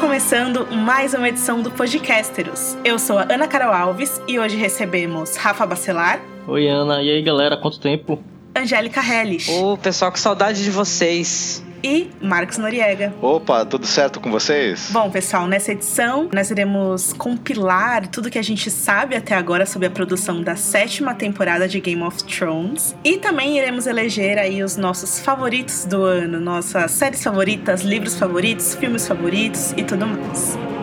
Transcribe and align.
começando 0.00 0.66
mais 0.70 1.14
uma 1.14 1.28
edição 1.28 1.62
do 1.62 1.70
Podcasteros. 1.70 2.76
Eu 2.84 2.98
sou 2.98 3.18
a 3.18 3.22
Ana 3.22 3.48
Carol 3.48 3.72
Alves 3.72 4.20
e 4.28 4.38
hoje 4.38 4.54
recebemos 4.56 5.36
Rafa 5.36 5.64
Bacelar. 5.64 6.20
Oi, 6.46 6.68
Ana. 6.68 7.02
E 7.02 7.10
aí, 7.10 7.22
galera? 7.22 7.56
Quanto 7.56 7.80
tempo? 7.80 8.22
Angélica 8.54 9.00
Helles. 9.00 9.48
Ô, 9.48 9.76
pessoal, 9.76 10.12
que 10.12 10.20
saudade 10.20 10.62
de 10.62 10.70
vocês 10.70 11.64
e 11.82 12.10
Marcos 12.20 12.58
Noriega. 12.58 13.12
Opa, 13.20 13.64
tudo 13.64 13.86
certo 13.86 14.20
com 14.20 14.30
vocês? 14.30 14.88
Bom, 14.90 15.10
pessoal, 15.10 15.46
nessa 15.46 15.72
edição 15.72 16.28
nós 16.32 16.50
iremos 16.50 17.12
compilar 17.12 18.06
tudo 18.08 18.30
que 18.30 18.38
a 18.38 18.42
gente 18.42 18.70
sabe 18.70 19.16
até 19.16 19.34
agora 19.34 19.66
sobre 19.66 19.88
a 19.88 19.90
produção 19.90 20.42
da 20.42 20.56
sétima 20.56 21.14
temporada 21.14 21.66
de 21.68 21.80
Game 21.80 22.02
of 22.02 22.22
Thrones 22.24 22.94
e 23.04 23.16
também 23.16 23.58
iremos 23.58 23.86
eleger 23.86 24.38
aí 24.38 24.62
os 24.62 24.76
nossos 24.76 25.20
favoritos 25.20 25.84
do 25.84 26.02
ano, 26.02 26.40
nossas 26.40 26.90
séries 26.92 27.22
favoritas, 27.22 27.82
livros 27.82 28.16
favoritos, 28.16 28.74
filmes 28.74 29.06
favoritos 29.06 29.72
e 29.76 29.82
tudo 29.82 30.06
mais. 30.06 30.75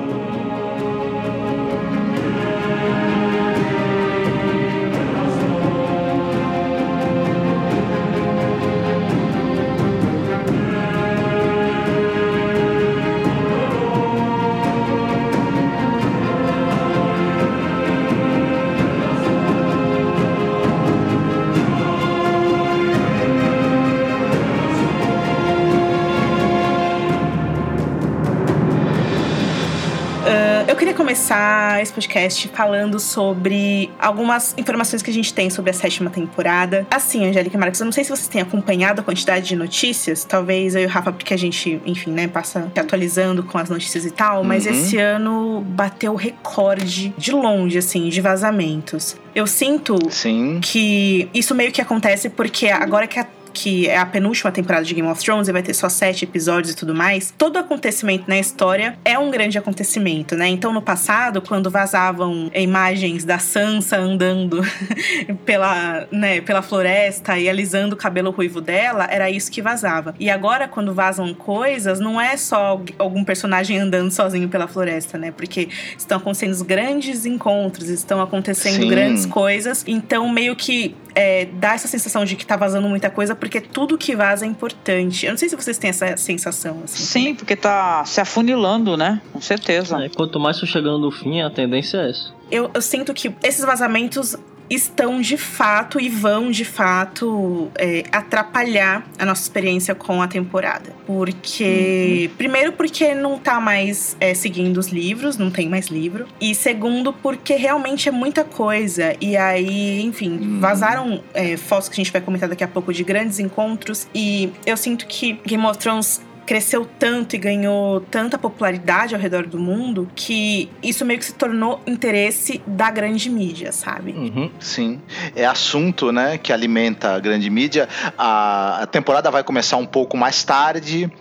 Começar 31.24 31.82
esse 31.82 31.94
podcast 31.94 32.50
falando 32.50 33.00
sobre 33.00 33.90
algumas 33.98 34.54
informações 34.58 35.02
que 35.02 35.10
a 35.10 35.14
gente 35.14 35.34
tem 35.34 35.50
sobre 35.50 35.72
a 35.72 35.74
sétima 35.74 36.10
temporada. 36.10 36.86
Assim, 36.92 37.26
Angélica 37.26 37.58
Marques, 37.58 37.80
eu 37.80 37.86
não 37.86 37.94
sei 37.94 38.04
se 38.04 38.10
vocês 38.10 38.28
têm 38.28 38.42
acompanhado 38.42 39.00
a 39.00 39.04
quantidade 39.06 39.48
de 39.48 39.56
notícias, 39.56 40.26
talvez 40.26 40.76
eu 40.76 40.82
e 40.82 40.86
o 40.86 40.90
Rafa, 40.90 41.14
porque 41.14 41.34
a 41.34 41.38
gente, 41.38 41.82
enfim, 41.86 42.12
né, 42.12 42.28
passa 42.28 42.70
atualizando 42.78 43.42
com 43.42 43.58
as 43.58 43.70
notícias 43.70 44.04
e 44.06 44.12
tal, 44.12 44.44
mas 44.44 44.66
uhum. 44.66 44.74
esse 44.74 44.98
ano 44.98 45.62
bateu 45.66 46.14
recorde 46.14 47.14
de 47.18 47.32
longe, 47.32 47.78
assim, 47.78 48.10
de 48.10 48.20
vazamentos. 48.20 49.16
Eu 49.34 49.48
sinto 49.48 49.98
Sim. 50.12 50.60
que 50.62 51.30
isso 51.34 51.56
meio 51.56 51.72
que 51.72 51.82
acontece 51.82 52.30
porque 52.30 52.68
agora 52.68 53.08
que 53.08 53.18
a 53.18 53.26
que 53.54 53.88
é 53.88 53.98
a 53.98 54.06
penúltima 54.06 54.52
temporada 54.52 54.84
de 54.84 54.94
Game 54.94 55.08
of 55.08 55.24
Thrones 55.24 55.48
e 55.48 55.52
vai 55.52 55.62
ter 55.62 55.74
só 55.74 55.88
sete 55.88 56.26
episódios 56.26 56.74
e 56.74 56.76
tudo 56.76 56.94
mais, 56.96 57.34
todo 57.38 57.58
acontecimento 57.58 58.26
na 58.28 58.38
história 58.40 58.98
é 59.06 59.18
um 59.18 59.30
grande 59.30 59.58
acontecimento, 59.58 60.36
né? 60.36 60.48
Então, 60.48 60.74
no 60.74 60.82
passado, 60.82 61.42
quando 61.42 61.70
vazavam 61.70 62.50
imagens 62.54 63.24
da 63.24 63.38
Sansa 63.38 63.98
andando 63.98 64.62
pela, 65.46 66.08
né, 66.12 66.42
pela 66.42 66.62
floresta 66.62 67.38
e 67.38 67.48
alisando 67.48 67.96
o 67.96 67.98
cabelo 67.98 68.32
ruivo 68.32 68.60
dela, 68.60 69.08
era 69.10 69.30
isso 69.30 69.52
que 69.52 69.62
vazava. 69.62 70.16
E 70.20 70.30
agora, 70.30 70.68
quando 70.68 70.94
vazam 70.94 71.34
coisas, 71.34 72.00
não 72.00 72.20
é 72.20 72.36
só 72.38 72.82
algum 72.98 73.24
personagem 73.24 73.78
andando 73.78 74.12
sozinho 74.12 74.50
pela 74.50 74.68
floresta, 74.68 75.18
né? 75.18 75.32
Porque 75.32 75.70
estão 75.98 76.18
acontecendo 76.18 76.64
grandes 76.64 77.26
encontros, 77.26 77.90
estão 77.90 78.22
acontecendo 78.22 78.82
Sim. 78.82 78.90
grandes 78.90 79.26
coisas. 79.26 79.84
Então, 79.88 80.28
meio 80.30 80.56
que 80.56 80.96
é, 81.16 81.46
dá 81.46 81.74
essa 81.74 81.88
sensação 81.88 82.26
de 82.26 82.36
que 82.36 82.46
tá 82.46 82.56
vazando 82.56 82.88
muita 82.88 83.10
coisa, 83.10 83.36
porque 83.44 83.60
tudo 83.60 83.98
que 83.98 84.16
vaza 84.16 84.46
é 84.46 84.48
importante. 84.48 85.26
Eu 85.26 85.32
não 85.32 85.38
sei 85.38 85.50
se 85.50 85.56
vocês 85.56 85.78
têm 85.78 85.90
essa 85.90 86.16
sensação. 86.16 86.80
Assim, 86.86 87.04
Sim, 87.04 87.20
também. 87.20 87.36
porque 87.36 87.56
tá 87.58 88.06
se 88.06 88.22
afunilando, 88.22 88.96
né? 88.96 89.22
Com 89.34 89.42
certeza. 89.42 90.02
É, 90.02 90.08
quanto 90.08 90.40
mais 90.40 90.58
for 90.58 90.66
chegando 90.66 91.00
no 91.00 91.12
fim, 91.12 91.42
a 91.42 91.50
tendência 91.50 91.98
é 91.98 92.10
essa. 92.10 92.34
Eu, 92.50 92.72
eu 92.74 92.82
sinto 92.82 93.14
que 93.14 93.36
esses 93.44 93.66
vazamentos 93.66 94.38
estão 94.70 95.22
de 95.22 95.38
fato 95.38 96.00
e 96.00 96.10
vão 96.10 96.52
de 96.52 96.66
fato 96.66 97.72
é, 97.76 98.04
atrapalhar 98.12 99.06
a 99.18 99.26
nossa 99.26 99.42
experiência 99.42 99.94
com 99.94 100.22
a 100.22 100.28
temporada. 100.28 100.94
Porque, 101.06 102.30
uhum. 102.30 102.38
primeiro, 102.38 102.74
porque 102.74 103.14
não 103.14 103.38
tá 103.38 103.60
mais 103.60 104.16
é, 104.20 104.34
seguindo 104.34 104.78
os 104.78 104.88
livros, 104.88 105.38
não 105.38 105.52
tem 105.52 105.70
mais 105.70 105.88
livro. 105.88 106.26
E 106.40 106.56
segundo, 106.56 107.14
porque 107.14 107.56
realmente 107.56 108.10
é 108.10 108.12
muita 108.12 108.44
coisa. 108.44 109.16
E 109.20 109.36
aí, 109.38 110.02
enfim, 110.02 110.38
uhum. 110.38 110.60
vazaram 110.60 111.24
é, 111.34 111.58
fotos 111.58 111.90
que 111.90 111.94
a 111.94 112.04
gente 112.04 112.12
vai 112.12 112.22
comentar 112.22 112.50
daqui 112.50 112.64
a 112.64 112.68
pouco 112.68 112.94
de 112.94 113.04
grandes 113.04 113.40
encontros. 113.40 114.08
E 114.14 114.52
eu 114.66 114.78
sinto 114.78 115.06
que 115.06 115.40
Game 115.46 115.66
of 115.66 115.78
Thrones 115.78 116.22
cresceu 116.46 116.88
tanto 117.00 117.36
e 117.36 117.40
ganhou 117.40 118.02
tanta 118.02 118.38
popularidade 118.38 119.16
ao 119.16 119.22
redor 119.22 119.46
do 119.46 119.60
mundo 119.60 120.10
que 120.16 120.70
isso 120.82 121.06
meio 121.06 121.20
que 121.20 121.26
se 121.26 121.34
tornou 121.34 121.82
interesse 121.86 122.62
da 122.66 122.90
grande 122.92 123.30
mídia, 123.30 123.72
sabe? 123.72 124.12
Uhum, 124.12 124.52
sim. 124.60 125.02
É 125.36 125.46
assunto, 125.46 126.12
né, 126.12 126.38
que 126.38 126.52
alimenta 126.52 127.16
a 127.16 127.20
grande 127.20 127.50
mídia. 127.50 127.88
A, 128.18 128.84
a 128.84 128.88
temporada 128.88 129.32
vai 129.32 129.44
começar 129.44 129.78
um 129.78 129.86
pouco 129.86 130.18
mais 130.18 130.44
tarde 130.44 131.12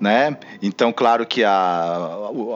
né? 0.00 0.36
Então, 0.62 0.92
claro 0.92 1.26
que 1.26 1.44
a, 1.44 1.50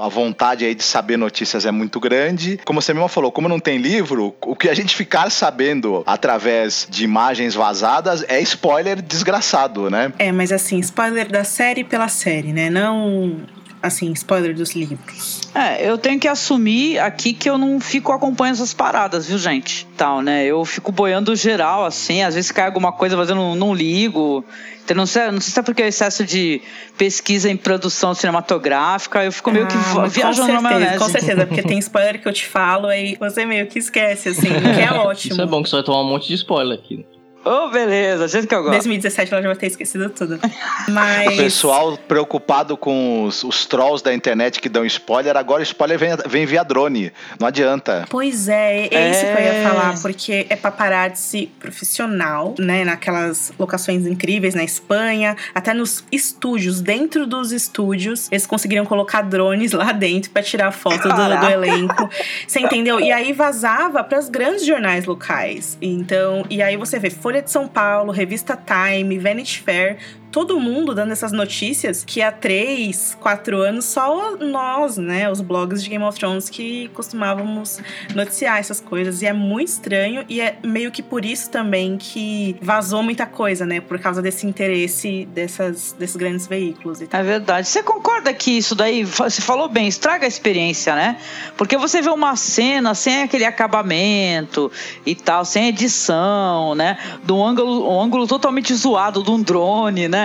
a 0.00 0.08
vontade 0.08 0.64
aí 0.64 0.74
de 0.74 0.82
saber 0.82 1.16
notícias 1.16 1.66
é 1.66 1.70
muito 1.70 2.00
grande. 2.00 2.58
Como 2.64 2.80
você 2.80 2.94
mesmo 2.94 3.08
falou, 3.08 3.30
como 3.30 3.48
não 3.48 3.60
tem 3.60 3.78
livro, 3.78 4.34
o 4.40 4.56
que 4.56 4.68
a 4.68 4.74
gente 4.74 4.96
ficar 4.96 5.30
sabendo 5.30 6.02
através 6.06 6.86
de 6.88 7.04
imagens 7.04 7.54
vazadas 7.54 8.24
é 8.28 8.40
spoiler 8.40 9.02
desgraçado, 9.02 9.90
né? 9.90 10.12
É, 10.18 10.32
mas 10.32 10.50
assim, 10.50 10.78
spoiler 10.78 11.30
da 11.30 11.44
série 11.44 11.84
pela 11.84 12.08
série, 12.08 12.52
né? 12.52 12.70
Não 12.70 13.36
assim, 13.84 14.10
spoiler 14.12 14.54
dos 14.54 14.74
livros. 14.74 15.42
É, 15.54 15.88
eu 15.88 15.98
tenho 15.98 16.18
que 16.18 16.26
assumir 16.26 16.98
aqui 16.98 17.34
que 17.34 17.48
eu 17.48 17.58
não 17.58 17.78
fico 17.78 18.10
acompanhando 18.12 18.54
essas 18.54 18.72
paradas, 18.72 19.26
viu, 19.26 19.36
gente? 19.36 19.86
Tal, 19.96 20.22
né? 20.22 20.46
Eu 20.46 20.64
fico 20.64 20.90
boiando 20.90 21.36
geral, 21.36 21.84
assim, 21.84 22.22
às 22.22 22.34
vezes 22.34 22.50
cai 22.50 22.64
alguma 22.64 22.92
coisa, 22.92 23.14
mas 23.14 23.28
eu 23.28 23.36
não, 23.36 23.54
não 23.54 23.74
ligo. 23.74 24.42
Então, 24.82 24.96
não 24.96 25.06
sei, 25.06 25.30
não 25.30 25.40
sei 25.40 25.52
se 25.52 25.60
é 25.60 25.62
porque 25.62 25.82
é 25.82 25.88
excesso 25.88 26.24
de 26.24 26.62
pesquisa 26.96 27.50
em 27.50 27.56
produção 27.56 28.14
cinematográfica, 28.14 29.22
eu 29.22 29.32
fico 29.32 29.50
meio 29.50 29.66
que 29.66 29.76
ah, 29.76 30.06
viajando 30.06 30.52
na 30.52 30.60
maionese. 30.62 30.98
Com 30.98 31.08
certeza, 31.08 31.46
porque 31.46 31.62
tem 31.62 31.78
spoiler 31.78 32.20
que 32.20 32.28
eu 32.28 32.32
te 32.32 32.46
falo 32.46 32.90
e 32.90 33.16
você 33.16 33.44
meio 33.44 33.66
que 33.66 33.78
esquece, 33.78 34.30
assim, 34.30 34.48
que 34.74 34.80
é 34.80 34.92
ótimo. 34.92 35.34
Isso 35.34 35.42
é 35.42 35.46
bom, 35.46 35.62
que 35.62 35.68
você 35.68 35.76
vai 35.76 35.84
tomar 35.84 36.00
um 36.00 36.08
monte 36.08 36.28
de 36.28 36.34
spoiler 36.34 36.78
aqui. 36.78 37.04
Ô, 37.44 37.66
oh, 37.66 37.68
beleza, 37.68 38.26
gente 38.26 38.46
que 38.46 38.54
eu 38.54 38.62
gosto. 38.62 38.72
2017 38.72 39.32
ela 39.32 39.42
já 39.42 39.48
vai 39.48 39.56
ter 39.56 39.66
esquecido 39.66 40.08
tudo. 40.08 40.40
Mas... 40.88 41.34
O 41.34 41.36
pessoal 41.36 41.98
preocupado 41.98 42.74
com 42.74 43.24
os, 43.24 43.44
os, 43.44 43.66
trolls 43.66 44.02
da 44.02 44.14
internet 44.14 44.60
que 44.60 44.68
dão 44.68 44.84
spoiler, 44.86 45.36
agora 45.36 45.60
o 45.60 45.62
spoiler 45.62 45.98
vem, 45.98 46.10
vem 46.26 46.46
via 46.46 46.62
drone. 46.62 47.12
Não 47.38 47.46
adianta. 47.46 48.06
Pois 48.08 48.48
é, 48.48 48.86
é, 48.86 48.94
é 48.94 49.10
isso 49.10 49.20
que 49.20 49.26
eu 49.26 49.44
ia 49.44 49.52
é. 49.52 49.62
falar, 49.62 50.00
porque 50.00 50.46
é 50.48 50.56
paparazzi 50.56 51.50
profissional, 51.60 52.54
né? 52.58 52.82
Naquelas 52.82 53.52
locações 53.58 54.06
incríveis 54.06 54.54
na 54.54 54.64
Espanha, 54.64 55.36
até 55.54 55.74
nos 55.74 56.02
estúdios, 56.10 56.80
dentro 56.80 57.26
dos 57.26 57.52
estúdios, 57.52 58.28
eles 58.32 58.46
conseguiram 58.46 58.86
colocar 58.86 59.20
drones 59.20 59.72
lá 59.72 59.92
dentro 59.92 60.30
para 60.30 60.42
tirar 60.42 60.72
foto 60.72 61.08
do, 61.08 61.40
do, 61.40 61.50
elenco. 61.50 62.08
Você 62.46 62.60
entendeu? 62.60 62.98
E 63.00 63.12
aí 63.12 63.34
vazava 63.34 64.02
para 64.02 64.18
os 64.18 64.30
grandes 64.30 64.64
jornais 64.64 65.04
locais. 65.04 65.76
Então, 65.82 66.46
e 66.48 66.62
aí 66.62 66.76
você 66.76 66.98
vê 66.98 67.10
Folha 67.10 67.33
de 67.42 67.50
São 67.50 67.68
Paulo, 67.68 68.12
Revista 68.12 68.56
Time, 68.56 69.18
Vanity 69.18 69.60
Fair, 69.60 69.98
todo 70.34 70.58
mundo 70.58 70.92
dando 70.96 71.12
essas 71.12 71.30
notícias 71.30 72.02
que 72.04 72.20
há 72.20 72.32
três, 72.32 73.16
quatro 73.20 73.60
anos 73.60 73.84
só 73.84 74.36
nós, 74.36 74.96
né, 74.96 75.30
os 75.30 75.40
blogs 75.40 75.80
de 75.80 75.88
Game 75.88 76.02
of 76.02 76.18
Thrones 76.18 76.50
que 76.50 76.88
costumávamos 76.88 77.78
noticiar 78.16 78.58
essas 78.58 78.80
coisas. 78.80 79.22
E 79.22 79.26
é 79.26 79.32
muito 79.32 79.68
estranho 79.68 80.24
e 80.28 80.40
é 80.40 80.58
meio 80.64 80.90
que 80.90 81.04
por 81.04 81.24
isso 81.24 81.48
também 81.50 81.96
que 81.96 82.56
vazou 82.60 83.00
muita 83.00 83.26
coisa, 83.26 83.64
né, 83.64 83.80
por 83.80 83.96
causa 84.00 84.20
desse 84.20 84.44
interesse 84.44 85.24
dessas, 85.26 85.94
desses 85.96 86.16
grandes 86.16 86.48
veículos. 86.48 87.00
É 87.00 87.22
verdade. 87.22 87.68
Você 87.68 87.84
concorda 87.84 88.34
que 88.34 88.58
isso 88.58 88.74
daí, 88.74 89.04
você 89.04 89.40
falou 89.40 89.68
bem, 89.68 89.86
estraga 89.86 90.24
a 90.24 90.28
experiência, 90.28 90.96
né? 90.96 91.16
Porque 91.56 91.76
você 91.76 92.02
vê 92.02 92.10
uma 92.10 92.34
cena 92.34 92.92
sem 92.92 93.22
aquele 93.22 93.44
acabamento 93.44 94.72
e 95.06 95.14
tal, 95.14 95.44
sem 95.44 95.68
edição, 95.68 96.74
né? 96.74 96.98
Do 97.22 97.40
ângulo, 97.40 97.88
um 97.88 98.00
ângulo 98.00 98.26
totalmente 98.26 98.74
zoado 98.74 99.22
de 99.22 99.30
um 99.30 99.40
drone, 99.40 100.08
né? 100.08 100.23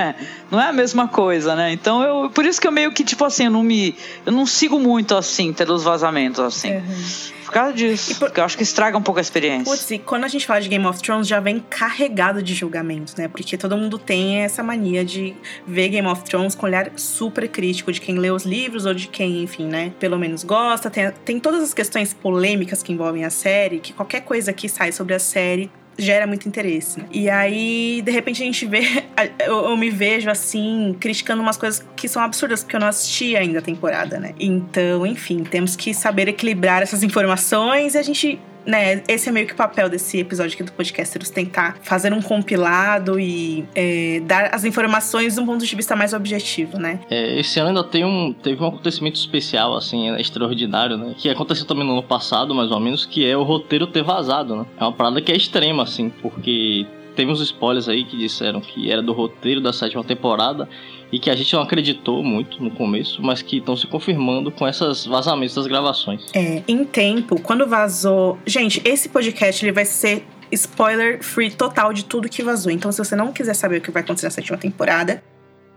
Não 0.50 0.60
é 0.60 0.68
a 0.68 0.74
mesma 0.74 1.08
coisa, 1.08 1.56
né? 1.56 1.72
Então 1.72 2.04
eu, 2.04 2.30
por 2.30 2.46
isso 2.46 2.60
que 2.60 2.68
eu 2.68 2.72
meio 2.72 2.92
que 2.92 3.04
tipo 3.04 3.24
assim, 3.26 3.46
eu 3.46 3.52
não 3.52 3.64
me, 3.64 3.96
eu 4.26 4.32
não 4.32 4.46
sigo 4.46 4.80
muito 4.80 5.16
assim, 5.16 5.54
pelos 5.54 5.84
vazamentos 5.84 6.40
assim. 6.40 6.76
Uhum 6.76 7.40
por 7.50 7.54
causa 7.54 7.74
disso. 7.74 8.14
Por... 8.16 8.28
Porque 8.28 8.40
eu 8.40 8.44
acho 8.44 8.56
que 8.56 8.64
estraga 8.64 8.98
um 8.98 9.02
pouco 9.02 9.18
a 9.18 9.22
experiência. 9.22 9.66
Putz, 9.66 9.90
e 9.92 9.98
quando 9.98 10.24
a 10.24 10.28
gente 10.28 10.46
fala 10.46 10.62
de 10.62 10.70
Game 10.70 10.86
of 10.86 11.02
Thrones, 11.02 11.28
já 11.28 11.40
vem 11.40 11.60
carregado 11.60 12.44
de 12.44 12.54
julgamentos, 12.54 13.16
né? 13.16 13.28
Porque 13.28 13.58
todo 13.58 13.76
mundo 13.76 13.98
tem 13.98 14.38
essa 14.38 14.62
mania 14.62 15.04
de 15.04 15.36
ver 15.66 15.90
Game 15.90 16.08
of 16.08 16.24
Thrones 16.24 16.54
com 16.54 16.68
olhar 16.68 16.92
super 16.96 17.50
crítico 17.50 17.92
de 17.92 18.00
quem 18.00 18.20
lê 18.20 18.30
os 18.30 18.46
livros 18.46 18.86
ou 18.86 18.94
de 18.94 19.08
quem, 19.08 19.42
enfim, 19.42 19.66
né? 19.66 19.92
Pelo 20.00 20.18
menos 20.20 20.44
gosta. 20.44 20.92
Tem, 20.92 21.12
tem 21.26 21.40
todas 21.40 21.64
as 21.64 21.74
questões 21.74 22.14
polêmicas 22.14 22.84
que 22.84 22.94
envolvem 22.94 23.26
a 23.26 23.32
série, 23.32 23.80
que 23.80 23.94
qualquer 23.94 24.22
coisa 24.22 24.54
que 24.54 24.70
sai 24.70 24.92
sobre 24.92 25.16
a 25.16 25.20
série 25.20 25.72
gera 26.00 26.26
muito 26.26 26.48
interesse. 26.48 27.04
E 27.12 27.30
aí, 27.30 28.02
de 28.04 28.12
repente, 28.12 28.42
a 28.42 28.46
gente 28.46 28.66
vê. 28.66 28.80
Eu, 29.46 29.70
eu, 29.70 29.78
me 29.78 29.90
vejo 29.90 30.30
assim, 30.30 30.96
criticando 31.00 31.42
umas 31.42 31.58
coisas 31.58 31.86
que 31.96 32.08
são 32.08 32.22
absurdas, 32.22 32.64
porque 32.64 32.76
eu 32.76 32.80
não 32.80 32.88
assisti 32.88 33.36
ainda 33.36 33.60
a 33.60 33.62
temporada, 33.62 34.18
né? 34.18 34.34
Então, 34.40 35.06
enfim, 35.06 35.44
temos 35.44 35.76
que 35.76 35.94
saber 35.94 36.30
equilibrar 36.30 36.82
essas 36.82 37.04
informações 37.04 37.96
e 37.96 37.98
a 37.98 38.02
gente 38.02 38.40
né, 38.66 39.04
esse 39.08 39.30
é 39.30 39.32
meio 39.32 39.48
que 39.48 39.54
o 39.54 39.56
papel 39.56 39.90
desse 39.90 40.20
episódio 40.20 40.54
aqui 40.54 40.64
do 40.64 40.72
Podcasters, 40.72 41.30
tentar 41.30 41.78
fazer 41.82 42.14
um 42.14 42.22
compilado 42.22 43.20
e 43.20 43.66
é, 43.76 44.22
dar 44.26 44.54
as 44.54 44.64
informações 44.64 45.36
de 45.36 45.42
um 45.42 45.46
ponto 45.46 45.66
de 45.66 45.76
vista 45.76 45.96
mais 45.96 46.14
objetivo, 46.14 46.78
né? 46.78 47.00
É, 47.10 47.40
esse 47.40 47.60
ano 47.60 47.70
ainda 47.70 47.84
tem 47.84 48.06
um, 48.06 48.34
teve 48.34 48.62
um 48.62 48.68
acontecimento 48.68 49.16
especial, 49.16 49.76
assim, 49.76 50.10
é 50.10 50.22
extraordinário, 50.22 50.98
né? 50.98 51.16
Que 51.18 51.30
aconteceu 51.30 51.66
também 51.66 51.86
no 51.86 51.94
ano 51.94 52.04
passado, 52.04 52.54
mais 52.54 52.72
ou 52.72 52.80
menos, 52.80 53.06
que 53.06 53.26
é 53.26 53.36
o 53.36 53.44
roteiro 53.44 53.88
ter 53.88 54.04
vazado, 54.04 54.56
né? 54.56 54.66
É 54.80 54.84
uma 54.84 54.94
parada 54.94 55.22
que 55.22 55.32
é 55.32 55.36
extrema, 55.36 55.84
assim, 55.84 56.10
porque 56.22 56.86
teve 57.16 57.32
uns 57.32 57.42
spoilers 57.42 57.90
aí 57.90 58.06
que 58.06 58.18
disseram 58.18 58.62
que 58.62 58.92
era 58.92 59.02
do 59.02 59.14
roteiro 59.14 59.60
da 59.60 59.74
sétima 59.74 60.04
temporada 60.04 60.70
e 61.12 61.20
que 61.20 61.30
a 61.30 61.36
gente 61.36 61.54
não 61.54 61.62
acreditou 61.62 62.24
muito 62.24 62.64
no 62.64 62.72
começo, 62.72 63.22
mas 63.22 63.42
que 63.42 63.58
estão 63.58 63.76
se 63.76 63.88
confirmando 63.88 64.52
com 64.52 64.68
esses 64.68 65.06
vazamentos 65.06 65.56
das 65.56 65.68
gravações. 65.68 66.26
É, 66.34 66.64
em 66.68 66.84
tempo, 66.86 67.40
quando 67.42 67.68
vazou. 67.68 68.38
Gente, 68.46 68.82
esse 68.86 69.10
podcast 69.10 69.64
ele 69.64 69.72
vai 69.72 69.86
ser 69.86 70.24
spoiler 70.52 71.24
free 71.24 71.52
total 71.52 71.94
de 71.94 72.06
tudo 72.06 72.28
que 72.30 72.44
vazou. 72.44 72.72
Então, 72.72 72.92
se 72.92 72.98
você 72.98 73.16
não 73.16 73.32
quiser 73.32 73.54
saber 73.54 73.78
o 73.78 73.82
que 73.82 73.92
vai 73.92 74.02
acontecer 74.02 74.28
na 74.28 74.32
sétima 74.32 74.58
temporada, 74.58 75.24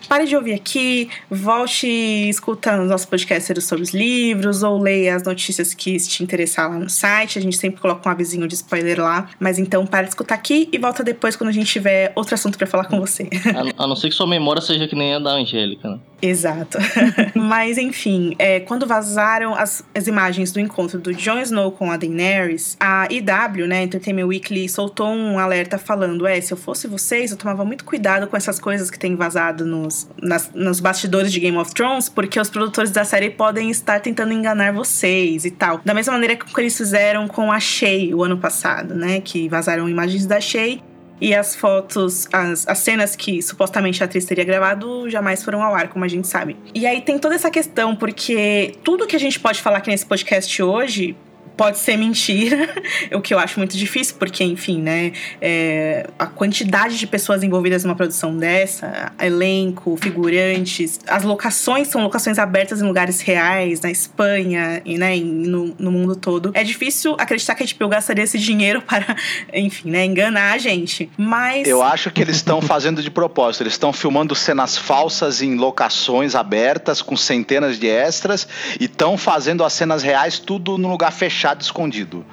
Pare 0.08 0.26
de 0.26 0.36
ouvir 0.36 0.54
aqui, 0.54 1.08
volte 1.30 1.86
escutando 1.86 2.82
os 2.82 2.88
nossos 2.88 3.06
podcasts 3.06 3.64
sobre 3.64 3.82
os 3.82 3.90
livros 3.90 4.62
ou 4.62 4.78
leia 4.78 5.16
as 5.16 5.22
notícias 5.22 5.74
que 5.74 5.96
te 5.98 6.22
interessar 6.22 6.70
lá 6.70 6.78
no 6.78 6.88
site. 6.88 7.38
A 7.38 7.42
gente 7.42 7.56
sempre 7.56 7.80
coloca 7.80 8.08
um 8.08 8.12
avisinho 8.12 8.46
de 8.46 8.54
spoiler 8.54 9.00
lá. 9.00 9.28
Mas 9.38 9.58
então 9.58 9.86
pare 9.86 10.04
de 10.04 10.10
escutar 10.10 10.34
aqui 10.34 10.68
e 10.72 10.78
volta 10.78 11.02
depois 11.02 11.36
quando 11.36 11.50
a 11.50 11.52
gente 11.52 11.66
tiver 11.66 12.12
outro 12.14 12.34
assunto 12.34 12.58
para 12.58 12.66
falar 12.66 12.84
com 12.84 12.98
você. 13.00 13.28
A, 13.76 13.84
a, 13.84 13.86
não 13.86 13.96
ser 13.96 14.08
que 14.08 14.14
sua 14.14 14.26
memória 14.26 14.60
seja 14.60 14.86
que 14.86 14.94
nem 14.94 15.14
a 15.14 15.18
da 15.18 15.30
Angélica, 15.30 15.88
né? 15.88 15.98
Exato. 16.20 16.78
Mas 17.34 17.78
enfim, 17.78 18.34
é, 18.38 18.60
quando 18.60 18.86
vazaram 18.86 19.54
as, 19.54 19.84
as 19.92 20.06
imagens 20.06 20.52
do 20.52 20.60
encontro 20.60 21.00
do 21.00 21.12
Jon 21.12 21.40
Snow 21.40 21.72
com 21.72 21.90
a 21.90 21.96
Daenerys, 21.96 22.76
a 22.78 23.08
IW, 23.10 23.66
né, 23.66 23.82
Entertainment 23.82 24.26
Weekly, 24.26 24.68
soltou 24.68 25.08
um 25.08 25.38
alerta 25.38 25.78
falando: 25.78 26.26
é, 26.26 26.40
se 26.40 26.52
eu 26.52 26.56
fosse 26.56 26.86
vocês, 26.86 27.32
eu 27.32 27.36
tomava 27.36 27.64
muito 27.64 27.84
cuidado 27.84 28.28
com 28.28 28.36
essas 28.36 28.60
coisas 28.60 28.88
que 28.88 28.98
tem 28.98 29.16
vazado 29.16 29.66
nos, 29.66 29.91
nas, 30.20 30.50
nos 30.54 30.80
bastidores 30.80 31.32
de 31.32 31.40
Game 31.40 31.56
of 31.56 31.72
Thrones, 31.72 32.08
porque 32.08 32.38
os 32.38 32.50
produtores 32.50 32.90
da 32.90 33.04
série 33.04 33.30
podem 33.30 33.70
estar 33.70 34.00
tentando 34.00 34.32
enganar 34.32 34.72
vocês 34.72 35.44
e 35.44 35.50
tal. 35.50 35.80
Da 35.84 35.94
mesma 35.94 36.12
maneira 36.12 36.36
que 36.36 36.60
eles 36.60 36.76
fizeram 36.76 37.28
com 37.28 37.50
a 37.50 37.60
Shay 37.60 38.14
o 38.14 38.22
ano 38.22 38.38
passado, 38.38 38.94
né, 38.94 39.20
que 39.20 39.48
vazaram 39.48 39.88
imagens 39.88 40.26
da 40.26 40.40
Shay 40.40 40.82
e 41.22 41.32
as 41.36 41.54
fotos, 41.54 42.26
as, 42.32 42.66
as 42.66 42.78
cenas 42.78 43.14
que 43.14 43.40
supostamente 43.40 44.02
a 44.02 44.06
atriz 44.06 44.24
teria 44.24 44.42
gravado 44.42 45.08
jamais 45.08 45.40
foram 45.44 45.62
ao 45.62 45.72
ar, 45.72 45.86
como 45.88 46.04
a 46.04 46.08
gente 46.08 46.26
sabe. 46.26 46.56
E 46.74 46.84
aí 46.84 47.00
tem 47.00 47.16
toda 47.16 47.36
essa 47.36 47.48
questão, 47.48 47.94
porque 47.94 48.74
tudo 48.82 49.06
que 49.06 49.14
a 49.14 49.20
gente 49.20 49.38
pode 49.38 49.62
falar 49.62 49.78
aqui 49.78 49.88
nesse 49.88 50.04
podcast 50.04 50.60
hoje 50.60 51.16
pode 51.56 51.78
ser 51.78 51.96
mentira, 51.96 52.68
o 53.12 53.20
que 53.20 53.32
eu 53.34 53.38
acho 53.38 53.58
muito 53.58 53.76
difícil, 53.76 54.16
porque, 54.18 54.42
enfim, 54.42 54.80
né, 54.80 55.12
é, 55.40 56.08
a 56.18 56.26
quantidade 56.26 56.98
de 56.98 57.06
pessoas 57.06 57.42
envolvidas 57.42 57.84
numa 57.84 57.94
produção 57.94 58.36
dessa, 58.36 59.12
elenco, 59.20 59.96
figurantes, 59.96 61.00
as 61.06 61.24
locações 61.24 61.88
são 61.88 62.02
locações 62.02 62.38
abertas 62.38 62.80
em 62.80 62.84
lugares 62.84 63.20
reais, 63.20 63.80
na 63.80 63.90
Espanha 63.90 64.82
e, 64.84 64.96
né, 64.96 65.16
no, 65.16 65.74
no 65.78 65.92
mundo 65.92 66.16
todo. 66.16 66.50
É 66.54 66.64
difícil 66.64 67.14
acreditar 67.18 67.54
que 67.54 67.62
a 67.62 67.66
HBO 67.66 67.88
gastaria 67.88 68.24
esse 68.24 68.38
dinheiro 68.38 68.82
para, 68.86 69.16
enfim, 69.52 69.90
né, 69.90 70.04
enganar 70.04 70.52
a 70.52 70.58
gente, 70.58 71.10
mas... 71.16 71.68
Eu 71.68 71.82
acho 71.82 72.10
que 72.10 72.20
eles 72.20 72.36
estão 72.36 72.60
fazendo 72.60 73.02
de 73.02 73.10
propósito, 73.10 73.62
eles 73.62 73.74
estão 73.74 73.92
filmando 73.92 74.34
cenas 74.34 74.76
falsas 74.76 75.42
em 75.42 75.56
locações 75.56 76.34
abertas, 76.34 77.02
com 77.02 77.16
centenas 77.16 77.78
de 77.78 77.88
extras, 77.88 78.48
e 78.80 78.84
estão 78.84 79.16
fazendo 79.16 79.64
as 79.64 79.72
cenas 79.72 80.02
reais 80.02 80.38
tudo 80.38 80.78
num 80.78 80.90
lugar 80.90 81.12
fechado 81.12 81.41
fechado, 81.42 81.60
escondido. 81.60 82.24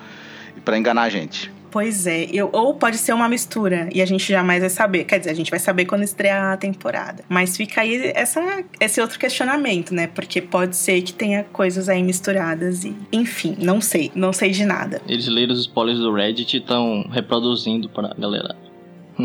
para 0.63 0.77
enganar 0.77 1.03
a 1.03 1.09
gente. 1.09 1.51
Pois 1.71 2.07
é, 2.07 2.27
eu, 2.33 2.49
ou 2.51 2.73
pode 2.73 2.97
ser 2.97 3.13
uma 3.13 3.29
mistura 3.29 3.89
e 3.93 4.01
a 4.01 4.05
gente 4.05 4.27
jamais 4.27 4.59
vai 4.59 4.69
saber. 4.69 5.03
Quer 5.03 5.19
dizer, 5.19 5.31
a 5.31 5.35
gente 5.35 5.51
vai 5.51 5.59
saber 5.59 5.85
quando 5.85 6.03
estrear 6.03 6.53
a 6.53 6.57
temporada. 6.57 7.23
Mas 7.29 7.55
fica 7.55 7.81
aí 7.81 8.11
essa, 8.15 8.41
esse 8.79 8.99
outro 8.99 9.19
questionamento, 9.19 9.93
né? 9.93 10.07
Porque 10.07 10.41
pode 10.41 10.75
ser 10.75 11.01
que 11.01 11.13
tenha 11.13 11.43
coisas 11.43 11.87
aí 11.87 12.01
misturadas 12.01 12.83
e. 12.83 12.95
Enfim, 13.11 13.55
não 13.59 13.79
sei. 13.79 14.11
Não 14.15 14.33
sei 14.33 14.49
de 14.49 14.65
nada. 14.65 14.99
Eles 15.07 15.27
leram 15.27 15.53
os 15.53 15.61
spoilers 15.61 15.99
do 15.99 16.11
Reddit 16.11 16.57
e 16.57 16.59
estão 16.59 17.07
reproduzindo 17.11 17.87
pra 17.87 18.15
galera. 18.17 18.55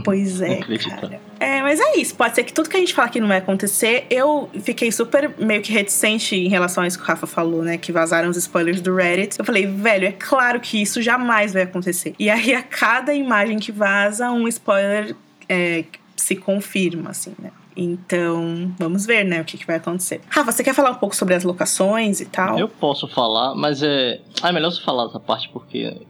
Pois 0.03 0.41
é, 0.41 0.57
cara. 0.57 1.21
É, 1.39 1.63
mas 1.63 1.79
é 1.79 1.97
isso. 1.97 2.15
Pode 2.15 2.35
ser 2.35 2.45
que 2.45 2.53
tudo 2.53 2.69
que 2.69 2.77
a 2.77 2.81
gente 2.81 2.95
fala 2.95 3.09
aqui 3.09 3.21
não 3.21 3.29
vai 3.29 3.39
acontecer. 3.39 4.07
Eu 4.11 4.49
fiquei 4.61 4.91
super 4.91 5.35
meio 5.39 5.63
que 5.63 5.73
reticente 5.73 6.35
em 6.37 6.49
relação 6.49 6.83
a 6.83 6.87
isso 6.87 6.99
que 6.99 7.05
o 7.05 7.07
Rafa 7.07 7.27
falou, 7.27 7.63
né? 7.63 7.77
Que 7.77 7.93
vazaram 7.93 8.31
os 8.31 8.37
spoilers 8.37 8.81
do 8.81 8.95
Reddit. 8.95 9.39
Eu 9.39 9.45
falei, 9.45 9.67
velho, 9.67 10.07
é 10.07 10.13
claro 10.13 10.61
que 10.61 10.81
isso 10.81 11.03
jamais 11.03 11.53
vai 11.53 11.63
acontecer. 11.63 12.15
E 12.19 12.31
aí, 12.31 12.55
a 12.55 12.63
cada 12.63 13.15
imagem 13.15 13.59
que 13.59 13.71
vaza, 13.71 14.31
um 14.31 14.49
spoiler 14.49 15.15
é, 15.49 15.85
se 16.17 16.37
confirma, 16.37 17.11
assim, 17.11 17.35
né? 17.39 17.51
Então, 17.77 18.73
vamos 18.79 19.05
ver, 19.05 19.25
né, 19.25 19.41
o 19.41 19.45
que, 19.45 19.59
que, 19.59 19.67
vai 19.67 19.77
acontecer. 19.77 20.21
Rafa, 20.29 20.53
você 20.53 20.63
quer 20.63 20.75
falar 20.75 20.93
um 20.93 20.97
pouco 20.97 21.15
sobre 21.17 21.35
as 21.35 21.43
locações 21.43 22.21
e 22.21 22.27
tal? 22.27 22.59
Eu 22.59 22.69
posso 22.69 23.09
falar, 23.09 23.55
mas 23.55 23.83
é. 23.83 24.21
Ah, 24.41 24.51
é 24.51 24.53
melhor 24.53 24.71
você 24.71 24.81
falar 24.81 25.07
essa 25.07 25.19
parte 25.19 25.49
porque 25.53 26.01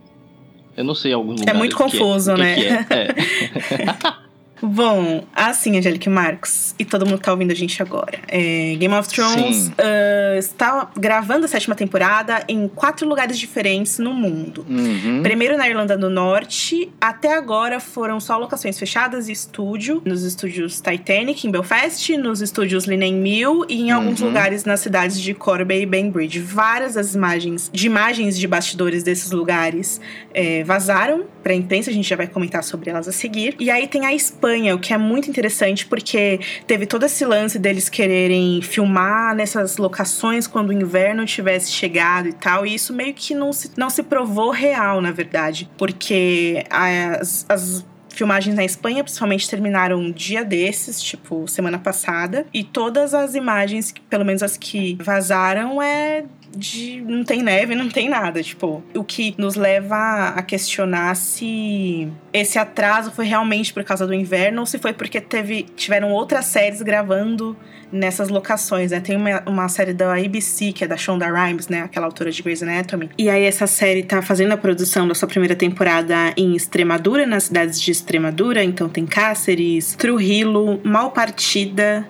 eu 0.77 0.85
não 0.85 0.95
sei 0.95 1.13
alguns 1.13 1.41
lugares. 1.41 1.55
É 1.55 1.59
muito 1.59 1.77
confuso, 1.77 2.33
é, 2.33 2.37
né? 2.37 2.55
Que 2.55 2.67
é. 2.67 2.87
é. 2.91 4.15
Bom, 4.63 5.25
assim, 5.35 5.77
Angélica 5.77 6.09
Marcos 6.09 6.75
e 6.79 6.85
todo 6.85 7.05
mundo 7.05 7.19
que 7.19 7.25
tá 7.25 7.33
ouvindo 7.33 7.51
a 7.51 7.55
gente 7.55 7.83
agora. 7.83 8.19
É, 8.29 8.75
Game 8.77 8.95
of 8.95 9.09
Thrones 9.09 9.69
uh, 9.69 10.39
está 10.39 10.91
gravando 10.97 11.45
a 11.45 11.49
sétima 11.49 11.75
temporada 11.75 12.43
em 12.49 12.69
quatro 12.69 13.09
lugares 13.09 13.39
diferentes 13.39 13.99
no 13.99 14.13
mundo. 14.13 14.65
Uhum. 14.69 15.23
Primeiro 15.23 15.57
na 15.57 15.69
Irlanda 15.69 15.97
do 15.97 16.09
Norte, 16.09 16.91
até 17.01 17.35
agora 17.35 17.81
foram 17.81 18.19
só 18.21 18.39
locações 18.39 18.79
fechadas 18.79 19.29
e 19.29 19.33
estúdio, 19.33 20.01
nos 20.05 20.23
estúdios 20.23 20.81
Titanic 20.81 21.47
em 21.47 21.51
Belfast, 21.51 22.17
nos 22.17 22.41
estúdios 22.41 22.85
Linen 22.85 23.15
Mill 23.15 23.67
e 23.69 23.83
em 23.83 23.93
uhum. 23.93 23.99
alguns 23.99 24.21
lugares 24.21 24.65
nas 24.65 24.81
cidades 24.81 25.21
de 25.21 25.35
Corby 25.35 25.83
e 25.83 25.87
Bainbridge. 25.87 26.41
Várias 26.41 26.95
das 26.95 27.15
imagens, 27.15 27.71
de 27.73 27.87
imagens 27.87 28.39
de 28.39 28.47
bastidores 28.47 29.03
desses 29.03 29.31
lugares 29.31 30.01
é, 30.33 30.65
vazaram 30.65 31.25
pra 31.43 31.55
imprensa, 31.55 31.91
a 31.91 31.93
gente 31.93 32.09
já 32.09 32.17
vai 32.17 32.27
comentar 32.27 32.65
sobre 32.65 32.89
elas 32.89 33.07
a 33.07 33.13
seguir. 33.13 33.55
E 33.59 33.71
aí 33.71 33.87
tem 33.87 34.07
a 34.07 34.15
Espanha 34.15 34.44
O 34.75 34.79
que 34.79 34.93
é 34.93 34.99
muito 34.99 35.31
interessante 35.31 35.87
porque 35.87 36.39
teve 36.67 36.87
todo 36.87 37.05
esse 37.05 37.25
lance 37.25 37.59
deles 37.59 37.89
quererem 37.89 38.61
filmar 38.61 39.35
nessas 39.35 39.79
locações 39.79 40.47
quando 40.47 40.69
o 40.69 40.73
inverno 40.73 41.25
tivesse 41.25 41.73
chegado 41.73 42.29
e 42.29 42.33
tal, 42.33 42.67
e 42.67 42.75
isso 42.75 42.93
meio 42.93 43.15
que 43.15 43.35
não 43.35 43.53
se, 43.53 43.71
não 43.77 43.89
se 43.89 44.03
provou 44.03 44.51
real, 44.51 45.01
na 45.01 45.13
verdade, 45.13 45.71
porque 45.79 46.65
as, 46.71 47.47
as 47.49 47.85
filmagens 48.15 48.55
na 48.55 48.65
Espanha, 48.65 49.03
principalmente, 49.03 49.49
terminaram 49.49 49.99
um 49.99 50.11
dia 50.11 50.45
desses, 50.45 51.03
tipo, 51.03 51.47
semana 51.49 51.79
passada. 51.79 52.47
E 52.53 52.63
todas 52.63 53.15
as 53.15 53.35
imagens, 53.35 53.93
pelo 54.09 54.25
menos 54.25 54.43
as 54.43 54.57
que 54.57 54.97
vazaram, 55.01 55.83
é 55.83 56.25
de 56.57 57.03
não 57.07 57.25
tem 57.25 57.43
neve, 57.43 57.75
não 57.75 57.89
tem 57.89 58.09
nada, 58.09 58.43
tipo, 58.43 58.83
o 58.95 59.05
que 59.05 59.35
nos 59.37 59.57
leva 59.57 60.29
a 60.29 60.43
questionar 60.43 61.15
se 61.17 62.09
esse 62.33 62.59
atraso 62.59 63.11
foi 63.11 63.27
realmente 63.27 63.73
por 63.73 63.85
causa 63.85 64.07
do 64.07 64.15
inverno 64.15 64.61
ou 64.61 64.67
se 64.67 64.79
foi 64.79 64.93
porque 64.93 65.21
teve 65.21 65.65
tiveram 65.77 66.11
outras 66.13 66.47
séries 66.47 66.81
gravando 66.81 67.57
nessas 67.95 68.29
locações, 68.29 68.91
né? 68.91 69.01
Tem 69.01 69.17
uma, 69.17 69.43
uma 69.47 69.69
série 69.69 69.93
da 69.93 70.15
ABC, 70.15 70.73
que 70.73 70.83
é 70.83 70.87
da 70.87 70.97
Shonda 70.97 71.27
Rhimes, 71.27 71.69
né? 71.69 71.83
Aquela 71.83 72.07
autora 72.07 72.31
de 72.31 72.43
Grey's 72.43 72.63
Anatomy. 72.63 73.11
E 73.17 73.31
aí 73.31 73.45
essa 73.45 73.67
série 73.67 74.03
tá 74.03 74.21
fazendo 74.21 74.53
a 74.53 74.57
produção 74.57 75.07
da 75.07 75.15
sua 75.15 75.29
primeira 75.29 75.55
temporada 75.55 76.33
em 76.37 76.57
Extremadura, 76.57 77.25
nas 77.25 77.45
cidades 77.45 77.81
de 77.81 77.93
Extremadura. 78.05 78.63
Então 78.63 78.89
tem 78.89 79.07
Cáceres, 79.07 79.95
Trujillo, 79.97 80.81
Malpartida, 80.85 82.07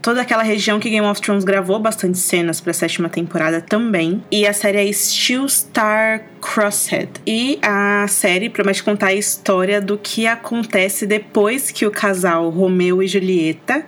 toda 0.00 0.22
aquela 0.22 0.42
região 0.42 0.80
que 0.80 0.90
Game 0.90 1.06
of 1.06 1.20
Thrones 1.20 1.44
gravou 1.44 1.78
bastante 1.78 2.18
cenas 2.18 2.60
para 2.60 2.70
a 2.70 2.74
sétima 2.74 3.08
temporada 3.08 3.60
também. 3.60 4.22
E 4.30 4.46
a 4.46 4.52
série 4.52 4.88
é 4.88 4.92
Still 4.92 5.48
Star 5.48 6.24
Crosshead. 6.40 7.10
E 7.26 7.58
a 7.62 8.06
série 8.08 8.48
promete 8.48 8.82
contar 8.82 9.08
a 9.08 9.14
história 9.14 9.80
do 9.80 9.96
que 9.98 10.26
acontece 10.26 11.06
depois 11.06 11.70
que 11.70 11.86
o 11.86 11.90
casal 11.90 12.48
Romeu 12.50 13.02
e 13.02 13.06
Julieta 13.06 13.84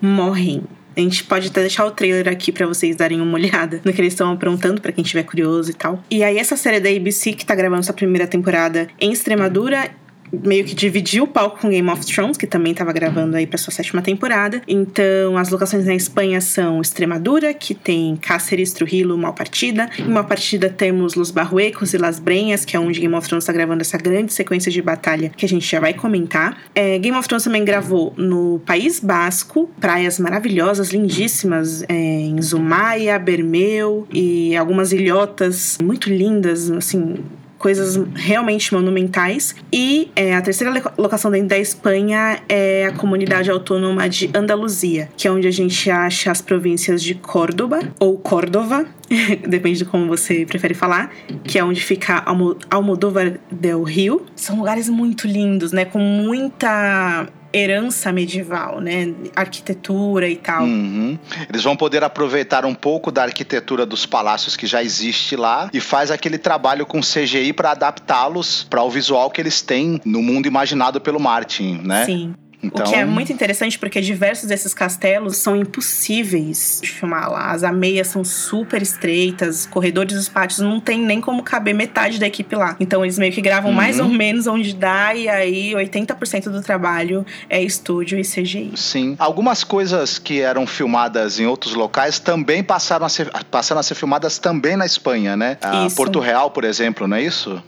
morrem. 0.00 0.62
A 0.96 1.00
gente 1.00 1.22
pode 1.22 1.46
até 1.46 1.60
deixar 1.60 1.86
o 1.86 1.92
trailer 1.92 2.26
aqui 2.26 2.50
para 2.50 2.66
vocês 2.66 2.96
darem 2.96 3.20
uma 3.20 3.34
olhada 3.34 3.80
no 3.84 3.92
que 3.92 4.00
eles 4.00 4.14
estão 4.14 4.32
aprontando, 4.32 4.80
para 4.80 4.90
quem 4.90 5.02
estiver 5.02 5.22
curioso 5.22 5.70
e 5.70 5.74
tal. 5.74 6.02
E 6.10 6.24
aí, 6.24 6.38
essa 6.38 6.56
série 6.56 6.80
da 6.80 6.90
ABC, 6.90 7.34
que 7.34 7.46
tá 7.46 7.54
gravando 7.54 7.84
sua 7.84 7.94
primeira 7.94 8.26
temporada 8.26 8.88
em 9.00 9.12
Extremadura, 9.12 9.90
meio 10.32 10.64
que 10.64 10.74
dividiu 10.74 11.24
o 11.24 11.26
palco 11.26 11.60
com 11.60 11.68
Game 11.68 11.88
of 11.90 12.04
Thrones, 12.04 12.36
que 12.36 12.46
também 12.46 12.72
estava 12.72 12.92
gravando 12.92 13.36
aí 13.36 13.46
para 13.46 13.58
sua 13.58 13.72
sétima 13.72 14.02
temporada. 14.02 14.62
Então, 14.66 15.36
as 15.36 15.50
locações 15.50 15.86
na 15.86 15.94
Espanha 15.94 16.40
são 16.40 16.80
Extremadura, 16.80 17.54
que 17.54 17.74
tem 17.74 18.16
Cáceres, 18.16 18.72
Trujillo, 18.72 19.16
Malpartida. 19.16 19.88
Em 19.98 20.08
Malpartida 20.08 20.68
temos 20.68 21.14
Los 21.14 21.30
Barruecos 21.30 21.94
e 21.94 21.98
Las 21.98 22.18
Brenhas, 22.18 22.64
que 22.64 22.76
é 22.76 22.80
onde 22.80 23.00
Game 23.00 23.14
of 23.14 23.26
Thrones 23.26 23.44
está 23.44 23.52
gravando 23.52 23.80
essa 23.80 23.98
grande 23.98 24.32
sequência 24.32 24.70
de 24.70 24.80
batalha 24.82 25.30
que 25.36 25.44
a 25.44 25.48
gente 25.48 25.68
já 25.68 25.80
vai 25.80 25.94
comentar. 25.94 26.56
É, 26.74 26.98
Game 26.98 27.16
of 27.16 27.26
Thrones 27.26 27.44
também 27.44 27.64
gravou 27.64 28.12
no 28.16 28.60
País 28.66 29.00
Basco, 29.00 29.70
praias 29.80 30.18
maravilhosas, 30.18 30.90
lindíssimas, 30.90 31.82
é, 31.88 31.94
em 31.94 32.40
Zumaia, 32.40 33.18
Bermeu 33.18 34.06
e 34.12 34.56
algumas 34.56 34.92
ilhotas 34.92 35.78
muito 35.82 36.08
lindas, 36.10 36.70
assim, 36.70 37.16
coisas 37.58 38.00
realmente 38.14 38.72
monumentais. 38.72 39.54
E 39.72 40.10
é, 40.14 40.34
a 40.34 40.40
terceira 40.40 40.72
locação 40.96 41.30
dentro 41.30 41.48
da 41.48 41.58
Espanha 41.58 42.40
é 42.48 42.86
a 42.86 42.92
comunidade 42.92 43.50
autônoma 43.50 44.08
de 44.08 44.30
Andaluzia, 44.34 45.08
que 45.16 45.26
é 45.26 45.30
onde 45.30 45.46
a 45.46 45.50
gente 45.50 45.90
acha 45.90 46.30
as 46.30 46.40
províncias 46.40 47.02
de 47.02 47.14
Córdoba 47.14 47.80
ou 47.98 48.16
Córdova, 48.16 48.86
depende 49.48 49.78
de 49.78 49.84
como 49.84 50.06
você 50.06 50.44
prefere 50.46 50.74
falar, 50.74 51.10
que 51.44 51.58
é 51.58 51.64
onde 51.64 51.82
fica 51.82 52.24
Almodóvar 52.70 53.38
del 53.50 53.82
Rio. 53.82 54.24
São 54.36 54.58
lugares 54.58 54.88
muito 54.88 55.26
lindos, 55.26 55.72
né? 55.72 55.84
Com 55.84 55.98
muita 55.98 57.28
herança 57.52 58.12
medieval, 58.12 58.80
né? 58.80 59.14
Arquitetura 59.34 60.28
e 60.28 60.36
tal. 60.36 60.64
Uhum. 60.64 61.18
Eles 61.48 61.62
vão 61.62 61.76
poder 61.76 62.04
aproveitar 62.04 62.64
um 62.64 62.74
pouco 62.74 63.10
da 63.10 63.22
arquitetura 63.22 63.86
dos 63.86 64.06
palácios 64.06 64.56
que 64.56 64.66
já 64.66 64.82
existe 64.82 65.36
lá 65.36 65.70
e 65.72 65.80
faz 65.80 66.10
aquele 66.10 66.38
trabalho 66.38 66.84
com 66.86 67.00
CGI 67.00 67.52
para 67.52 67.72
adaptá-los 67.72 68.66
para 68.68 68.82
o 68.82 68.90
visual 68.90 69.30
que 69.30 69.40
eles 69.40 69.62
têm 69.62 70.00
no 70.04 70.22
mundo 70.22 70.46
imaginado 70.46 71.00
pelo 71.00 71.20
Martin, 71.20 71.80
né? 71.84 72.04
Sim. 72.04 72.34
Então... 72.62 72.84
O 72.84 72.88
que 72.88 72.94
é 72.94 73.02
então- 73.02 73.12
muito 73.12 73.32
interessante 73.32 73.78
porque 73.78 74.00
diversos 74.00 74.48
desses 74.48 74.74
castelos 74.74 75.36
são 75.36 75.56
impossíveis 75.56 76.80
de 76.82 76.90
filmar 76.90 77.30
lá. 77.30 77.52
As 77.52 77.62
ameias 77.62 78.08
são 78.08 78.24
super 78.24 78.82
estreitas, 78.82 79.66
corredores 79.66 80.14
dos 80.14 80.28
pátios 80.28 80.58
não 80.58 80.80
tem 80.80 80.98
nem 80.98 81.20
como 81.20 81.42
caber 81.42 81.74
metade 81.74 82.18
da 82.18 82.26
equipe 82.26 82.54
lá. 82.56 82.76
Então 82.80 83.04
eles 83.04 83.18
meio 83.18 83.32
que 83.32 83.40
gravam 83.40 83.70
uhum. 83.70 83.76
mais 83.76 84.00
ou 84.00 84.08
menos 84.08 84.46
onde 84.46 84.74
dá 84.74 85.14
e 85.14 85.28
aí 85.28 85.72
80% 85.72 86.44
do 86.44 86.62
trabalho 86.62 87.24
é 87.48 87.62
estúdio 87.62 88.18
e 88.18 88.22
CGI. 88.22 88.72
Sim. 88.74 89.14
Algumas 89.18 89.62
coisas 89.62 90.18
que 90.18 90.40
eram 90.40 90.66
filmadas 90.66 91.38
em 91.38 91.46
outros 91.46 91.74
locais 91.74 92.18
também 92.18 92.62
passaram 92.62 93.06
a 93.06 93.08
ser, 93.08 93.30
passaram 93.50 93.80
a 93.80 93.82
ser 93.82 93.94
filmadas 93.94 94.38
também 94.38 94.76
na 94.76 94.86
Espanha, 94.86 95.36
né? 95.36 95.56
Ah, 95.62 95.86
Porto 95.94 96.18
Real, 96.18 96.50
por 96.50 96.64
exemplo, 96.64 97.06
não 97.06 97.16
é 97.16 97.22
isso? 97.22 97.62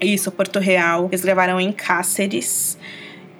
Isso, 0.00 0.30
Porto 0.30 0.58
Real. 0.58 1.08
Eles 1.10 1.22
gravaram 1.22 1.60
em 1.60 1.72
Cáceres. 1.72 2.78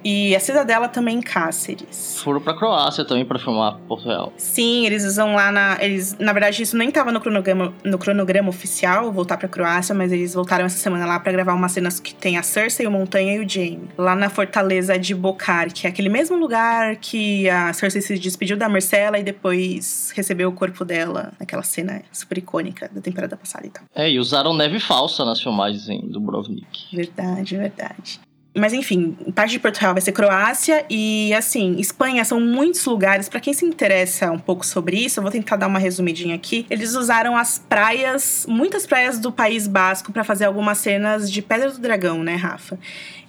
E 0.03 0.35
a 0.35 0.39
cidadela 0.39 0.87
também 0.87 1.17
em 1.17 1.21
Cáceres. 1.21 2.19
Foram 2.23 2.41
pra 2.41 2.53
Croácia 2.53 3.05
também 3.05 3.25
para 3.25 3.39
filmar 3.39 3.77
Porto 3.87 4.07
Real. 4.07 4.33
Sim, 4.37 4.85
eles 4.85 5.05
usam 5.05 5.35
lá 5.35 5.51
na. 5.51 5.77
Eles, 5.79 6.17
na 6.19 6.33
verdade, 6.33 6.61
isso 6.61 6.75
nem 6.77 6.89
tava 6.91 7.11
no 7.11 7.19
cronograma, 7.19 7.73
no 7.83 7.97
cronograma 7.97 8.49
oficial, 8.49 9.11
voltar 9.11 9.37
pra 9.37 9.47
Croácia, 9.47 9.93
mas 9.93 10.11
eles 10.11 10.33
voltaram 10.33 10.65
essa 10.65 10.77
semana 10.77 11.05
lá 11.05 11.19
para 11.19 11.31
gravar 11.31 11.53
umas 11.53 11.71
cenas 11.71 11.99
que 11.99 12.13
tem 12.13 12.37
a 12.37 12.43
Cersei, 12.43 12.87
o 12.87 12.91
Montanha 12.91 13.35
e 13.35 13.45
o 13.45 13.49
Jaime. 13.49 13.89
Lá 13.97 14.15
na 14.15 14.29
fortaleza 14.29 14.97
de 14.97 15.13
Bocar, 15.13 15.71
que 15.71 15.85
é 15.85 15.89
aquele 15.89 16.09
mesmo 16.09 16.37
lugar 16.37 16.95
que 16.97 17.49
a 17.49 17.73
Cersei 17.73 18.01
se 18.01 18.17
despediu 18.17 18.57
da 18.57 18.67
Marcela 18.67 19.19
e 19.19 19.23
depois 19.23 20.11
recebeu 20.15 20.49
o 20.49 20.51
corpo 20.51 20.83
dela 20.83 21.33
naquela 21.39 21.63
cena 21.63 22.01
super 22.11 22.37
icônica 22.37 22.89
da 22.91 23.01
temporada 23.01 23.37
passada 23.37 23.67
e 23.67 23.69
tal. 23.69 23.83
É, 23.93 24.09
e 24.09 24.19
usaram 24.19 24.53
neve 24.53 24.79
falsa 24.79 25.23
nas 25.25 25.41
filmagens 25.41 26.11
do 26.11 26.19
Brovnik. 26.19 26.95
Verdade, 26.95 27.57
verdade. 27.57 28.19
Mas 28.53 28.73
enfim, 28.73 29.15
parte 29.33 29.51
de 29.51 29.59
Porto 29.59 29.77
Real 29.77 29.93
vai 29.93 30.01
ser 30.01 30.11
Croácia 30.11 30.85
e 30.89 31.33
assim, 31.33 31.77
Espanha 31.79 32.25
são 32.25 32.37
muitos 32.37 32.83
lugares. 32.85 33.29
Para 33.29 33.39
quem 33.39 33.53
se 33.53 33.63
interessa 33.63 34.29
um 34.29 34.39
pouco 34.39 34.65
sobre 34.65 34.97
isso, 34.97 35.19
eu 35.19 35.21
vou 35.21 35.31
tentar 35.31 35.55
dar 35.55 35.67
uma 35.67 35.79
resumidinha 35.79 36.35
aqui. 36.35 36.65
Eles 36.69 36.93
usaram 36.93 37.37
as 37.37 37.57
praias, 37.57 38.45
muitas 38.49 38.85
praias 38.85 39.17
do 39.19 39.31
País 39.31 39.67
Basco 39.67 40.11
para 40.11 40.25
fazer 40.25 40.43
algumas 40.45 40.79
cenas 40.79 41.31
de 41.31 41.41
Pedra 41.41 41.71
do 41.71 41.79
Dragão, 41.79 42.21
né, 42.23 42.35
Rafa? 42.35 42.77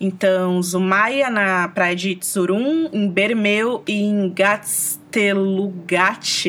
Então, 0.00 0.60
Zumaia 0.60 1.30
na 1.30 1.68
praia 1.68 1.94
de 1.94 2.16
Tsurum, 2.16 2.88
em 2.92 3.08
Bermeu 3.08 3.84
e 3.86 4.02
em 4.02 4.28
Gastelugate, 4.28 4.98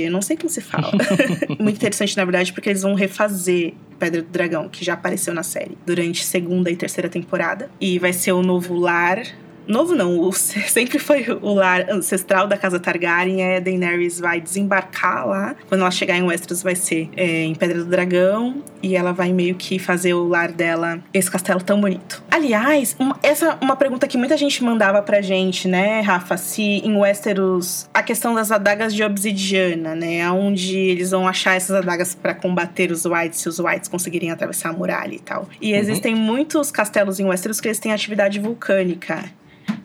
não 0.10 0.24
sei 0.24 0.36
como 0.36 0.50
se 0.50 0.62
fala. 0.62 0.90
Muito 1.60 1.76
interessante, 1.76 2.18
na 2.18 2.26
verdade, 2.26 2.52
porque 2.52 2.70
eles 2.70 2.82
vão 2.82 2.96
refazer 2.96 3.76
Pedra 4.04 4.22
do 4.22 4.28
Dragão, 4.28 4.68
que 4.68 4.84
já 4.84 4.96
apareceu 4.96 5.34
na 5.34 5.44
série 5.44 5.78
durante 5.86 6.26
segunda 6.26 6.70
e 6.70 6.76
terceira 6.76 7.08
temporada. 7.08 7.70
E 7.80 7.98
vai 7.98 8.12
ser 8.12 8.34
o 8.34 8.42
novo 8.42 8.76
lar 8.76 9.24
Novo 9.66 9.96
não, 9.96 10.20
o, 10.20 10.32
sempre 10.34 11.00
foi 11.00 11.26
o 11.42 11.54
lar 11.54 11.90
ancestral 11.90 12.48
da 12.48 12.58
casa 12.58 12.82
Targaryen. 12.82 13.42
É 13.42 13.58
a 13.58 13.60
Daenerys 13.62 14.20
vai 14.20 14.42
desembarcar 14.42 15.26
lá. 15.26 15.56
Quando 15.70 15.82
ela 15.82 15.92
chegar 15.92 16.18
em 16.18 16.24
Westeros, 16.24 16.62
vai 16.62 16.76
ser 16.76 17.10
é, 17.16 17.44
em 17.44 17.56
Pedra 17.56 17.80
do 17.80 17.86
Dragão. 17.86 18.62
E 18.84 18.98
ela 18.98 19.14
vai 19.14 19.32
meio 19.32 19.56
que 19.56 19.80
fazer 19.80 20.14
o 20.14 20.28
lar 20.28 20.52
dela, 20.52 21.00
esse 21.14 21.32
castelo 21.32 21.62
tão 21.62 21.80
bonito. 21.80 22.22
Aliás, 22.30 22.96
uma, 23.00 23.18
essa 23.24 23.46
é 23.46 23.58
uma 23.64 23.78
pergunta 23.78 24.08
que 24.08 24.18
muita 24.18 24.36
gente 24.36 24.62
mandava 24.62 25.02
pra 25.02 25.22
gente, 25.22 25.68
né, 25.70 26.02
Rafa? 26.02 26.36
Se 26.36 26.62
em 26.62 26.98
Westeros 26.98 27.90
a 27.94 28.04
questão 28.04 28.34
das 28.36 28.52
adagas 28.52 28.94
de 28.94 29.02
obsidiana, 29.02 29.96
né? 29.96 30.30
Onde 30.30 30.78
eles 30.78 31.12
vão 31.12 31.26
achar 31.26 31.56
essas 31.56 31.78
adagas 31.78 32.14
para 32.14 32.34
combater 32.34 32.92
os 32.92 33.06
Whites, 33.06 33.40
se 33.40 33.48
os 33.48 33.60
Whites 33.60 33.88
conseguirem 33.88 34.32
atravessar 34.32 34.70
a 34.70 34.74
muralha 34.74 35.16
e 35.16 35.20
tal. 35.20 35.48
E 35.62 35.72
uhum. 35.72 35.80
existem 35.80 36.14
muitos 36.14 36.70
castelos 36.70 37.20
em 37.20 37.26
Westeros 37.26 37.62
que 37.62 37.70
eles 37.70 37.80
têm 37.80 37.94
atividade 37.94 38.38
vulcânica. 38.40 39.24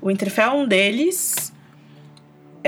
O 0.00 0.08
Winterfell 0.08 0.50
é 0.50 0.52
um 0.54 0.66
deles. 0.66 1.52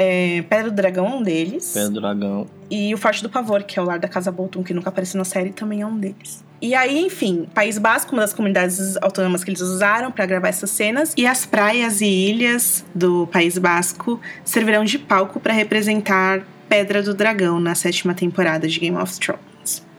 É, 0.02 0.40
Pedra 0.48 0.70
do 0.70 0.76
Dragão 0.76 1.06
é 1.06 1.10
um 1.10 1.22
deles. 1.22 1.72
Pedra 1.74 1.90
do 1.90 2.00
Dragão. 2.00 2.46
E 2.70 2.94
o 2.94 2.96
Forte 2.96 3.22
do 3.22 3.28
Pavor, 3.28 3.64
que 3.64 3.78
é 3.78 3.82
o 3.82 3.84
lar 3.84 3.98
da 3.98 4.08
Casa 4.08 4.32
Bolton, 4.32 4.62
que 4.62 4.72
nunca 4.72 4.88
apareceu 4.88 5.18
na 5.18 5.26
série, 5.26 5.50
também 5.50 5.82
é 5.82 5.86
um 5.86 5.98
deles. 5.98 6.42
E 6.62 6.74
aí, 6.74 7.04
enfim, 7.04 7.46
País 7.52 7.76
Basco, 7.76 8.12
uma 8.12 8.22
das 8.22 8.32
comunidades 8.32 8.96
autônomas 9.02 9.44
que 9.44 9.50
eles 9.50 9.60
usaram 9.60 10.10
para 10.10 10.24
gravar 10.24 10.48
essas 10.48 10.70
cenas, 10.70 11.12
e 11.18 11.26
as 11.26 11.44
praias 11.44 12.00
e 12.00 12.06
ilhas 12.06 12.82
do 12.94 13.26
País 13.26 13.58
Basco 13.58 14.18
servirão 14.42 14.86
de 14.86 14.98
palco 14.98 15.38
para 15.38 15.52
representar 15.52 16.46
Pedra 16.66 17.02
do 17.02 17.12
Dragão 17.12 17.60
na 17.60 17.74
sétima 17.74 18.14
temporada 18.14 18.66
de 18.66 18.80
Game 18.80 18.96
of 18.96 19.20
Thrones. 19.20 19.49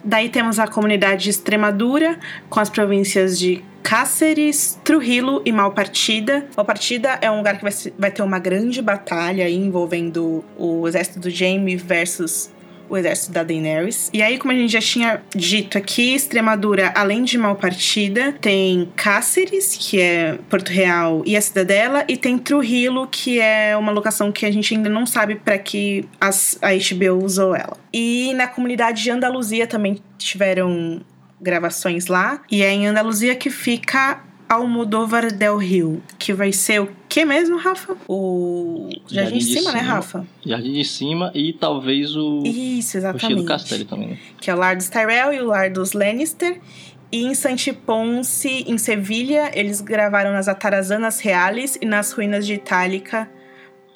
Daí 0.04 0.30
temos 0.30 0.58
a 0.58 0.68
comunidade 0.68 1.26
de 1.26 1.30
Extremadura, 1.30 2.18
com 2.50 2.60
as 2.60 2.70
províncias 2.70 3.38
de 3.38 3.64
Cáceres, 3.84 4.80
Trujillo 4.84 5.42
e 5.46 5.52
Malpartida. 5.52 6.48
Malpartida 6.56 7.20
é 7.22 7.30
um 7.30 7.38
lugar 7.38 7.58
que 7.58 7.92
vai, 7.98 8.12
ter 8.12 8.22
uma 8.22 8.40
grande 8.40 8.82
batalha 8.82 9.50
envolvendo 9.50 10.44
o 10.58 10.88
exército 10.88 11.20
do 11.20 11.30
Jaime 11.30 11.76
versus 11.76 12.52
o 12.92 12.98
exército 12.98 13.32
da 13.32 13.42
Daenerys. 13.42 14.10
E 14.14 14.22
aí, 14.22 14.38
como 14.38 14.52
a 14.52 14.56
gente 14.56 14.74
já 14.74 14.82
tinha 14.82 15.24
dito 15.34 15.78
aqui, 15.78 16.14
Extremadura, 16.14 16.92
além 16.94 17.24
de 17.24 17.38
Malpartida, 17.38 18.34
tem 18.34 18.92
Cáceres, 18.98 19.78
que 19.80 20.02
é 20.02 20.38
Porto 20.50 20.70
Real 20.70 21.24
e 21.26 21.38
a 21.38 21.42
Cidadela, 21.42 22.04
e 22.06 22.18
tem 22.18 22.38
Trujillo, 22.38 23.08
que 23.08 23.40
é 23.40 23.78
uma 23.78 23.94
locação 23.94 24.30
que 24.30 24.46
a 24.46 24.52
gente 24.52 24.76
ainda 24.76 24.90
não 24.90 25.06
sabe 25.06 25.36
para 25.36 25.58
que 25.58 26.06
as, 26.20 26.60
a 26.62 26.72
HBO 26.72 27.24
usou 27.24 27.56
ela. 27.56 27.78
E 27.94 28.34
na 28.34 28.46
comunidade 28.46 29.02
de 29.02 29.10
Andaluzia 29.10 29.66
também 29.66 29.98
tiveram 30.18 31.02
gravações 31.40 32.08
lá. 32.08 32.42
E 32.52 32.62
é 32.62 32.72
em 32.72 32.88
Andaluzia 32.88 33.36
que 33.36 33.50
fica 33.50 34.22
Almodóvar 34.50 35.32
Del 35.32 35.56
Rio, 35.56 36.04
que 36.20 36.34
vai 36.34 36.52
ser 36.52 36.82
o 36.82 37.01
que 37.12 37.26
mesmo, 37.26 37.58
Rafa? 37.58 37.98
O 38.08 38.88
Jardim, 39.06 39.14
Jardim 39.14 39.38
de, 39.38 39.44
cima, 39.44 39.56
de, 39.56 39.60
cima, 39.60 39.72
né, 39.74 39.80
Rafa? 39.80 40.28
Jardim 40.46 40.74
de 40.74 40.86
Cima 40.86 41.32
e 41.36 41.52
talvez 41.52 42.16
o 42.16 42.42
Isso, 42.46 42.96
exatamente. 42.96 43.34
O 43.34 43.36
do 43.42 43.46
Castelo 43.46 43.84
também, 43.84 44.08
né? 44.12 44.18
Que 44.40 44.50
é 44.50 44.56
o 44.56 44.58
lar 44.58 44.78
dos 44.78 44.88
Tyrell 44.88 45.34
e 45.34 45.42
o 45.42 45.48
lar 45.48 45.70
dos 45.70 45.92
Lannister. 45.92 46.62
E 47.12 47.26
em 47.26 47.36
Santiponce, 47.36 48.64
em 48.66 48.78
Sevilha, 48.78 49.52
eles 49.54 49.82
gravaram 49.82 50.32
nas 50.32 50.48
Atarazanas 50.48 51.20
Reales 51.20 51.78
e 51.82 51.86
nas 51.86 52.14
ruínas 52.14 52.48
de 52.48 52.54
Itálica 52.54 53.30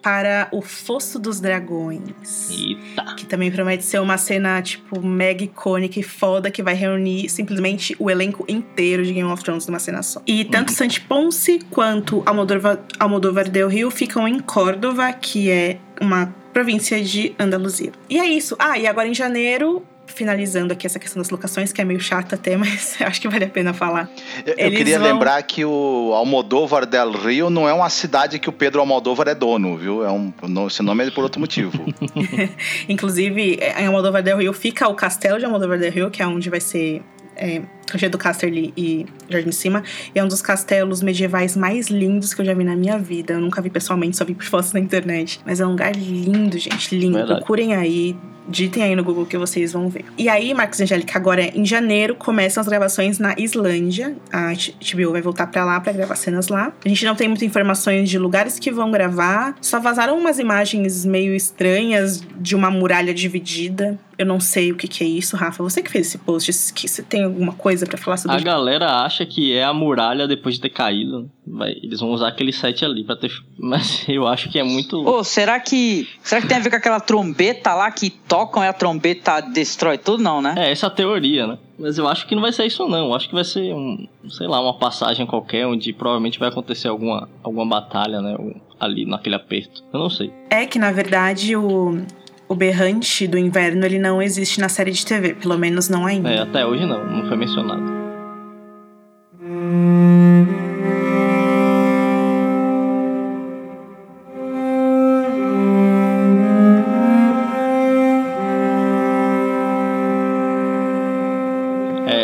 para 0.05 0.47
o 0.51 0.61
Fosso 0.61 1.17
dos 1.17 1.39
Dragões. 1.39 2.51
Eita. 2.51 3.15
Que 3.15 3.25
também 3.25 3.51
promete 3.51 3.83
ser 3.83 3.99
uma 3.99 4.19
cena, 4.19 4.61
tipo, 4.61 5.01
mega 5.01 5.43
icônica 5.43 5.99
e 5.99 6.03
foda 6.03 6.51
que 6.51 6.61
vai 6.61 6.75
reunir 6.75 7.27
simplesmente 7.27 7.95
o 7.97 8.11
elenco 8.11 8.45
inteiro 8.47 9.03
de 9.03 9.11
Game 9.11 9.27
of 9.27 9.43
Thrones 9.43 9.65
numa 9.65 9.79
cena 9.79 10.03
só. 10.03 10.21
E 10.27 10.45
tanto 10.45 10.69
uhum. 10.69 10.75
Santi 10.75 11.01
Ponce 11.01 11.57
quanto 11.71 12.21
Almodóvar, 12.23 12.81
Almodóvar 12.99 13.49
del 13.49 13.67
Rio 13.67 13.89
ficam 13.89 14.27
em 14.27 14.37
Córdoba, 14.37 15.11
que 15.11 15.49
é 15.49 15.79
uma 15.99 16.27
província 16.53 17.03
de 17.03 17.33
Andaluzia. 17.39 17.91
E 18.07 18.19
é 18.19 18.27
isso. 18.27 18.55
Ah, 18.59 18.77
e 18.77 18.85
agora 18.85 19.07
em 19.07 19.13
janeiro 19.15 19.83
finalizando 20.07 20.73
aqui 20.73 20.85
essa 20.85 20.99
questão 20.99 21.21
das 21.21 21.29
locações, 21.29 21.71
que 21.71 21.81
é 21.81 21.85
meio 21.85 21.99
chata 21.99 22.35
até, 22.35 22.55
mas 22.57 22.95
acho 23.01 23.21
que 23.21 23.27
vale 23.27 23.45
a 23.45 23.49
pena 23.49 23.73
falar. 23.73 24.09
Eu, 24.45 24.53
eu 24.57 24.71
queria 24.71 24.99
vão... 24.99 25.07
lembrar 25.07 25.41
que 25.43 25.63
o 25.65 26.11
Almodóvar 26.13 26.85
del 26.85 27.11
Rio 27.11 27.49
não 27.49 27.67
é 27.67 27.73
uma 27.73 27.89
cidade 27.89 28.39
que 28.39 28.49
o 28.49 28.53
Pedro 28.53 28.79
Almodóvar 28.81 29.27
é 29.27 29.35
dono, 29.35 29.77
viu? 29.77 30.05
É 30.05 30.11
um, 30.11 30.33
esse 30.67 30.81
nome 30.81 31.05
é 31.05 31.11
por 31.11 31.23
outro 31.23 31.39
motivo. 31.39 31.85
Inclusive, 32.89 33.59
em 33.77 33.85
Almodóvar 33.85 34.23
del 34.23 34.37
Rio 34.37 34.53
fica 34.53 34.87
o 34.87 34.95
castelo 34.95 35.39
de 35.39 35.45
Almodóvar 35.45 35.77
del 35.79 35.91
Rio, 35.91 36.11
que 36.11 36.21
é 36.21 36.27
onde 36.27 36.49
vai 36.49 36.59
ser 36.59 37.01
é, 37.35 37.61
Cancheiro 37.87 38.11
do 38.11 38.17
Casterly 38.17 38.73
e 38.75 39.05
Jardim 39.29 39.49
de 39.49 39.55
Cima. 39.55 39.83
é 40.13 40.23
um 40.23 40.27
dos 40.27 40.41
castelos 40.41 41.01
medievais 41.01 41.55
mais 41.55 41.87
lindos 41.87 42.33
que 42.33 42.41
eu 42.41 42.45
já 42.45 42.53
vi 42.53 42.63
na 42.63 42.75
minha 42.75 42.97
vida. 42.97 43.33
Eu 43.33 43.41
nunca 43.41 43.61
vi 43.61 43.69
pessoalmente, 43.69 44.17
só 44.17 44.25
vi 44.25 44.33
por 44.33 44.45
fotos 44.45 44.73
na 44.73 44.79
internet. 44.79 45.39
Mas 45.45 45.59
é 45.59 45.65
um 45.65 45.71
lugar 45.71 45.95
lindo, 45.95 46.57
gente, 46.57 46.95
lindo. 46.95 47.17
Verdade. 47.17 47.39
Procurem 47.39 47.73
aí, 47.73 48.15
Ditem 48.47 48.83
aí 48.83 48.95
no 48.95 49.03
Google 49.03 49.25
que 49.25 49.37
vocês 49.37 49.73
vão 49.73 49.89
ver. 49.89 50.05
E 50.17 50.29
aí, 50.29 50.53
Marcos 50.53 50.79
Angélica, 50.79 51.17
agora 51.17 51.41
em 51.57 51.65
janeiro 51.65 52.15
começam 52.15 52.61
as 52.61 52.67
gravações 52.67 53.17
na 53.17 53.33
Islândia. 53.37 54.15
A 54.31 54.53
HBO 54.53 55.11
vai 55.11 55.21
voltar 55.21 55.47
para 55.47 55.65
lá 55.65 55.79
para 55.79 55.91
gravar 55.91 56.15
cenas 56.15 56.47
lá. 56.47 56.71
A 56.83 56.87
gente 56.87 57.03
não 57.05 57.15
tem 57.15 57.27
muitas 57.27 57.43
informações 57.43 58.09
de 58.09 58.19
lugares 58.19 58.59
que 58.59 58.71
vão 58.71 58.91
gravar. 58.91 59.55
Só 59.61 59.79
vazaram 59.79 60.17
umas 60.17 60.37
imagens 60.37 61.05
meio 61.05 61.33
estranhas 61.33 62.21
de 62.37 62.55
uma 62.55 62.69
muralha 62.69 63.13
dividida. 63.13 63.97
Eu 64.17 64.25
não 64.25 64.39
sei 64.39 64.71
o 64.71 64.75
que, 64.75 64.87
que 64.87 65.03
é 65.03 65.07
isso, 65.07 65.35
Rafa. 65.35 65.61
Você 65.61 65.81
que 65.81 65.91
fez 65.91 66.07
esse 66.07 66.17
post, 66.17 66.73
que 66.73 66.87
você 66.87 67.03
tem 67.03 67.23
alguma 67.23 67.53
coisa 67.53 67.85
para 67.85 67.97
falar 67.97 68.17
sobre 68.17 68.37
A 68.37 68.39
galera 68.39 69.03
acha 69.03 69.25
que 69.25 69.53
é 69.53 69.63
a 69.63 69.73
muralha 69.73 70.27
depois 70.27 70.55
de 70.55 70.61
ter 70.61 70.69
caído. 70.69 71.29
Vai, 71.45 71.71
eles 71.71 71.99
vão 71.99 72.11
usar 72.11 72.29
aquele 72.29 72.53
set 72.53 72.83
ali 72.85 73.03
para 73.03 73.15
ter. 73.15 73.31
Mas 73.57 74.05
eu 74.09 74.25
acho 74.25 74.49
que 74.49 74.57
é 74.57 74.63
muito. 74.63 74.97
Ô, 75.05 75.19
oh, 75.19 75.23
será 75.23 75.59
que. 75.59 76.07
Será 76.21 76.41
que 76.41 76.47
tem 76.47 76.57
a 76.57 76.59
ver 76.59 76.69
com 76.69 76.75
aquela 76.77 76.99
trombeta 76.99 77.73
lá 77.73 77.91
que 77.91 78.09
tocam 78.09 78.63
e 78.63 78.67
a 78.67 78.73
trombeta 78.73 79.41
destrói 79.41 79.97
tudo, 79.97 80.23
não, 80.23 80.41
né? 80.41 80.55
É, 80.57 80.71
essa 80.71 80.85
é 80.85 80.87
a 80.87 80.91
teoria, 80.91 81.45
né? 81.47 81.57
Mas 81.77 81.97
eu 81.97 82.07
acho 82.07 82.25
que 82.25 82.35
não 82.35 82.41
vai 82.41 82.53
ser 82.53 82.65
isso, 82.65 82.87
não. 82.87 83.07
Eu 83.07 83.13
acho 83.13 83.27
que 83.27 83.35
vai 83.35 83.43
ser, 83.43 83.73
um, 83.73 84.07
sei 84.29 84.47
lá, 84.47 84.61
uma 84.61 84.77
passagem 84.77 85.25
qualquer 85.25 85.67
onde 85.67 85.91
provavelmente 85.91 86.39
vai 86.39 86.47
acontecer 86.47 86.87
alguma, 86.87 87.29
alguma 87.43 87.65
batalha, 87.65 88.21
né? 88.21 88.37
Ali 88.79 89.05
naquele 89.05 89.35
aperto. 89.35 89.83
Eu 89.91 89.99
não 89.99 90.09
sei. 90.09 90.31
É 90.49 90.65
que, 90.65 90.79
na 90.79 90.91
verdade, 90.91 91.55
o, 91.55 92.01
o 92.47 92.55
berrante 92.55 93.27
do 93.27 93.37
inverno 93.37 93.85
ele 93.85 93.99
não 93.99 94.21
existe 94.21 94.59
na 94.59 94.69
série 94.69 94.91
de 94.91 95.05
TV. 95.05 95.33
Pelo 95.35 95.57
menos 95.57 95.89
não 95.89 96.05
ainda. 96.05 96.29
É, 96.29 96.41
até 96.41 96.65
hoje 96.65 96.85
não. 96.85 97.03
Não 97.05 97.27
foi 97.27 97.37
mencionado. 97.37 98.05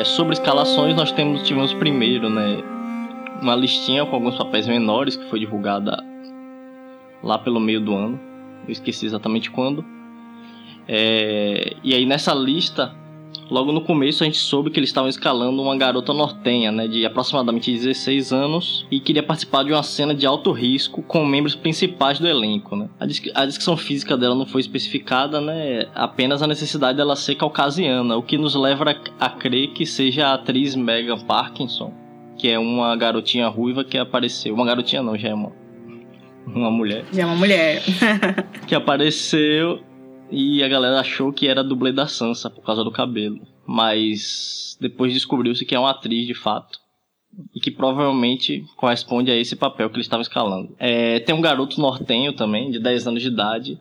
sobre 0.04 0.34
escalações, 0.34 0.96
nós 0.96 1.12
temos, 1.12 1.42
tivemos 1.44 1.74
primeiro, 1.74 2.30
né, 2.30 2.58
uma 3.42 3.56
listinha 3.56 4.06
com 4.06 4.16
alguns 4.16 4.38
papéis 4.38 4.68
menores 4.68 5.16
que 5.16 5.30
foi 5.30 5.40
divulgada 5.40 5.98
lá 7.24 7.40
pelo 7.40 7.60
meio 7.60 7.82
do 7.82 7.96
ano. 7.96 8.20
Eu 8.68 8.72
esqueci 8.72 9.06
exatamente 9.06 9.50
quando. 9.50 9.84
É, 10.94 11.74
e 11.82 11.96
aí 11.96 12.06
nessa 12.06 12.34
lista 12.34 12.94
Logo 13.52 13.74
no 13.74 13.82
começo 13.82 14.24
a 14.24 14.26
gente 14.26 14.38
soube 14.38 14.70
que 14.70 14.80
eles 14.80 14.90
estavam 14.90 15.10
escalando 15.10 15.62
uma 15.62 15.76
garota 15.76 16.14
nortenha, 16.14 16.72
né, 16.72 16.88
de 16.88 17.06
aproximadamente 17.06 17.70
16 17.70 18.32
anos 18.32 18.88
e 18.90 18.98
queria 18.98 19.22
participar 19.22 19.64
de 19.64 19.74
uma 19.74 19.84
cena 19.84 20.16
de 20.16 20.26
alto 20.26 20.54
risco 20.54 21.02
com 21.02 21.26
membros 21.26 21.54
principais 21.54 22.18
do 22.18 22.30
elenco, 22.30 22.78
né. 22.78 22.88
A, 22.98 23.04
a 23.42 23.46
descrição 23.46 23.76
física 23.76 24.18
dela 24.18 24.36
não 24.36 24.46
foi 24.46 24.62
especificada, 24.62 25.42
né, 25.42 25.86
apenas 25.94 26.42
a 26.42 26.48
necessidade 26.48 26.98
dela 26.98 27.14
ser 27.18 27.36
caucasiana, 27.36 28.16
o 28.16 28.24
que 28.24 28.38
nos 28.38 28.56
leva 28.56 28.86
a, 28.90 29.26
a 29.26 29.30
crer 29.30 29.72
que 29.74 29.86
seja 29.86 30.28
a 30.28 30.36
atriz 30.36 30.74
Megan 30.74 31.20
Parkinson, 31.20 31.94
que 32.38 32.50
é 32.50 32.58
uma 32.58 32.96
garotinha 32.96 33.50
ruiva 33.50 33.84
que 33.84 33.98
apareceu, 33.98 34.56
uma 34.56 34.66
garotinha 34.66 35.04
não, 35.04 35.18
já 35.18 35.28
é 35.28 35.34
uma 35.34 35.52
uma 36.44 36.72
mulher. 36.72 37.06
Já 37.14 37.22
é 37.22 37.26
uma 37.26 37.36
mulher. 37.36 37.84
que 38.66 38.74
apareceu 38.74 39.80
e 40.32 40.64
a 40.64 40.68
galera 40.68 41.00
achou 41.00 41.34
que 41.34 41.48
era 41.48 41.64
dublê 41.64 41.92
da 41.92 42.08
Sansa 42.08 42.50
por 42.50 42.64
causa 42.64 42.84
do 42.84 42.92
cabelo. 42.92 43.40
Mas 43.66 44.78
depois 44.80 45.14
descobriu-se 45.14 45.66
que 45.66 45.76
é 45.76 45.80
uma 45.80 45.92
atriz 45.92 46.26
de 46.26 46.34
fato. 46.34 46.80
E 47.56 47.60
que 47.60 47.72
provavelmente 47.72 48.66
corresponde 48.76 49.32
a 49.32 49.36
esse 49.36 49.56
papel 49.56 49.90
que 49.90 49.96
eles 49.96 50.06
estavam 50.06 50.22
escalando. 50.22 50.76
É, 50.78 51.20
tem 51.20 51.34
um 51.34 51.42
garoto 51.42 51.80
nortenho 51.80 52.34
também, 52.34 52.72
de 52.72 52.80
10 52.80 53.08
anos 53.08 53.22
de 53.22 53.30
idade, 53.30 53.80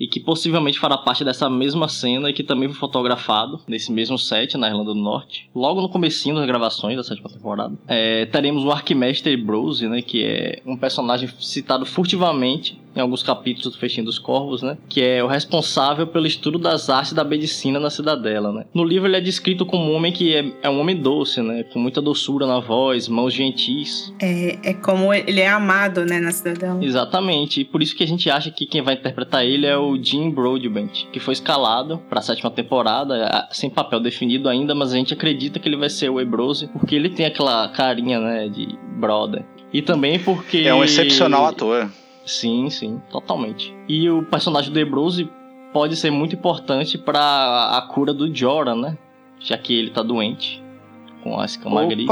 e 0.00 0.08
que 0.08 0.18
possivelmente 0.18 0.78
fará 0.78 0.96
parte 0.96 1.22
dessa 1.22 1.50
mesma 1.50 1.86
cena 1.86 2.30
e 2.30 2.32
que 2.32 2.42
também 2.42 2.70
foi 2.70 2.78
fotografado 2.78 3.60
nesse 3.68 3.92
mesmo 3.92 4.18
set 4.18 4.56
na 4.56 4.66
Irlanda 4.66 4.94
do 4.94 4.98
Norte. 4.98 5.50
Logo 5.54 5.82
no 5.82 5.90
comecinho 5.90 6.36
das 6.36 6.46
gravações 6.46 6.96
da 6.96 7.04
sétima 7.04 7.28
temporada, 7.28 7.78
é, 7.86 8.24
teremos 8.24 8.64
o 8.64 8.70
Arquimestre 8.70 9.36
Brose, 9.36 9.86
né, 9.86 10.00
que 10.00 10.24
é 10.24 10.62
um 10.64 10.74
personagem 10.74 11.28
citado 11.38 11.84
furtivamente 11.84 12.80
em 12.94 13.00
alguns 13.00 13.22
capítulos 13.22 13.72
do 13.72 13.78
Festim 13.78 14.02
dos 14.02 14.18
Corvos, 14.18 14.62
né? 14.62 14.76
Que 14.88 15.02
é 15.02 15.22
o 15.22 15.26
responsável 15.26 16.06
pelo 16.06 16.26
estudo 16.26 16.58
das 16.58 16.90
artes 16.90 17.12
da 17.12 17.24
medicina 17.24 17.78
na 17.78 17.90
cidadela, 17.90 18.52
né? 18.52 18.64
No 18.74 18.84
livro 18.84 19.08
ele 19.08 19.16
é 19.16 19.20
descrito 19.20 19.64
como 19.64 19.90
um 19.90 19.94
homem 19.94 20.12
que 20.12 20.34
é, 20.34 20.52
é 20.62 20.70
um 20.70 20.80
homem 20.80 20.96
doce, 20.96 21.40
né? 21.42 21.64
Com 21.64 21.78
muita 21.78 22.00
doçura 22.00 22.46
na 22.46 22.60
voz, 22.60 23.08
mãos 23.08 23.32
gentis. 23.32 24.12
É, 24.20 24.70
é 24.70 24.74
como 24.74 25.12
ele 25.12 25.40
é 25.40 25.48
amado, 25.48 26.04
né, 26.04 26.20
na 26.20 26.32
cidadela. 26.32 26.82
Exatamente. 26.84 27.60
E 27.60 27.64
por 27.64 27.82
isso 27.82 27.94
que 27.94 28.04
a 28.04 28.06
gente 28.06 28.28
acha 28.30 28.50
que 28.50 28.66
quem 28.66 28.82
vai 28.82 28.94
interpretar 28.94 29.44
ele 29.44 29.66
é 29.66 29.76
o 29.76 30.02
Jim 30.02 30.30
Broadbent, 30.30 31.06
que 31.12 31.20
foi 31.20 31.32
escalado 31.32 31.98
para 32.08 32.20
a 32.20 32.22
sétima 32.22 32.50
temporada, 32.50 33.48
sem 33.50 33.70
papel 33.70 34.00
definido 34.00 34.48
ainda, 34.48 34.74
mas 34.74 34.92
a 34.92 34.96
gente 34.96 35.14
acredita 35.14 35.58
que 35.58 35.68
ele 35.68 35.76
vai 35.76 35.88
ser 35.88 36.08
o 36.08 36.20
Ebrose, 36.20 36.68
porque 36.68 36.94
ele 36.94 37.08
tem 37.08 37.26
aquela 37.26 37.68
carinha, 37.68 38.18
né, 38.20 38.48
de 38.48 38.78
brother. 38.98 39.44
E 39.72 39.80
também 39.80 40.18
porque. 40.18 40.58
É 40.58 40.74
um 40.74 40.82
excepcional 40.82 41.46
ator. 41.46 41.88
Sim, 42.24 42.70
sim, 42.70 43.00
totalmente. 43.10 43.74
E 43.88 44.08
o 44.10 44.22
personagem 44.22 44.72
do 44.72 44.78
Ebrose 44.78 45.30
pode 45.72 45.96
ser 45.96 46.10
muito 46.10 46.34
importante 46.34 46.98
para 46.98 47.76
a 47.76 47.82
cura 47.82 48.12
do 48.12 48.32
Jorah, 48.34 48.74
né? 48.74 48.96
Já 49.38 49.56
que 49.56 49.72
ele 49.72 49.90
tá 49.90 50.02
doente 50.02 50.62
com 51.22 51.38
a 51.38 51.44
escama 51.44 51.82
Opa. 51.82 51.88
gris. 51.88 52.08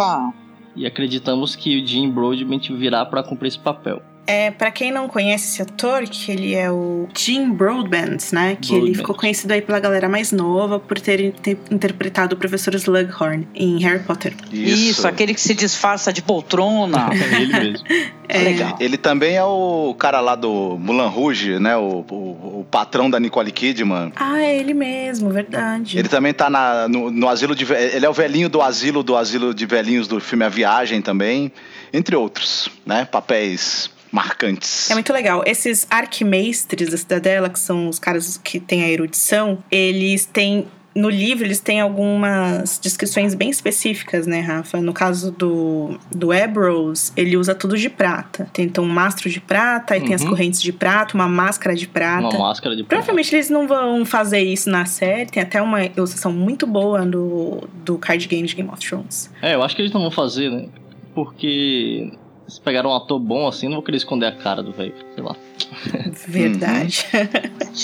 E 0.77 0.87
acreditamos 0.87 1.57
que 1.57 1.81
o 1.81 1.87
Jim 1.87 2.11
Broadbent 2.11 2.71
virá 2.71 3.05
para 3.05 3.23
cumprir 3.23 3.49
esse 3.49 3.59
papel. 3.59 4.01
É, 4.29 4.51
para 4.51 4.71
quem 4.71 4.93
não 4.93 5.09
conhece 5.09 5.49
esse 5.49 5.62
ator, 5.62 6.03
que 6.03 6.31
ele 6.31 6.55
é 6.55 6.71
o 6.71 7.09
Jim 7.17 7.51
Broadbent, 7.51 8.31
né? 8.31 8.59
Que 8.61 8.69
Broadbent. 8.69 8.88
ele 8.88 8.95
ficou 8.95 9.14
conhecido 9.14 9.53
aí 9.55 9.62
pela 9.62 9.81
galera 9.81 10.07
mais 10.07 10.33
nova 10.33 10.79
por 10.79 11.01
ter, 11.01 11.33
ter 11.33 11.57
interpretado 11.71 12.35
o 12.35 12.38
professor 12.38 12.75
Slughorn 12.75 13.49
em 13.55 13.79
Harry 13.79 14.01
Potter. 14.01 14.35
Isso. 14.53 14.91
Isso, 14.91 15.09
aquele 15.09 15.33
que 15.33 15.41
se 15.41 15.55
disfarça 15.55 16.12
de 16.12 16.21
poltrona. 16.21 17.09
é 17.17 17.41
ele 17.41 17.53
mesmo. 17.53 17.87
É. 18.31 18.41
Legal. 18.41 18.77
Ele 18.79 18.99
também 18.99 19.37
é 19.37 19.45
o 19.45 19.97
cara 19.99 20.21
lá 20.21 20.35
do 20.35 20.77
Mulan 20.79 21.09
Rouge, 21.09 21.59
né? 21.59 21.75
O, 21.79 22.05
o, 22.11 22.61
o, 22.61 22.67
patrão 22.71 23.09
da 23.09 23.19
Nicole 23.19 23.51
Kidman. 23.51 24.12
Ah, 24.14 24.38
é 24.38 24.59
ele 24.59 24.75
mesmo, 24.75 25.31
verdade. 25.31 25.99
Ele 25.99 26.11
também 26.11 26.35
tá 26.35 26.51
na, 26.51 26.87
no, 26.88 27.11
no 27.11 27.27
asilo 27.27 27.55
de. 27.55 27.64
Ele 27.73 28.05
é 28.05 28.09
o 28.11 28.12
velhinho 28.12 28.51
do 28.51 28.61
asilo 28.61 29.03
do 29.03 29.17
asilo 29.17 29.55
de 29.55 29.64
velhinhos 29.64 30.07
do 30.07 30.21
filme 30.21 30.45
A 30.45 30.51
Viagem 30.51 31.01
também, 31.01 31.51
entre 31.91 32.14
outros, 32.14 32.69
né? 32.85 33.07
Papéis 33.07 33.88
marcantes. 34.11 34.90
É 34.90 34.94
muito 34.94 35.12
legal. 35.12 35.42
Esses 35.47 35.87
arquimestres 35.90 36.90
da 36.90 36.97
Cidadela, 36.97 37.49
que 37.49 37.59
são 37.59 37.88
os 37.88 37.99
caras 37.99 38.38
que 38.42 38.59
têm 38.59 38.83
a 38.83 38.90
erudição, 38.90 39.59
eles 39.71 40.25
têm 40.25 40.66
no 40.94 41.09
livro 41.09 41.44
eles 41.44 41.61
têm 41.61 41.81
algumas 41.81 42.81
descrições 42.83 43.33
bem 43.33 43.51
específicas, 43.51 44.27
né, 44.27 44.40
Rafa? 44.40 44.81
No 44.81 44.92
caso 44.92 45.31
do, 45.31 45.97
do 46.11 46.33
Ebrose, 46.33 47.12
ele 47.16 47.37
usa 47.37 47.55
tudo 47.55 47.77
de 47.79 47.88
prata. 47.88 48.49
Tem 48.53 48.64
então 48.64 48.83
um 48.83 48.88
mastro 48.88 49.31
de 49.31 49.40
prata, 49.40 49.94
aí 49.94 50.01
uhum. 50.01 50.07
tem 50.07 50.14
as 50.14 50.23
uhum. 50.23 50.31
correntes 50.31 50.61
de 50.61 50.73
prata, 50.73 51.14
uma 51.14 51.29
máscara 51.29 51.77
de 51.77 51.87
prata. 51.87 52.37
Uma 52.37 52.49
máscara 52.49 52.75
de 52.75 52.83
prata. 52.83 52.97
Provavelmente 52.97 53.33
eles 53.33 53.49
não 53.49 53.68
vão 53.68 54.05
fazer 54.05 54.40
isso 54.40 54.68
na 54.68 54.87
série. 54.87 55.31
Tem 55.31 55.40
até 55.40 55.62
uma 55.62 55.85
ilustração 55.85 56.33
muito 56.33 56.66
boa 56.66 57.07
do, 57.07 57.68
do 57.85 57.97
card 57.97 58.27
game 58.27 58.49
de 58.49 58.57
Game 58.57 58.68
of 58.68 58.85
Thrones. 58.85 59.31
É, 59.40 59.55
eu 59.55 59.62
acho 59.62 59.77
que 59.77 59.83
eles 59.83 59.92
não 59.92 60.01
vão 60.01 60.11
fazer, 60.11 60.51
né? 60.51 60.66
porque 61.18 62.12
se 62.48 62.61
pegaram 62.61 62.90
um 62.90 62.94
ator 62.94 63.18
bom 63.18 63.46
assim, 63.46 63.66
não 63.66 63.74
vou 63.74 63.82
querer 63.82 63.98
esconder 63.98 64.26
a 64.26 64.32
cara 64.32 64.62
do 64.62 64.72
velho, 64.72 64.94
sei 65.14 65.22
lá. 65.22 65.37
Verdade. 66.26 67.07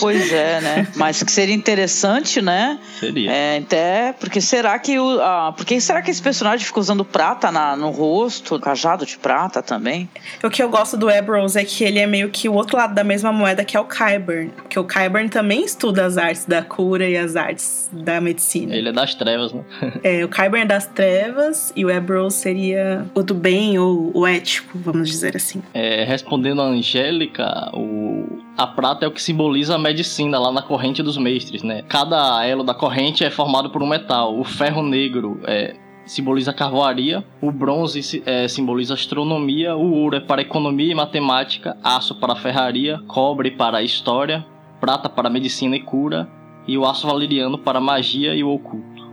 Pois 0.00 0.32
é, 0.32 0.60
né? 0.60 0.88
Mas 0.96 1.22
que 1.22 1.30
seria 1.30 1.54
interessante, 1.54 2.40
né? 2.42 2.78
Seria. 2.98 3.30
É, 3.30 3.58
até 3.58 4.12
porque 4.12 4.40
será 4.40 4.78
que 4.78 4.98
o. 4.98 5.20
Ah, 5.20 5.52
porque 5.56 5.80
será 5.80 6.02
que 6.02 6.10
esse 6.10 6.22
personagem 6.22 6.66
fica 6.66 6.80
usando 6.80 7.04
prata 7.04 7.50
na, 7.50 7.76
no 7.76 7.90
rosto, 7.90 8.58
cajado 8.58 9.06
de 9.06 9.16
prata 9.18 9.62
também? 9.62 10.08
o 10.42 10.50
que 10.50 10.62
eu 10.62 10.68
gosto 10.68 10.96
do 10.96 11.10
Ebrose 11.10 11.58
é 11.58 11.64
que 11.64 11.84
ele 11.84 11.98
é 11.98 12.06
meio 12.06 12.28
que 12.30 12.48
o 12.48 12.54
outro 12.54 12.76
lado 12.76 12.94
da 12.94 13.04
mesma 13.04 13.32
moeda 13.32 13.64
que 13.64 13.76
é 13.76 13.80
o 13.80 13.84
Kyburn. 13.84 14.50
Porque 14.56 14.78
o 14.78 14.84
Kyburn 14.84 15.28
também 15.28 15.64
estuda 15.64 16.04
as 16.04 16.18
artes 16.18 16.44
da 16.44 16.62
cura 16.62 17.08
e 17.08 17.16
as 17.16 17.36
artes 17.36 17.88
da 17.92 18.20
medicina. 18.20 18.74
Ele 18.74 18.88
é 18.88 18.92
das 18.92 19.14
trevas, 19.14 19.52
né? 19.52 19.62
É, 20.02 20.24
o 20.24 20.28
Kyburn 20.28 20.62
é 20.62 20.66
das 20.66 20.86
trevas 20.86 21.72
e 21.76 21.84
o 21.84 21.90
Ebrose 21.90 22.36
seria 22.36 23.06
o 23.14 23.22
do 23.22 23.34
bem 23.34 23.78
ou 23.78 24.10
o 24.14 24.26
ético, 24.26 24.78
vamos 24.78 25.08
dizer 25.08 25.36
assim. 25.36 25.62
É, 25.72 26.04
respondendo 26.04 26.60
a 26.60 26.66
Angélica, 26.66 27.70
o, 27.76 28.38
a 28.56 28.66
prata 28.66 29.04
é 29.04 29.08
o 29.08 29.10
que 29.10 29.22
simboliza 29.22 29.74
a 29.74 29.78
medicina 29.78 30.38
lá 30.38 30.52
na 30.52 30.62
corrente 30.62 31.02
dos 31.02 31.16
mestres, 31.16 31.62
né? 31.62 31.82
Cada 31.82 32.44
elo 32.44 32.62
da 32.62 32.74
corrente 32.74 33.24
é 33.24 33.30
formado 33.30 33.70
por 33.70 33.82
um 33.82 33.86
metal. 33.86 34.38
O 34.38 34.44
ferro 34.44 34.82
negro 34.82 35.40
é, 35.44 35.76
simboliza 36.06 36.50
a 36.50 36.54
carvoaria, 36.54 37.24
o 37.40 37.50
bronze 37.50 38.22
é, 38.24 38.46
simboliza 38.48 38.94
astronomia, 38.94 39.76
o 39.76 39.92
ouro 39.92 40.16
é 40.16 40.20
para 40.20 40.42
economia 40.42 40.92
e 40.92 40.94
matemática, 40.94 41.76
aço 41.82 42.14
para 42.14 42.36
ferraria, 42.36 43.00
cobre 43.06 43.50
para 43.50 43.82
história, 43.82 44.44
prata 44.80 45.08
para 45.08 45.30
medicina 45.30 45.76
e 45.76 45.80
cura 45.80 46.28
e 46.66 46.78
o 46.78 46.86
aço 46.86 47.06
valeriano 47.06 47.58
para 47.58 47.80
magia 47.80 48.34
e 48.34 48.44
o 48.44 48.50
oculto. 48.50 49.04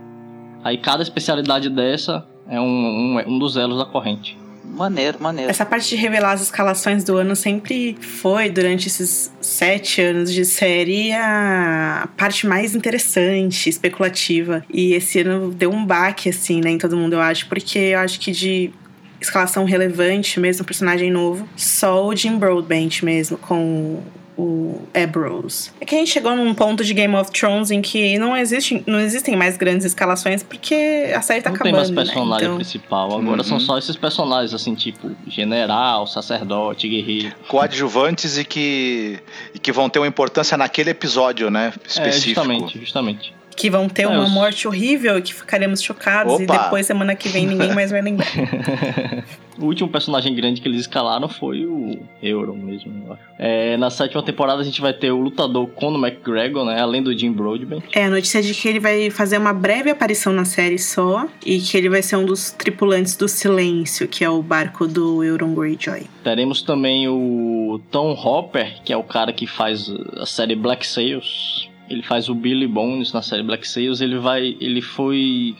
Aí 0.64 0.78
cada 0.78 1.02
especialidade 1.02 1.68
dessa 1.68 2.26
é 2.48 2.60
um, 2.60 2.64
um, 2.64 3.18
um 3.26 3.38
dos 3.38 3.56
elos 3.56 3.78
da 3.78 3.84
corrente. 3.84 4.41
Maneiro, 4.72 5.18
maneiro. 5.20 5.50
Essa 5.50 5.66
parte 5.66 5.88
de 5.90 5.96
revelar 5.96 6.32
as 6.32 6.40
escalações 6.40 7.04
do 7.04 7.16
ano 7.16 7.36
sempre 7.36 7.94
foi, 8.00 8.48
durante 8.48 8.88
esses 8.88 9.30
sete 9.40 10.00
anos 10.00 10.32
de 10.32 10.46
série, 10.46 11.12
a 11.12 12.08
parte 12.16 12.46
mais 12.46 12.74
interessante, 12.74 13.68
especulativa. 13.68 14.64
E 14.72 14.94
esse 14.94 15.20
ano 15.20 15.52
deu 15.52 15.70
um 15.70 15.84
baque, 15.84 16.30
assim, 16.30 16.60
né, 16.60 16.70
em 16.70 16.78
todo 16.78 16.96
mundo, 16.96 17.12
eu 17.12 17.20
acho, 17.20 17.48
porque 17.48 17.78
eu 17.78 17.98
acho 17.98 18.18
que 18.18 18.32
de 18.32 18.72
escalação 19.20 19.64
relevante, 19.64 20.40
mesmo 20.40 20.64
personagem 20.64 21.10
novo, 21.10 21.46
só 21.54 22.06
o 22.06 22.16
Jim 22.16 22.38
Broadbent 22.38 23.02
mesmo, 23.02 23.36
com 23.36 24.02
o 24.36 24.80
Ebrose. 24.94 25.70
É 25.80 25.84
que 25.84 25.94
a 25.94 25.98
gente 25.98 26.10
chegou 26.10 26.34
num 26.34 26.54
ponto 26.54 26.82
de 26.84 26.94
Game 26.94 27.14
of 27.14 27.30
Thrones 27.30 27.70
em 27.70 27.82
que 27.82 28.16
não, 28.18 28.36
existe, 28.36 28.82
não 28.86 28.98
existem 28.98 29.36
mais 29.36 29.56
grandes 29.56 29.84
escalações 29.86 30.42
porque 30.42 31.12
a 31.14 31.20
série 31.20 31.42
tá 31.42 31.50
não 31.50 31.58
tem 31.58 31.70
acabando. 31.72 31.94
mais 31.94 32.08
personagem 32.08 32.30
né? 32.48 32.54
Então, 32.54 32.56
principal, 32.56 33.14
agora 33.18 33.38
Uhum. 33.38 33.44
são 33.44 33.60
só 33.60 33.76
esses 33.78 33.94
personagens 33.96 34.54
assim, 34.54 34.74
tipo 34.74 35.10
general, 35.26 36.06
sacerdote, 36.06 36.88
guerreiro. 36.88 37.34
Coadjuvantes 37.48 38.38
e 38.38 38.44
que, 38.44 39.18
e 39.54 39.58
que 39.58 39.70
vão 39.72 39.88
ter 39.90 39.98
uma 39.98 40.06
importância 40.08 40.56
naquele 40.56 40.90
episódio, 40.90 41.50
né? 41.50 41.72
É, 41.76 41.86
Específico. 41.88 42.34
justamente, 42.42 42.78
justamente. 42.78 43.34
Que 43.56 43.70
vão 43.70 43.88
ter 43.88 44.02
É, 44.02 44.08
uma 44.08 44.28
morte 44.28 44.66
horrível 44.66 45.18
e 45.18 45.22
que 45.22 45.34
ficaremos 45.34 45.82
chocados 45.82 46.40
e 46.40 46.44
Opa! 46.44 46.58
depois 46.58 46.86
semana 46.86 47.14
que 47.14 47.28
vem 47.28 47.46
ninguém 47.46 47.74
mais 47.74 47.90
vai 47.90 48.02
lembrar. 48.02 48.26
o 49.58 49.66
último 49.66 49.88
personagem 49.88 50.34
grande 50.34 50.60
que 50.60 50.68
eles 50.68 50.80
escalaram 50.82 51.28
foi 51.28 51.64
o 51.64 51.98
Euron 52.22 52.56
mesmo, 52.56 52.92
eu 53.06 53.12
acho. 53.12 53.22
É, 53.38 53.76
na 53.76 53.90
sétima 53.90 54.22
temporada 54.22 54.60
a 54.60 54.64
gente 54.64 54.80
vai 54.80 54.92
ter 54.92 55.10
o 55.10 55.20
lutador 55.20 55.66
Conor 55.68 56.04
McGregor, 56.04 56.64
né? 56.64 56.80
Além 56.80 57.02
do 57.02 57.16
Jim 57.16 57.32
Broadbent. 57.32 57.82
É, 57.92 58.04
a 58.04 58.10
notícia 58.10 58.42
de 58.42 58.54
que 58.54 58.68
ele 58.68 58.80
vai 58.80 59.10
fazer 59.10 59.38
uma 59.38 59.52
breve 59.52 59.90
aparição 59.90 60.32
na 60.32 60.44
série 60.44 60.78
só 60.78 61.26
e 61.44 61.58
que 61.60 61.76
ele 61.76 61.88
vai 61.88 62.02
ser 62.02 62.16
um 62.16 62.24
dos 62.24 62.50
tripulantes 62.50 63.16
do 63.16 63.28
Silêncio, 63.28 64.08
que 64.08 64.24
é 64.24 64.30
o 64.30 64.42
barco 64.42 64.86
do 64.86 65.22
Euron 65.22 65.54
Greyjoy. 65.54 66.06
Teremos 66.24 66.62
também 66.62 67.08
o 67.08 67.80
Tom 67.90 68.12
Hopper, 68.12 68.82
que 68.84 68.92
é 68.92 68.96
o 68.96 69.02
cara 69.02 69.32
que 69.32 69.46
faz 69.46 69.92
a 70.16 70.26
série 70.26 70.54
Black 70.54 70.86
Sails. 70.86 71.68
Ele 71.92 72.02
faz 72.02 72.28
o 72.30 72.34
Billy 72.34 72.66
Bones 72.66 73.12
na 73.12 73.20
série 73.20 73.42
Black 73.42 73.68
Sails. 73.68 74.00
Ele 74.00 74.16
vai, 74.16 74.56
ele 74.60 74.80
foi 74.80 75.54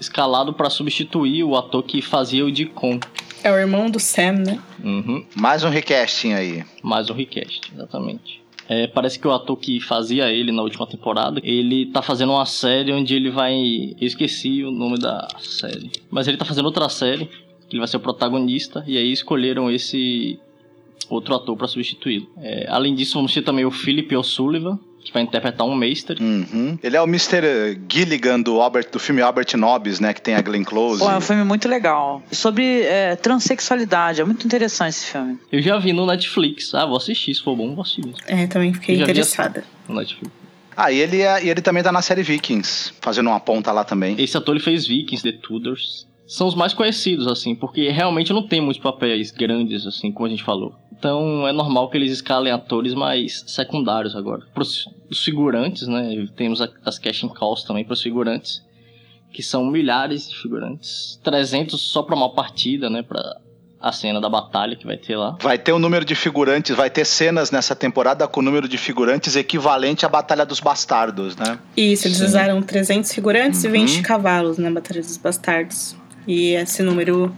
escalado 0.00 0.52
para 0.54 0.70
substituir 0.70 1.44
o 1.44 1.54
ator 1.54 1.82
que 1.82 2.00
fazia 2.00 2.44
o 2.44 2.50
Deacon. 2.50 2.98
É 3.42 3.52
o 3.52 3.56
irmão 3.56 3.90
do 3.90 4.00
Sam, 4.00 4.32
né? 4.32 4.58
Uhum. 4.82 5.24
Mais 5.36 5.62
um 5.62 5.68
recasting 5.68 6.32
aí. 6.32 6.64
Mais 6.82 7.10
um 7.10 7.14
request, 7.14 7.70
exatamente. 7.72 8.42
É, 8.66 8.86
parece 8.86 9.18
que 9.18 9.28
o 9.28 9.32
ator 9.32 9.58
que 9.58 9.78
fazia 9.78 10.32
ele 10.32 10.50
na 10.50 10.62
última 10.62 10.86
temporada, 10.86 11.38
ele 11.44 11.86
tá 11.86 12.00
fazendo 12.00 12.32
uma 12.32 12.46
série 12.46 12.90
onde 12.90 13.14
ele 13.14 13.30
vai. 13.30 13.54
Eu 14.00 14.06
esqueci 14.06 14.64
o 14.64 14.70
nome 14.70 14.98
da 14.98 15.28
série. 15.38 15.90
Mas 16.10 16.26
ele 16.26 16.38
tá 16.38 16.46
fazendo 16.46 16.64
outra 16.64 16.88
série, 16.88 17.26
que 17.68 17.72
ele 17.72 17.80
vai 17.80 17.88
ser 17.88 17.98
o 17.98 18.00
protagonista, 18.00 18.82
e 18.86 18.96
aí 18.96 19.12
escolheram 19.12 19.70
esse 19.70 20.38
outro 21.10 21.34
ator 21.34 21.54
pra 21.54 21.68
substituí-lo. 21.68 22.26
É, 22.38 22.66
além 22.70 22.94
disso, 22.94 23.14
vamos 23.14 23.34
ter 23.34 23.42
também 23.42 23.66
o 23.66 23.70
Philip 23.70 24.16
O'Sullivan, 24.16 24.78
que 25.04 25.12
vai 25.12 25.22
interpretar 25.22 25.66
um 25.66 25.74
Meister. 25.74 26.16
Uhum. 26.20 26.78
Ele 26.82 26.96
é 26.96 27.00
o 27.00 27.04
Mr. 27.04 27.78
Gilligan 27.88 28.40
do, 28.40 28.60
Albert, 28.60 28.90
do 28.90 28.98
filme 28.98 29.20
Albert 29.20 29.56
Nobbs, 29.56 30.00
né? 30.00 30.14
Que 30.14 30.22
tem 30.22 30.34
a 30.34 30.40
Glenn 30.40 30.64
Close. 30.64 31.00
Pô, 31.00 31.10
é 31.10 31.16
um 31.16 31.20
filme 31.20 31.44
muito 31.44 31.68
legal. 31.68 32.22
Sobre 32.32 32.82
é, 32.82 33.14
transexualidade. 33.16 34.20
É 34.20 34.24
muito 34.24 34.44
interessante 34.46 34.90
esse 34.90 35.06
filme. 35.06 35.38
Eu 35.52 35.60
já 35.60 35.78
vi 35.78 35.92
no 35.92 36.06
Netflix. 36.06 36.74
Ah, 36.74 36.86
vou 36.86 36.96
assistir, 36.96 37.34
se 37.34 37.42
for 37.42 37.54
bom, 37.54 37.74
vou 37.74 37.82
assistir 37.82 38.04
mesmo. 38.04 38.18
É, 38.26 38.46
também 38.46 38.72
fiquei 38.72 39.00
interessada. 39.00 39.64
No 39.88 39.96
Netflix. 39.96 40.32
Ah, 40.76 40.90
e 40.90 40.98
ele, 40.98 41.20
é, 41.20 41.44
e 41.44 41.48
ele 41.48 41.60
também 41.60 41.82
tá 41.82 41.92
na 41.92 42.02
série 42.02 42.22
Vikings, 42.22 42.92
fazendo 43.00 43.28
uma 43.28 43.38
ponta 43.38 43.70
lá 43.70 43.84
também. 43.84 44.16
Esse 44.18 44.36
ator 44.36 44.56
ele 44.56 44.64
fez 44.64 44.86
Vikings, 44.86 45.22
The 45.22 45.38
Tudors. 45.40 46.06
São 46.34 46.48
os 46.48 46.56
mais 46.56 46.74
conhecidos, 46.74 47.28
assim, 47.28 47.54
porque 47.54 47.90
realmente 47.90 48.32
não 48.32 48.42
tem 48.42 48.60
muitos 48.60 48.82
papéis 48.82 49.30
grandes, 49.30 49.86
assim, 49.86 50.10
como 50.10 50.26
a 50.26 50.28
gente 50.28 50.42
falou. 50.42 50.74
Então 50.92 51.46
é 51.46 51.52
normal 51.52 51.88
que 51.88 51.96
eles 51.96 52.10
escalem 52.10 52.52
atores 52.52 52.92
mais 52.92 53.44
secundários 53.46 54.16
agora. 54.16 54.42
Pros 54.52 54.88
os 55.08 55.22
figurantes, 55.24 55.86
né? 55.86 56.26
Temos 56.34 56.60
as 56.84 56.98
casting 56.98 57.28
calls 57.28 57.62
também 57.62 57.84
pros 57.84 58.02
figurantes. 58.02 58.60
Que 59.32 59.44
são 59.44 59.64
milhares 59.64 60.28
de 60.28 60.36
figurantes. 60.36 61.20
300 61.22 61.80
só 61.80 62.02
pra 62.02 62.16
uma 62.16 62.34
partida, 62.34 62.90
né? 62.90 63.04
Pra 63.04 63.22
a 63.80 63.92
cena 63.92 64.20
da 64.20 64.28
batalha 64.28 64.74
que 64.74 64.86
vai 64.86 64.96
ter 64.96 65.14
lá. 65.14 65.36
Vai 65.40 65.56
ter 65.58 65.72
um 65.72 65.78
número 65.78 66.04
de 66.04 66.16
figurantes, 66.16 66.74
vai 66.74 66.90
ter 66.90 67.04
cenas 67.04 67.52
nessa 67.52 67.76
temporada 67.76 68.26
com 68.26 68.40
o 68.40 68.42
número 68.42 68.66
de 68.66 68.78
figurantes 68.78 69.36
equivalente 69.36 70.04
à 70.04 70.08
Batalha 70.08 70.44
dos 70.44 70.58
Bastardos, 70.58 71.36
né? 71.36 71.58
Isso, 71.76 72.08
eles 72.08 72.16
Sim. 72.16 72.24
usaram 72.24 72.60
300 72.62 73.12
figurantes 73.12 73.62
e 73.62 73.66
Uhum. 73.66 73.72
20 73.74 74.00
cavalos 74.02 74.56
na 74.58 74.70
Batalha 74.70 75.00
dos 75.02 75.18
Bastardos. 75.18 75.94
E 76.26 76.54
esse 76.54 76.82
número 76.82 77.34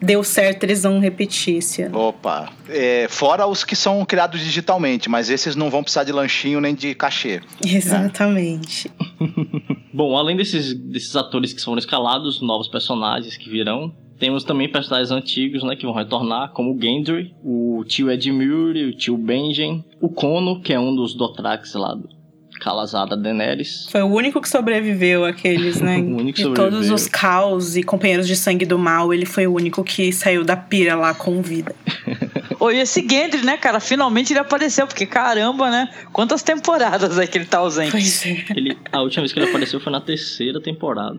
deu 0.00 0.24
certo, 0.24 0.64
eles 0.64 0.82
vão 0.82 0.98
repetir 0.98 1.56
esse 1.56 1.82
ano. 1.82 1.98
Opa. 1.98 2.50
É, 2.68 3.06
fora 3.08 3.46
os 3.46 3.64
que 3.64 3.76
são 3.76 4.04
criados 4.04 4.40
digitalmente, 4.40 5.08
mas 5.08 5.30
esses 5.30 5.56
não 5.56 5.70
vão 5.70 5.82
precisar 5.82 6.04
de 6.04 6.12
lanchinho 6.12 6.60
nem 6.60 6.74
de 6.74 6.94
cachê. 6.94 7.40
Exatamente. 7.64 8.90
Bom, 9.92 10.16
além 10.16 10.36
desses, 10.36 10.72
desses 10.74 11.14
atores 11.16 11.52
que 11.52 11.62
foram 11.62 11.78
escalados, 11.78 12.40
novos 12.40 12.68
personagens 12.68 13.36
que 13.36 13.50
virão, 13.50 13.92
temos 14.18 14.44
também 14.44 14.70
personagens 14.70 15.10
antigos, 15.10 15.62
né, 15.62 15.74
que 15.74 15.86
vão 15.86 15.94
retornar, 15.94 16.52
como 16.52 16.74
o 16.74 16.80
Gendry, 16.80 17.34
o 17.42 17.82
tio 17.86 18.10
Edmure, 18.10 18.84
o 18.84 18.96
tio 18.96 19.16
Benjen, 19.16 19.84
o 20.00 20.10
Kono, 20.10 20.60
que 20.60 20.72
é 20.72 20.78
um 20.78 20.94
dos 20.94 21.14
Dothrax 21.14 21.74
lá 21.74 21.94
do 21.94 22.19
Calazada 22.60 23.16
Daenerys. 23.16 23.86
Foi 23.90 24.02
o 24.02 24.06
único 24.06 24.40
que 24.40 24.48
sobreviveu 24.48 25.24
àqueles, 25.24 25.80
né? 25.80 25.98
O 26.10 26.16
único 26.16 26.36
que 26.36 26.42
de 26.44 26.54
todos 26.54 26.86
sobreviveu. 26.86 26.94
os 26.94 27.06
caos 27.08 27.76
e 27.76 27.82
companheiros 27.82 28.26
de 28.26 28.36
sangue 28.36 28.66
do 28.66 28.78
mal, 28.78 29.12
ele 29.12 29.26
foi 29.26 29.46
o 29.46 29.54
único 29.54 29.82
que 29.82 30.12
saiu 30.12 30.44
da 30.44 30.56
pira 30.56 30.94
lá 30.94 31.14
com 31.14 31.40
vida. 31.42 31.74
E 32.72 32.76
esse 32.76 33.00
Gendry, 33.00 33.42
né, 33.42 33.56
cara? 33.56 33.80
Finalmente 33.80 34.34
ele 34.34 34.38
apareceu, 34.38 34.86
porque 34.86 35.06
caramba, 35.06 35.70
né? 35.70 35.88
Quantas 36.12 36.42
temporadas 36.42 37.18
é 37.18 37.26
que 37.26 37.38
ele 37.38 37.46
tá 37.46 37.58
ausente? 37.58 37.90
Pois 37.90 38.26
é. 38.26 38.44
Ele, 38.54 38.76
a 38.92 39.00
última 39.00 39.22
vez 39.22 39.32
que 39.32 39.38
ele 39.38 39.48
apareceu 39.48 39.80
foi 39.80 39.90
na 39.90 40.00
terceira 40.00 40.60
temporada, 40.60 41.18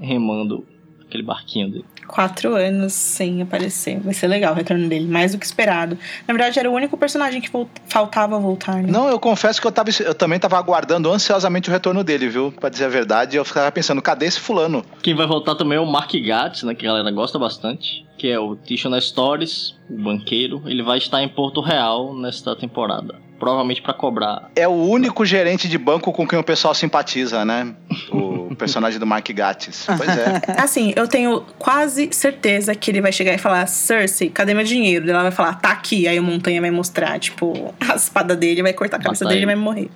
remando 0.00 0.64
aquele 1.04 1.24
barquinho 1.24 1.70
dele. 1.70 1.84
Quatro 2.06 2.54
anos 2.54 2.92
sem 2.92 3.42
aparecer. 3.42 4.00
Vai 4.00 4.14
ser 4.14 4.28
legal 4.28 4.52
o 4.52 4.56
retorno 4.56 4.88
dele, 4.88 5.06
mais 5.06 5.32
do 5.32 5.38
que 5.38 5.46
esperado. 5.46 5.98
Na 6.26 6.34
verdade, 6.34 6.58
era 6.58 6.70
o 6.70 6.74
único 6.74 6.96
personagem 6.96 7.40
que 7.40 7.50
faltava 7.86 8.38
voltar, 8.38 8.82
né? 8.82 8.90
Não, 8.90 9.08
eu 9.08 9.18
confesso 9.18 9.60
que 9.60 9.66
eu, 9.66 9.72
tava, 9.72 9.90
eu 10.00 10.14
também 10.14 10.38
tava 10.38 10.56
aguardando 10.56 11.10
ansiosamente 11.10 11.68
o 11.68 11.72
retorno 11.72 12.02
dele, 12.04 12.28
viu? 12.28 12.52
Pra 12.52 12.68
dizer 12.68 12.84
a 12.84 12.88
verdade, 12.88 13.36
eu 13.36 13.44
ficava 13.44 13.70
pensando, 13.72 14.00
cadê 14.00 14.26
esse 14.26 14.40
fulano? 14.40 14.84
Quem 15.02 15.14
vai 15.14 15.26
voltar 15.26 15.54
também 15.54 15.78
é 15.78 15.80
o 15.80 15.86
Mark 15.86 16.12
Gatiss, 16.14 16.62
né, 16.62 16.74
que 16.74 16.86
a 16.86 16.90
galera 16.90 17.10
gosta 17.10 17.38
bastante, 17.38 18.06
que 18.16 18.28
é 18.28 18.38
o 18.38 18.56
Tishon 18.56 18.98
Stories, 19.00 19.74
o 19.90 20.02
banqueiro. 20.02 20.62
Ele 20.66 20.82
vai 20.82 20.98
estar 20.98 21.22
em 21.22 21.28
Porto 21.28 21.60
Real 21.60 22.16
nesta 22.16 22.54
temporada, 22.56 23.14
provavelmente 23.38 23.82
pra 23.82 23.92
cobrar. 23.92 24.50
É 24.56 24.66
o 24.66 24.72
único 24.72 25.24
gerente 25.24 25.68
de 25.68 25.78
banco 25.78 26.12
com 26.12 26.26
quem 26.26 26.38
o 26.38 26.44
pessoal 26.44 26.74
simpatiza, 26.74 27.44
né? 27.44 27.74
O 28.10 28.54
personagem 28.56 28.98
do 28.98 29.06
Mark 29.06 29.28
Gatiss. 29.30 29.86
Pois 29.96 30.08
é. 30.08 30.42
Assim, 30.58 30.92
eu 30.96 31.06
tenho 31.06 31.44
quase 31.58 32.08
certeza 32.12 32.74
que 32.74 32.90
ele 32.90 33.00
vai 33.00 33.12
chegar 33.12 33.34
e 33.34 33.38
falar: 33.38 33.66
Cersei, 33.66 34.30
cadê 34.30 34.54
meu 34.54 34.64
dinheiro? 34.64 35.08
Ela 35.10 35.22
vai 35.22 35.32
falar: 35.32 35.54
tá 35.54 35.70
aqui. 35.70 36.08
Aí 36.08 36.18
o 36.18 36.22
Montanha 36.22 36.60
vai 36.60 36.70
mostrar, 36.70 37.18
tipo, 37.18 37.74
a 37.80 37.94
espada 37.94 38.34
dele, 38.34 38.62
vai 38.62 38.72
cortar 38.72 38.96
a 38.96 39.02
cabeça 39.02 39.24
Matar 39.24 39.34
dele 39.34 39.46
e 39.46 39.48
ele. 39.50 39.54
vai 39.54 39.62
morrer. 39.62 39.90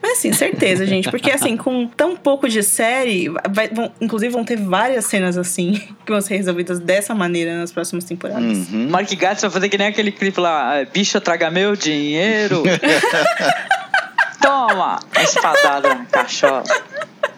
Mas 0.00 0.18
assim, 0.18 0.32
certeza, 0.32 0.86
gente. 0.86 1.10
Porque 1.10 1.30
assim, 1.30 1.56
com 1.56 1.86
tão 1.86 2.16
pouco 2.16 2.48
de 2.48 2.62
série, 2.62 3.28
vai, 3.50 3.68
vão, 3.68 3.92
inclusive 4.00 4.32
vão 4.32 4.44
ter 4.44 4.56
várias 4.56 5.04
cenas 5.06 5.38
assim 5.38 5.72
que 6.04 6.12
vão 6.12 6.20
ser 6.20 6.36
resolvidas 6.36 6.80
dessa 6.80 7.14
maneira 7.14 7.58
nas 7.58 7.72
próximas 7.72 8.04
temporadas. 8.04 8.70
Uhum. 8.70 8.88
Mark 8.90 9.10
Gatiss 9.14 9.42
vai 9.42 9.50
fazer 9.50 9.68
que 9.68 9.78
nem 9.78 9.88
aquele 9.88 10.12
clipe 10.12 10.40
lá, 10.40 10.76
é, 10.76 10.84
bicha 10.84 11.20
traga 11.20 11.50
meu 11.50 11.76
dinheiro. 11.76 12.62
Toma! 14.40 14.98
Espadada 15.20 15.94
na 15.94 16.04
cachola. 16.06 16.64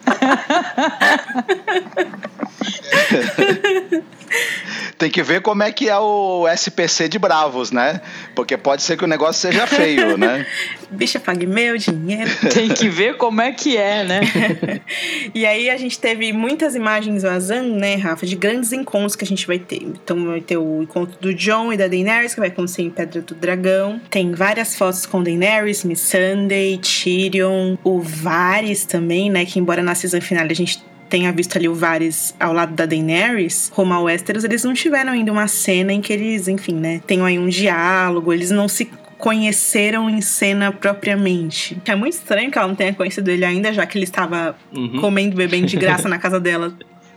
Tem 4.97 5.09
que 5.09 5.21
ver 5.21 5.41
como 5.41 5.61
é 5.61 5.71
que 5.71 5.89
é 5.89 5.97
o 5.97 6.47
SPC 6.47 7.09
de 7.09 7.19
Bravos, 7.19 7.71
né? 7.71 7.99
Porque 8.33 8.55
pode 8.55 8.81
ser 8.81 8.95
que 8.97 9.03
o 9.03 9.07
negócio 9.07 9.41
seja 9.41 9.67
feio, 9.67 10.17
né? 10.17 10.45
Bicha, 10.89 11.19
pague 11.19 11.45
meu 11.45 11.77
dinheiro. 11.77 12.29
Tem 12.53 12.69
que 12.69 12.87
ver 12.87 13.17
como 13.17 13.41
é 13.41 13.51
que 13.51 13.75
é, 13.75 14.03
né? 14.05 14.21
e 15.35 15.45
aí 15.45 15.69
a 15.69 15.75
gente 15.77 15.99
teve 15.99 16.31
muitas 16.31 16.75
imagens 16.75 17.23
vazando, 17.23 17.75
né, 17.75 17.95
Rafa, 17.95 18.25
de 18.25 18.35
grandes 18.35 18.71
encontros 18.71 19.15
que 19.15 19.25
a 19.25 19.27
gente 19.27 19.45
vai 19.45 19.59
ter. 19.59 19.83
Então 19.83 20.25
vai 20.27 20.39
ter 20.39 20.57
o 20.57 20.81
encontro 20.81 21.17
do 21.19 21.33
John 21.33 21.73
e 21.73 21.77
da 21.77 21.87
Daenerys, 21.87 22.33
que 22.33 22.39
vai 22.39 22.49
acontecer 22.49 22.83
em 22.83 22.89
Pedra 22.89 23.21
do 23.21 23.35
Dragão. 23.35 23.99
Tem 24.09 24.31
várias 24.31 24.77
fotos 24.77 25.05
com 25.05 25.21
Daenerys, 25.21 25.83
Miss 25.83 25.99
Sunday, 25.99 26.77
Tyrion, 26.77 27.75
o 27.83 27.99
Varys 27.99 28.85
também, 28.85 29.29
né, 29.29 29.45
que 29.45 29.59
embora 29.59 29.83
na 29.83 29.93
season 29.93 30.21
final 30.21 30.45
a 30.45 30.53
gente 30.53 30.81
tenha 31.15 31.31
visto 31.31 31.57
ali 31.57 31.69
o 31.69 31.73
Varys 31.73 32.35
ao 32.37 32.51
lado 32.51 32.73
da 32.73 32.85
Daenerys, 32.85 33.71
rumo 33.73 33.93
ao 33.93 34.03
Westeros, 34.03 34.43
eles 34.43 34.65
não 34.65 34.73
tiveram 34.73 35.13
ainda 35.13 35.31
uma 35.31 35.47
cena 35.47 35.93
em 35.93 36.01
que 36.01 36.11
eles, 36.11 36.49
enfim, 36.49 36.75
né, 36.75 37.01
tenham 37.07 37.25
aí 37.25 37.39
um 37.39 37.47
diálogo, 37.47 38.33
eles 38.33 38.51
não 38.51 38.67
se 38.67 38.89
conheceram 39.17 40.09
em 40.09 40.19
cena 40.19 40.73
propriamente. 40.73 41.77
É 41.85 41.95
muito 41.95 42.15
estranho 42.15 42.51
que 42.51 42.57
ela 42.57 42.67
não 42.67 42.75
tenha 42.75 42.93
conhecido 42.93 43.31
ele 43.31 43.45
ainda, 43.45 43.71
já 43.71 43.85
que 43.85 43.97
ele 43.97 44.03
estava 44.03 44.57
uhum. 44.75 44.99
comendo 44.99 45.37
bebendo 45.37 45.67
de 45.67 45.77
graça 45.77 46.09
na 46.09 46.19
casa 46.19 46.37
dela 46.37 46.75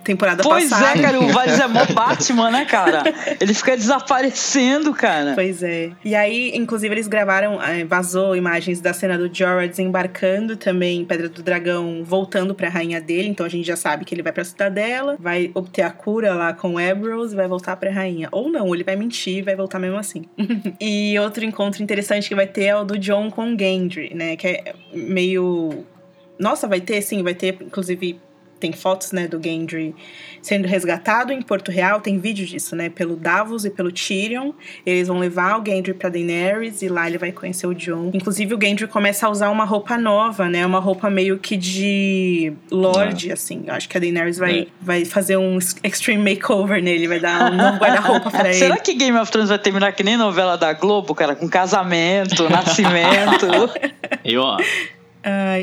temporada 0.09 0.43
pois 0.43 0.71
passada. 0.71 0.93
Pois 0.93 0.99
é, 0.99 1.03
cara, 1.03 1.21
o 1.21 1.29
Varys 1.33 1.61
é 1.61 1.67
mó 1.67 1.85
Batman, 1.93 2.51
né, 2.51 2.65
cara? 2.65 3.03
Ele 3.39 3.53
fica 3.53 3.77
desaparecendo, 3.77 4.95
cara. 4.95 5.35
Pois 5.35 5.63
é. 5.63 5.91
E 6.03 6.15
aí, 6.15 6.53
inclusive, 6.55 6.95
eles 6.95 7.07
gravaram, 7.07 7.63
é, 7.63 7.85
vazou 7.85 8.35
imagens 8.35 8.81
da 8.81 8.93
cena 8.95 9.19
do 9.19 9.33
Jorah 9.33 9.67
desembarcando 9.67 10.57
também 10.57 11.01
em 11.01 11.05
Pedra 11.05 11.29
do 11.29 11.43
Dragão, 11.43 12.03
voltando 12.03 12.55
pra 12.55 12.69
rainha 12.69 13.01
dele. 13.01 13.29
Então 13.29 13.45
a 13.45 13.49
gente 13.49 13.67
já 13.67 13.77
sabe 13.77 14.05
que 14.05 14.15
ele 14.15 14.23
vai 14.23 14.33
pra 14.33 14.45
cidadela, 14.45 15.17
vai 15.21 15.51
obter 15.55 15.83
a 15.83 15.91
cura 15.91 16.35
lá 16.35 16.55
com 16.55 16.81
Ebros 16.81 17.33
e 17.33 17.37
vai 17.37 17.47
voltar 17.47 17.77
pra 17.77 17.91
rainha. 17.91 18.29
Ou 18.33 18.51
não, 18.51 18.75
ele 18.75 18.85
vai 18.85 18.97
mentir 18.97 19.39
e 19.39 19.43
vai 19.43 19.55
voltar 19.55 19.79
mesmo 19.79 19.99
assim. 19.99 20.25
e 20.81 21.19
outro 21.19 21.45
encontro 21.45 21.83
interessante 21.83 22.29
que 22.29 22.35
vai 22.35 22.47
ter 22.47 22.65
é 22.65 22.77
o 22.77 22.85
do 22.85 22.99
John 22.99 23.31
com 23.31 23.57
Gendry, 23.59 24.15
né? 24.15 24.37
Que 24.37 24.49
é 24.49 24.75
meio 24.93 25.85
nossa, 26.39 26.69
vai 26.69 26.81
ter, 26.81 27.03
sim, 27.03 27.23
vai 27.23 27.35
ter, 27.35 27.59
inclusive, 27.61 28.21
tem 28.59 28.73
fotos, 28.73 29.13
né, 29.13 29.27
do 29.29 29.41
Gendry 29.43 29.95
sendo 30.41 30.67
resgatado 30.67 31.33
em 31.33 31.43
Porto 31.43 31.71
Real, 31.71 32.01
tem 32.01 32.19
vídeo 32.19 32.47
disso, 32.47 32.75
né, 32.75 32.89
pelo 32.89 33.17
Davos 33.17 33.65
e 33.65 33.71
pelo 33.71 33.91
Tyrion. 33.91 34.53
Eles 34.87 35.09
vão 35.09 35.19
levar 35.19 35.61
o 35.61 35.65
Gendry 35.65 35.95
para 35.95 36.09
Daenerys 36.09 36.83
e 36.83 36.89
lá 36.89 37.07
ele 37.07 37.19
vai 37.19 37.33
conhecer 37.33 37.67
o 37.67 37.75
Jon. 37.75 38.11
Inclusive 38.15 38.55
o 38.55 38.59
Gendry 38.61 38.87
começa 38.87 39.27
a 39.27 39.31
usar 39.31 39.51
uma 39.51 39.65
roupa 39.65 39.99
nova, 39.99 40.49
né, 40.49 40.65
uma 40.65 40.79
roupa 40.79 41.11
meio 41.11 41.39
que 41.39 41.57
de 41.57 42.53
lord, 42.71 43.31
é. 43.31 43.33
assim. 43.33 43.65
Eu 43.67 43.75
acho 43.75 43.89
que 43.89 43.97
a 43.97 44.01
Daenerys 44.01 44.39
vai, 44.39 44.61
é. 44.61 44.67
vai 44.81 45.05
fazer 45.05 45.37
um 45.37 45.59
extreme 45.59 46.35
makeover 46.35 46.83
nele, 46.83 47.09
vai 47.09 47.21
dar 47.21 47.53
um 47.53 47.57
novo 47.57 47.79
guarda-roupa 47.79 48.31
para 48.31 48.49
ele. 48.51 48.59
Será 48.59 48.77
que 48.79 48.95
Game 48.95 49.19
of 49.19 49.31
Thrones 49.31 49.49
vai 49.49 49.59
terminar 49.59 49.93
que 49.93 50.03
nem 50.03 50.17
novela 50.17 50.57
da 50.57 50.73
Globo, 50.73 51.15
cara, 51.15 51.35
com 51.35 51.49
casamento, 51.49 52.49
nascimento? 52.51 53.47
Eu 54.25 54.45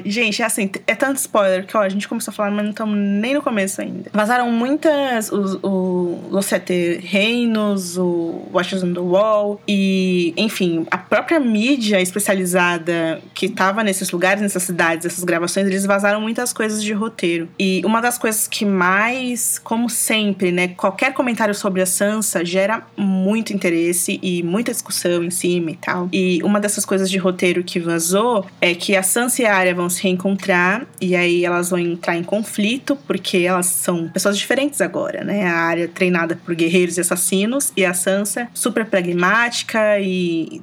Gente, 0.06 0.42
é 0.42 0.46
assim, 0.46 0.70
é 0.88 0.96
tanto 0.96 1.18
spoiler 1.18 1.66
que 1.66 1.76
ó, 1.76 1.82
a 1.82 1.90
gente 1.90 2.08
começou 2.08 2.32
a 2.32 2.36
falar, 2.36 2.52
mas 2.52 2.64
não 2.64 2.72
estamos 2.72 2.98
nem 2.98 3.34
no 3.34 3.42
começo 3.42 3.82
ainda. 3.82 4.10
Vazaram 4.14 4.52
muitas, 4.52 5.32
os, 5.32 5.58
o 5.64 6.20
Los 6.30 6.46
Sete 6.46 7.00
Reinos, 7.04 7.98
o 7.98 8.44
Watchers 8.54 8.84
on 8.84 8.94
the 8.94 9.00
Wall, 9.00 9.62
e, 9.68 10.34
enfim, 10.38 10.86
a 10.92 10.98
própria 10.98 11.40
mídia 11.40 12.02
especializada 12.02 13.22
que 13.34 13.48
estava 13.48 13.84
nesses 13.84 14.12
lugares, 14.12 14.42
nessas 14.42 14.64
cidades, 14.64 15.06
essas 15.06 15.24
gravações, 15.24 15.68
eles 15.68 15.86
vazaram 15.86 16.22
muitas 16.22 16.54
coisas 16.54 16.84
de 16.84 16.94
roteiro. 16.94 17.48
E 17.60 17.82
uma 17.86 18.02
das 18.02 18.18
coisas 18.18 18.48
que 18.48 18.66
mais, 18.66 19.60
como 19.60 19.90
sempre, 19.90 20.52
né, 20.52 20.70
qualquer 20.70 21.14
comentário 21.14 21.54
sobre 21.54 21.82
a 21.82 21.86
Sansa 21.86 22.44
gera 22.44 22.84
muito 22.98 23.54
interesse 23.54 24.20
e 24.22 24.44
muita 24.44 24.72
discussão 24.72 25.24
em 25.24 25.30
cima 25.30 25.72
e 25.72 25.76
tal. 25.76 26.10
E 26.12 26.42
uma 26.44 26.60
dessas 26.60 26.86
coisas 26.86 27.10
de 27.10 27.18
roteiro 27.18 27.64
que 27.64 27.80
vazou 27.80 28.46
é 28.60 28.74
que 28.74 28.96
a 28.96 29.04
Sansa 29.04 29.42
e 29.42 29.46
a 29.46 29.55
Arya 29.58 29.76
vão 29.76 29.90
se 29.90 30.02
reencontrar 30.02 30.86
e 31.00 31.16
aí 31.16 31.46
elas 31.46 31.70
vão 31.70 31.80
entrar 31.80 32.16
em 32.16 32.24
conflito 32.24 32.96
porque 33.08 33.38
elas 33.38 33.68
são 33.68 34.08
pessoas 34.10 34.38
diferentes 34.38 34.82
agora, 34.82 35.24
né? 35.24 35.48
A 35.48 35.56
Arya 35.56 35.88
treinada 35.88 36.36
por 36.36 36.56
guerreiros 36.56 36.98
e 36.98 37.02
assassinos 37.02 37.72
e 37.76 37.86
a 37.86 37.94
Sansa 37.94 38.48
super 38.54 38.86
pragmática 38.86 40.00
e 40.00 40.62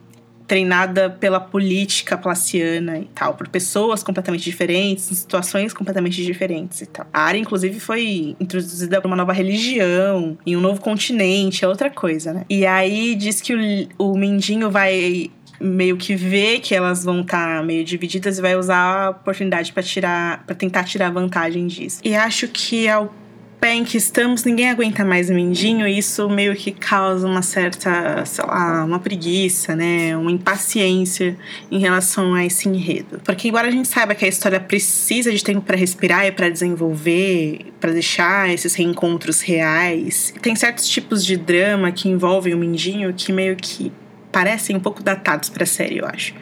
treinada 0.53 1.09
pela 1.09 1.41
política 1.41 2.15
placiana 2.15 2.99
e 2.99 3.09
tal, 3.15 3.33
por 3.35 3.49
pessoas 3.49 4.03
completamente 4.03 4.45
diferentes, 4.45 5.11
em 5.11 5.15
situações 5.15 5.73
completamente 5.73 6.23
diferentes 6.23 6.83
e 6.83 6.87
tal. 6.87 7.07
A 7.11 7.23
área, 7.23 7.39
inclusive, 7.39 7.81
foi 7.81 8.37
introduzida 8.39 9.01
por 9.01 9.07
uma 9.07 9.17
nova 9.17 9.33
religião, 9.33 10.37
em 10.45 10.55
um 10.55 10.61
novo 10.61 10.79
continente, 10.81 11.65
é 11.65 11.69
outra 11.69 11.89
coisa, 11.89 12.35
né? 12.35 12.45
E 12.51 12.67
aí 12.67 13.15
diz 13.15 13.41
que 13.41 13.89
o, 13.99 14.11
o 14.11 14.19
Mindinho 14.19 14.71
vai 14.71 15.31
meio 15.63 15.97
que 15.97 16.15
vê 16.15 16.59
que 16.59 16.75
elas 16.75 17.05
vão 17.05 17.21
estar 17.21 17.59
tá 17.59 17.63
meio 17.63 17.85
divididas 17.85 18.39
e 18.39 18.43
vai 18.43 18.57
usar 18.57 19.07
a 19.07 19.11
oportunidade 19.11 19.73
para 19.73 19.83
tirar, 19.83 20.45
para 20.45 20.55
tentar 20.55 20.85
tirar 20.85 21.11
vantagem 21.11 21.67
disso. 21.67 22.01
E 22.05 22.15
acho 22.15 22.49
que 22.49 22.89
ao 22.89 23.15
pé 23.63 23.75
em 23.75 23.85
que 23.85 23.97
estamos, 23.97 24.43
ninguém 24.43 24.71
aguenta 24.71 25.05
mais 25.05 25.31
o 25.31 25.35
Mindinho, 25.35 25.87
e 25.87 25.97
isso 25.97 26.29
meio 26.29 26.53
que 26.57 26.73
causa 26.73 27.25
uma 27.25 27.43
certa, 27.43 28.25
sei 28.27 28.45
lá, 28.45 28.85
uma 28.85 28.99
preguiça, 28.99 29.77
né? 29.77 30.17
Uma 30.17 30.33
impaciência 30.33 31.37
em 31.71 31.79
relação 31.79 32.35
a 32.35 32.45
esse 32.45 32.69
enredo. 32.69 33.21
Porque, 33.25 33.47
embora 33.47 33.69
a 33.69 33.71
gente 33.71 33.87
saiba 33.87 34.17
que 34.17 34.25
a 34.25 34.29
história 34.29 34.59
precisa 34.59 35.31
de 35.31 35.45
tempo 35.45 35.61
para 35.61 35.77
respirar 35.77 36.27
e 36.27 36.33
para 36.33 36.51
desenvolver, 36.51 37.73
para 37.79 37.93
deixar 37.93 38.53
esses 38.53 38.75
reencontros 38.75 39.41
reais, 39.41 40.35
tem 40.43 40.57
certos 40.57 40.89
tipos 40.89 41.25
de 41.25 41.37
drama 41.37 41.93
que 41.93 42.09
envolvem 42.09 42.55
o 42.55 42.59
Mindinho 42.59 43.15
que 43.15 43.33
meio 43.33 43.55
que 43.55 43.93
parecem 44.33 44.75
um 44.75 44.81
pouco 44.81 45.03
datados 45.03 45.49
para 45.49 45.65
a 45.65 45.67
série, 45.67 45.99
eu 45.99 46.07
acho. 46.07 46.35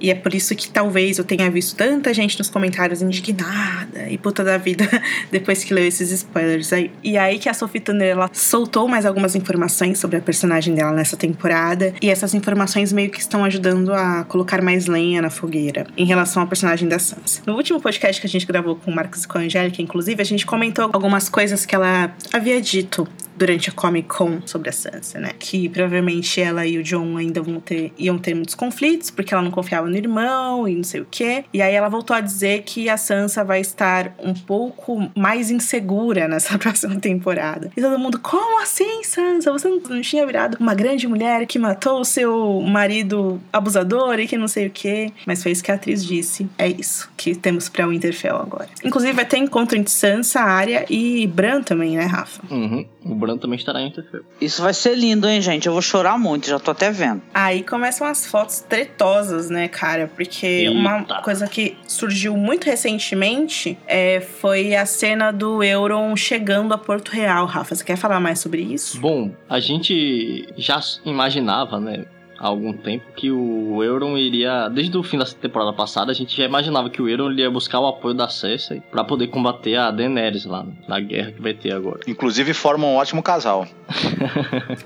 E 0.00 0.10
é 0.10 0.14
por 0.14 0.34
isso 0.34 0.54
que 0.54 0.68
talvez 0.68 1.18
eu 1.18 1.24
tenha 1.24 1.50
visto 1.50 1.76
tanta 1.76 2.12
gente 2.12 2.38
nos 2.38 2.50
comentários 2.50 3.02
indignada 3.02 4.08
e 4.08 4.18
puta 4.18 4.44
da 4.44 4.58
vida 4.58 4.88
depois 5.30 5.64
que 5.64 5.72
leu 5.72 5.86
esses 5.86 6.10
spoilers 6.10 6.72
aí. 6.72 6.90
E 7.02 7.16
aí 7.16 7.38
que 7.38 7.48
a 7.48 7.54
Sophie 7.54 7.80
Turner 7.80 8.08
ela 8.08 8.30
soltou 8.32 8.86
mais 8.88 9.06
algumas 9.06 9.34
informações 9.34 9.98
sobre 9.98 10.16
a 10.16 10.20
personagem 10.20 10.74
dela 10.74 10.92
nessa 10.92 11.16
temporada. 11.16 11.94
E 12.00 12.10
essas 12.10 12.34
informações 12.34 12.92
meio 12.92 13.10
que 13.10 13.20
estão 13.20 13.44
ajudando 13.44 13.92
a 13.92 14.24
colocar 14.24 14.62
mais 14.62 14.86
lenha 14.86 15.22
na 15.22 15.30
fogueira 15.30 15.86
em 15.96 16.04
relação 16.04 16.42
ao 16.42 16.48
personagem 16.48 16.88
da 16.88 16.98
Sansa. 16.98 17.42
No 17.46 17.54
último 17.54 17.80
podcast 17.80 18.20
que 18.20 18.26
a 18.26 18.30
gente 18.30 18.46
gravou 18.46 18.76
com 18.76 18.90
o 18.90 18.94
Marcos 18.94 19.24
e 19.24 19.28
com 19.28 19.38
a 19.38 19.40
Angélica, 19.42 19.80
inclusive, 19.80 20.20
a 20.20 20.24
gente 20.24 20.44
comentou 20.44 20.90
algumas 20.92 21.28
coisas 21.28 21.64
que 21.64 21.74
ela 21.74 22.14
havia 22.32 22.60
dito 22.60 23.08
durante 23.36 23.70
a 23.70 23.72
Comic 23.72 24.08
Con 24.08 24.40
sobre 24.46 24.70
a 24.70 24.72
Sansa, 24.72 25.18
né? 25.20 25.32
Que 25.38 25.68
provavelmente 25.68 26.40
ela 26.40 26.66
e 26.66 26.78
o 26.78 26.82
John 26.82 27.16
ainda 27.16 27.42
vão 27.42 27.60
ter, 27.60 27.92
iam 27.98 28.18
ter 28.18 28.34
muitos 28.34 28.54
conflitos, 28.54 29.10
porque 29.10 29.32
ela 29.32 29.42
não 29.42 29.50
confiava 29.50 29.88
no 29.88 29.96
irmão 29.96 30.66
e 30.68 30.74
não 30.74 30.84
sei 30.84 31.00
o 31.00 31.06
quê. 31.10 31.44
E 31.52 31.60
aí 31.60 31.74
ela 31.74 31.88
voltou 31.88 32.16
a 32.16 32.20
dizer 32.20 32.62
que 32.62 32.88
a 32.88 32.96
Sansa 32.96 33.44
vai 33.44 33.60
estar 33.60 34.14
um 34.18 34.34
pouco 34.34 35.10
mais 35.14 35.50
insegura 35.50 36.26
nessa 36.28 36.58
próxima 36.58 36.98
temporada. 36.98 37.70
E 37.76 37.80
todo 37.80 37.98
mundo, 37.98 38.18
como 38.18 38.62
assim, 38.62 39.02
Sansa? 39.04 39.52
Você 39.52 39.68
não 39.68 40.00
tinha 40.00 40.24
virado 40.26 40.56
uma 40.58 40.74
grande 40.74 41.06
mulher 41.06 41.46
que 41.46 41.58
matou 41.58 42.00
o 42.00 42.04
seu 42.04 42.60
marido 42.62 43.40
abusador 43.52 44.18
e 44.18 44.26
que 44.26 44.36
não 44.36 44.48
sei 44.48 44.66
o 44.66 44.70
quê? 44.70 45.12
Mas 45.26 45.42
foi 45.42 45.52
isso 45.52 45.62
que 45.62 45.70
a 45.70 45.74
atriz 45.74 46.04
disse. 46.04 46.48
É 46.58 46.68
isso 46.68 47.10
que 47.16 47.34
temos 47.34 47.68
pra 47.68 47.86
Winterfell 47.86 48.36
agora. 48.36 48.68
Inclusive 48.84 49.12
vai 49.12 49.24
ter 49.24 49.38
encontro 49.38 49.76
entre 49.76 49.92
Sansa, 49.92 50.40
Arya 50.40 50.86
e 50.88 51.26
Bran 51.26 51.62
também, 51.62 51.96
né, 51.96 52.04
Rafa? 52.04 52.42
Uhum. 52.50 52.86
O 53.04 53.14
Bran 53.26 53.38
também 53.38 53.58
estará 53.58 53.80
em 53.80 53.86
Winterfell. 53.86 54.22
Isso 54.40 54.62
vai 54.62 54.72
ser 54.72 54.96
lindo, 54.96 55.28
hein, 55.28 55.40
gente? 55.40 55.66
Eu 55.66 55.72
vou 55.72 55.82
chorar 55.82 56.18
muito, 56.18 56.46
já 56.46 56.58
tô 56.58 56.70
até 56.70 56.90
vendo. 56.90 57.22
Aí 57.34 57.62
começam 57.62 58.06
as 58.06 58.26
fotos 58.26 58.60
tretosas, 58.60 59.50
né, 59.50 59.66
cara? 59.68 60.10
Porque 60.14 60.46
Eita. 60.46 60.70
uma 60.70 61.04
coisa 61.22 61.46
que 61.48 61.76
surgiu 61.86 62.36
muito 62.36 62.64
recentemente 62.64 63.76
é, 63.86 64.20
foi 64.20 64.74
a 64.74 64.86
cena 64.86 65.32
do 65.32 65.62
Euron 65.62 66.14
chegando 66.14 66.72
a 66.72 66.78
Porto 66.78 67.10
Real. 67.10 67.46
Rafa, 67.46 67.74
você 67.74 67.84
quer 67.84 67.96
falar 67.96 68.20
mais 68.20 68.38
sobre 68.38 68.62
isso? 68.62 69.00
Bom, 69.00 69.32
a 69.48 69.58
gente 69.58 70.46
já 70.56 70.80
imaginava, 71.04 71.80
né? 71.80 72.04
Há 72.38 72.46
algum 72.46 72.72
tempo 72.72 73.04
que 73.14 73.30
o 73.30 73.82
Euron 73.82 74.16
iria, 74.16 74.68
desde 74.68 74.96
o 74.96 75.02
fim 75.02 75.18
da 75.18 75.24
temporada 75.24 75.72
passada, 75.72 76.10
a 76.10 76.14
gente 76.14 76.36
já 76.36 76.44
imaginava 76.44 76.90
que 76.90 77.00
o 77.00 77.08
Euron 77.08 77.32
ia 77.32 77.50
buscar 77.50 77.80
o 77.80 77.86
apoio 77.86 78.14
da 78.14 78.28
Cersei 78.28 78.82
para 78.90 79.04
poder 79.04 79.28
combater 79.28 79.76
a 79.76 79.90
Daenerys 79.90 80.44
lá 80.44 80.64
na 80.88 81.00
guerra 81.00 81.32
que 81.32 81.42
vai 81.42 81.54
ter 81.54 81.72
agora. 81.72 82.00
Inclusive 82.06 82.52
formam 82.52 82.94
um 82.94 82.96
ótimo 82.96 83.22
casal. 83.22 83.66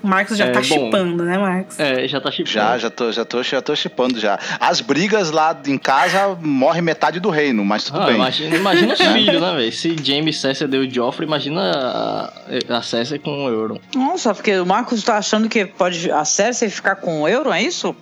o 0.03 0.07
Marcos 0.07 0.37
já 0.37 0.47
é, 0.47 0.51
tá 0.51 0.63
chipando, 0.63 1.25
né, 1.25 1.39
Marcos? 1.39 1.79
É, 1.79 2.07
já 2.07 2.21
tá 2.21 2.31
chipando. 2.31 2.51
Já, 2.51 2.79
já 2.79 2.91
tô, 2.91 3.13
já 3.13 3.25
tô, 3.25 3.43
já 3.43 3.63
tô 3.63 3.77
chipando 3.77 4.19
já. 4.19 4.39
As 4.59 4.81
brigas 4.81 5.31
lá 5.31 5.57
em 5.67 5.79
casa 5.79 6.37
morre 6.41 6.81
metade 6.81 7.21
do 7.21 7.31
reino, 7.31 7.65
mas 7.65 7.85
tudo 7.85 8.01
ah, 8.01 8.07
bem. 8.07 8.15
Imagina, 8.17 8.57
imagina 8.57 8.95
os 8.95 9.01
filhos, 9.13 9.41
né, 9.41 9.57
velho? 9.57 9.73
Se 9.73 9.97
James 10.03 10.41
Cersei 10.41 10.67
deu 10.67 10.83
o 10.83 10.91
Joffrey, 10.91 11.27
imagina 11.27 11.61
a, 11.61 12.77
a 12.77 12.83
Cersei 12.83 13.19
com 13.19 13.45
o 13.45 13.49
Euron. 13.49 13.79
Nossa, 13.95 14.35
porque 14.35 14.59
o 14.59 14.67
Marcos 14.67 15.03
tá 15.03 15.19
achando 15.19 15.49
que 15.49 15.65
pode 15.65 16.11
a 16.11 16.25
Cersei 16.25 16.69
ficar 16.69 16.97
com 16.97 17.23
o 17.23 17.29
Euron, 17.29 17.40
é 17.49 17.63
isso? 17.63 17.95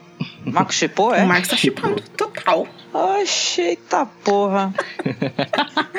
O 0.44 0.50
Marcos 0.50 0.76
chipou, 0.76 1.14
é? 1.14 1.22
O 1.22 1.28
Marcos 1.28 1.48
tá 1.48 1.56
chipando 1.56 2.02
total. 2.16 2.66
Oxe, 2.92 3.60
eita 3.60 4.06
porra. 4.24 4.74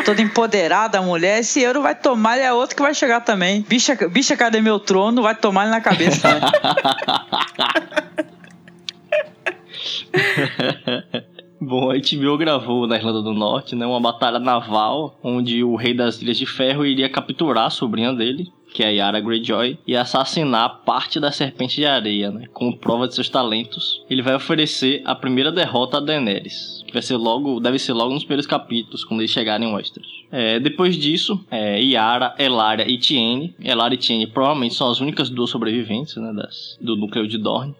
Toda 0.04 0.22
empoderada 0.22 0.98
a 0.98 1.02
mulher. 1.02 1.40
Esse 1.40 1.62
euro 1.62 1.82
vai 1.82 1.96
tomar 1.96 2.38
e 2.38 2.42
é 2.42 2.52
outro 2.52 2.76
que 2.76 2.82
vai 2.82 2.94
chegar 2.94 3.22
também. 3.22 3.62
Bicha, 3.62 3.96
bicha 4.10 4.36
cadê 4.36 4.60
meu 4.60 4.80
trono? 4.80 5.22
Vai 5.22 5.36
tomar 5.36 5.64
ele 5.64 5.72
na 5.72 5.82
cabeça, 5.82 6.28
né? 6.28 6.42
Bom, 11.62 11.92
a 11.92 11.96
HBO 11.96 12.38
gravou 12.38 12.88
na 12.88 12.96
Irlanda 12.96 13.22
do 13.22 13.34
Norte, 13.34 13.76
né, 13.76 13.86
uma 13.86 14.00
batalha 14.00 14.40
naval 14.40 15.20
onde 15.22 15.62
o 15.62 15.76
rei 15.76 15.94
das 15.94 16.22
Ilhas 16.22 16.38
de 16.38 16.46
Ferro 16.46 16.86
iria 16.86 17.10
capturar 17.10 17.66
a 17.66 17.70
sobrinha 17.70 18.14
dele, 18.14 18.48
que 18.74 18.84
é 18.84 18.88
a 18.88 18.90
Yara 18.90 19.20
Greyjoy, 19.20 19.78
e 19.86 19.96
assassinar 19.96 20.82
parte 20.86 21.20
da 21.20 21.32
Serpente 21.32 21.76
de 21.76 21.86
Areia, 21.86 22.32
né, 22.32 22.48
como 22.54 22.78
prova 22.78 23.08
de 23.08 23.16
seus 23.16 23.30
talentos. 23.30 24.04
Ele 24.10 24.22
vai 24.22 24.36
oferecer 24.36 25.02
a 25.06 25.16
primeira 25.16 25.52
derrota 25.52 25.98
a 25.98 26.00
Daenerys, 26.00 26.84
que 26.86 26.94
vai 26.94 27.02
ser 27.02 27.18
logo, 27.18 27.60
deve 27.60 27.80
ser 27.80 27.94
logo 27.94 28.14
nos 28.14 28.24
primeiros 28.24 28.48
capítulos, 28.48 29.04
quando 29.04 29.22
eles 29.22 29.32
chegarem 29.32 29.70
em 29.70 29.74
Westeros. 29.74 30.08
É, 30.32 30.60
depois 30.60 30.96
disso, 30.96 31.44
é, 31.50 31.82
Yara, 31.82 32.36
Elaria 32.38 32.88
e 32.88 32.98
Tiene. 32.98 33.56
Elaria 33.60 33.96
e 33.96 34.00
Tiene 34.00 34.28
provavelmente 34.28 34.76
são 34.76 34.90
as 34.90 35.00
únicas 35.00 35.30
duas 35.30 35.50
sobreviventes, 35.50 36.16
né, 36.18 36.32
das, 36.34 36.78
do 36.80 36.96
núcleo 36.96 37.28
de 37.28 37.38
Dorne. 37.38 37.76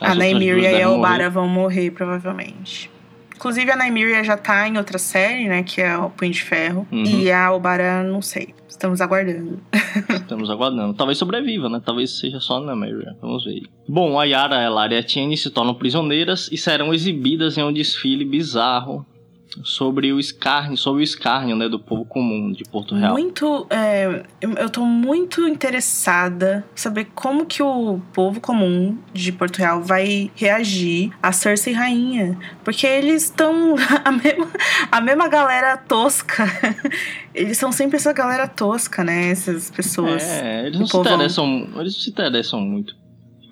As 0.00 0.12
a 0.12 0.14
Nymeria 0.14 0.72
e 0.72 0.82
a 0.82 0.90
Obara 0.90 1.30
vão 1.30 1.46
morrer, 1.46 1.90
provavelmente. 1.90 2.90
Inclusive, 3.34 3.70
a 3.70 3.76
Nymeria 3.76 4.22
já 4.22 4.36
tá 4.36 4.66
em 4.68 4.78
outra 4.78 4.98
série, 4.98 5.48
né? 5.48 5.62
Que 5.62 5.80
é 5.80 5.96
o 5.96 6.10
Punho 6.10 6.32
de 6.32 6.42
Ferro. 6.42 6.86
Uhum. 6.90 7.04
E 7.04 7.30
a 7.30 7.52
Obara, 7.52 8.02
não 8.02 8.22
sei. 8.22 8.54
Estamos 8.68 9.00
aguardando. 9.00 9.60
Estamos 10.10 10.50
aguardando. 10.50 10.94
Talvez 10.94 11.18
sobreviva, 11.18 11.68
né? 11.68 11.80
Talvez 11.84 12.18
seja 12.18 12.40
só 12.40 12.58
a 12.58 12.60
Nymeria. 12.60 13.16
Vamos 13.20 13.44
ver. 13.44 13.62
Bom, 13.88 14.18
a 14.18 14.24
Yara, 14.24 14.66
a 14.66 14.68
Lara 14.68 14.94
e 14.94 14.98
a 14.98 15.02
Tiene 15.02 15.36
se 15.36 15.50
tornam 15.50 15.74
prisioneiras 15.74 16.48
e 16.50 16.56
serão 16.56 16.92
exibidas 16.92 17.56
em 17.56 17.62
um 17.62 17.72
desfile 17.72 18.24
bizarro 18.24 19.06
sobre 19.62 20.12
o 20.12 20.18
escárnio, 20.18 20.76
sobre 20.76 21.02
o 21.02 21.04
escárnio, 21.04 21.56
né, 21.56 21.68
do 21.68 21.78
povo 21.78 22.04
comum 22.04 22.52
de 22.52 22.64
Porto 22.64 22.94
Real. 22.94 23.12
Muito, 23.12 23.66
é, 23.70 24.24
eu 24.40 24.70
tô 24.70 24.84
muito 24.84 25.46
interessada 25.46 26.64
em 26.74 26.80
saber 26.80 27.08
como 27.14 27.46
que 27.46 27.62
o 27.62 28.00
povo 28.12 28.40
comum 28.40 28.98
de 29.12 29.32
Porto 29.32 29.58
Real 29.58 29.82
vai 29.82 30.30
reagir 30.34 31.12
a 31.22 31.32
Cersei 31.32 31.72
rainha, 31.72 32.38
porque 32.64 32.86
eles 32.86 33.24
estão 33.24 33.74
a 34.04 34.10
mesma, 34.10 34.50
a 34.90 35.00
mesma 35.00 35.28
galera 35.28 35.76
tosca. 35.76 36.44
Eles 37.34 37.58
são 37.58 37.72
sempre 37.72 37.96
essa 37.96 38.12
galera 38.12 38.46
tosca, 38.46 39.02
né, 39.02 39.30
essas 39.30 39.68
pessoas. 39.68 40.22
É, 40.22 40.68
eles 40.68 40.78
não 40.78 40.86
se 40.86 40.96
interessam, 40.96 41.68
eles 41.74 41.94
não 41.94 42.00
se 42.00 42.10
interessam 42.10 42.60
muito 42.60 42.94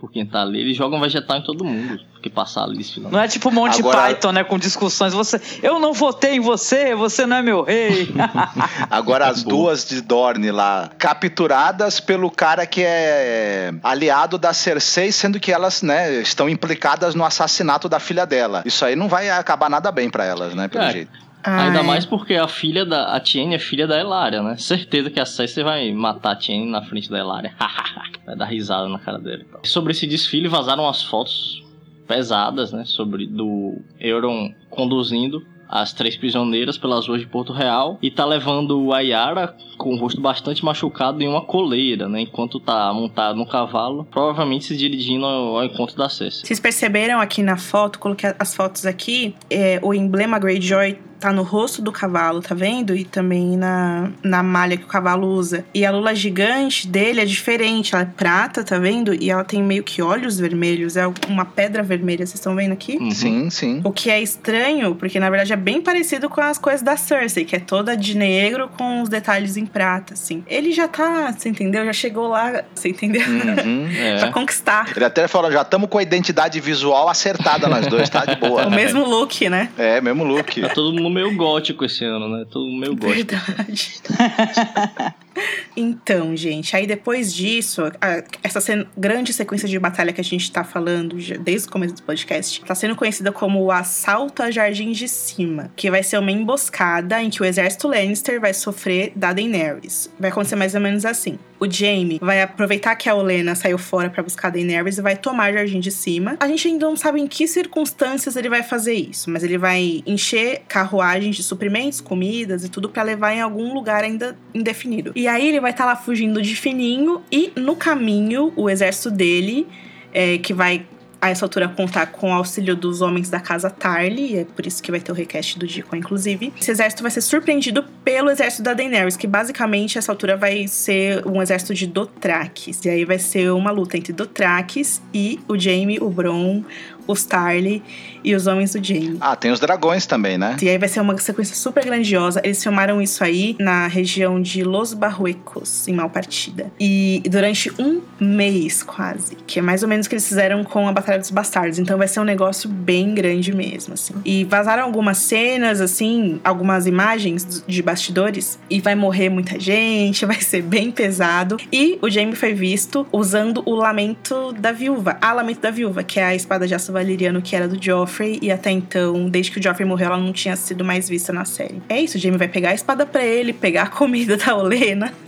por 0.03 0.11
quem 0.11 0.27
tá 0.27 0.43
ali. 0.43 0.59
Eles 0.59 0.77
jogam 0.77 1.01
vegetal 1.01 1.37
em 1.37 1.43
todo 1.43 1.65
mundo 1.65 2.01
que 2.21 2.29
passar 2.29 2.65
ali 2.65 2.85
Não 2.99 3.21
é 3.21 3.29
tipo 3.29 3.53
Monty 3.53 3.81
Agora... 3.81 4.09
Python, 4.09 4.33
né? 4.33 4.43
Com 4.43 4.59
discussões. 4.59 5.13
Você, 5.13 5.41
eu 5.63 5.79
não 5.79 5.93
votei 5.93 6.35
em 6.35 6.41
você, 6.41 6.93
você 6.93 7.25
não 7.25 7.37
é 7.37 7.43
meu 7.43 7.63
rei. 7.63 8.09
Agora 8.91 9.29
as 9.29 9.45
duas 9.45 9.89
de 9.89 10.01
Dorne 10.01 10.51
lá, 10.51 10.91
capturadas 10.99 12.01
pelo 12.01 12.33
cara 12.33 12.67
que 12.67 12.83
é 12.85 13.73
aliado 13.81 14.39
da 14.39 14.53
Cersei, 14.53 15.13
sendo 15.13 15.39
que 15.39 15.53
elas, 15.53 15.83
né, 15.83 16.21
estão 16.21 16.49
implicadas 16.49 17.15
no 17.15 17.25
assassinato 17.25 17.89
da 17.89 18.01
filha 18.01 18.27
dela. 18.27 18.63
Isso 18.67 18.85
aí 18.85 18.97
não 18.97 19.09
vai 19.09 19.31
acabar 19.31 19.71
nada 19.71 19.93
bem 19.93 20.11
para 20.11 20.25
elas, 20.25 20.53
né? 20.53 20.67
Pelo 20.67 20.85
é. 20.85 20.93
jeito. 20.93 21.32
Ai. 21.45 21.69
Ainda 21.69 21.83
mais 21.83 22.05
porque 22.05 22.35
a 22.35 22.47
filha 22.47 22.85
da. 22.85 23.15
A 23.15 23.21
Tiene 23.21 23.55
é 23.55 23.59
filha 23.59 23.87
da 23.87 23.99
Elaria, 23.99 24.43
né? 24.43 24.57
Certeza 24.57 25.11
que 25.11 25.21
a 25.21 25.27
Cersei 25.27 25.65
vai 25.65 25.93
matar 25.93 26.33
a 26.33 26.37
Tiene 26.37 26.71
na 26.71 26.83
frente 26.83 27.11
da 27.11 27.19
Elaria. 27.19 27.53
vai 28.25 28.37
dar 28.37 28.47
risada 28.47 28.89
na 28.89 28.99
cara 28.99 29.19
dele. 29.19 29.47
Sobre 29.65 29.93
esse 29.93 30.07
desfile, 30.07 30.49
vazaram 30.49 30.89
as 30.89 31.03
fotos 31.03 31.63
pesadas, 32.07 32.73
né? 32.73 32.85
Sobre 32.85 33.27
do 33.27 33.77
Euron 33.99 34.53
conduzindo 34.71 35.45
as 35.73 35.91
três 35.95 36.15
prisioneiras 36.15 36.77
pelas 36.77 37.09
ruas 37.09 37.23
de 37.23 37.27
Porto 37.27 37.51
Real 37.51 37.99
e 38.03 38.11
tá 38.11 38.27
levando 38.27 38.93
a 38.93 39.01
Yara 39.01 39.57
com 39.79 39.95
o 39.95 39.97
rosto 39.97 40.21
bastante 40.21 40.63
machucado 40.63 41.23
em 41.23 41.27
uma 41.27 41.41
coleira, 41.41 42.11
né? 42.11 42.21
Enquanto 42.21 42.61
tá 42.61 42.93
montado 42.93 43.39
no 43.39 43.47
cavalo, 43.47 44.05
provavelmente 44.05 44.67
se 44.67 44.77
dirigindo 44.77 45.25
ao, 45.25 45.57
ao 45.57 45.65
encontro 45.65 45.97
da 45.97 46.11
Cersei. 46.11 46.45
Vocês 46.45 46.61
perceberam 46.61 47.21
aqui 47.21 47.43
na 47.43 47.57
foto, 47.57 47.99
coloquei 47.99 48.35
as 48.39 48.55
fotos 48.55 48.85
aqui, 48.85 49.35
é, 49.49 49.81
o 49.83 49.95
emblema 49.95 50.39
Greyjoy 50.39 50.99
tá 51.23 51.33
no 51.33 51.45
rosto 51.45 51.81
do 51.81 51.93
cavalo, 51.93 52.43
tá 52.43 52.53
vendo? 52.53 52.97
E 52.97 53.05
também 53.05 53.57
na, 53.57 54.11
na 54.25 54.43
malha 54.43 54.77
que 54.77 54.83
o 54.83 54.89
cavalo 54.89 55.29
usa. 55.29 55.65
E 55.73 55.87
a 55.87 55.93
lula 55.93 56.15
gigante 56.17 56.89
dele 56.89 57.21
é 57.21 57.25
diferente, 57.25 57.95
ela 57.95 58.03
é 58.03 58.07
prata, 58.07 58.65
tá 58.65 58.77
vendo? 58.77 59.15
E 59.15 59.31
ela 59.31 59.45
tem 59.45 59.63
meio 59.63 59.85
que 59.85 60.03
olhos 60.03 60.39
vermelhos, 60.39 60.97
é 60.97 61.05
uma 61.29 61.45
pedra 61.45 61.81
vermelha, 61.81 62.27
vocês 62.27 62.35
estão 62.35 62.57
vendo 62.57 62.73
aqui? 62.73 62.97
Uhum. 62.97 63.11
Sim, 63.13 63.51
sim. 63.51 63.81
O 63.85 63.93
que 63.93 64.11
é 64.11 64.21
estranho, 64.21 64.97
porque 64.97 65.21
na 65.21 65.31
verdade 65.31 65.53
é 65.53 65.57
bem 65.57 65.81
parecido 65.81 66.29
com 66.29 66.41
as 66.41 66.59
coisas 66.59 66.83
da 66.83 66.97
Cersei, 66.97 67.45
que 67.45 67.55
é 67.55 67.61
toda 67.61 67.97
de 67.97 68.17
negro 68.17 68.69
com 68.77 69.03
os 69.03 69.09
detalhes 69.09 69.57
em 69.57 69.65
prata, 69.65 70.15
assim. 70.15 70.43
Ele 70.49 70.73
já 70.73 70.89
tá, 70.89 71.33
você 71.33 71.49
entendeu? 71.49 71.85
Já 71.85 71.93
chegou 71.93 72.27
lá, 72.27 72.65
você 72.75 72.89
entendeu? 72.89 73.23
Uhum, 73.23 73.89
é. 73.97 74.19
pra 74.19 74.33
conquistar. 74.33 74.91
Ele 74.97 75.05
até 75.05 75.29
falou, 75.29 75.53
já 75.53 75.63
estamos 75.63 75.89
com 75.89 75.99
a 75.99 76.03
identidade 76.03 76.59
visual 76.59 77.09
acertada 77.09 77.69
nós 77.69 77.87
dois, 77.87 78.11
tá 78.11 78.25
de 78.25 78.35
boa. 78.35 78.67
o 78.67 78.71
mesmo 78.71 79.05
look, 79.05 79.49
né? 79.49 79.69
É, 79.79 80.01
mesmo 80.01 80.25
look. 80.25 80.61
Tá 80.61 80.69
todo 80.71 80.93
mundo 80.93 81.12
meio 81.13 81.35
gótico 81.37 81.85
esse 81.85 82.05
ano, 82.05 82.29
né? 82.29 82.45
Todo 82.51 82.67
meio 82.67 82.97
gótico. 82.97 83.37
Verdade. 83.37 84.03
então, 85.77 86.37
gente, 86.37 86.77
aí 86.77 86.87
depois 86.87 87.35
disso, 87.35 87.83
a, 88.01 88.23
essa 88.43 88.61
grande 88.97 89.33
sequência 89.33 89.69
de 89.69 89.79
batalha 89.79 90.13
que 90.13 90.21
a 90.21 90.25
gente 90.25 90.51
tá 90.51 90.65
falando 90.65 91.19
já, 91.21 91.37
desde 91.37 91.69
o 91.69 91.71
começo 91.71 91.95
do 91.95 92.03
podcast, 92.03 92.63
tá 92.65 92.75
sendo 92.75 92.97
conhecida 92.97 93.33
como 93.33 93.63
o 93.63 93.71
Assalto 93.71 94.43
a 94.43 94.51
Jardim 94.51 94.93
de 94.93 95.09
Cima, 95.09 95.71
que 95.77 95.91
vai 95.91 96.03
ser 96.03 96.19
uma 96.19 96.31
emboscada 96.31 97.23
em 97.23 97.31
que 97.31 97.43
o 97.43 97.45
exército 97.45 97.89
Lannister 97.89 98.41
vai 98.41 98.55
sofrer 98.55 99.13
da 99.17 99.33
Daenerys. 99.33 100.11
Vai 100.19 100.31
acontecer 100.31 100.57
mais 100.57 100.75
ou 100.75 100.81
menos 100.81 101.05
assim 101.05 101.39
o 101.63 101.71
Jaime 101.71 102.19
vai 102.21 102.43
aproveitar 102.43 102.97
que 102.97 103.09
a 103.09 103.15
Olena 103.15 103.55
saiu 103.55 103.79
fora 103.79 104.11
para 104.11 104.21
buscar 104.21 104.49
a 104.49 104.51
Daenerys 104.51 104.99
e 104.99 105.03
vai 105.03 105.17
tomar 105.17 105.53
Jardim 105.53 105.79
de 105.79 105.93
Cima. 105.93 106.37
A 106.41 106.49
gente 106.49 106.67
ainda 106.67 106.87
não 106.87 106.97
sabe 106.97 107.21
em 107.21 107.27
que 107.29 107.47
circunstâncias 107.47 108.35
ele 108.35 108.49
vai 108.49 108.65
fazer 108.65 108.95
isso, 108.95 109.31
mas 109.31 109.45
ele 109.45 109.57
vai 109.57 110.03
encher 110.05 110.63
carruagens 110.67 111.37
de 111.37 111.43
suprimentos, 111.45 112.01
comidas 112.01 112.65
e 112.65 112.69
tudo 112.69 112.89
para 112.89 113.05
levar 113.05 113.33
em 113.33 113.41
algum 113.41 113.73
lugar 113.73 114.03
ainda 114.03 114.37
indefinido. 114.53 115.13
E 115.15 115.22
aí 115.29 115.49
ele 115.49 115.61
vai 115.61 115.71
estar 115.71 115.85
tá 115.85 115.91
lá 115.91 115.97
fugindo 115.97 116.41
de 116.41 116.57
fininho 116.57 117.23
e 117.31 117.53
no 117.57 117.77
caminho 117.77 118.53
o 118.57 118.69
exército 118.69 119.11
dele 119.11 119.67
é, 120.13 120.39
que 120.39 120.53
vai 120.53 120.87
a 121.23 121.31
essa 121.31 121.45
altura 121.45 121.69
contar 121.69 122.07
com 122.07 122.31
o 122.31 122.33
auxílio 122.33 122.75
dos 122.75 123.01
homens 123.01 123.31
da 123.31 123.39
casa 123.39 123.71
Tarly, 123.71 124.39
é 124.39 124.45
por 124.45 124.67
isso 124.67 124.83
que 124.83 124.91
vai 124.91 124.99
ter 124.99 125.13
o 125.13 125.15
request 125.15 125.57
do 125.57 125.69
Dico, 125.69 125.95
inclusive. 125.95 126.53
Esse 126.61 126.73
exército 126.73 127.01
vai 127.01 127.13
ser 127.13 127.21
surpreendido 127.21 127.85
pelo 128.05 128.29
exército 128.29 128.65
da 128.65 128.75
Daenerys, 128.75 129.17
que 129.17 129.29
basicamente 129.29 129.97
essa 129.97 130.11
altura 130.11 130.37
vai 130.37 130.67
ser 130.67 131.25
um 131.25 131.41
exército 131.41 131.75
de 131.75 131.87
Dothrakis. 131.87 132.85
E 132.85 132.91
aí 132.91 133.05
vai 133.05 133.21
ser 133.21 133.53
uma 133.53 133.71
luta 133.71 133.97
entre 133.97 134.13
Dothrakis 134.13 135.01
e 135.15 135.39
o 135.47 135.57
Jaime, 135.57 135.99
o 136.01 136.11
Bron, 136.11 136.65
os 137.07 137.25
Tarly 137.25 137.85
e 138.25 138.35
os 138.35 138.47
Homens 138.47 138.73
do 138.73 138.85
Jaime. 138.85 139.19
Ah, 139.21 139.37
tem 139.37 139.51
os 139.51 139.61
dragões 139.61 140.07
também, 140.07 140.39
né? 140.39 140.57
E 140.63 140.69
aí 140.69 140.79
vai 140.79 140.89
ser 140.89 141.01
uma 141.01 141.17
sequência 141.19 141.55
super 141.55 141.85
grandiosa. 141.85 142.41
Eles 142.45 142.63
filmaram 142.63 143.01
isso 143.01 143.23
aí 143.23 143.57
na 143.59 143.87
região 143.87 144.41
de 144.41 144.63
Los 144.65 144.95
Barruecos, 144.95 145.87
em 145.89 145.95
Malpartida. 145.95 146.73
E 146.79 147.23
durante 147.29 147.71
um 147.81 148.01
mês, 148.21 148.83
quase. 148.83 149.37
Que 149.47 149.59
é 149.59 149.63
mais 149.63 149.83
ou 149.83 149.89
menos 149.89 150.07
o 150.07 150.09
que 150.09 150.15
eles 150.15 150.27
fizeram 150.27 150.65
com 150.65 150.89
a 150.89 150.93
Batalha 150.93 151.19
dos 151.19 151.31
Bastardos. 151.31 151.79
Então 151.79 151.99
vai 151.99 152.09
ser 152.09 152.21
um 152.21 152.25
negócio 152.25 152.69
bem 152.69 153.15
grande 153.15 153.55
mesmo, 153.55 153.95
assim. 153.95 154.15
E 154.25 154.45
vazaram 154.45 154.85
algumas 154.85 155.19
cenas, 155.19 155.81
assim, 155.81 156.41
algumas 156.45 156.87
imagens 156.87 157.63
de 157.67 157.83
bastidores. 157.83 158.59
E 158.71 158.81
vai 158.81 158.95
morrer 158.95 159.29
muita 159.29 159.59
gente, 159.59 160.25
vai 160.27 160.41
ser 160.41 160.63
bem 160.63 160.91
pesado. 160.91 161.57
E 161.73 161.99
o 162.01 162.09
Jaime 162.09 162.35
foi 162.35 162.55
visto 162.55 163.07
usando 163.13 163.63
o 163.67 163.75
Lamento 163.75 164.53
da 164.53 164.73
Viúva. 164.73 165.19
A 165.21 165.33
Lamento 165.33 165.61
da 165.61 165.71
Viúva, 165.71 166.03
que 166.03 166.21
é 166.21 166.25
a 166.25 166.35
espada 166.35 166.67
de 166.67 166.75
aço 166.75 166.93
valeriano 166.93 167.43
que 167.43 167.57
era 167.57 167.67
do 167.67 167.83
Joffrey 167.83 168.12
Joffrey 168.13 168.39
e 168.43 168.53
até 168.53 168.71
então, 168.71 169.29
desde 169.29 169.51
que 169.51 169.59
o 169.59 169.63
Joffrey 169.63 169.89
morreu, 169.89 170.09
ela 170.09 170.19
não 170.19 170.33
tinha 170.33 170.55
sido 170.55 170.85
mais 170.85 171.09
vista 171.09 171.33
na 171.33 171.45
série. 171.45 171.83
É 171.89 172.01
isso, 172.01 172.19
o 172.19 172.21
Jaime 172.21 172.37
vai 172.37 172.49
pegar 172.49 172.71
a 172.71 172.75
espada 172.75 173.07
para 173.07 173.25
ele, 173.25 173.53
pegar 173.53 173.85
a 173.85 173.87
comida 173.87 174.37
da 174.37 174.55
Olena. 174.55 175.13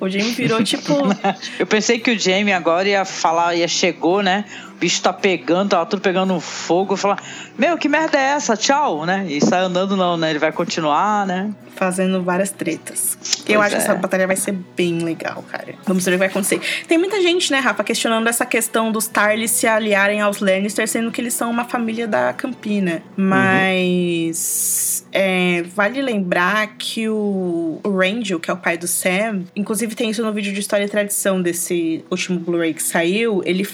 O 0.00 0.08
Jaime 0.08 0.30
virou 0.30 0.62
tipo. 0.62 0.94
Eu 1.58 1.66
pensei 1.66 1.98
que 1.98 2.12
o 2.12 2.18
Jaime 2.18 2.52
agora 2.52 2.88
ia 2.88 3.04
falar, 3.04 3.56
ia 3.56 3.66
chegou, 3.66 4.22
né? 4.22 4.44
Bicho 4.78 5.02
tá 5.02 5.12
pegando, 5.12 5.70
tava 5.70 5.86
tudo 5.86 6.00
pegando 6.00 6.38
fogo, 6.40 6.96
falar, 6.96 7.22
meu, 7.56 7.76
que 7.76 7.88
merda 7.88 8.18
é 8.18 8.22
essa? 8.32 8.56
Tchau, 8.56 9.04
né? 9.04 9.26
E 9.28 9.40
sai 9.40 9.60
andando 9.60 9.96
não, 9.96 10.16
né? 10.16 10.30
Ele 10.30 10.38
vai 10.38 10.52
continuar, 10.52 11.26
né? 11.26 11.52
Fazendo 11.74 12.22
várias 12.22 12.50
tretas. 12.50 13.16
Pois 13.20 13.44
Eu 13.48 13.60
acho 13.60 13.74
é. 13.74 13.78
que 13.78 13.84
essa 13.84 13.94
batalha 13.94 14.26
vai 14.26 14.36
ser 14.36 14.52
bem 14.76 14.98
legal, 14.98 15.44
cara. 15.50 15.74
Vamos 15.86 16.04
ver 16.04 16.10
o 16.10 16.14
que 16.14 16.18
vai 16.18 16.28
acontecer. 16.28 16.60
Tem 16.86 16.98
muita 16.98 17.20
gente, 17.20 17.52
né, 17.52 17.58
Rafa, 17.58 17.84
questionando 17.84 18.26
essa 18.28 18.44
questão 18.46 18.90
dos 18.90 19.06
Tarly 19.06 19.48
se 19.48 19.66
aliarem 19.66 20.20
aos 20.20 20.40
Lannister, 20.40 20.88
sendo 20.88 21.10
que 21.10 21.20
eles 21.20 21.34
são 21.34 21.50
uma 21.50 21.64
família 21.64 22.06
da 22.06 22.32
Campina. 22.32 23.02
Mas. 23.16 25.02
Uhum. 25.04 25.08
É, 25.10 25.62
vale 25.74 26.02
lembrar 26.02 26.76
que 26.76 27.08
o, 27.08 27.80
o 27.82 27.90
Rangel, 27.90 28.38
que 28.38 28.50
é 28.50 28.54
o 28.54 28.56
pai 28.56 28.76
do 28.76 28.86
Sam, 28.86 29.44
inclusive 29.56 29.94
tem 29.94 30.10
isso 30.10 30.22
no 30.22 30.32
vídeo 30.32 30.52
de 30.52 30.60
história 30.60 30.84
e 30.84 30.88
tradição 30.88 31.40
desse 31.40 32.04
último 32.10 32.38
Blu-ray 32.38 32.74
que 32.74 32.82
saiu, 32.82 33.42
ele 33.44 33.64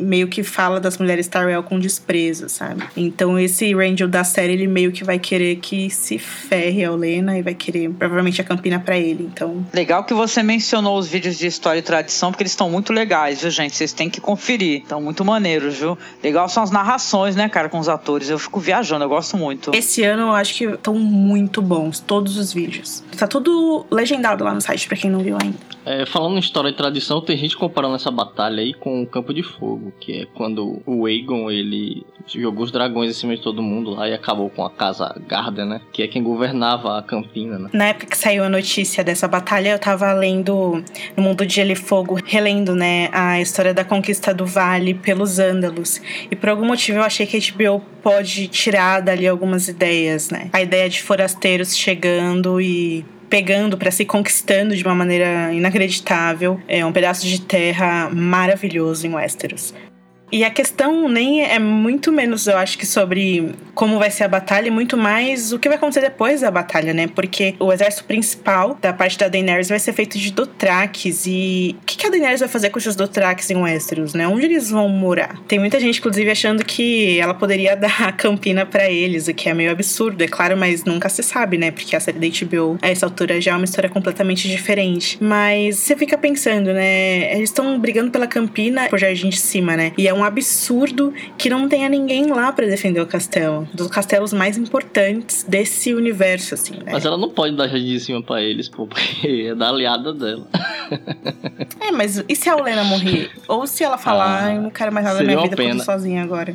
meio 0.00 0.28
que 0.28 0.42
fala 0.42 0.80
das 0.80 0.98
mulheres 0.98 1.28
Tyrell 1.28 1.62
com 1.62 1.78
desprezo, 1.78 2.48
sabe? 2.48 2.82
Então 2.96 3.38
esse 3.38 3.72
Rangel 3.74 4.08
da 4.08 4.24
série, 4.24 4.54
ele 4.54 4.66
meio 4.66 4.92
que 4.92 5.04
vai 5.04 5.18
querer 5.18 5.56
que 5.56 5.90
se 5.90 6.18
ferre 6.18 6.84
a 6.84 6.92
Olena 6.92 7.38
e 7.38 7.42
vai 7.42 7.54
querer 7.54 7.90
provavelmente 7.90 8.40
a 8.40 8.44
Campina 8.44 8.78
para 8.78 8.98
ele, 8.98 9.28
então... 9.32 9.64
Legal 9.72 10.04
que 10.04 10.14
você 10.14 10.42
mencionou 10.42 10.98
os 10.98 11.06
vídeos 11.06 11.38
de 11.38 11.46
história 11.46 11.78
e 11.78 11.82
tradição, 11.82 12.30
porque 12.30 12.42
eles 12.42 12.52
estão 12.52 12.70
muito 12.70 12.92
legais, 12.92 13.42
viu, 13.42 13.50
gente? 13.50 13.76
Vocês 13.76 13.92
têm 13.92 14.08
que 14.08 14.20
conferir. 14.20 14.82
Estão 14.82 15.00
muito 15.00 15.24
maneiros, 15.24 15.76
viu? 15.76 15.98
Legal 16.22 16.48
são 16.48 16.62
as 16.62 16.70
narrações, 16.70 17.36
né, 17.36 17.48
cara, 17.48 17.68
com 17.68 17.78
os 17.78 17.88
atores. 17.88 18.30
Eu 18.30 18.38
fico 18.38 18.60
viajando, 18.60 19.04
eu 19.04 19.08
gosto 19.08 19.36
muito. 19.36 19.74
Esse 19.74 20.02
ano 20.02 20.22
eu 20.22 20.32
acho 20.32 20.54
que 20.54 20.64
estão 20.64 20.94
muito 20.94 21.60
bons, 21.60 22.00
todos 22.00 22.36
os 22.36 22.52
vídeos. 22.52 23.02
Tá 23.16 23.26
tudo 23.26 23.86
legendado 23.90 24.44
lá 24.44 24.54
no 24.54 24.60
site, 24.60 24.88
pra 24.88 24.96
quem 24.96 25.10
não 25.10 25.20
viu 25.20 25.36
ainda. 25.40 25.58
É, 25.90 26.06
falando 26.06 26.36
em 26.36 26.38
história 26.38 26.68
e 26.68 26.72
tradição, 26.72 27.20
tem 27.20 27.36
gente 27.36 27.56
comparando 27.56 27.96
essa 27.96 28.12
batalha 28.12 28.62
aí 28.62 28.72
com 28.72 29.02
o 29.02 29.06
Campo 29.06 29.34
de 29.34 29.42
Fogo, 29.42 29.92
que 29.98 30.20
é 30.20 30.26
quando 30.34 30.80
o 30.86 31.04
Aegon, 31.04 31.50
ele 31.50 32.06
jogou 32.28 32.62
os 32.62 32.70
dragões 32.70 33.10
em 33.10 33.12
cima 33.12 33.34
de 33.34 33.42
todo 33.42 33.60
mundo 33.60 33.90
lá 33.90 34.08
e 34.08 34.14
acabou 34.14 34.48
com 34.48 34.64
a 34.64 34.70
casa 34.70 35.12
Garda, 35.26 35.64
né? 35.64 35.80
Que 35.92 36.04
é 36.04 36.06
quem 36.06 36.22
governava 36.22 36.96
a 36.96 37.02
Campina, 37.02 37.58
né? 37.58 37.70
Na 37.72 37.86
época 37.86 38.06
que 38.06 38.16
saiu 38.16 38.44
a 38.44 38.48
notícia 38.48 39.02
dessa 39.02 39.26
batalha, 39.26 39.70
eu 39.70 39.80
tava 39.80 40.12
lendo 40.12 40.80
no 41.16 41.22
Mundo 41.24 41.44
de 41.44 41.56
Gelo 41.56 41.72
e 41.72 41.76
Fogo, 41.76 42.20
relendo, 42.24 42.72
né, 42.72 43.08
a 43.12 43.40
história 43.40 43.74
da 43.74 43.84
conquista 43.84 44.32
do 44.32 44.46
Vale 44.46 44.94
pelos 44.94 45.40
Ândalos. 45.40 46.00
E 46.30 46.36
por 46.36 46.50
algum 46.50 46.66
motivo 46.66 46.98
eu 46.98 47.02
achei 47.02 47.26
que 47.26 47.36
a 47.36 47.40
HBO 47.40 47.84
pode 48.00 48.46
tirar 48.46 49.00
dali 49.00 49.26
algumas 49.26 49.66
ideias, 49.66 50.30
né? 50.30 50.50
A 50.52 50.62
ideia 50.62 50.88
de 50.88 51.02
forasteiros 51.02 51.76
chegando 51.76 52.60
e 52.60 53.04
pegando 53.30 53.78
para 53.78 53.92
se 53.92 54.04
conquistando 54.04 54.76
de 54.76 54.84
uma 54.84 54.94
maneira 54.94 55.52
inacreditável. 55.54 56.60
É 56.66 56.84
um 56.84 56.92
pedaço 56.92 57.26
de 57.26 57.40
terra 57.40 58.10
maravilhoso 58.12 59.06
em 59.06 59.14
Westeros. 59.14 59.72
E 60.32 60.44
a 60.44 60.50
questão 60.50 61.08
nem 61.08 61.42
é 61.42 61.58
muito 61.58 62.12
menos, 62.12 62.46
eu 62.46 62.56
acho 62.56 62.78
que 62.78 62.86
sobre 62.86 63.52
como 63.74 63.98
vai 63.98 64.10
ser 64.10 64.24
a 64.24 64.28
batalha, 64.28 64.70
muito 64.70 64.96
mais 64.96 65.52
o 65.52 65.58
que 65.58 65.68
vai 65.68 65.76
acontecer 65.76 66.02
depois 66.02 66.42
da 66.42 66.50
batalha, 66.50 66.92
né? 66.92 67.08
Porque 67.08 67.54
o 67.58 67.72
exército 67.72 68.04
principal 68.04 68.78
da 68.80 68.92
parte 68.92 69.18
da 69.18 69.28
Daenerys 69.28 69.68
vai 69.68 69.78
ser 69.78 69.92
feito 69.92 70.18
de 70.18 70.30
Dothraques 70.32 71.24
e 71.26 71.76
o 71.80 71.84
que, 71.86 71.96
que 71.96 72.06
a 72.06 72.10
Daenerys 72.10 72.40
vai 72.40 72.48
fazer 72.48 72.70
com 72.70 72.78
esses 72.78 72.94
Dothraques 72.94 73.50
em 73.50 73.56
Westeros, 73.56 74.14
né? 74.14 74.28
Onde 74.28 74.46
eles 74.46 74.70
vão 74.70 74.88
morar? 74.88 75.40
Tem 75.48 75.58
muita 75.58 75.80
gente, 75.80 75.98
inclusive, 75.98 76.30
achando 76.30 76.64
que 76.64 77.18
ela 77.18 77.34
poderia 77.34 77.74
dar 77.76 78.02
a 78.02 78.12
Campina 78.12 78.64
para 78.66 78.88
eles, 78.90 79.28
o 79.28 79.34
que 79.34 79.48
é 79.48 79.54
meio 79.54 79.70
absurdo, 79.70 80.22
é 80.22 80.28
claro, 80.28 80.56
mas 80.56 80.84
nunca 80.84 81.08
se 81.08 81.22
sabe, 81.22 81.56
né? 81.56 81.70
Porque 81.70 81.96
a 81.96 82.00
série 82.00 82.18
da 82.18 82.26
HBO, 82.26 82.78
a 82.82 82.88
essa 82.88 83.06
altura, 83.06 83.40
já 83.40 83.52
é 83.52 83.54
uma 83.56 83.64
história 83.64 83.88
completamente 83.88 84.48
diferente. 84.48 85.18
Mas 85.20 85.76
você 85.76 85.96
fica 85.96 86.16
pensando, 86.16 86.72
né? 86.72 87.34
Eles 87.34 87.50
estão 87.50 87.78
brigando 87.78 88.10
pela 88.10 88.26
Campina 88.26 88.88
por 88.88 88.98
Jardim 88.98 89.30
de 89.30 89.38
Cima, 89.38 89.76
né? 89.76 89.92
E 89.96 90.06
é 90.06 90.14
um 90.14 90.19
um 90.20 90.24
absurdo 90.24 91.12
que 91.38 91.48
não 91.48 91.68
tenha 91.68 91.88
ninguém 91.88 92.26
lá 92.26 92.52
para 92.52 92.66
defender 92.66 93.00
o 93.00 93.06
castelo. 93.06 93.66
Dos 93.72 93.88
castelos 93.88 94.32
mais 94.32 94.56
importantes 94.58 95.44
desse 95.48 95.94
universo, 95.94 96.54
assim, 96.54 96.74
né? 96.74 96.92
Mas 96.92 97.04
ela 97.04 97.16
não 97.16 97.30
pode 97.30 97.56
dar 97.56 97.68
jardim 97.68 97.86
de 97.86 98.00
cima 98.00 98.22
pra 98.22 98.42
eles, 98.42 98.68
pô, 98.68 98.86
porque 98.86 99.48
é 99.50 99.54
da 99.54 99.68
aliada 99.68 100.12
dela. 100.12 100.46
é, 101.80 101.90
mas 101.90 102.22
e 102.28 102.36
se 102.36 102.48
a 102.48 102.56
Olena 102.56 102.84
morrer? 102.84 103.30
Ou 103.48 103.66
se 103.66 103.82
ela 103.82 103.96
falar, 103.96 104.44
ah, 104.44 104.54
eu 104.54 104.62
não 104.62 104.70
quero 104.70 104.92
mais 104.92 105.06
nada 105.06 105.18
da 105.18 105.24
minha 105.24 105.40
vida, 105.40 105.62
eu 105.62 105.76
tô 105.78 105.84
sozinha 105.84 106.22
agora. 106.22 106.54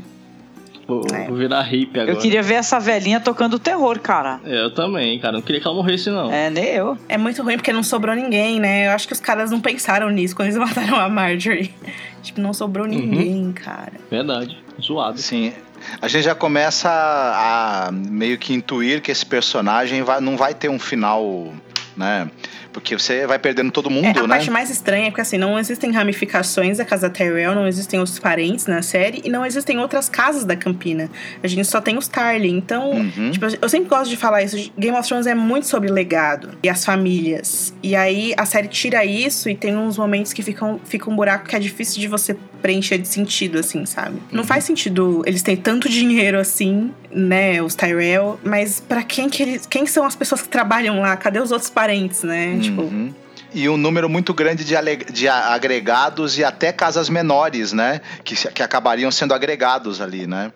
Vou, 0.87 1.03
é. 1.11 1.27
vou, 1.27 1.35
virar 1.35 1.63
hippie 1.63 1.99
agora. 1.99 2.15
Eu 2.15 2.21
queria 2.21 2.43
ver 2.43 2.55
essa 2.55 2.79
velhinha 2.79 3.19
tocando 3.19 3.57
terror, 3.57 3.99
cara. 3.99 4.39
É, 4.45 4.65
eu 4.65 4.73
também, 4.73 5.17
cara. 5.19 5.33
Não 5.33 5.41
queria 5.41 5.59
que 5.59 5.67
ela 5.67 5.75
morresse, 5.75 6.09
não. 6.11 6.31
É, 6.31 6.49
nem 6.49 6.65
eu. 6.65 6.97
É 7.09 7.17
muito 7.17 7.41
ruim 7.41 7.55
porque 7.55 7.73
não 7.73 7.81
sobrou 7.81 8.15
ninguém, 8.15 8.59
né? 8.59 8.87
Eu 8.87 8.91
acho 8.91 9.07
que 9.07 9.13
os 9.13 9.19
caras 9.19 9.49
não 9.49 9.59
pensaram 9.59 10.09
nisso 10.09 10.35
quando 10.35 10.49
eles 10.49 10.57
mataram 10.59 10.99
a 10.99 11.09
Marjorie. 11.09 11.73
Tipo, 12.21 12.39
não 12.39 12.53
sobrou 12.53 12.85
uhum. 12.85 12.91
ninguém, 12.91 13.45
uhum. 13.45 13.53
cara. 13.53 13.93
Verdade. 14.11 14.57
Zoado. 14.79 15.19
Sim. 15.19 15.53
A 16.01 16.07
gente 16.07 16.23
já 16.23 16.35
começa 16.35 16.89
a 16.89 17.91
meio 17.91 18.37
que 18.37 18.53
intuir 18.53 19.01
que 19.01 19.11
esse 19.11 19.25
personagem 19.25 20.03
vai, 20.03 20.19
não 20.19 20.37
vai 20.37 20.53
ter 20.53 20.69
um 20.69 20.79
final, 20.79 21.53
né? 21.95 22.29
Porque 22.75 22.93
você 22.93 23.25
vai 23.25 23.39
perdendo 23.39 23.71
todo 23.71 23.89
mundo, 23.89 24.05
é, 24.05 24.09
a 24.09 24.13
né? 24.13 24.19
A 24.19 24.27
parte 24.27 24.51
mais 24.51 24.69
estranha 24.69 25.07
é 25.07 25.11
que, 25.11 25.21
assim, 25.21 25.37
não 25.37 25.57
existem 25.57 25.93
ramificações 25.93 26.77
da 26.77 26.83
casa 26.83 27.09
Tyrell, 27.09 27.55
não 27.55 27.65
existem 27.65 28.01
os 28.01 28.19
parentes 28.19 28.67
na 28.67 28.81
série 28.81 29.21
e 29.23 29.29
não 29.29 29.45
existem 29.45 29.79
outras 29.79 30.09
casas 30.09 30.43
da 30.43 30.57
Campina. 30.57 31.09
A 31.41 31.47
gente 31.47 31.63
só 31.63 31.79
tem 31.79 31.97
os 31.97 32.09
Tarly. 32.09 32.49
Então, 32.49 32.91
uhum. 32.91 33.31
tipo, 33.31 33.45
eu 33.61 33.69
sempre 33.69 33.87
gosto 33.87 34.09
de 34.09 34.17
falar 34.17 34.43
isso. 34.43 34.71
Game 34.77 34.97
of 34.97 35.07
Thrones 35.07 35.25
é 35.25 35.33
muito 35.33 35.67
sobre 35.67 35.89
legado 35.89 36.49
e 36.61 36.67
as 36.67 36.83
famílias. 36.83 37.73
E 37.81 37.95
aí 37.95 38.33
a 38.35 38.45
série 38.45 38.67
tira 38.67 39.05
isso 39.05 39.49
e 39.49 39.55
tem 39.55 39.77
uns 39.77 39.97
momentos 39.97 40.33
que 40.33 40.43
ficam, 40.43 40.77
fica 40.83 41.09
um 41.09 41.15
buraco 41.15 41.47
que 41.47 41.55
é 41.55 41.59
difícil 41.59 42.01
de 42.01 42.09
você 42.09 42.35
preencher 42.61 42.97
de 42.97 43.07
sentido, 43.07 43.59
assim, 43.59 43.85
sabe? 43.85 44.15
Uhum. 44.15 44.21
Não 44.31 44.43
faz 44.43 44.63
sentido 44.63 45.21
eles 45.25 45.43
terem 45.43 45.61
tanto 45.61 45.87
dinheiro 45.87 46.39
assim, 46.39 46.91
né, 47.11 47.61
os 47.61 47.75
Tyrell, 47.75 48.39
mas 48.43 48.79
para 48.79 49.03
quem 49.03 49.29
que 49.29 49.43
eles, 49.43 49.65
quem 49.67 49.85
são 49.85 50.03
as 50.03 50.15
pessoas 50.15 50.41
que 50.41 50.49
trabalham 50.49 50.99
lá? 50.99 51.15
Cadê 51.15 51.39
os 51.39 51.51
outros 51.51 51.69
parentes, 51.69 52.23
né? 52.23 52.57
Tipo, 52.65 52.81
uhum. 52.83 53.13
E 53.53 53.69
um 53.69 53.77
número 53.77 54.09
muito 54.09 54.33
grande 54.33 54.65
de, 54.65 54.75
de, 55.13 55.27
agregados 55.29 56.37
e 56.37 56.43
até 56.43 56.73
casas 56.73 57.09
menores, 57.09 57.71
né? 57.71 58.01
Que, 58.23 58.35
que 58.51 58.61
acabariam 58.61 59.09
sendo 59.09 59.33
agregados 59.33 60.01
ali, 60.01 60.27
né? 60.27 60.51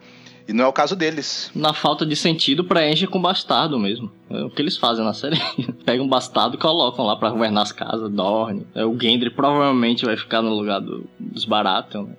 E 0.50 0.54
não 0.54 0.66
é 0.66 0.68
o 0.68 0.74
caso 0.74 0.96
deles. 0.96 1.52
Na 1.56 1.74
falta 1.74 2.06
de 2.06 2.16
sentido, 2.16 2.64
preenche 2.64 3.06
com 3.06 3.22
bastardo 3.22 3.80
mesmo. 3.80 4.12
É 4.30 4.44
o 4.44 4.50
que 4.50 4.62
eles 4.62 4.78
fazem 4.78 5.06
na 5.06 5.14
série. 5.14 5.40
Pegam 5.86 6.06
um 6.06 6.10
bastardo 6.10 6.56
e 6.56 6.60
colocam 6.60 7.06
lá 7.06 7.16
para 7.16 7.30
governar 7.30 7.64
as 7.64 7.72
casas, 7.72 8.12
Dorne. 8.12 8.66
É, 8.74 8.84
o 8.84 9.00
Gendry 9.00 9.30
provavelmente 9.30 10.06
vai 10.06 10.18
ficar 10.18 10.42
no 10.42 10.50
lugar 10.50 10.82
do, 10.82 11.06
dos 11.20 11.46
Baratheon, 11.46 12.04
né? 12.04 12.14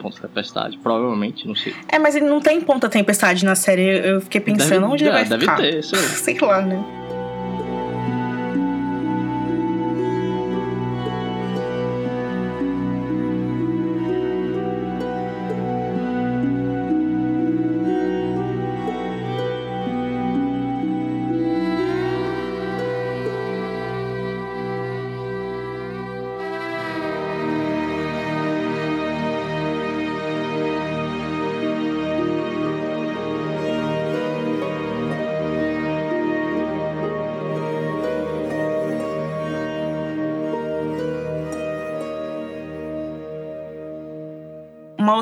Ponta 0.00 0.20
Tempestade, 0.20 0.78
provavelmente, 0.78 1.46
não 1.46 1.54
sei. 1.54 1.74
É, 1.88 1.98
mas 1.98 2.14
ele 2.14 2.26
não 2.26 2.40
tem 2.40 2.60
Ponta 2.60 2.88
Tempestade 2.88 3.44
na 3.44 3.54
série. 3.54 4.06
Eu 4.06 4.20
fiquei 4.20 4.40
pensando 4.40 4.80
deve, 4.80 4.84
onde 4.84 5.04
ele 5.04 5.12
vai 5.12 5.24
deve 5.24 5.40
ficar. 5.40 5.56
Deve 5.56 5.72
ter, 5.72 5.82
sei 5.82 5.98
lá. 5.98 6.08
sei 6.12 6.38
lá, 6.40 6.60
né? 6.62 6.84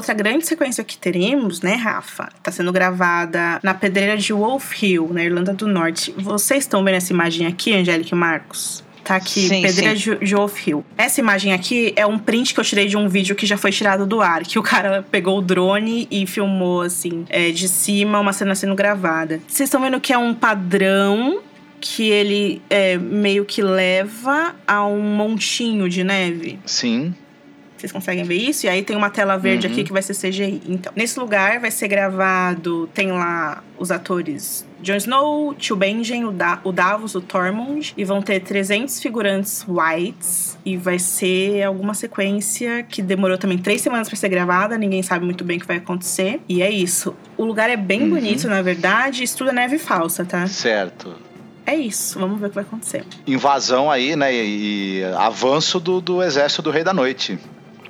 Outra 0.00 0.14
grande 0.14 0.46
sequência 0.46 0.82
que 0.82 0.96
teremos, 0.96 1.60
né, 1.60 1.74
Rafa, 1.74 2.30
está 2.36 2.50
sendo 2.50 2.72
gravada 2.72 3.60
na 3.62 3.74
pedreira 3.74 4.16
de 4.16 4.32
Wolf 4.32 4.82
Hill, 4.82 5.10
na 5.12 5.22
Irlanda 5.22 5.52
do 5.52 5.68
Norte. 5.68 6.12
Vocês 6.16 6.64
estão 6.64 6.82
vendo 6.82 6.94
essa 6.94 7.12
imagem 7.12 7.46
aqui, 7.46 7.74
Angélica 7.74 8.14
e 8.14 8.18
Marcos? 8.18 8.82
Tá 9.04 9.16
aqui, 9.16 9.48
sim, 9.48 9.62
Pedreira 9.62 9.96
sim. 9.96 10.16
de 10.22 10.34
Wolf 10.34 10.66
Hill. 10.66 10.84
Essa 10.96 11.20
imagem 11.20 11.52
aqui 11.52 11.92
é 11.96 12.06
um 12.06 12.18
print 12.18 12.54
que 12.54 12.60
eu 12.60 12.64
tirei 12.64 12.86
de 12.86 12.96
um 12.96 13.08
vídeo 13.08 13.34
que 13.34 13.44
já 13.44 13.56
foi 13.56 13.72
tirado 13.72 14.06
do 14.06 14.20
ar, 14.20 14.42
que 14.42 14.58
o 14.58 14.62
cara 14.62 15.04
pegou 15.10 15.38
o 15.38 15.42
drone 15.42 16.06
e 16.10 16.26
filmou, 16.26 16.82
assim, 16.82 17.24
é, 17.28 17.50
de 17.50 17.68
cima, 17.68 18.20
uma 18.20 18.32
cena 18.32 18.54
sendo 18.54 18.74
gravada. 18.74 19.40
Vocês 19.46 19.68
estão 19.68 19.80
vendo 19.80 20.00
que 20.00 20.12
é 20.12 20.18
um 20.18 20.32
padrão 20.32 21.40
que 21.80 22.08
ele 22.08 22.62
é, 22.70 22.96
meio 22.98 23.44
que 23.44 23.62
leva 23.62 24.54
a 24.66 24.86
um 24.86 25.00
montinho 25.00 25.88
de 25.88 26.04
neve? 26.04 26.58
Sim. 26.64 27.14
Vocês 27.80 27.92
conseguem 27.92 28.24
ver 28.24 28.36
isso? 28.36 28.66
E 28.66 28.68
aí 28.68 28.82
tem 28.82 28.96
uma 28.96 29.08
tela 29.10 29.36
verde 29.36 29.66
Uhum. 29.66 29.72
aqui 29.72 29.84
que 29.84 29.92
vai 29.92 30.02
ser 30.02 30.14
CGI. 30.14 30.60
Então, 30.68 30.92
nesse 30.94 31.18
lugar 31.18 31.58
vai 31.60 31.70
ser 31.70 31.88
gravado, 31.88 32.88
tem 32.94 33.10
lá 33.10 33.62
os 33.78 33.90
atores 33.90 34.66
Jon 34.82 34.96
Snow, 34.96 35.54
Tio 35.54 35.76
Benjen, 35.76 36.24
o, 36.24 36.30
da 36.32 36.58
o 36.64 36.72
Davos, 36.72 37.14
o 37.14 37.20
Tormund. 37.20 37.92
E 37.96 38.04
vão 38.04 38.20
ter 38.22 38.40
300 38.40 39.00
figurantes 39.00 39.64
whites. 39.68 40.58
E 40.64 40.76
vai 40.76 40.98
ser 40.98 41.62
alguma 41.62 41.92
sequência 41.94 42.82
que 42.82 43.02
demorou 43.02 43.36
também 43.38 43.58
três 43.58 43.80
semanas 43.80 44.08
pra 44.08 44.16
ser 44.16 44.28
gravada. 44.28 44.76
Ninguém 44.78 45.02
sabe 45.02 45.24
muito 45.24 45.44
bem 45.44 45.56
o 45.58 45.60
que 45.60 45.66
vai 45.66 45.76
acontecer. 45.78 46.40
E 46.48 46.62
é 46.62 46.70
isso. 46.70 47.14
O 47.36 47.44
lugar 47.44 47.68
é 47.70 47.76
bem 47.76 48.02
Uhum. 48.04 48.10
bonito, 48.10 48.46
na 48.48 48.62
verdade. 48.62 49.22
Isso 49.24 49.36
tudo 49.38 49.50
é 49.50 49.52
neve 49.52 49.78
falsa, 49.78 50.24
tá? 50.24 50.46
Certo. 50.46 51.14
É 51.66 51.76
isso. 51.76 52.18
Vamos 52.18 52.40
ver 52.40 52.46
o 52.46 52.48
que 52.48 52.54
vai 52.54 52.64
acontecer. 52.64 53.04
Invasão 53.26 53.90
aí, 53.90 54.16
né? 54.16 54.34
E, 54.34 55.00
e 55.00 55.04
avanço 55.18 55.78
do, 55.78 56.00
do 56.00 56.22
exército 56.22 56.62
do 56.62 56.70
Rei 56.70 56.82
da 56.82 56.92
Noite. 56.94 57.38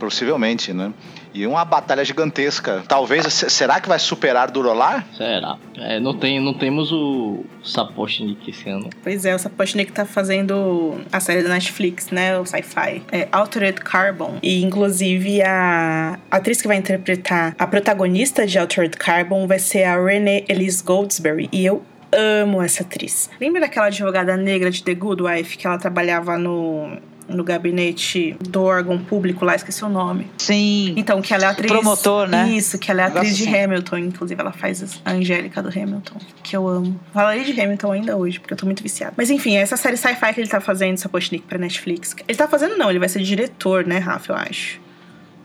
Possivelmente, 0.01 0.73
né? 0.73 0.93
E 1.33 1.47
uma 1.47 1.65
batalha 1.65 2.05
gigantesca. 2.05 2.83
Talvez. 2.89 3.25
se- 3.33 3.49
Será 3.51 3.79
que 3.81 3.89
vai 3.89 3.99
superar 3.99 4.51
Durolar? 4.51 5.07
Será? 5.17 5.57
É, 5.77 6.01
não, 6.01 6.13
tem, 6.17 6.41
não 6.43 6.55
temos 6.55 6.91
o 6.91 7.45
Sapochnik 7.63 8.51
esse 8.51 8.69
ano. 8.69 8.91
Pois 9.03 9.25
é, 9.25 9.35
o 9.35 9.39
Sapochnik 9.39 9.93
tá 9.93 10.05
fazendo 10.05 11.01
a 11.13 11.21
série 11.21 11.43
da 11.43 11.51
Netflix, 11.51 12.11
né? 12.11 12.37
O 12.39 12.45
sci-fi. 12.45 13.03
É 13.13 13.29
Altered 13.31 13.81
Carbon. 13.81 14.39
E, 14.43 14.65
inclusive, 14.65 15.43
a 15.43 16.19
atriz 16.31 16.61
que 16.61 16.67
vai 16.67 16.79
interpretar 16.79 17.55
a 17.59 17.67
protagonista 17.67 18.47
de 18.47 18.59
Altered 18.59 18.97
Carbon 18.97 19.47
vai 19.47 19.59
ser 19.59 19.85
a 19.85 20.03
Renee 20.03 20.45
Elise 20.49 20.83
Goldsberry. 20.83 21.49
E 21.53 21.65
eu 21.65 21.83
amo 22.13 22.61
essa 22.61 22.83
atriz. 22.83 23.31
Lembra 23.41 23.61
daquela 23.61 23.87
advogada 23.87 24.37
negra 24.37 24.69
de 24.69 24.83
The 24.83 24.95
Good 24.95 25.23
Wife 25.23 25.57
que 25.57 25.65
ela 25.67 25.79
trabalhava 25.79 26.37
no, 26.37 26.97
no 27.31 27.45
gabinete 27.45 28.37
do 28.41 28.63
órgão 28.63 28.99
público 28.99 29.45
lá? 29.45 29.55
Esqueci 29.55 29.85
o 29.85 29.89
nome. 29.89 30.27
Sim. 30.39 30.95
Então, 30.97 31.21
que 31.23 31.33
ela 31.33 31.45
é 31.45 31.47
atriz. 31.49 31.71
Promotor, 31.71 32.29
né? 32.29 32.51
Isso, 32.51 32.79
que 32.79 32.91
ela 32.91 33.03
é 33.03 33.05
atriz 33.07 33.37
de 33.37 33.45
assim. 33.45 33.57
Hamilton. 33.57 33.99
Inclusive, 33.99 34.41
ela 34.41 34.53
faz 34.53 35.01
a 35.05 35.13
Angélica 35.13 35.63
do 35.63 35.69
Hamilton, 35.69 36.19
que 36.43 36.57
eu 36.57 36.69
amo. 36.69 36.99
Falarei 37.13 37.45
de 37.45 37.59
Hamilton 37.59 37.93
ainda 37.93 38.17
hoje, 38.17 38.41
porque 38.41 38.55
eu 38.55 38.59
tô 38.59 38.67
muito 38.67 38.83
viciada. 38.83 39.15
Mas 39.17 39.31
enfim, 39.31 39.57
essa 39.57 39.77
série 39.77 39.97
sci-fi 39.97 40.35
que 40.35 40.41
ele 40.41 40.49
tá 40.49 40.61
fazendo, 40.61 40.99
Sapochnik, 40.99 41.45
pra 41.47 41.59
Netflix. 41.59 42.15
Ele 42.27 42.37
tá 42.37 42.49
fazendo, 42.49 42.77
não, 42.77 42.91
ele 42.91 42.99
vai 42.99 43.09
ser 43.09 43.21
diretor, 43.23 43.87
né, 43.87 43.99
Rafa, 43.99 44.33
eu 44.33 44.37
acho. 44.37 44.81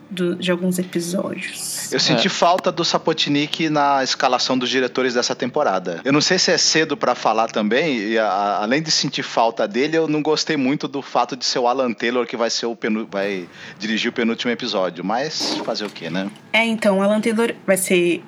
Do- 0.08 0.36
de 0.36 0.50
alguns 0.52 0.78
episódios. 0.78 1.92
Eu 1.92 1.98
senti 1.98 2.26
É. 2.28 2.30
falta 2.30 2.70
do 2.70 2.84
Sapotnik 2.84 3.68
na 3.68 4.02
escalação 4.04 4.56
dos 4.56 4.68
diretores 4.70 5.14
dessa 5.14 5.34
temporada. 5.34 6.00
Eu 6.04 6.12
não 6.12 6.20
sei 6.20 6.38
se 6.38 6.50
é 6.52 6.58
cedo 6.58 6.96
pra 6.96 7.14
falar 7.14 7.48
também, 7.48 7.98
e 7.98 8.18
a- 8.18 8.58
além 8.62 8.80
de 8.82 8.90
sentir 8.90 9.22
falta 9.24 9.66
dele, 9.66 9.96
eu 9.98 10.06
não 10.06 10.22
gostei 10.22 10.56
muito 10.56 10.86
do 10.86 11.02
fato 11.02 11.36
de 11.36 11.44
ser 11.44 11.58
o 11.58 11.66
Alan 11.66 11.92
Taylor 11.92 12.24
que 12.26 12.36
vai 12.36 12.50
ser 12.50 12.66
o 12.66 12.76
penu- 12.76 13.08
vai 13.10 13.48
dirigir 13.78 14.10
o 14.10 14.12
penúltimo 14.12 14.52
episódio, 14.52 15.04
mas 15.04 15.56
fazer 15.64 15.84
o 15.86 15.90
quê, 15.90 16.08
né? 16.08 16.30
É, 16.52 16.64
então, 16.64 17.02
Alan 17.02 17.20
Taylor 17.20 17.52
vai 17.66 17.76
ser 17.76 18.22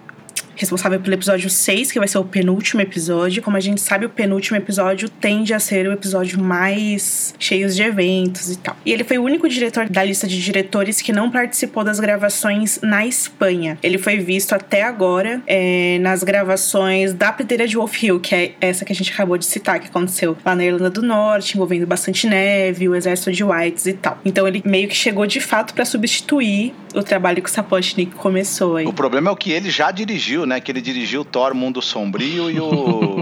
responsável 0.59 1.01
pelo 1.01 1.15
episódio 1.15 1.49
6, 1.49 1.93
que 1.93 1.99
vai 1.99 2.09
ser 2.09 2.19
o 2.19 2.25
penúltimo 2.25 2.81
episódio. 2.81 3.43
Como 3.43 3.57
a 3.57 3.61
gente 3.61 3.81
sabe, 3.81 4.07
o 4.07 4.09
penúltimo 4.09 4.57
episódio 4.57 5.09
tende 5.09 5.55
a 5.55 5.61
ser 5.61 5.89
o 5.89 5.93
episódio 5.93 6.41
mais 6.41 7.35
cheio 7.39 7.69
de 7.69 7.83
eventos 7.83 8.51
e 8.51 8.57
tal. 8.57 8.77
E 8.85 8.93
ele 8.93 9.05
foi 9.05 9.19
o 9.19 9.23
único 9.23 9.49
diretor 9.49 9.89
da 9.89 10.03
lista 10.03 10.27
de 10.27 10.41
diretores 10.41 11.01
que 11.01 11.13
não 11.13 11.31
participou 11.31 11.85
das 11.85 12.01
gravações 12.01 12.81
na 12.83 13.07
Espanha. 13.07 13.79
Ele 13.83 13.99
foi 13.99 14.19
visto 14.19 14.53
até 14.53 14.83
agora 14.83 15.41
é, 15.47 15.99
nas 16.01 16.23
gravações 16.23 17.13
da 17.13 17.33
Predeira 17.33 17.67
de 17.67 17.77
Wolf 17.77 18.03
Hill, 18.03 18.21
que 18.21 18.35
é 18.35 18.53
essa 18.61 18.85
que 18.85 18.93
a 18.93 18.97
gente 18.97 19.13
acabou 19.13 19.39
de 19.39 19.47
citar, 19.47 19.79
que 19.79 19.87
aconteceu 19.87 20.37
lá 20.45 20.55
na 20.55 20.65
Irlanda 20.65 20.91
do 20.91 21.03
Norte, 21.03 21.55
envolvendo 21.55 21.87
bastante 21.87 22.27
neve, 22.27 22.89
o 22.89 22.95
exército 22.95 23.33
de 23.33 23.45
Whites 23.45 23.87
e 23.87 23.93
tal. 23.93 24.19
Então 24.25 24.47
ele 24.47 24.63
meio 24.65 24.89
que 24.89 24.97
chegou 24.97 25.27
de 25.27 25.41
fato 25.41 25.75
para 25.75 25.85
substituir 25.85 26.75
o 26.95 27.03
trabalho 27.03 27.43
que 27.43 27.49
o 27.49 27.53
Sapochnik 27.53 28.13
começou 28.13 28.77
aí. 28.77 28.87
O 28.87 28.93
problema 28.93 29.31
é 29.31 29.33
o 29.33 29.37
que 29.37 29.53
ele 29.53 29.71
já 29.71 29.91
dirigiu, 29.91 30.47
né? 30.49 30.61
Que 30.61 30.73
ele 30.73 30.81
dirigiu 30.81 31.25
Thor 31.25 31.55
Mundo 31.55 31.81
Sombrio 31.81 32.51
e 32.51 32.59
o 32.59 33.18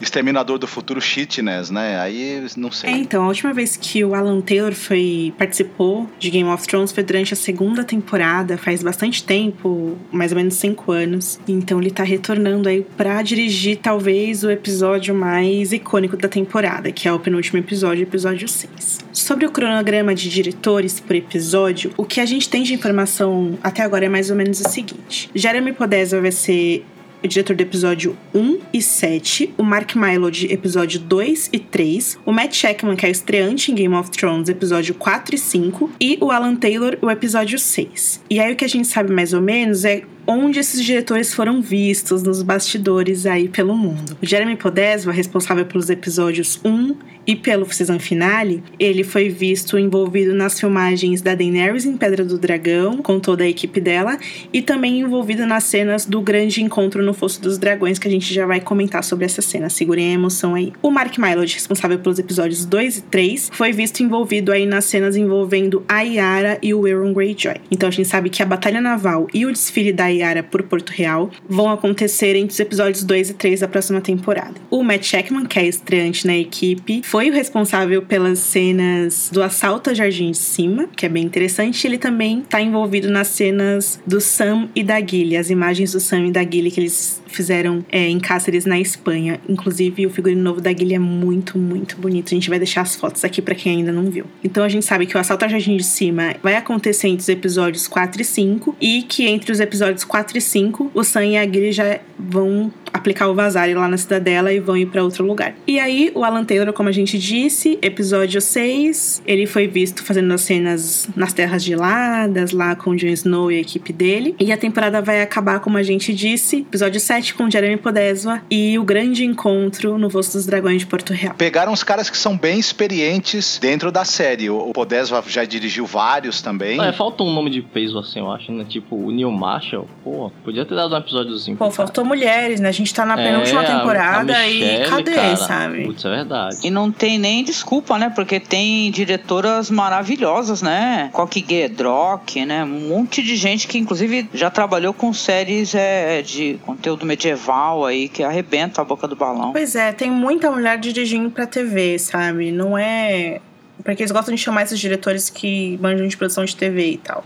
Exterminador 0.00 0.58
do 0.58 0.66
Futuro 0.66 1.00
Shitness, 1.00 1.70
né? 1.70 2.00
Aí 2.00 2.42
não 2.56 2.70
sei. 2.70 2.90
É, 2.90 2.96
então, 2.96 3.24
a 3.24 3.28
última 3.28 3.52
vez 3.52 3.76
que 3.76 4.04
o 4.04 4.14
Alan 4.14 4.40
Taylor 4.40 4.72
foi 4.72 5.32
participou 5.38 6.08
de 6.18 6.30
Game 6.30 6.48
of 6.48 6.66
Thrones 6.66 6.92
foi 6.92 7.02
durante 7.02 7.34
a 7.34 7.36
segunda 7.36 7.84
temporada, 7.84 8.56
faz 8.56 8.82
bastante 8.82 9.22
tempo, 9.24 9.96
mais 10.10 10.32
ou 10.32 10.36
menos 10.36 10.54
cinco 10.54 10.92
anos. 10.92 11.40
Então 11.46 11.80
ele 11.80 11.90
tá 11.90 12.02
retornando 12.02 12.68
aí 12.68 12.86
pra 12.96 13.22
dirigir 13.22 13.78
talvez 13.78 14.44
o 14.44 14.50
episódio 14.50 15.14
mais 15.14 15.72
icônico 15.72 16.16
da 16.16 16.28
temporada, 16.28 16.90
que 16.92 17.08
é 17.08 17.12
o 17.12 17.18
penúltimo 17.18 17.58
episódio, 17.58 18.02
episódio 18.02 18.48
6. 18.48 19.00
Sobre 19.12 19.46
o 19.46 19.50
cronograma 19.50 20.14
de 20.14 20.28
diretores 20.28 21.00
por 21.00 21.14
episódio, 21.16 21.92
o 21.96 22.04
que 22.04 22.20
a 22.20 22.26
gente 22.26 22.48
tem 22.48 22.62
de 22.62 22.74
informação 22.74 23.58
até 23.62 23.82
agora 23.82 24.06
é 24.06 24.08
mais 24.08 24.30
ou 24.30 24.36
menos 24.36 24.60
o 24.60 24.68
seguinte: 24.68 25.30
Jeremy 25.34 25.72
Podeswa 25.72 26.20
vai 26.20 26.32
ser 26.32 26.84
o 27.22 27.28
diretor 27.28 27.54
do 27.54 27.60
episódio 27.62 28.16
1 28.34 28.58
e 28.72 28.82
7, 28.82 29.54
o 29.56 29.62
Mark 29.62 29.94
Milo 29.94 30.30
de 30.30 30.52
episódio 30.52 31.00
2 31.00 31.50
e 31.52 31.58
3, 31.58 32.18
o 32.24 32.32
Matt 32.32 32.54
Sheckman, 32.54 32.96
que 32.96 33.06
é 33.06 33.10
estreante 33.10 33.70
em 33.70 33.74
Game 33.74 33.94
of 33.94 34.10
Thrones, 34.10 34.48
episódio 34.48 34.94
4 34.94 35.34
e 35.34 35.38
5, 35.38 35.90
e 36.00 36.18
o 36.20 36.30
Alan 36.30 36.56
Taylor, 36.56 36.96
o 37.02 37.10
episódio 37.10 37.58
6. 37.58 38.22
E 38.30 38.40
aí 38.40 38.52
o 38.52 38.56
que 38.56 38.64
a 38.64 38.68
gente 38.68 38.88
sabe 38.88 39.12
mais 39.12 39.32
ou 39.32 39.40
menos 39.40 39.84
é 39.84 40.02
onde 40.30 40.60
esses 40.60 40.84
diretores 40.84 41.34
foram 41.34 41.60
vistos 41.60 42.22
nos 42.22 42.40
bastidores 42.40 43.26
aí 43.26 43.48
pelo 43.48 43.76
mundo. 43.76 44.16
O 44.22 44.24
Jeremy 44.26 44.54
Podeswa, 44.54 45.12
responsável 45.12 45.66
pelos 45.66 45.90
episódios 45.90 46.60
1 46.64 46.94
e 47.26 47.34
pelo 47.34 47.70
season 47.70 47.98
finale, 47.98 48.62
ele 48.78 49.02
foi 49.02 49.28
visto 49.28 49.76
envolvido 49.76 50.32
nas 50.32 50.58
filmagens 50.58 51.20
da 51.20 51.34
Daenerys 51.34 51.84
em 51.84 51.96
Pedra 51.96 52.24
do 52.24 52.38
Dragão, 52.38 52.98
com 52.98 53.18
toda 53.18 53.44
a 53.44 53.48
equipe 53.48 53.80
dela, 53.80 54.16
e 54.52 54.62
também 54.62 55.00
envolvido 55.00 55.46
nas 55.46 55.64
cenas 55.64 56.06
do 56.06 56.20
grande 56.20 56.62
encontro 56.62 57.02
no 57.02 57.12
Fosso 57.12 57.42
dos 57.42 57.58
Dragões, 57.58 57.98
que 57.98 58.06
a 58.08 58.10
gente 58.10 58.32
já 58.32 58.46
vai 58.46 58.60
comentar 58.60 59.02
sobre 59.02 59.24
essa 59.24 59.42
cena. 59.42 59.68
Segurem 59.68 60.10
a 60.10 60.14
emoção 60.14 60.54
aí. 60.54 60.72
O 60.80 60.90
Mark 60.90 61.18
Mylod, 61.18 61.52
responsável 61.52 61.98
pelos 61.98 62.18
episódios 62.18 62.64
2 62.64 62.98
e 62.98 63.02
3, 63.02 63.50
foi 63.52 63.72
visto 63.72 64.00
envolvido 64.00 64.52
aí 64.52 64.64
nas 64.64 64.84
cenas 64.84 65.16
envolvendo 65.16 65.84
a 65.88 66.02
Yara 66.02 66.58
e 66.62 66.72
o 66.72 66.86
Euron 66.86 67.12
Greyjoy. 67.12 67.56
Então 67.70 67.88
a 67.88 67.92
gente 67.92 68.08
sabe 68.08 68.30
que 68.30 68.42
a 68.42 68.46
batalha 68.46 68.80
naval 68.80 69.26
e 69.34 69.44
o 69.44 69.52
desfile 69.52 69.92
da 69.92 70.06
Yara 70.06 70.19
por 70.50 70.62
Porto 70.62 70.90
Real 70.90 71.30
vão 71.48 71.70
acontecer 71.70 72.36
entre 72.36 72.52
os 72.52 72.60
episódios 72.60 73.02
2 73.04 73.30
e 73.30 73.34
3 73.34 73.60
da 73.60 73.68
próxima 73.68 74.00
temporada. 74.00 74.54
O 74.70 74.82
Matt 74.82 75.04
Sheckman, 75.04 75.46
que 75.46 75.58
é 75.58 75.66
estreante 75.66 76.26
na 76.26 76.36
equipe, 76.36 77.02
foi 77.04 77.30
o 77.30 77.32
responsável 77.32 78.02
pelas 78.02 78.38
cenas 78.38 79.30
do 79.32 79.42
assalto 79.42 79.90
a 79.90 79.94
Jardim 79.94 80.30
de 80.30 80.38
Cima, 80.38 80.88
que 80.96 81.06
é 81.06 81.08
bem 81.08 81.24
interessante. 81.24 81.86
Ele 81.86 81.98
também 81.98 82.40
está 82.40 82.60
envolvido 82.60 83.10
nas 83.10 83.28
cenas 83.28 84.00
do 84.06 84.20
Sam 84.20 84.68
e 84.74 84.82
da 84.82 85.00
Gilly, 85.00 85.36
as 85.36 85.50
imagens 85.50 85.92
do 85.92 86.00
Sam 86.00 86.26
e 86.26 86.30
da 86.30 86.42
Gilly 86.42 86.70
que 86.70 86.80
eles 86.80 87.19
fizeram 87.30 87.84
é, 87.90 88.08
em 88.08 88.18
Cáceres, 88.18 88.64
na 88.64 88.78
Espanha. 88.78 89.40
Inclusive, 89.48 90.06
o 90.06 90.10
figurino 90.10 90.42
novo 90.42 90.60
da 90.60 90.72
Gilly 90.72 90.94
é 90.94 90.98
muito, 90.98 91.58
muito 91.58 91.96
bonito. 91.96 92.28
A 92.28 92.34
gente 92.34 92.48
vai 92.48 92.58
deixar 92.58 92.82
as 92.82 92.96
fotos 92.96 93.24
aqui 93.24 93.40
para 93.40 93.54
quem 93.54 93.78
ainda 93.78 93.92
não 93.92 94.10
viu. 94.10 94.24
Então 94.42 94.64
a 94.64 94.68
gente 94.68 94.84
sabe 94.84 95.06
que 95.06 95.16
o 95.16 95.20
assalto 95.20 95.44
a 95.44 95.48
Jardim 95.48 95.76
de 95.76 95.84
Cima 95.84 96.34
vai 96.42 96.56
acontecer 96.56 97.08
entre 97.08 97.22
os 97.22 97.28
episódios 97.28 97.88
4 97.88 98.22
e 98.22 98.24
5 98.24 98.76
e 98.80 99.02
que 99.02 99.26
entre 99.26 99.52
os 99.52 99.60
episódios 99.60 100.04
4 100.04 100.38
e 100.38 100.40
5, 100.40 100.90
o 100.94 101.04
Sam 101.04 101.26
e 101.26 101.36
a 101.36 101.44
Gilly 101.44 101.72
já 101.72 102.00
vão 102.18 102.72
aplicar 102.92 103.28
o 103.28 103.34
vazário 103.34 103.78
lá 103.78 103.88
na 103.88 103.96
cidadela 103.96 104.52
e 104.52 104.60
vão 104.60 104.76
ir 104.76 104.86
para 104.86 105.02
outro 105.02 105.24
lugar. 105.24 105.54
E 105.66 105.78
aí, 105.78 106.10
o 106.14 106.24
Alan 106.24 106.44
Taylor, 106.44 106.72
como 106.72 106.88
a 106.88 106.92
gente 106.92 107.18
disse, 107.18 107.78
episódio 107.80 108.40
6, 108.40 109.22
ele 109.26 109.46
foi 109.46 109.66
visto 109.66 110.02
fazendo 110.02 110.32
as 110.32 110.42
cenas 110.42 111.08
nas 111.14 111.32
terras 111.32 111.62
geladas, 111.62 112.52
lá 112.52 112.74
com 112.74 112.90
o 112.90 112.96
Jon 112.96 113.08
Snow 113.08 113.50
e 113.50 113.56
a 113.56 113.60
equipe 113.60 113.92
dele. 113.92 114.34
E 114.38 114.52
a 114.52 114.56
temporada 114.56 115.00
vai 115.00 115.22
acabar, 115.22 115.60
como 115.60 115.76
a 115.76 115.82
gente 115.82 116.12
disse, 116.12 116.58
episódio 116.58 117.00
7 117.00 117.19
com 117.34 117.50
Jeremy 117.50 117.76
Podeswa 117.76 118.40
e 118.50 118.78
o 118.78 118.84
grande 118.84 119.24
encontro 119.24 119.98
no 119.98 120.08
Vosso 120.08 120.32
dos 120.32 120.46
Dragões 120.46 120.80
de 120.80 120.86
Porto 120.86 121.12
Real. 121.12 121.34
Pegaram 121.34 121.72
os 121.72 121.82
caras 121.82 122.08
que 122.08 122.16
são 122.16 122.36
bem 122.36 122.58
experientes 122.58 123.58
dentro 123.60 123.92
da 123.92 124.04
série. 124.04 124.48
O 124.50 124.72
Podesva 124.72 125.22
já 125.26 125.44
dirigiu 125.44 125.84
vários 125.86 126.40
também. 126.40 126.80
É, 126.80 126.92
falta 126.92 127.22
um 127.22 127.32
nome 127.32 127.50
de 127.50 127.60
peso 127.62 127.98
assim, 127.98 128.18
eu 128.20 128.30
acho, 128.30 128.50
né? 128.52 128.64
Tipo 128.68 128.96
o 128.96 129.10
Neil 129.10 129.30
Marshall. 129.30 129.86
Pô, 130.02 130.30
podia 130.44 130.64
ter 130.64 130.74
dado 130.74 130.94
um 130.94 130.98
episódiozinho. 130.98 131.56
Pô, 131.56 131.70
faltou 131.70 132.04
mulheres, 132.04 132.58
né? 132.60 132.68
A 132.68 132.72
gente 132.72 132.92
tá 132.94 133.04
na 133.04 133.16
penúltima 133.16 133.62
É, 133.62 133.66
a- 133.66 133.68
a 133.74 133.78
temporada 133.78 134.46
e 134.48 134.54
Michelle, 134.60 134.88
cadê, 134.90 135.14
cara? 135.14 135.36
sabe? 135.36 135.84
Putz, 135.84 136.04
é 136.04 136.08
verdade. 136.10 136.56
E 136.64 136.70
não 136.70 136.90
tem 136.90 137.18
nem 137.18 137.44
desculpa, 137.44 137.98
né? 137.98 138.10
Porque 138.14 138.40
tem 138.40 138.90
diretoras 138.90 139.70
maravilhosas, 139.70 140.62
né? 140.62 141.10
Coque 141.12 141.44
Gedrock, 141.46 142.44
né? 142.44 142.64
Um 142.64 142.88
monte 142.88 143.22
de 143.22 143.36
gente 143.36 143.66
que, 143.68 143.78
inclusive, 143.78 144.28
já 144.32 144.50
trabalhou 144.50 144.92
com 144.94 145.12
séries 145.12 145.74
é, 145.74 146.22
de 146.22 146.58
conteúdo 146.64 147.04
medieval 147.10 147.84
aí, 147.84 148.08
que 148.08 148.22
arrebenta 148.22 148.80
a 148.80 148.84
boca 148.84 149.08
do 149.08 149.16
balão. 149.16 149.52
Pois 149.52 149.74
é, 149.74 149.92
tem 149.92 150.10
muita 150.10 150.50
mulher 150.50 150.78
dirigindo 150.78 151.30
pra 151.30 151.46
TV, 151.46 151.98
sabe? 151.98 152.52
Não 152.52 152.78
é. 152.78 153.40
Porque 153.84 154.02
eles 154.02 154.12
gostam 154.12 154.34
de 154.34 154.40
chamar 154.40 154.62
esses 154.62 154.78
diretores 154.78 155.28
que 155.28 155.76
manjam 155.82 156.06
de 156.06 156.16
produção 156.16 156.44
de 156.44 156.54
TV 156.54 156.92
e 156.92 156.98
tal. 156.98 157.24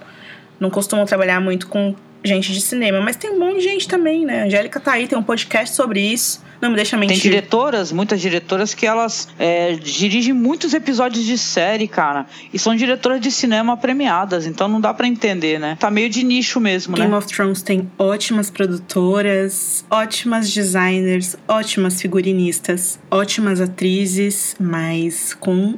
Não 0.59 0.71
costumam 0.71 1.05
trabalhar 1.05 1.41
muito 1.41 1.67
com 1.67 1.95
gente 2.25 2.53
de 2.53 2.61
cinema, 2.61 3.01
mas 3.01 3.17
tem 3.17 3.31
um 3.31 3.39
monte 3.39 3.57
de 3.57 3.65
gente 3.65 3.87
também, 3.87 4.25
né? 4.25 4.43
A 4.43 4.45
Angélica 4.47 4.81
tá 4.81 4.93
aí, 4.93 5.07
tem 5.07 5.19
um 5.19 5.23
podcast 5.23 5.75
sobre 5.75 6.01
isso. 6.01 6.43
Não 6.61 6.71
me 6.71 6.77
deixa 6.77 6.97
mentir. 6.97 7.21
Tem 7.21 7.31
diretoras, 7.31 7.93
muitas 7.93 8.21
diretoras 8.21 8.75
que 8.75 8.87
elas 8.87 9.29
é, 9.39 9.75
dirigem 9.75 10.33
muitos 10.33 10.75
episódios 10.75 11.25
de 11.25 11.37
série, 11.37 11.87
cara. 11.87 12.27
E 12.53 12.59
são 12.59 12.75
diretoras 12.75 13.21
de 13.21 13.31
cinema 13.31 13.77
premiadas, 13.77 14.47
então 14.47 14.69
não 14.69 14.81
dá 14.81 14.93
para 14.93 15.07
entender, 15.07 15.59
né? 15.59 15.77
Tá 15.79 15.91
meio 15.91 16.09
de 16.09 16.25
nicho 16.25 16.61
mesmo, 16.61 16.97
Game 16.97 17.11
né? 17.11 17.17
of 17.17 17.27
Thrones 17.27 17.63
tem 17.63 17.91
ótimas 17.99 18.51
produtoras, 18.51 19.85
ótimas 19.91 20.53
designers, 20.53 21.37
ótimas 21.47 22.01
figurinistas, 22.01 22.99
ótimas 23.11 23.61
atrizes, 23.61 24.57
mas 24.59 25.35
com, 25.35 25.75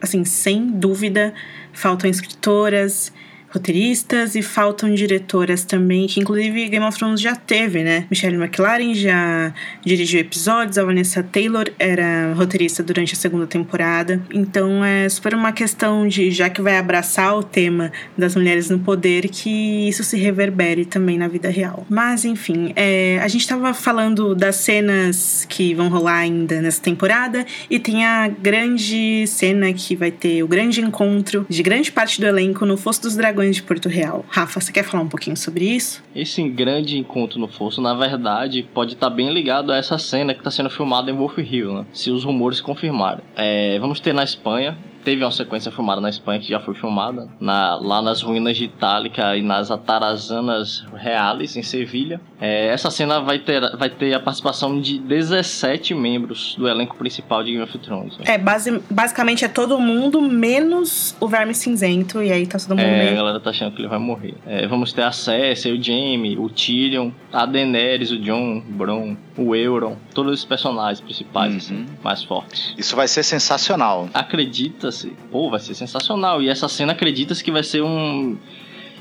assim, 0.00 0.24
sem 0.24 0.66
dúvida, 0.66 1.34
faltam 1.72 2.08
escritoras, 2.08 3.12
roteiristas 3.54 4.34
e 4.34 4.42
faltam 4.42 4.92
diretoras 4.92 5.64
também, 5.64 6.08
que 6.08 6.18
inclusive 6.18 6.68
Game 6.68 6.84
of 6.84 6.98
Thrones 6.98 7.20
já 7.20 7.36
teve, 7.36 7.84
né? 7.84 8.04
Michelle 8.10 8.36
McLaren 8.36 8.92
já 8.94 9.54
dirigiu 9.84 10.20
episódios, 10.20 10.76
a 10.76 10.84
Vanessa 10.84 11.22
Taylor 11.22 11.70
era 11.78 12.32
roteirista 12.34 12.82
durante 12.82 13.14
a 13.14 13.16
segunda 13.16 13.46
temporada. 13.46 14.20
Então 14.32 14.84
é 14.84 15.08
super 15.08 15.34
uma 15.34 15.52
questão 15.52 16.08
de, 16.08 16.32
já 16.32 16.50
que 16.50 16.60
vai 16.60 16.76
abraçar 16.76 17.36
o 17.36 17.42
tema 17.42 17.92
das 18.18 18.34
mulheres 18.34 18.68
no 18.68 18.80
poder, 18.80 19.28
que 19.28 19.88
isso 19.88 20.02
se 20.02 20.16
reverbere 20.16 20.84
também 20.84 21.16
na 21.16 21.28
vida 21.28 21.48
real. 21.48 21.86
Mas 21.88 22.24
enfim, 22.24 22.72
é, 22.74 23.20
a 23.22 23.28
gente 23.28 23.46
tava 23.46 23.72
falando 23.72 24.34
das 24.34 24.56
cenas 24.56 25.46
que 25.48 25.74
vão 25.74 25.88
rolar 25.88 26.18
ainda 26.18 26.60
nessa 26.60 26.82
temporada 26.82 27.46
e 27.70 27.78
tem 27.78 28.04
a 28.04 28.26
grande 28.26 29.26
cena 29.28 29.72
que 29.72 29.94
vai 29.94 30.10
ter 30.10 30.42
o 30.42 30.48
grande 30.48 30.80
encontro 30.80 31.46
de 31.48 31.62
grande 31.62 31.92
parte 31.92 32.20
do 32.20 32.26
elenco 32.26 32.66
no 32.66 32.76
Fosso 32.76 33.02
dos 33.02 33.14
Dragões 33.14 33.43
de 33.50 33.62
Porto 33.62 33.88
Real. 33.88 34.24
Rafa, 34.28 34.60
você 34.60 34.72
quer 34.72 34.84
falar 34.84 35.02
um 35.02 35.08
pouquinho 35.08 35.36
sobre 35.36 35.64
isso? 35.64 36.02
Esse 36.14 36.42
grande 36.48 36.98
encontro 36.98 37.38
no 37.38 37.48
Fosso, 37.48 37.80
na 37.80 37.94
verdade, 37.94 38.68
pode 38.74 38.94
estar 38.94 39.10
bem 39.10 39.32
ligado 39.32 39.72
a 39.72 39.76
essa 39.76 39.98
cena 39.98 40.34
que 40.34 40.40
está 40.40 40.50
sendo 40.50 40.70
filmada 40.70 41.10
em 41.10 41.14
Wolf 41.14 41.38
Hill, 41.38 41.72
né? 41.72 41.86
Se 41.92 42.10
os 42.10 42.24
rumores 42.24 42.60
confirmarem. 42.60 43.24
É, 43.36 43.78
vamos 43.78 44.00
ter 44.00 44.12
na 44.12 44.24
Espanha 44.24 44.76
teve 45.04 45.22
uma 45.24 45.30
sequência 45.30 45.70
filmada 45.70 46.00
na 46.00 46.08
Espanha 46.08 46.40
que 46.40 46.48
já 46.48 46.60
foi 46.60 46.74
filmada, 46.74 47.28
na, 47.40 47.76
lá 47.76 48.00
nas 48.02 48.22
ruínas 48.22 48.56
de 48.56 48.64
Itálica 48.64 49.36
e 49.36 49.42
nas 49.42 49.70
Atarazanas 49.70 50.84
Reales, 50.94 51.56
em 51.56 51.62
Sevilha. 51.62 52.20
É, 52.40 52.66
essa 52.68 52.90
cena 52.90 53.20
vai 53.20 53.38
ter, 53.38 53.60
vai 53.76 53.88
ter 53.90 54.14
a 54.14 54.20
participação 54.20 54.80
de 54.80 54.98
17 54.98 55.94
membros 55.94 56.54
do 56.56 56.68
elenco 56.68 56.96
principal 56.96 57.42
de 57.42 57.50
Game 57.52 57.62
of 57.62 57.78
Thrones. 57.78 58.14
É, 58.24 58.36
base, 58.38 58.80
basicamente 58.90 59.44
é 59.44 59.48
todo 59.48 59.78
mundo, 59.78 60.20
menos 60.20 61.16
o 61.20 61.28
Verme 61.28 61.54
Cinzento, 61.54 62.22
e 62.22 62.30
aí 62.32 62.46
tá 62.46 62.58
todo 62.58 62.70
mundo 62.76 62.80
É, 62.86 62.98
meio... 62.98 63.12
a 63.12 63.14
galera 63.14 63.40
tá 63.40 63.50
achando 63.50 63.72
que 63.74 63.80
ele 63.80 63.88
vai 63.88 63.98
morrer. 63.98 64.34
É, 64.46 64.66
vamos 64.66 64.92
ter 64.92 65.02
a 65.02 65.12
Cersei, 65.12 65.72
o 65.72 65.82
Jaime, 65.82 66.36
o 66.38 66.48
Tyrion, 66.48 67.10
a 67.32 67.46
Daenerys, 67.46 68.10
o 68.10 68.18
Jon, 68.18 68.58
o 68.58 68.60
Bron, 68.72 69.16
o 69.36 69.54
Euron, 69.54 69.96
todos 70.14 70.32
os 70.32 70.44
personagens 70.44 71.00
principais, 71.00 71.52
Uhum. 71.52 71.58
assim, 71.58 71.86
mais 72.02 72.22
fortes. 72.22 72.74
Isso 72.78 72.94
vai 72.96 73.08
ser 73.08 73.22
sensacional. 73.22 74.08
Acredita-se, 74.94 75.12
pô, 75.30 75.50
vai 75.50 75.60
ser 75.60 75.74
sensacional. 75.74 76.40
E 76.42 76.48
essa 76.48 76.68
cena 76.68 76.92
acredita-se 76.92 77.42
que 77.42 77.50
vai 77.50 77.62
ser 77.62 77.82
um. 77.82 78.36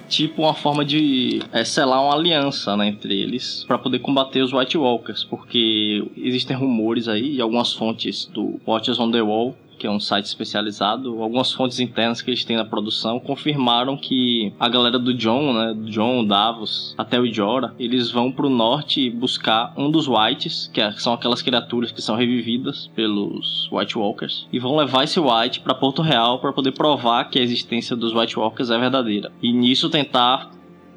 Tipo 0.10 0.44
uma 0.44 0.54
forma 0.54 0.84
de 0.84 1.42
é, 1.54 1.64
selar 1.64 2.04
uma 2.04 2.14
aliança 2.14 2.76
né, 2.76 2.88
entre 2.88 3.20
eles 3.20 3.64
para 3.66 3.78
poder 3.78 4.00
combater 4.00 4.42
os 4.42 4.52
White 4.52 4.78
Walkers, 4.78 5.24
porque 5.24 6.06
existem 6.18 6.56
rumores 6.56 7.08
aí 7.08 7.38
e 7.38 7.42
algumas 7.42 7.74
fontes 7.74 8.26
do 8.26 8.60
Watchers 8.68 9.00
on 9.00 9.10
the 9.10 9.22
Wall 9.22 9.56
que 9.84 9.88
é 9.88 9.92
um 9.92 10.00
site 10.00 10.28
especializado, 10.28 11.22
algumas 11.22 11.52
fontes 11.52 11.78
internas 11.82 12.22
que 12.22 12.30
eles 12.30 12.46
têm 12.46 12.56
na 12.56 12.64
produção 12.64 13.20
confirmaram 13.20 13.98
que 13.98 14.54
a 14.58 14.70
galera 14.70 14.98
do 14.98 15.14
John, 15.14 15.52
né, 15.52 15.74
do 15.74 15.92
John, 15.92 16.24
Davos, 16.24 16.96
até 16.98 17.20
o 17.20 17.26
Jorah, 17.30 17.74
eles 17.78 18.10
vão 18.10 18.32
pro 18.32 18.50
norte 18.50 19.10
buscar 19.10 19.74
um 19.76 19.92
dos 19.92 20.08
Whites, 20.08 20.72
que 20.74 20.80
é- 20.80 20.94
são 20.94 21.12
aquelas 21.12 21.42
criaturas 21.42 21.92
que 21.92 22.02
são 22.02 22.16
revividas 22.16 22.90
pelos 22.96 23.68
White 23.74 23.98
Walkers, 23.98 24.48
e 24.54 24.58
vão 24.58 24.78
levar 24.78 25.04
esse 25.04 25.20
White 25.20 25.60
para 25.60 25.76
Porto 25.76 26.02
Real 26.02 26.40
para 26.40 26.54
poder 26.54 26.72
provar 26.72 27.26
que 27.26 27.38
a 27.38 27.42
existência 27.42 27.94
dos 27.94 28.16
White 28.16 28.40
Walkers 28.40 28.70
é 28.70 28.78
verdadeira. 28.80 29.34
E 29.42 29.52
nisso 29.52 29.90
tentar 29.90 30.50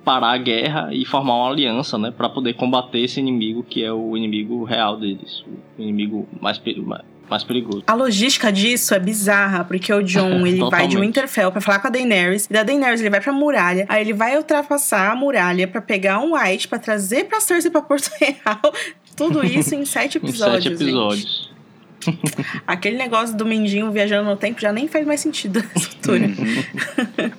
parar 0.04 0.30
a 0.30 0.38
guerra 0.38 0.94
e 0.94 1.04
formar 1.04 1.34
uma 1.34 1.50
aliança, 1.50 1.98
né, 1.98 2.12
para 2.12 2.28
poder 2.28 2.52
combater 2.54 3.00
esse 3.00 3.18
inimigo 3.18 3.64
que 3.64 3.82
é 3.82 3.92
o 3.92 4.16
inimigo 4.16 4.62
real 4.62 4.96
deles, 4.96 5.44
o 5.76 5.82
inimigo 5.82 6.28
mais, 6.40 6.56
peri- 6.56 6.80
mais 7.30 7.44
perigoso. 7.44 7.82
A 7.86 7.94
logística 7.94 8.52
disso 8.52 8.94
é 8.94 8.98
bizarra, 8.98 9.64
porque 9.64 9.92
o 9.92 10.02
John 10.02 10.44
ele 10.46 10.60
vai 10.70 10.86
de. 10.88 10.96
Winterfell 10.96 11.50
pra 11.52 11.60
falar 11.60 11.78
com 11.80 11.88
a 11.88 11.90
Daenerys, 11.90 12.46
e 12.48 12.52
da 12.52 12.62
Daenerys 12.62 13.00
ele 13.00 13.10
vai 13.10 13.20
pra 13.20 13.32
muralha, 13.32 13.86
aí 13.88 14.00
ele 14.02 14.12
vai 14.12 14.36
ultrapassar 14.36 15.10
a 15.10 15.14
muralha 15.16 15.66
pra 15.68 15.80
pegar 15.80 16.18
um 16.20 16.34
White 16.34 16.68
pra 16.68 16.78
trazer 16.78 17.24
pra 17.24 17.40
Cersei 17.40 17.70
pra 17.70 17.82
Porto 17.82 18.10
Real. 18.20 18.60
Tudo 19.16 19.44
isso 19.44 19.74
em 19.74 19.84
sete 19.84 20.18
Em 20.18 20.22
episódios. 20.22 20.64
sete 20.78 20.84
gente. 20.84 21.55
Aquele 22.66 22.96
negócio 22.96 23.36
do 23.36 23.44
Mindinho 23.46 23.90
viajando 23.90 24.28
no 24.30 24.36
tempo 24.36 24.60
já 24.60 24.72
nem 24.72 24.88
faz 24.88 25.06
mais 25.06 25.20
sentido 25.20 25.60
nessa 25.74 25.88
altura. 25.90 26.30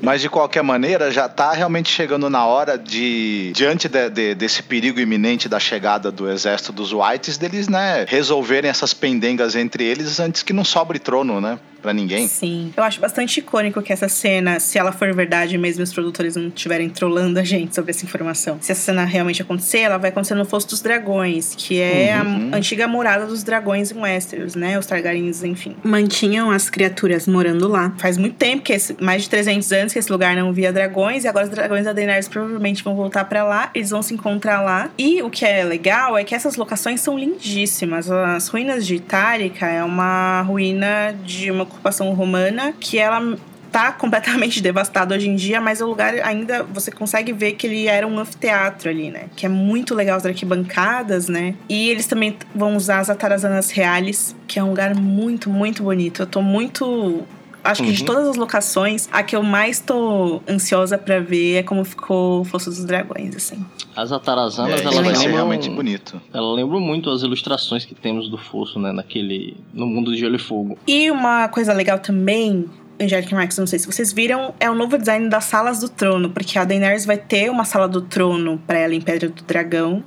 Mas 0.01 0.21
de 0.21 0.29
qualquer 0.29 0.63
maneira, 0.63 1.11
já 1.11 1.27
tá 1.29 1.51
realmente 1.53 1.89
chegando 1.89 2.29
na 2.29 2.45
hora 2.45 2.77
de, 2.77 3.51
diante 3.55 3.87
de- 3.87 4.09
de- 4.09 4.35
desse 4.35 4.63
perigo 4.63 4.99
iminente 4.99 5.47
da 5.49 5.59
chegada 5.59 6.11
do 6.11 6.29
exército 6.29 6.71
dos 6.71 6.91
Whites, 6.93 7.37
deles, 7.37 7.67
né, 7.67 8.05
resolverem 8.07 8.69
essas 8.69 8.93
pendengas 8.93 9.55
entre 9.55 9.83
eles 9.83 10.19
antes 10.19 10.43
que 10.43 10.53
não 10.53 10.63
sobre 10.63 10.99
trono, 10.99 11.39
né, 11.41 11.59
pra 11.81 11.93
ninguém. 11.93 12.27
Sim. 12.27 12.73
Eu 12.75 12.83
acho 12.83 12.99
bastante 12.99 13.39
icônico 13.39 13.81
que 13.81 13.91
essa 13.93 14.07
cena, 14.09 14.59
se 14.59 14.77
ela 14.77 14.91
for 14.91 15.13
verdade 15.13 15.57
mesmo, 15.57 15.83
os 15.83 15.93
produtores 15.93 16.35
não 16.35 16.47
estiverem 16.47 16.89
trollando 16.89 17.39
a 17.39 17.43
gente 17.43 17.73
sobre 17.75 17.91
essa 17.91 18.05
informação. 18.05 18.57
Se 18.61 18.71
essa 18.71 18.81
cena 18.81 19.03
realmente 19.05 19.41
acontecer, 19.41 19.79
ela 19.79 19.97
vai 19.97 20.09
acontecer 20.09 20.35
no 20.35 20.45
Fosso 20.45 20.67
dos 20.67 20.81
Dragões, 20.81 21.53
que 21.55 21.79
é 21.81 22.19
Uhum. 22.23 22.49
a 22.53 22.57
antiga 22.57 22.87
morada 22.87 23.25
dos 23.25 23.43
dragões 23.43 23.91
em 23.91 23.99
Westeros, 23.99 24.55
né? 24.55 24.77
Os 24.77 24.85
Targaryens, 24.85 25.43
enfim. 25.43 25.75
Mantinham 25.83 26.49
as 26.51 26.69
criaturas 26.69 27.27
morando 27.27 27.67
lá. 27.67 27.93
Faz 27.97 28.17
muito 28.17 28.35
tempo, 28.35 28.63
que 28.63 28.73
esse- 28.73 28.95
mais 29.01 29.23
de 29.23 29.29
300 29.29 29.71
anos 29.71 29.93
que 29.93 29.99
esse 29.99 30.11
lugar 30.11 30.35
não 30.35 30.51
via 30.53 30.71
dragões, 30.73 31.23
e 31.23 31.27
agora 31.27 31.45
os 31.45 31.51
dragões 31.51 31.85
da 31.85 31.93
Daenerys 31.93 32.27
provavelmente 32.27 32.83
vão 32.83 32.95
voltar 32.95 33.25
pra 33.25 33.43
lá, 33.43 33.69
eles 33.73 33.89
vão 33.89 34.01
se 34.01 34.13
encontrar 34.13 34.61
lá. 34.61 34.89
E 34.97 35.21
o 35.21 35.29
que 35.29 35.45
é 35.45 35.63
legal 35.63 36.17
é 36.17 36.23
que 36.23 36.33
essas 36.35 36.55
locações 36.55 37.01
são 37.01 37.17
lindíssimas. 37.17 38.09
As 38.09 38.47
ruínas 38.47 38.85
de 38.85 38.95
Itálica 38.95 39.65
é 39.67 39.83
uma 39.83 40.41
ruína 40.41 41.15
de 41.23 41.51
uma 41.51 41.65
ocupação 41.67 42.11
romana 42.13 42.73
que 42.79 42.97
ela 42.97 43.37
tá 43.71 43.91
completamente 43.91 44.59
devastado 44.63 45.13
hoje 45.13 45.29
em 45.29 45.35
dia, 45.35 45.61
mas 45.61 45.81
o 45.81 45.87
lugar 45.87 46.13
ainda 46.23 46.63
você 46.63 46.91
consegue 46.91 47.31
ver 47.31 47.53
que 47.53 47.67
ele 47.67 47.87
era 47.87 48.07
um 48.07 48.17
anfiteatro 48.17 48.89
ali, 48.89 49.11
né? 49.11 49.25
Que 49.35 49.45
é 49.45 49.49
muito 49.49 49.93
legal 49.93 50.17
as 50.17 50.25
arquibancadas, 50.25 51.27
né? 51.27 51.55
E 51.69 51.89
eles 51.89 52.07
também 52.07 52.37
vão 52.55 52.75
usar 52.75 52.99
as 52.99 53.09
Atarazanas 53.09 53.71
Reales, 53.71 54.35
que 54.47 54.59
é 54.59 54.63
um 54.63 54.69
lugar 54.69 54.95
muito, 54.95 55.49
muito 55.49 55.83
bonito. 55.83 56.23
Eu 56.23 56.27
tô 56.27 56.41
muito 56.41 57.23
Acho 57.67 57.83
que 57.83 57.91
de 57.91 57.99
Uhum. 58.01 58.05
todas 58.05 58.27
as 58.29 58.35
locações, 58.37 59.07
a 59.11 59.21
que 59.23 59.35
eu 59.35 59.43
mais 59.43 59.79
tô 59.79 60.41
ansiosa 60.47 60.97
pra 60.97 61.19
ver 61.19 61.55
é 61.57 61.63
como 61.63 61.83
ficou 61.83 62.41
o 62.41 62.45
Fosso 62.45 62.69
dos 62.69 62.85
Dragões, 62.85 63.35
assim. 63.35 63.63
As 63.95 64.11
Atarazanas, 64.11 64.79
É, 64.79 64.83
elas 64.83 64.95
vai 64.95 65.05
ser 65.05 65.11
lembram, 65.21 65.35
realmente 65.35 65.69
bonito. 65.69 66.21
Ela 66.33 66.53
lembra 66.53 66.79
muito 66.79 67.09
as 67.09 67.21
ilustrações 67.23 67.83
que 67.83 67.93
temos 67.95 68.29
do 68.29 68.37
Fosso, 68.37 68.79
né? 68.79 68.91
Naquele. 68.91 69.57
No 69.73 69.85
mundo 69.85 70.11
de 70.13 70.19
Gelo 70.19 70.35
e 70.35 70.39
Fogo. 70.39 70.77
E 70.87 71.09
uma 71.11 71.47
coisa 71.49 71.73
legal 71.73 71.97
também, 71.99 72.65
Angélica 73.01 73.31
e 73.31 73.35
Marcos, 73.35 73.57
não 73.57 73.67
sei 73.67 73.79
se 73.79 73.85
vocês 73.85 74.11
viram, 74.13 74.53
é 74.59 74.69
o 74.69 74.75
novo 74.75 74.97
design 74.97 75.27
das 75.29 75.43
salas 75.45 75.79
do 75.79 75.89
trono, 75.89 76.29
porque 76.29 76.57
a 76.57 76.63
Daenerys 76.63 77.05
vai 77.05 77.17
ter 77.17 77.49
uma 77.49 77.65
sala 77.65 77.87
do 77.87 78.01
trono 78.01 78.61
pra 78.65 78.77
ela 78.79 78.95
em 78.95 79.01
Pedra 79.01 79.29
do 79.29 79.43
Dragão, 79.43 80.03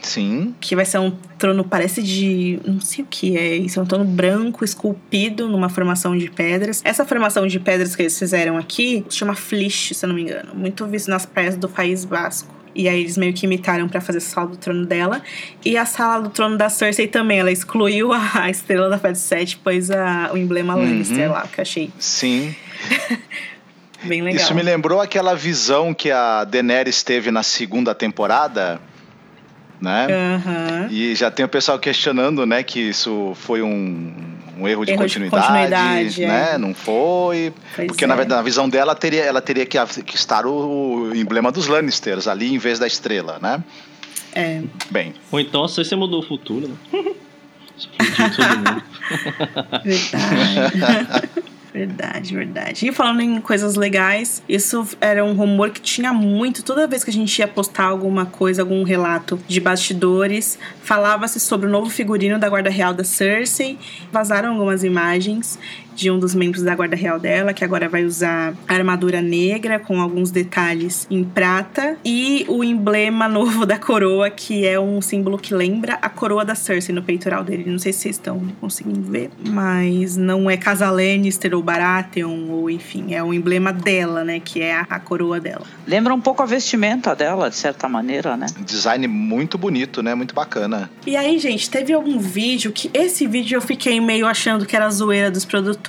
Sim. 0.00 0.54
que 0.60 0.74
vai 0.76 0.84
ser 0.84 0.98
um 0.98 1.10
trono, 1.38 1.64
parece 1.64 2.02
de. 2.02 2.58
não 2.64 2.80
sei 2.80 3.04
o 3.04 3.06
que 3.08 3.36
é 3.36 3.56
isso, 3.56 3.78
é 3.78 3.82
um 3.82 3.86
trono 3.86 4.04
branco 4.04 4.64
esculpido 4.64 5.48
numa 5.48 5.68
formação 5.68 6.16
de 6.16 6.30
pedras. 6.30 6.80
Essa 6.84 7.04
formação 7.04 7.46
de 7.46 7.58
pedras 7.60 7.94
que 7.96 8.02
eles 8.02 8.18
fizeram 8.18 8.56
aqui 8.56 9.04
se 9.08 9.16
chama 9.18 9.34
Flish, 9.34 9.94
se 9.94 10.04
eu 10.04 10.08
não 10.08 10.16
me 10.16 10.22
engano, 10.22 10.54
muito 10.54 10.86
visto 10.86 11.08
nas 11.08 11.26
praias 11.26 11.56
do 11.56 11.68
País 11.68 12.04
Basco. 12.04 12.56
E 12.74 12.88
aí 12.88 13.00
eles 13.00 13.16
meio 13.16 13.32
que 13.32 13.44
imitaram 13.44 13.88
pra 13.88 14.00
fazer 14.00 14.18
a 14.18 14.20
sala 14.20 14.48
do 14.48 14.56
trono 14.56 14.86
dela. 14.86 15.20
E 15.64 15.76
a 15.76 15.84
sala 15.84 16.22
do 16.22 16.28
trono 16.30 16.56
da 16.56 16.68
Cersei 16.68 17.08
também, 17.08 17.40
ela 17.40 17.50
excluiu 17.50 18.12
a 18.12 18.48
estrela 18.48 18.88
da 18.88 18.98
Fed 18.98 19.18
7, 19.18 19.56
pôs 19.58 19.90
a, 19.90 20.30
o 20.32 20.36
emblema 20.36 20.76
Uhum. 20.76 20.82
Lannister 20.82 21.28
lá, 21.30 21.42
que 21.52 21.58
eu 21.58 21.62
achei 21.62 21.90
Sim. 21.98 22.54
bem 24.04 24.22
legal. 24.22 24.40
Isso 24.42 24.54
me 24.54 24.62
lembrou 24.62 25.00
aquela 25.00 25.34
visão 25.34 25.92
que 25.92 26.10
a 26.10 26.44
Daenerys 26.44 27.02
teve 27.02 27.30
na 27.30 27.42
segunda 27.42 27.94
temporada, 27.94 28.80
né? 29.80 30.06
Aham. 30.36 30.88
E 30.90 31.14
já 31.14 31.30
tem 31.30 31.44
o 31.44 31.48
pessoal 31.48 31.78
questionando, 31.78 32.44
né, 32.44 32.62
que 32.62 32.80
isso 32.80 33.32
foi 33.36 33.62
um, 33.62 34.12
um 34.58 34.66
erro 34.68 34.84
de 34.84 34.92
Erro 34.92 35.06
de 35.06 35.14
continuidade, 35.14 35.46
continuidade, 35.46 36.20
né? 36.26 36.50
é. 36.54 36.58
Não 36.58 36.74
foi. 36.74 37.52
Pois 37.74 37.86
Porque 37.86 38.04
é. 38.04 38.06
na 38.06 38.14
verdade, 38.16 38.38
na 38.38 38.42
visão 38.42 38.68
dela, 38.68 38.94
teria, 38.94 39.22
ela 39.22 39.40
teria 39.40 39.64
que, 39.64 39.78
que 40.02 40.16
estar 40.16 40.46
o 40.46 41.14
emblema 41.14 41.52
dos 41.52 41.66
Lannisters 41.66 42.26
ali 42.26 42.52
em 42.52 42.58
vez 42.58 42.78
da 42.78 42.86
estrela, 42.86 43.38
né? 43.40 43.62
É. 44.32 44.62
Bem, 44.90 45.14
Ou 45.32 45.40
então 45.40 45.64
a 45.64 45.68
Cersei 45.68 45.96
mudou 45.96 46.20
o 46.20 46.26
futuro, 46.26 46.68
né? 46.68 47.12
Explodiu 47.76 48.36
todo 48.36 48.56
mundo. 48.56 48.82
Verdade. 49.84 51.28
Verdade, 51.72 52.34
verdade. 52.34 52.88
E 52.88 52.92
falando 52.92 53.20
em 53.20 53.40
coisas 53.40 53.74
legais, 53.74 54.42
isso 54.48 54.86
era 55.00 55.24
um 55.24 55.34
rumor 55.34 55.70
que 55.70 55.80
tinha 55.80 56.12
muito. 56.12 56.62
Toda 56.62 56.86
vez 56.86 57.04
que 57.04 57.10
a 57.10 57.12
gente 57.12 57.38
ia 57.38 57.46
postar 57.46 57.84
alguma 57.84 58.24
coisa, 58.24 58.62
algum 58.62 58.82
relato 58.82 59.38
de 59.46 59.60
bastidores, 59.60 60.58
falava-se 60.82 61.38
sobre 61.38 61.66
o 61.66 61.70
novo 61.70 61.90
figurino 61.90 62.38
da 62.38 62.48
Guarda 62.48 62.70
Real 62.70 62.94
da 62.94 63.04
Cersei. 63.04 63.78
Vazaram 64.10 64.52
algumas 64.52 64.82
imagens 64.82 65.58
de 65.98 66.12
um 66.12 66.18
dos 66.18 66.32
membros 66.32 66.62
da 66.62 66.76
Guarda 66.76 66.94
Real 66.94 67.18
dela, 67.18 67.52
que 67.52 67.64
agora 67.64 67.88
vai 67.88 68.04
usar 68.04 68.54
armadura 68.68 69.20
negra 69.20 69.80
com 69.80 70.00
alguns 70.00 70.30
detalhes 70.30 71.08
em 71.10 71.24
prata 71.24 71.96
e 72.04 72.46
o 72.48 72.62
emblema 72.62 73.26
novo 73.28 73.66
da 73.66 73.76
coroa, 73.76 74.30
que 74.30 74.64
é 74.64 74.78
um 74.78 75.00
símbolo 75.02 75.36
que 75.36 75.52
lembra 75.52 75.98
a 76.00 76.08
coroa 76.08 76.44
da 76.44 76.54
Cersei 76.54 76.94
no 76.94 77.02
peitoral 77.02 77.42
dele. 77.42 77.64
Não 77.66 77.80
sei 77.80 77.92
se 77.92 78.02
vocês 78.02 78.14
estão 78.14 78.40
conseguindo 78.60 79.02
ver, 79.02 79.28
mas 79.44 80.16
não 80.16 80.48
é 80.48 80.56
Casa 80.56 80.88
Lannister 80.88 81.52
ou 81.52 81.62
Baratheon 81.64 82.48
ou 82.48 82.70
enfim, 82.70 83.14
é 83.14 83.22
o 83.22 83.34
emblema 83.34 83.72
dela, 83.72 84.22
né, 84.22 84.38
que 84.38 84.62
é 84.62 84.76
a, 84.76 84.86
a 84.88 85.00
coroa 85.00 85.40
dela. 85.40 85.66
Lembra 85.84 86.14
um 86.14 86.20
pouco 86.20 86.44
a 86.44 86.46
vestimenta 86.46 87.16
dela, 87.16 87.50
de 87.50 87.56
certa 87.56 87.88
maneira, 87.88 88.36
né? 88.36 88.46
Design 88.60 89.08
muito 89.08 89.58
bonito, 89.58 90.00
né? 90.00 90.14
Muito 90.14 90.32
bacana. 90.32 90.88
E 91.04 91.16
aí, 91.16 91.38
gente, 91.40 91.68
teve 91.68 91.92
algum 91.92 92.20
vídeo 92.20 92.70
que 92.70 92.88
esse 92.94 93.26
vídeo 93.26 93.56
eu 93.56 93.60
fiquei 93.60 94.00
meio 94.00 94.26
achando 94.26 94.64
que 94.64 94.76
era 94.76 94.88
zoeira 94.90 95.30
dos 95.30 95.44
produtores 95.44 95.87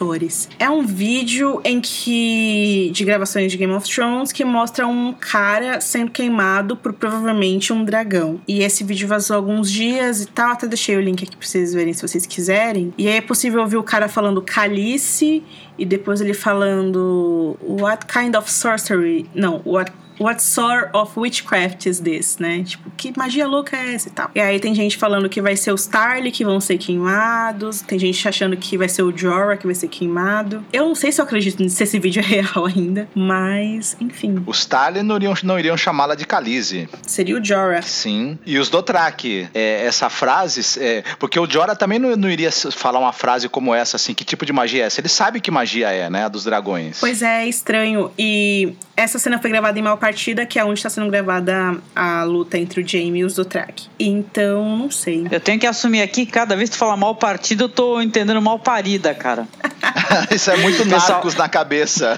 é 0.58 0.70
um 0.70 0.86
vídeo 0.86 1.62
em 1.64 1.82
que 1.82 2.90
de 2.94 3.04
gravações 3.04 3.52
de 3.52 3.58
Game 3.58 3.74
of 3.74 3.90
Thrones 3.90 4.32
que 4.32 4.46
mostra 4.46 4.88
um 4.88 5.14
cara 5.14 5.82
sendo 5.82 6.12
queimado 6.12 6.78
por 6.78 6.94
provavelmente 6.94 7.74
um 7.74 7.84
dragão. 7.84 8.40
E 8.48 8.62
esse 8.62 8.84
vídeo 8.84 9.08
vazou 9.08 9.36
alguns 9.36 9.70
dias 9.72 10.24
e 10.24 10.28
tal, 10.28 10.52
até 10.52 10.68
deixei 10.68 10.96
o 10.96 11.02
link 11.02 11.24
aqui 11.24 11.36
pra 11.36 11.46
vocês 11.46 11.74
verem 11.74 11.94
se 11.94 12.02
vocês 12.02 12.26
quiserem. 12.26 12.94
E 12.98 13.08
aí 13.08 13.18
é 13.18 13.22
possível 13.22 13.62
ouvir 13.62 13.78
o 13.78 13.84
cara 13.84 14.08
falando 14.08 14.42
calice 14.42 15.44
e 15.78 15.86
depois 15.86 16.22
ele 16.22 16.34
falando 16.34 17.58
what 17.62 18.06
kind 18.06 18.36
of 18.36 18.52
sorcery? 18.52 19.26
Não, 19.34 19.62
what 19.66 19.92
what 20.20 20.42
sort 20.42 20.90
of 20.94 21.18
witchcraft 21.20 21.86
is 21.86 22.00
this, 22.00 22.38
né? 22.38 22.64
Tipo, 22.64 22.92
que 22.98 23.14
magia 23.18 23.48
louca 23.48 23.76
é 23.76 23.94
essa 23.94 24.10
e 24.10 24.12
tal. 24.12 24.30
E 24.36 24.40
aí 24.40 24.60
tem 24.60 24.76
gente 24.76 24.98
falando 24.98 25.30
que 25.30 25.42
vai 25.42 25.56
ser 25.56 25.72
os 25.72 25.86
Tarly 25.86 26.32
que 26.32 26.44
vão 26.44 26.60
ser 26.60 26.78
queimados, 26.78 27.82
tem 27.82 27.98
gente 27.98 28.28
achando 28.28 28.56
que 28.58 28.78
vai 28.78 28.90
ser 28.90 29.04
o 29.04 29.16
Jorah 29.16 29.58
que 29.58 29.66
vai 29.66 29.76
ser 29.76 29.88
queimado. 29.88 30.64
Eu 30.72 30.86
não 30.86 30.96
sei 30.96 31.12
se 31.12 31.22
eu 31.22 31.26
acredito 31.26 31.68
se 31.70 31.84
esse 31.84 32.00
vídeo 32.00 32.22
é 32.22 32.26
real 32.26 32.66
ainda, 32.68 33.08
mas 33.16 33.96
enfim. 34.00 34.44
Os 34.46 34.66
Tarly 34.66 35.02
não 35.02 35.16
iriam, 35.16 35.34
não 35.44 35.60
iriam 35.60 35.78
chamá-la 35.78 36.16
de 36.16 36.26
Khaleesi. 36.26 36.90
Seria 37.06 37.40
o 37.40 37.44
Jorah. 37.44 37.82
Sim. 37.82 38.38
E 38.46 38.58
os 38.58 38.70
Dothraki, 38.70 39.50
é, 39.54 39.86
essa 39.86 40.10
frase, 40.10 40.80
é, 40.80 41.04
porque 41.18 41.40
o 41.40 41.50
Jorah 41.50 41.76
também 41.76 42.00
não, 42.00 42.16
não 42.16 42.30
iria 42.30 42.52
falar 42.52 43.00
uma 43.00 43.14
frase 43.14 43.48
como 43.48 43.74
essa, 43.74 43.96
assim, 43.96 44.14
que 44.14 44.24
tipo 44.24 44.46
de 44.46 44.54
magia 44.54 44.84
é 44.84 44.86
essa? 44.88 45.00
Ele 45.00 45.10
sabe 45.10 45.40
que 45.40 45.50
magia 45.50 45.90
é, 45.92 46.10
né, 46.10 46.26
a 46.26 46.30
dos 46.30 46.44
dragões. 46.44 47.00
Pois 47.00 47.22
é, 47.22 47.44
é 47.44 47.48
estranho. 47.48 48.12
E 48.18 48.74
essa 48.96 49.18
cena 49.18 49.40
foi 49.40 49.50
gravada 49.50 49.80
em 49.80 49.82
mal 49.82 49.98
partida, 50.10 50.44
que 50.44 50.58
é 50.58 50.66
onde 50.66 50.80
está 50.80 50.90
sendo 50.90 51.08
gravada 51.12 51.78
a 51.96 52.24
luta 52.24 52.58
entre 52.58 52.82
o 52.82 52.88
Jamie 52.88 53.22
e 53.22 53.24
os 53.24 53.36
Dothraki. 53.36 53.88
Então, 54.00 54.76
não 54.76 54.90
sei. 54.90 55.28
Eu 55.30 55.40
tenho 55.40 55.60
que 55.60 55.68
assumir 55.68 56.02
aqui, 56.02 56.26
cada 56.26 56.56
vez 56.56 56.72
que 56.72 56.76
tu 56.76 56.80
fala 56.80 56.98
mal 56.98 57.14
partida, 57.16 57.66
eu 57.66 57.70
tô 57.70 58.02
entendendo 58.02 58.42
mal 58.42 58.58
parida, 58.58 59.14
cara. 59.14 59.48
Isso 60.34 60.50
é 60.50 60.58
muito 60.58 60.84
narcos 60.86 61.36
na 61.36 61.48
cabeça. 61.48 62.18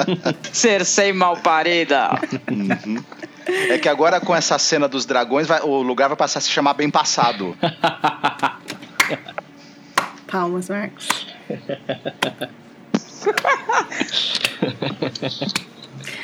Cersei 0.52 1.14
mal 1.14 1.38
parida. 1.38 2.10
Uhum. 2.50 3.02
É 3.70 3.78
que 3.78 3.88
agora 3.88 4.20
com 4.20 4.36
essa 4.36 4.58
cena 4.58 4.86
dos 4.86 5.06
dragões, 5.06 5.46
vai, 5.46 5.62
o 5.62 5.80
lugar 5.80 6.08
vai 6.08 6.18
passar 6.18 6.40
a 6.40 6.42
se 6.42 6.50
chamar 6.50 6.74
Bem 6.74 6.90
Passado. 6.90 7.56
Palmas, 10.30 10.68
Marcos. 10.68 11.08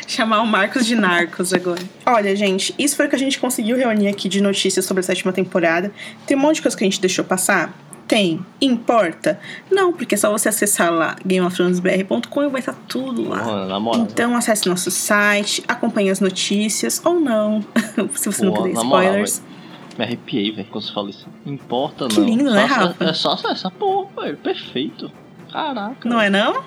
Chamar 0.06 0.40
o 0.40 0.46
Marcos 0.46 0.86
de 0.86 0.94
Narcos 0.94 1.52
agora. 1.52 1.82
Olha, 2.04 2.34
gente, 2.36 2.74
isso 2.78 2.94
foi 2.96 3.06
o 3.06 3.08
que 3.08 3.16
a 3.16 3.18
gente 3.18 3.38
conseguiu 3.38 3.76
reunir 3.76 4.08
aqui 4.08 4.28
de 4.28 4.40
notícias 4.40 4.84
sobre 4.84 5.00
a 5.00 5.02
sétima 5.02 5.32
temporada. 5.32 5.92
Tem 6.26 6.36
um 6.36 6.40
monte 6.40 6.56
de 6.56 6.62
coisa 6.62 6.76
que 6.76 6.84
a 6.84 6.86
gente 6.86 7.00
deixou 7.00 7.24
passar. 7.24 7.74
Tem. 8.06 8.44
Importa? 8.60 9.38
Não, 9.70 9.92
porque 9.92 10.14
é 10.14 10.18
só 10.18 10.30
você 10.30 10.48
acessar 10.48 10.92
lá 10.92 11.16
gameofthronesbr.com 11.24 12.42
e 12.44 12.48
vai 12.48 12.60
estar 12.60 12.74
tudo 12.86 13.28
lá. 13.28 13.66
na 13.66 13.80
moral. 13.80 14.02
Então 14.02 14.36
acesse 14.36 14.68
nosso 14.68 14.92
site, 14.92 15.64
acompanhe 15.66 16.08
as 16.10 16.20
notícias, 16.20 17.00
ou 17.04 17.18
não, 17.18 17.64
se 18.14 18.30
você 18.30 18.44
não 18.44 18.52
quiser 18.52 18.74
spoilers. 18.74 19.40
Moral, 19.40 19.56
me 19.98 20.04
arrepiei, 20.04 20.52
velho, 20.52 20.68
quando 20.70 20.84
você 20.84 20.92
fala 20.92 21.10
isso. 21.10 21.26
Importa, 21.44 22.06
que 22.06 22.20
não. 22.20 22.26
lindo, 22.26 22.44
só 22.44 22.54
né, 22.54 22.64
Rafa? 22.64 23.04
É 23.04 23.12
só 23.12 23.38
essa 23.50 23.70
porra, 23.70 24.22
velho. 24.22 24.36
Perfeito. 24.36 25.10
Caraca. 25.50 26.08
Não 26.08 26.20
é 26.20 26.30
não? 26.30 26.62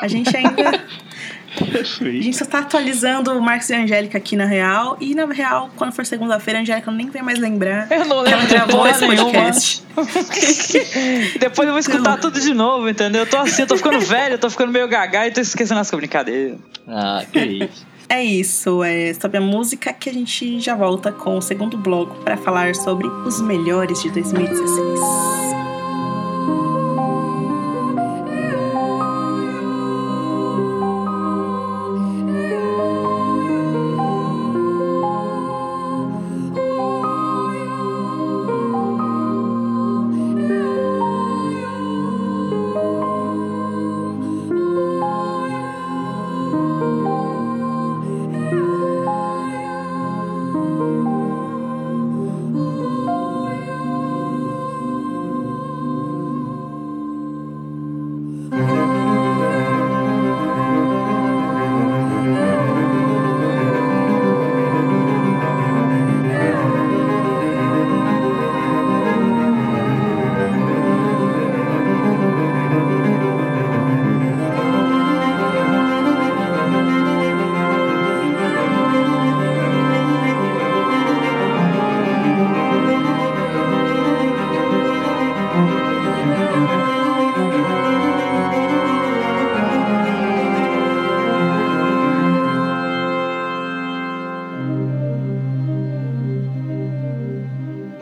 A 0.00 0.08
gente 0.08 0.34
ainda. 0.34 0.80
A 1.58 2.22
gente 2.22 2.36
só 2.36 2.44
tá 2.44 2.60
atualizando 2.60 3.32
o 3.32 3.42
Marcos 3.42 3.68
e 3.70 3.74
a 3.74 3.82
Angélica 3.82 4.18
aqui 4.18 4.36
na 4.36 4.44
Real. 4.44 4.96
E 5.00 5.14
na 5.14 5.26
Real, 5.26 5.70
quando 5.76 5.92
for 5.92 6.06
segunda-feira, 6.06 6.60
a 6.60 6.62
Angélica 6.62 6.90
nem 6.90 7.10
vai 7.10 7.22
mais 7.22 7.38
lembrar. 7.38 7.90
Eu 7.90 8.04
não 8.04 8.24
ela 8.24 8.36
lembro 8.36 8.46
de 8.46 8.54
gravou 8.54 8.86
esse 8.86 9.06
podcast. 9.06 9.82
Depois 11.38 11.66
eu 11.66 11.72
vou 11.72 11.80
escutar 11.80 12.18
tudo 12.18 12.40
de 12.40 12.54
novo, 12.54 12.88
entendeu? 12.88 13.22
Eu 13.22 13.26
tô 13.26 13.38
assim, 13.38 13.62
eu 13.62 13.68
tô 13.68 13.76
ficando 13.76 14.00
velho, 14.00 14.34
eu 14.34 14.38
tô 14.38 14.48
ficando 14.48 14.72
meio 14.72 14.88
gaga 14.88 15.26
e 15.26 15.30
tô 15.32 15.40
esquecendo 15.40 15.80
as 15.80 15.90
brincadeiras. 15.90 16.58
Ah, 16.86 17.24
que 17.30 17.38
isso. 17.38 17.86
É 18.08 18.24
isso, 18.24 18.82
é 18.82 19.14
sobre 19.14 19.38
a 19.38 19.40
música 19.40 19.92
que 19.92 20.10
a 20.10 20.12
gente 20.12 20.58
já 20.58 20.74
volta 20.74 21.12
com 21.12 21.38
o 21.38 21.40
segundo 21.40 21.78
bloco 21.78 22.16
para 22.24 22.36
falar 22.36 22.74
sobre 22.74 23.06
os 23.06 23.40
melhores 23.40 24.02
de 24.02 24.10
2016. 24.10 25.49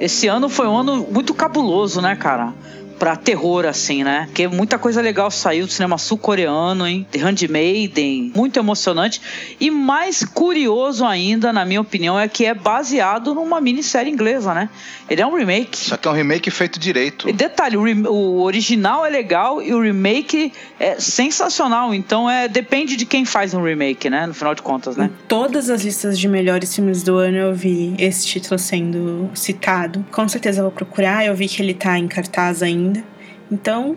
Esse 0.09 0.27
ano 0.27 0.49
foi 0.49 0.67
um 0.67 0.75
ano 0.75 1.07
muito 1.13 1.35
cabuloso, 1.35 2.01
né, 2.01 2.17
cara? 2.17 2.55
Pra 2.99 3.15
terror, 3.15 3.67
assim, 3.67 4.03
né? 4.03 4.25
Porque 4.25 4.49
muita 4.49 4.79
coisa 4.79 5.03
legal 5.03 5.31
saiu 5.31 5.67
do 5.67 5.71
cinema 5.71 5.99
sul-coreano, 5.99 6.87
hein? 6.87 7.07
The 7.11 7.19
Handmaiden, 7.19 8.28
muito 8.39 8.59
emocionante. 8.59 9.21
E 9.59 9.71
mais 9.71 10.25
curioso 10.25 11.05
ainda, 11.05 11.53
na 11.53 11.65
minha 11.65 11.81
opinião, 11.81 12.19
é 12.19 12.29
que 12.29 12.45
é 12.47 12.55
baseado 12.55 13.35
numa 13.35 13.61
minissérie 13.61 14.13
inglesa, 14.13 14.55
né? 14.55 14.69
Ele 15.11 15.21
é 15.21 15.27
um 15.27 15.35
remake. 15.37 15.77
Só 15.77 15.97
que 15.97 16.07
é 16.07 16.11
um 16.11 16.15
remake 16.15 16.51
feito 16.51 16.79
direito. 16.79 17.29
E 17.29 17.33
detalhe, 17.33 17.77
o, 17.77 17.83
rem- 17.83 18.07
o 18.07 18.41
original 18.43 19.05
é 19.05 19.09
legal 19.11 19.61
e 19.61 19.75
o 19.75 19.81
remake 19.81 20.53
é 20.79 21.01
sensacional. 21.01 21.93
Então 21.93 22.31
é 22.31 22.47
depende 22.49 22.95
de 22.97 23.05
quem 23.05 23.25
faz 23.25 23.55
um 23.55 23.63
remake, 23.63 24.09
né? 24.09 24.27
No 24.27 24.35
final 24.35 24.55
de 24.55 24.63
contas, 24.63 24.97
né? 24.97 25.11
Todas 25.27 25.69
as 25.69 25.83
listas 25.83 26.19
de 26.19 26.29
melhores 26.29 26.75
filmes 26.75 27.03
do 27.03 27.17
ano 27.17 27.37
eu 27.37 27.55
vi 27.55 27.95
esse 27.99 28.27
título 28.27 28.59
sendo 28.59 29.31
citado. 29.35 30.05
Com 30.13 30.29
certeza 30.29 30.61
eu 30.61 30.65
vou 30.65 30.73
procurar, 30.73 31.27
eu 31.27 31.35
vi 31.35 31.49
que 31.49 31.61
ele 31.63 31.75
tá 31.75 31.99
em 31.99 32.07
cartaz 32.07 32.63
ainda. 32.63 33.03
Então, 33.51 33.97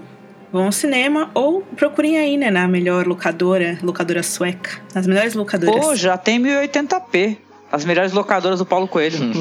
vão 0.51 0.65
ao 0.65 0.71
cinema 0.71 1.29
ou 1.33 1.61
procurem 1.61 2.17
aí, 2.17 2.37
né, 2.37 2.51
na 2.51 2.67
melhor 2.67 3.07
locadora, 3.07 3.77
locadora 3.81 4.21
sueca. 4.21 4.71
Nas 4.93 5.07
melhores 5.07 5.33
locadoras. 5.33 5.85
Pô, 5.85 5.95
já 5.95 6.17
tem 6.17 6.41
1080p. 6.41 7.37
As 7.71 7.85
melhores 7.85 8.11
locadoras 8.11 8.59
do 8.59 8.65
Paulo 8.65 8.87
Coelho. 8.87 9.17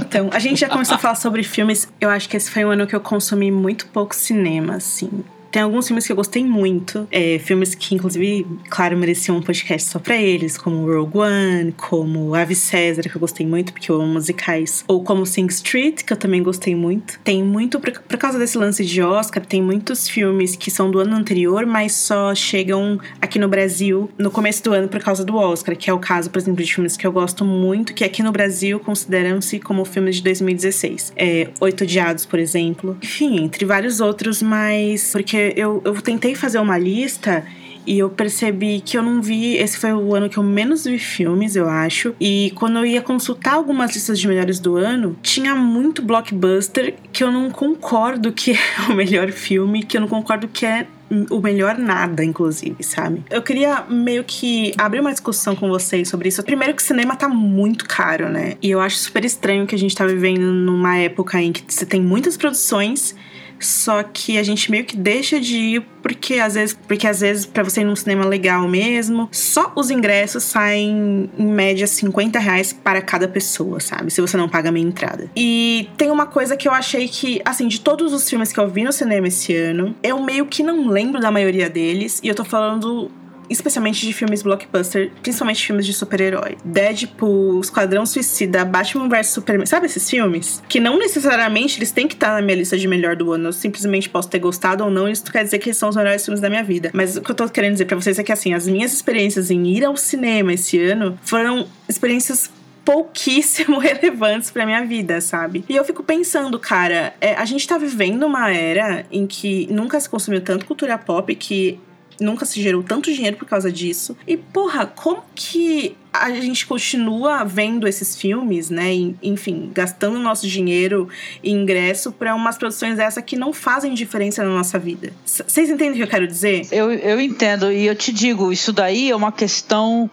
Então, 0.00 0.28
a 0.32 0.38
gente 0.38 0.60
já 0.60 0.68
começou 0.68 0.96
a 0.96 0.98
falar 0.98 1.14
sobre 1.14 1.42
filmes. 1.42 1.88
Eu 2.00 2.10
acho 2.10 2.28
que 2.28 2.36
esse 2.36 2.50
foi 2.50 2.64
um 2.64 2.70
ano 2.70 2.86
que 2.86 2.94
eu 2.94 3.00
consumi 3.00 3.50
muito 3.50 3.86
pouco 3.86 4.14
cinema, 4.14 4.76
assim. 4.76 5.24
Tem 5.50 5.62
alguns 5.62 5.86
filmes 5.86 6.06
que 6.06 6.12
eu 6.12 6.16
gostei 6.16 6.44
muito, 6.44 7.08
é, 7.10 7.38
filmes 7.38 7.74
que, 7.74 7.94
inclusive, 7.94 8.46
claro, 8.68 8.96
mereciam 8.96 9.38
um 9.38 9.42
podcast 9.42 9.88
só 9.88 9.98
pra 9.98 10.16
eles, 10.16 10.58
como 10.58 10.86
Rogue 10.86 11.18
One, 11.18 11.72
como 11.72 12.34
Ave 12.34 12.54
César, 12.54 13.02
que 13.02 13.16
eu 13.16 13.20
gostei 13.20 13.46
muito, 13.46 13.72
porque 13.72 13.90
eu 13.90 13.96
amo 13.96 14.12
musicais, 14.12 14.84
ou 14.86 15.02
como 15.02 15.24
Sing 15.24 15.46
Street, 15.46 16.02
que 16.02 16.12
eu 16.12 16.16
também 16.16 16.42
gostei 16.42 16.74
muito. 16.74 17.18
Tem 17.24 17.42
muito, 17.42 17.80
por, 17.80 17.90
por 17.92 18.18
causa 18.18 18.38
desse 18.38 18.58
lance 18.58 18.84
de 18.84 19.00
Oscar, 19.00 19.44
tem 19.44 19.62
muitos 19.62 20.06
filmes 20.06 20.54
que 20.54 20.70
são 20.70 20.90
do 20.90 20.98
ano 20.98 21.16
anterior, 21.16 21.64
mas 21.64 21.92
só 21.92 22.34
chegam 22.34 23.00
aqui 23.20 23.38
no 23.38 23.48
Brasil 23.48 24.10
no 24.18 24.30
começo 24.30 24.62
do 24.64 24.72
ano 24.74 24.88
por 24.88 25.00
causa 25.00 25.24
do 25.24 25.34
Oscar, 25.34 25.74
que 25.76 25.88
é 25.88 25.92
o 25.92 25.98
caso, 25.98 26.30
por 26.30 26.38
exemplo, 26.38 26.62
de 26.62 26.74
filmes 26.74 26.96
que 26.96 27.06
eu 27.06 27.12
gosto 27.12 27.44
muito, 27.44 27.94
que 27.94 28.04
aqui 28.04 28.22
no 28.22 28.32
Brasil 28.32 28.78
consideram-se 28.80 29.58
como 29.58 29.84
filmes 29.86 30.16
de 30.16 30.22
2016. 30.24 31.14
É, 31.16 31.48
Oito 31.60 31.84
Odiados, 31.84 32.26
por 32.26 32.38
exemplo. 32.38 32.98
Enfim, 33.02 33.42
entre 33.44 33.64
vários 33.64 34.00
outros, 34.00 34.42
mas 34.42 35.10
porque 35.12 35.37
eu, 35.56 35.82
eu 35.84 36.00
tentei 36.00 36.34
fazer 36.34 36.58
uma 36.58 36.78
lista 36.78 37.44
e 37.88 37.98
eu 37.98 38.10
percebi 38.10 38.82
que 38.82 38.98
eu 38.98 39.02
não 39.02 39.22
vi. 39.22 39.56
Esse 39.56 39.78
foi 39.78 39.94
o 39.94 40.14
ano 40.14 40.28
que 40.28 40.36
eu 40.36 40.42
menos 40.42 40.84
vi 40.84 40.98
filmes, 40.98 41.56
eu 41.56 41.68
acho. 41.68 42.14
E 42.20 42.52
quando 42.54 42.76
eu 42.76 42.84
ia 42.84 43.00
consultar 43.00 43.54
algumas 43.54 43.94
listas 43.94 44.20
de 44.20 44.28
melhores 44.28 44.60
do 44.60 44.76
ano, 44.76 45.16
tinha 45.22 45.54
muito 45.54 46.02
blockbuster 46.02 46.94
que 47.10 47.24
eu 47.24 47.32
não 47.32 47.50
concordo 47.50 48.30
que 48.30 48.52
é 48.52 48.92
o 48.92 48.94
melhor 48.94 49.32
filme, 49.32 49.82
que 49.82 49.96
eu 49.96 50.02
não 50.02 50.08
concordo 50.08 50.46
que 50.48 50.66
é 50.66 50.86
o 51.30 51.40
melhor 51.40 51.78
nada, 51.78 52.22
inclusive, 52.22 52.82
sabe? 52.82 53.24
Eu 53.30 53.40
queria 53.40 53.82
meio 53.88 54.22
que 54.22 54.74
abrir 54.76 55.00
uma 55.00 55.10
discussão 55.10 55.56
com 55.56 55.66
vocês 55.66 56.06
sobre 56.06 56.28
isso. 56.28 56.42
Primeiro 56.42 56.74
que 56.74 56.82
o 56.82 56.84
cinema 56.84 57.16
tá 57.16 57.26
muito 57.26 57.86
caro, 57.86 58.28
né? 58.28 58.56
E 58.60 58.70
eu 58.70 58.80
acho 58.80 58.96
super 58.98 59.24
estranho 59.24 59.66
que 59.66 59.74
a 59.74 59.78
gente 59.78 59.96
tá 59.96 60.04
vivendo 60.04 60.52
numa 60.52 60.98
época 60.98 61.40
em 61.40 61.52
que 61.52 61.64
você 61.66 61.86
tem 61.86 62.02
muitas 62.02 62.36
produções 62.36 63.16
só 63.60 64.02
que 64.02 64.38
a 64.38 64.42
gente 64.42 64.70
meio 64.70 64.84
que 64.84 64.96
deixa 64.96 65.40
de 65.40 65.56
ir 65.56 65.82
porque 66.02 66.34
às 66.34 66.54
vezes, 66.54 66.78
porque 66.86 67.06
às 67.06 67.20
vezes 67.20 67.44
para 67.44 67.62
você 67.62 67.80
ir 67.82 67.84
num 67.84 67.96
cinema 67.96 68.24
legal 68.24 68.66
mesmo, 68.68 69.28
só 69.30 69.72
os 69.76 69.90
ingressos 69.90 70.42
saem 70.44 71.28
em 71.38 71.46
média 71.46 71.86
50 71.86 72.38
reais 72.38 72.72
para 72.72 73.02
cada 73.02 73.28
pessoa, 73.28 73.80
sabe? 73.80 74.10
Se 74.10 74.20
você 74.20 74.36
não 74.36 74.48
paga 74.48 74.68
a 74.68 74.72
meia 74.72 74.84
entrada. 74.84 75.30
E 75.36 75.88
tem 75.96 76.10
uma 76.10 76.26
coisa 76.26 76.56
que 76.56 76.68
eu 76.68 76.72
achei 76.72 77.08
que, 77.08 77.40
assim, 77.44 77.68
de 77.68 77.80
todos 77.80 78.12
os 78.12 78.28
filmes 78.28 78.52
que 78.52 78.60
eu 78.60 78.68
vi 78.68 78.84
no 78.84 78.92
cinema 78.92 79.28
esse 79.28 79.54
ano, 79.54 79.94
eu 80.02 80.22
meio 80.22 80.46
que 80.46 80.62
não 80.62 80.88
lembro 80.88 81.20
da 81.20 81.30
maioria 81.30 81.68
deles, 81.68 82.20
e 82.22 82.28
eu 82.28 82.34
tô 82.34 82.44
falando 82.44 83.10
especialmente 83.48 84.06
de 84.06 84.12
filmes 84.12 84.42
blockbuster, 84.42 85.10
principalmente 85.22 85.66
filmes 85.66 85.86
de 85.86 85.92
super-herói. 85.92 86.56
Deadpool, 86.64 87.60
Esquadrão 87.60 88.04
Suicida, 88.04 88.64
Batman 88.64 89.08
vs 89.08 89.28
Superman. 89.28 89.66
Sabe 89.66 89.86
esses 89.86 90.08
filmes? 90.08 90.62
Que 90.68 90.80
não 90.80 90.98
necessariamente 90.98 91.78
eles 91.78 91.90
têm 91.90 92.06
que 92.06 92.14
estar 92.14 92.32
na 92.34 92.42
minha 92.42 92.56
lista 92.56 92.76
de 92.76 92.86
melhor 92.86 93.16
do 93.16 93.32
ano. 93.32 93.48
Eu 93.48 93.52
simplesmente 93.52 94.08
posso 94.08 94.28
ter 94.28 94.38
gostado 94.38 94.84
ou 94.84 94.90
não, 94.90 95.08
isso 95.08 95.24
quer 95.24 95.44
dizer 95.44 95.58
que 95.58 95.68
eles 95.68 95.76
são 95.76 95.88
os 95.88 95.96
melhores 95.96 96.24
filmes 96.24 96.40
da 96.40 96.48
minha 96.48 96.62
vida. 96.62 96.90
Mas 96.92 97.16
o 97.16 97.22
que 97.22 97.30
eu 97.30 97.34
tô 97.34 97.48
querendo 97.48 97.72
dizer 97.72 97.84
para 97.86 97.96
vocês 97.96 98.18
é 98.18 98.22
que, 98.22 98.32
assim, 98.32 98.54
as 98.54 98.66
minhas 98.66 98.92
experiências 98.92 99.50
em 99.50 99.66
ir 99.66 99.84
ao 99.84 99.96
cinema 99.96 100.52
esse 100.52 100.78
ano 100.80 101.18
foram 101.22 101.66
experiências 101.88 102.50
pouquíssimo 102.88 103.76
relevantes 103.78 104.50
pra 104.50 104.64
minha 104.64 104.82
vida, 104.82 105.20
sabe? 105.20 105.62
E 105.68 105.76
eu 105.76 105.84
fico 105.84 106.02
pensando, 106.02 106.58
cara, 106.58 107.12
é, 107.20 107.34
a 107.34 107.44
gente 107.44 107.68
tá 107.68 107.76
vivendo 107.76 108.24
uma 108.24 108.50
era 108.50 109.04
em 109.12 109.26
que 109.26 109.68
nunca 109.70 110.00
se 110.00 110.08
consumiu 110.08 110.40
tanto 110.40 110.64
cultura 110.64 110.96
pop 110.96 111.34
que 111.34 111.78
nunca 112.20 112.44
se 112.44 112.62
gerou 112.62 112.82
tanto 112.82 113.12
dinheiro 113.12 113.36
por 113.36 113.46
causa 113.46 113.70
disso. 113.70 114.16
E, 114.26 114.36
porra, 114.36 114.86
como 114.86 115.22
que 115.34 115.96
a 116.12 116.30
gente 116.30 116.66
continua 116.66 117.44
vendo 117.44 117.86
esses 117.86 118.16
filmes, 118.16 118.70
né? 118.70 118.92
Enfim, 119.22 119.70
gastando 119.72 120.18
nosso 120.18 120.48
dinheiro 120.48 121.08
e 121.42 121.50
ingresso 121.50 122.10
para 122.10 122.34
umas 122.34 122.58
produções 122.58 122.96
dessa 122.96 123.22
que 123.22 123.36
não 123.36 123.52
fazem 123.52 123.94
diferença 123.94 124.42
na 124.42 124.50
nossa 124.50 124.78
vida. 124.78 125.12
Vocês 125.24 125.68
entendem 125.68 125.92
o 125.92 125.94
que 125.96 126.02
eu 126.02 126.08
quero 126.08 126.26
dizer? 126.26 126.66
Eu, 126.72 126.90
eu 126.90 127.20
entendo, 127.20 127.70
e 127.70 127.86
eu 127.86 127.94
te 127.94 128.12
digo, 128.12 128.52
isso 128.52 128.72
daí 128.72 129.10
é 129.10 129.16
uma 129.16 129.30
questão 129.30 130.10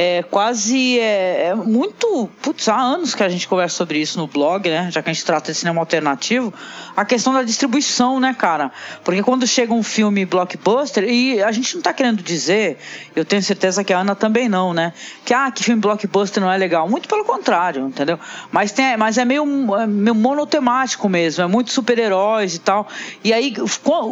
é, 0.00 0.22
quase 0.22 1.00
é, 1.00 1.46
é, 1.46 1.54
muito. 1.56 2.30
Putz, 2.40 2.68
há 2.68 2.80
anos 2.80 3.16
que 3.16 3.22
a 3.24 3.28
gente 3.28 3.48
conversa 3.48 3.74
sobre 3.74 3.98
isso 3.98 4.16
no 4.16 4.28
blog, 4.28 4.70
né? 4.70 4.88
Já 4.92 5.02
que 5.02 5.10
a 5.10 5.12
gente 5.12 5.24
trata 5.24 5.50
de 5.50 5.58
cinema 5.58 5.80
alternativo. 5.80 6.54
A 6.96 7.04
questão 7.04 7.32
da 7.32 7.42
distribuição, 7.42 8.20
né, 8.20 8.32
cara? 8.32 8.70
Porque 9.02 9.24
quando 9.24 9.44
chega 9.44 9.74
um 9.74 9.82
filme 9.82 10.24
blockbuster, 10.24 11.02
e 11.02 11.42
a 11.42 11.50
gente 11.50 11.74
não 11.74 11.82
tá 11.82 11.92
querendo 11.92 12.22
dizer, 12.22 12.78
eu 13.16 13.24
tenho 13.24 13.42
certeza 13.42 13.82
que 13.82 13.92
a 13.92 13.98
Ana 13.98 14.14
também 14.14 14.48
não, 14.48 14.72
né? 14.72 14.92
Que, 15.24 15.34
ah, 15.34 15.50
que 15.50 15.64
filme 15.64 15.80
blockbuster 15.80 16.40
não 16.40 16.52
é 16.52 16.56
legal. 16.56 16.88
Muito 16.88 17.08
pelo 17.08 17.24
contrário, 17.24 17.88
entendeu? 17.88 18.20
Mas, 18.52 18.70
tem, 18.70 18.96
mas 18.96 19.18
é 19.18 19.24
meio, 19.24 19.42
é 19.74 19.86
meio 19.86 20.14
monotemático 20.14 21.08
mesmo, 21.08 21.42
é 21.42 21.48
muito 21.48 21.72
super-heróis 21.72 22.54
e 22.54 22.60
tal. 22.60 22.86
E 23.24 23.32
aí 23.32 23.52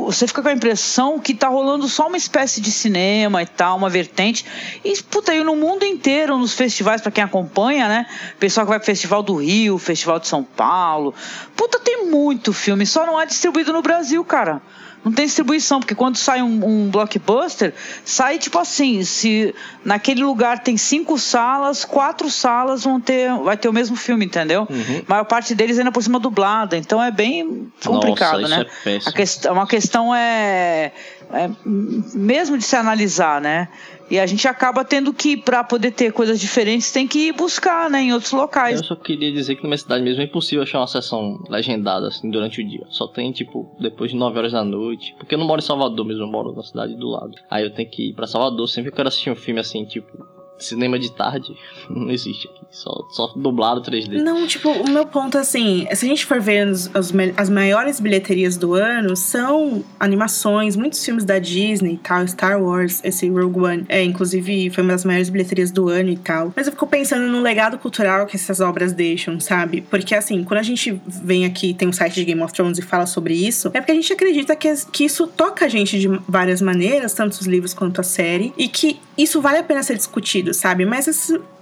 você 0.05 0.27
fica 0.27 0.43
com 0.43 0.49
a 0.49 0.53
impressão 0.53 1.21
que 1.21 1.33
tá 1.33 1.47
rolando 1.47 1.87
só 1.87 2.09
uma 2.09 2.17
espécie 2.17 2.61
de 2.61 2.73
cinema 2.73 3.41
e 3.41 3.47
tal, 3.47 3.77
uma 3.77 3.89
vertente. 3.89 4.45
E, 4.85 5.01
puta, 5.05 5.33
eu 5.33 5.45
no 5.45 5.55
mundo 5.55 5.76
inteiro, 5.85 6.39
nos 6.39 6.55
festivais, 6.55 7.01
para 7.01 7.11
quem 7.11 7.25
acompanha, 7.25 7.89
né? 7.89 8.07
Pessoal 8.39 8.67
que 8.67 8.71
vai 8.71 8.79
pro 8.79 8.87
Festival 8.87 9.23
do 9.23 9.37
Rio, 9.37 9.79
Festival 9.79 10.19
de 10.19 10.29
São 10.29 10.43
Paulo. 10.43 11.15
Puta, 11.55 11.79
tem 11.79 12.07
muito 12.07 12.53
filme, 12.53 12.87
só 12.87 13.05
não 13.05 13.21
é 13.21 13.27
distribuído 13.27 13.73
no 13.73 13.83
Brasil, 13.83 14.25
cara 14.25 14.63
não 15.07 15.13
tem 15.13 15.25
distribuição, 15.25 15.79
porque 15.79 15.95
quando 15.95 16.17
sai 16.17 16.43
um, 16.43 16.67
um, 16.67 16.91
blockbuster, 16.91 17.73
sai 18.05 18.39
tipo 18.39 18.59
assim, 18.59 19.05
se 19.05 19.55
naquele 19.85 20.25
lugar 20.25 20.59
tem 20.59 20.77
cinco 20.77 21.17
salas, 21.17 21.85
quatro 21.85 22.29
salas 22.29 22.83
vão 22.83 23.01
ter, 23.01 23.33
vai 23.39 23.57
ter 23.57 23.69
o 23.69 23.73
mesmo 23.73 23.95
filme, 23.95 24.25
entendeu? 24.25 24.67
Uhum. 24.69 25.03
A 25.07 25.11
maior 25.11 25.25
parte 25.25 25.55
deles 25.55 25.79
ainda 25.79 25.93
por 25.93 26.03
cima 26.03 26.19
dublada, 26.19 26.77
então 26.77 27.01
é 27.01 27.13
bem 27.13 27.71
complicado, 27.85 28.41
Nossa, 28.41 28.59
né? 28.59 28.67
É 28.85 28.99
a 29.07 29.13
questão, 29.13 29.53
uma 29.53 29.67
questão 29.69 30.13
é, 30.13 30.91
é 31.33 31.51
mesmo 31.65 32.59
de 32.59 32.65
se 32.65 32.75
analisar, 32.75 33.41
né? 33.41 33.69
E 34.11 34.19
a 34.19 34.27
gente 34.27 34.47
acaba 34.47 34.85
tendo 34.85 35.13
que, 35.13 35.37
para 35.37 35.65
poder 35.65 35.91
ter 35.91 36.13
coisas 36.13 36.39
diferentes, 36.39 36.93
tem 36.93 37.07
que 37.07 37.29
ir 37.29 37.33
buscar, 37.33 37.91
né, 37.91 38.03
em 38.03 38.13
outros 38.13 38.33
locais. 38.33 38.81
Eu 38.81 38.85
só 38.85 38.97
queria 38.97 39.33
dizer 39.33 39.57
que 39.57 39.63
na 39.63 39.69
minha 39.69 39.79
cidade 39.79 40.03
mesmo 40.03 40.23
é 40.23 40.25
impossível 40.25 40.63
achar 40.63 40.79
uma 40.79 40.87
sessão 40.87 41.43
legendada, 41.49 42.09
assim, 42.09 42.31
durante 42.31 42.61
o 42.61 42.69
dia. 42.69 42.87
Só 42.89 43.09
tem, 43.09 43.33
tipo, 43.33 43.75
depois 43.81 44.11
de 44.11 44.17
9 44.17 44.39
horas 44.39 44.53
da 44.53 44.65
noite. 44.65 45.15
Porque 45.19 45.35
eu 45.35 45.39
não 45.39 45.47
moro 45.47 45.61
em 45.61 45.65
Salvador 45.65 46.07
mesmo, 46.07 46.23
eu 46.23 46.29
moro 46.29 46.55
na 46.55 46.63
cidade 46.63 46.95
do 46.95 47.09
lado. 47.09 47.33
Aí 47.51 47.65
eu 47.65 47.71
tenho 47.71 47.91
que 47.91 48.11
ir 48.11 48.13
pra 48.15 48.27
Salvador 48.27 48.69
sempre 48.69 48.91
que 48.91 48.95
eu 48.95 48.97
quero 48.97 49.09
assistir 49.09 49.31
um 49.31 49.37
filme, 49.37 49.61
assim, 49.61 49.85
tipo, 49.85 50.36
cinema 50.59 50.99
de 50.99 51.11
tarde 51.13 51.57
não 51.89 52.11
existe 52.11 52.49
aqui. 52.49 52.67
Só, 52.71 52.91
só 53.11 53.33
dublado 53.35 53.81
3D. 53.81 54.23
Não, 54.23 54.47
tipo, 54.47 54.69
o 54.69 54.91
meu 54.91 55.07
ponto 55.07 55.39
é 55.39 55.41
assim: 55.41 55.87
se 55.95 56.05
a 56.05 56.09
gente 56.09 56.27
for 56.27 56.41
ver 56.41 56.69
as, 56.69 56.91
as, 56.95 57.49
maiores 57.49 58.01
bilheterias 58.01 58.59
do 58.59 58.75
ano, 58.75 59.17
são 59.17 59.83
animações, 59.99 60.77
muitos 60.77 61.03
filmes 61.03 61.25
da 61.25 61.39
Disney 61.39 61.95
e 61.95 61.97
tal, 61.97 62.27
Star 62.29 62.63
Wars, 62.63 63.01
esse 63.03 63.29
Rogue 63.31 63.61
One. 63.61 63.87
É, 63.89 64.03
inclusive, 64.03 64.69
foi 64.71 64.83
uma 64.83 64.93
das 64.93 65.07
maiores 65.07 65.31
bilheterias 65.31 65.71
do 65.71 65.89
ano 65.89 66.11
e 66.11 66.17
tal. 66.19 66.53
Mas 66.55 66.67
eu 66.67 66.73
fico 66.73 66.87
pensando 66.87 67.27
no 67.29 67.41
legado 67.41 67.79
cultural 67.79 68.27
que 68.27 68.37
essas 68.37 68.61
obras 68.61 68.93
deixam, 68.93 69.41
sabe? 69.41 69.81
Porque 69.81 70.15
assim, 70.15 70.45
quando 70.45 70.61
a 70.61 70.65
gente 70.65 71.01
vem 71.07 71.47
aqui, 71.47 71.73
tem 71.73 71.89
um 71.89 71.93
site 71.93 72.17
de 72.17 72.25
Game 72.25 72.43
of 72.43 72.53
Thrones 72.53 72.79
e 72.79 72.83
fala 72.83 73.07
sobre 73.07 73.35
isso, 73.35 73.69
é 73.73 73.81
porque 73.81 73.93
a 73.93 73.95
gente 73.95 74.13
acredita 74.13 74.55
que, 74.55 74.69
que 74.93 75.05
isso 75.05 75.27
toca 75.27 75.65
a 75.65 75.69
gente 75.69 75.99
de 75.99 76.09
várias 76.29 76.61
maneiras, 76.61 77.15
tanto 77.15 77.33
os 77.33 77.47
livros 77.47 77.73
quanto 77.73 78.01
a 78.01 78.05
série, 78.05 78.53
e 78.59 78.69
que 78.69 78.99
isso 79.17 79.41
vale 79.41 79.59
a 79.59 79.63
pena 79.63 79.83
ser 79.83 79.97
discutido, 79.97 80.46
sabe? 80.55 80.85
Mas 80.85 81.07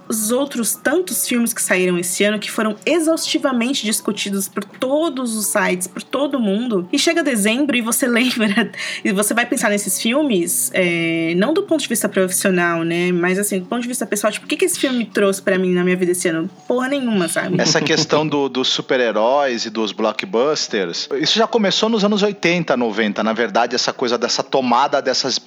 os 0.07 0.31
outros 0.31 0.75
tantos 0.75 1.27
filmes 1.27 1.53
que 1.53 1.61
saíram 1.61 1.97
esse 1.97 2.23
ano 2.23 2.39
que 2.39 2.51
foram 2.51 2.75
exaustivamente 2.85 3.85
discutidos 3.85 4.47
por 4.47 4.63
todos 4.63 5.35
os 5.35 5.47
sites, 5.47 5.87
por 5.87 6.03
todo 6.03 6.39
mundo. 6.39 6.87
E 6.91 6.99
chega 6.99 7.23
dezembro 7.23 7.75
e 7.75 7.81
você 7.81 8.07
lembra, 8.07 8.71
e 9.03 9.11
você 9.11 9.33
vai 9.33 9.45
pensar 9.45 9.69
nesses 9.69 10.01
filmes, 10.01 10.69
é, 10.73 11.33
não 11.35 11.53
do 11.53 11.63
ponto 11.63 11.81
de 11.81 11.87
vista 11.87 12.07
profissional, 12.07 12.83
né? 12.83 13.11
Mas 13.11 13.39
assim, 13.39 13.59
do 13.59 13.65
ponto 13.65 13.81
de 13.81 13.87
vista 13.87 14.05
pessoal, 14.05 14.31
tipo, 14.31 14.45
o 14.45 14.49
que, 14.49 14.57
que 14.57 14.65
esse 14.65 14.79
filme 14.79 15.05
trouxe 15.05 15.41
para 15.41 15.57
mim 15.57 15.73
na 15.73 15.83
minha 15.83 15.95
vida 15.95 16.11
esse 16.11 16.27
ano? 16.27 16.49
Porra 16.67 16.87
nenhuma, 16.87 17.27
sabe? 17.27 17.59
Essa 17.59 17.81
questão 17.81 18.27
do, 18.27 18.49
dos 18.49 18.67
super-heróis 18.67 19.65
e 19.65 19.69
dos 19.69 19.91
blockbusters, 19.91 21.09
isso 21.19 21.37
já 21.37 21.47
começou 21.47 21.89
nos 21.89 22.03
anos 22.03 22.21
80, 22.21 22.75
90. 22.75 23.23
Na 23.23 23.33
verdade, 23.33 23.75
essa 23.75 23.93
coisa 23.93 24.17
dessa 24.17 24.43
tomada 24.43 25.01
dessas 25.01 25.39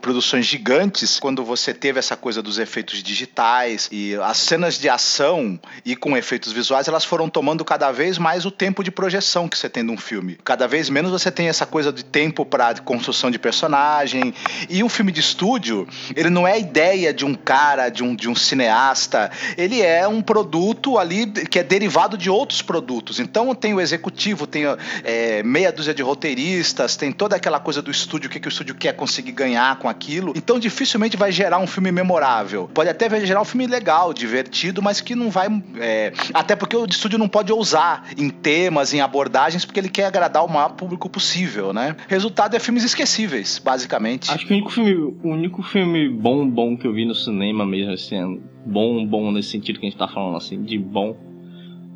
produções 0.00 0.46
gigantes, 0.46 1.18
quando 1.18 1.44
você 1.44 1.72
teve 1.72 1.98
essa 1.98 2.16
coisa 2.16 2.42
dos 2.42 2.58
efeitos 2.58 3.02
digitais 3.02 3.88
e 3.96 4.14
as 4.16 4.36
cenas 4.36 4.78
de 4.78 4.90
ação 4.90 5.58
e 5.82 5.96
com 5.96 6.18
efeitos 6.18 6.52
visuais, 6.52 6.86
elas 6.86 7.02
foram 7.02 7.30
tomando 7.30 7.64
cada 7.64 7.90
vez 7.90 8.18
mais 8.18 8.44
o 8.44 8.50
tempo 8.50 8.84
de 8.84 8.90
projeção 8.90 9.48
que 9.48 9.56
você 9.56 9.70
tem 9.70 9.82
num 9.82 9.96
filme. 9.96 10.38
Cada 10.44 10.68
vez 10.68 10.90
menos 10.90 11.10
você 11.10 11.30
tem 11.30 11.48
essa 11.48 11.64
coisa 11.64 11.90
de 11.90 12.04
tempo 12.04 12.44
para 12.44 12.74
construção 12.80 13.30
de 13.30 13.38
personagem. 13.38 14.34
E 14.68 14.84
um 14.84 14.88
filme 14.90 15.10
de 15.10 15.20
estúdio, 15.20 15.88
ele 16.14 16.28
não 16.28 16.46
é 16.46 16.52
a 16.52 16.58
ideia 16.58 17.14
de 17.14 17.24
um 17.24 17.34
cara, 17.34 17.88
de 17.88 18.04
um, 18.04 18.14
de 18.14 18.28
um 18.28 18.34
cineasta, 18.34 19.30
ele 19.56 19.80
é 19.80 20.06
um 20.06 20.20
produto 20.20 20.98
ali 20.98 21.26
que 21.26 21.58
é 21.58 21.62
derivado 21.62 22.18
de 22.18 22.28
outros 22.28 22.60
produtos. 22.60 23.18
Então 23.18 23.54
tem 23.54 23.72
o 23.72 23.80
executivo, 23.80 24.46
tem 24.46 24.64
é, 25.04 25.42
meia 25.42 25.72
dúzia 25.72 25.94
de 25.94 26.02
roteiristas, 26.02 26.96
tem 26.96 27.12
toda 27.12 27.34
aquela 27.34 27.58
coisa 27.58 27.80
do 27.80 27.90
estúdio, 27.90 28.28
o 28.28 28.30
que, 28.30 28.40
que 28.40 28.48
o 28.48 28.50
estúdio 28.50 28.74
quer 28.74 28.92
conseguir 28.94 29.32
ganhar 29.32 29.78
com 29.78 29.88
aquilo. 29.88 30.34
Então 30.36 30.58
dificilmente 30.58 31.16
vai 31.16 31.32
gerar 31.32 31.58
um 31.58 31.66
filme 31.66 31.90
memorável. 31.90 32.68
Pode 32.74 32.90
até 32.90 33.08
gerar 33.24 33.40
um 33.40 33.44
filme 33.46 33.66
legal 33.66 33.85
legal, 33.86 34.12
divertido, 34.12 34.82
mas 34.82 35.00
que 35.00 35.14
não 35.14 35.30
vai. 35.30 35.46
É, 35.78 36.12
até 36.34 36.56
porque 36.56 36.76
o 36.76 36.84
estúdio 36.84 37.18
não 37.18 37.28
pode 37.28 37.52
ousar 37.52 38.08
em 38.18 38.28
temas, 38.28 38.92
em 38.92 39.00
abordagens, 39.00 39.64
porque 39.64 39.78
ele 39.78 39.88
quer 39.88 40.06
agradar 40.06 40.44
o 40.44 40.48
maior 40.48 40.70
público 40.70 41.08
possível, 41.08 41.72
né? 41.72 41.94
Resultado 42.08 42.56
é 42.56 42.58
filmes 42.58 42.82
esquecíveis, 42.82 43.60
basicamente. 43.64 44.30
Acho 44.30 44.44
que 44.44 44.52
o 44.52 44.56
único 44.56 44.70
filme, 44.70 44.92
o 45.22 45.28
único 45.28 45.62
filme 45.62 46.08
bom, 46.08 46.48
bom 46.48 46.76
que 46.76 46.86
eu 46.86 46.92
vi 46.92 47.04
no 47.04 47.14
cinema 47.14 47.64
mesmo 47.64 47.92
esse 47.92 48.16
bom, 48.64 49.06
bom 49.06 49.30
nesse 49.30 49.50
sentido 49.50 49.78
que 49.78 49.86
a 49.86 49.88
gente 49.90 49.98
tá 49.98 50.08
falando 50.08 50.36
assim, 50.36 50.60
de 50.62 50.76
bom, 50.76 51.16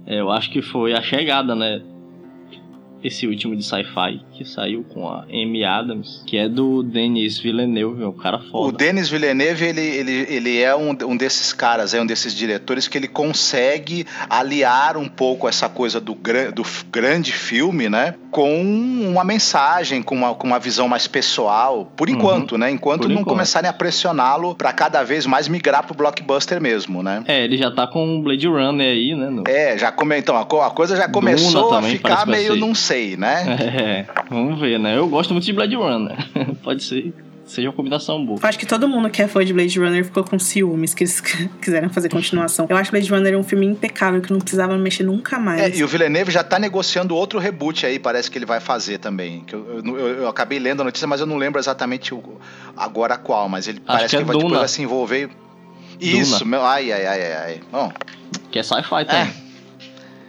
é, 0.07 0.20
eu 0.20 0.30
acho 0.30 0.51
que 0.51 0.62
foi 0.62 0.95
A 0.95 1.03
Chegada, 1.03 1.57
né? 1.57 1.82
Esse 3.03 3.27
último 3.27 3.57
de 3.57 3.63
sci-fi 3.63 4.21
que 4.33 4.45
saiu 4.45 4.85
com 4.85 5.09
a 5.09 5.25
Amy 5.25 5.65
Adams, 5.65 6.23
que 6.27 6.37
é 6.37 6.49
do 6.49 6.83
Denis 6.83 7.39
Villeneuve, 7.39 8.05
um 8.05 8.13
cara 8.13 8.39
foda. 8.39 8.69
O 8.69 8.73
Denis 8.73 9.09
Villeneuve, 9.09 9.65
ele, 9.65 9.81
ele, 9.81 10.27
ele 10.29 10.61
é 10.61 10.75
um, 10.75 10.97
um 11.07 11.17
desses 11.17 11.53
caras, 11.53 11.95
é 11.95 12.01
um 12.01 12.07
desses 12.07 12.35
diretores 12.35 12.89
que 12.89 12.97
ele 12.97 13.09
consegue 13.09 14.07
aliar 14.29 14.97
um 14.97 15.09
pouco 15.09 15.49
essa 15.49 15.69
coisa 15.69 16.01
do, 16.01 16.15
do 16.55 16.63
grande 16.91 17.33
filme, 17.33 17.89
né? 17.89 18.15
Com 18.31 18.63
uma 18.63 19.25
mensagem, 19.25 20.03
com 20.03 20.15
uma, 20.15 20.35
com 20.35 20.47
uma 20.47 20.59
visão 20.59 20.89
mais 20.89 21.07
pessoal, 21.07 21.91
por 21.97 22.09
uhum. 22.09 22.15
enquanto, 22.15 22.53
uhum. 22.53 22.59
né? 22.59 22.71
Enquanto 22.71 23.03
por 23.03 23.09
não 23.09 23.17
enquanto. 23.17 23.29
começarem 23.29 23.69
a 23.69 23.73
pressioná-lo 23.73 24.55
para 24.55 24.73
cada 24.73 25.03
vez 25.03 25.27
mais 25.27 25.49
migrar 25.49 25.85
pro 25.85 25.95
blockbuster 25.95 26.61
mesmo, 26.61 27.03
né? 27.03 27.25
É, 27.27 27.45
ele 27.45 27.57
já 27.57 27.71
tá 27.71 27.87
com 27.87 28.19
o 28.19 28.23
Blade 28.23 28.47
Runner 28.47 28.87
aí, 28.87 29.15
né? 29.15 29.29
No... 29.31 29.45
É, 29.47 29.77
já 29.77 29.91
come... 29.91 30.19
então, 30.19 30.37
a, 30.37 30.43
a 30.43 30.71
coisa 30.71 30.97
já 30.97 31.09
começou 31.09 31.75
a 31.75 31.83
ficar 31.83 32.27
meio 32.27 32.57
num 32.57 32.75
sei, 32.91 33.16
né? 33.16 33.57
É, 33.80 34.07
vamos 34.28 34.61
ver, 34.61 34.78
né? 34.78 34.97
Eu 34.97 35.09
gosto 35.09 35.32
muito 35.32 35.45
de 35.45 35.53
Blade 35.53 35.76
Runner. 35.76 36.16
Pode 36.62 36.82
ser 36.82 37.14
seja 37.45 37.68
uma 37.68 37.74
combinação 37.74 38.24
boa. 38.24 38.38
Acho 38.43 38.59
que 38.59 38.66
todo 38.66 38.86
mundo 38.86 39.11
que 39.11 39.20
é 39.20 39.26
fã 39.26 39.45
de 39.45 39.53
Blade 39.53 39.76
Runner 39.76 40.05
ficou 40.05 40.22
com 40.22 40.38
ciúmes 40.38 40.95
que 40.95 41.03
eles 41.03 41.20
quiseram 41.61 41.91
fazer 41.91 42.09
continuação. 42.09 42.66
Eu 42.68 42.76
acho 42.76 42.93
Blade 42.93 43.11
Runner 43.11 43.36
um 43.36 43.43
filme 43.43 43.66
impecável 43.66 44.20
que 44.20 44.32
não 44.32 44.38
precisava 44.38 44.78
mexer 44.78 45.03
nunca 45.03 45.38
mais. 45.38 45.61
É, 45.61 45.76
e 45.76 45.82
o 45.82 45.88
Villeneuve 45.88 46.30
já 46.30 46.45
tá 46.45 46.61
negociando 46.61 47.14
outro 47.16 47.41
reboot 47.41 47.84
aí, 47.84 47.99
parece 47.99 48.30
que 48.30 48.38
ele 48.38 48.47
vai 48.47 48.61
fazer 48.61 48.99
também. 48.99 49.41
Que 49.41 49.55
eu, 49.55 49.82
eu, 49.84 50.09
eu, 50.09 50.28
acabei 50.28 50.61
lendo 50.61 50.82
a 50.82 50.84
notícia, 50.84 51.09
mas 51.09 51.20
eu 51.20 51.26
não 51.26 51.36
lembro 51.36 51.61
exatamente 51.61 52.14
o, 52.14 52.22
agora 52.76 53.16
qual, 53.16 53.49
mas 53.49 53.66
ele 53.66 53.78
acho 53.78 53.86
parece 53.86 54.09
que, 54.11 54.16
é 54.16 54.18
que 54.20 54.24
vai, 54.24 54.36
tipo, 54.36 54.49
vai 54.49 54.68
se 54.68 54.82
envolver. 54.82 55.28
Isso, 56.01 56.47
meu, 56.47 56.64
ai, 56.64 56.93
ai, 56.93 57.07
ai, 57.07 57.32
ai. 57.32 57.61
Bom, 57.72 57.93
que 58.51 58.61
é 58.61 58.62
sci-fi 58.62 59.05
também. 59.05 59.22
É. 59.22 59.39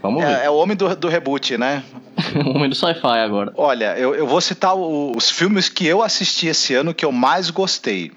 Vamos. 0.01 0.23
É, 0.23 0.45
é 0.45 0.49
o 0.49 0.55
homem 0.55 0.75
do, 0.75 0.95
do 0.95 1.07
reboot, 1.07 1.57
né? 1.57 1.83
o 2.45 2.49
homem 2.49 2.69
do 2.69 2.75
sci-fi 2.75 3.19
agora. 3.23 3.51
Olha, 3.55 3.97
eu, 3.97 4.15
eu 4.15 4.25
vou 4.25 4.41
citar 4.41 4.75
o, 4.75 5.15
os 5.15 5.29
filmes 5.29 5.69
que 5.69 5.85
eu 5.85 6.01
assisti 6.01 6.47
esse 6.47 6.73
ano 6.73 6.93
que 6.93 7.05
eu 7.05 7.11
mais 7.11 7.49
gostei. 7.49 8.11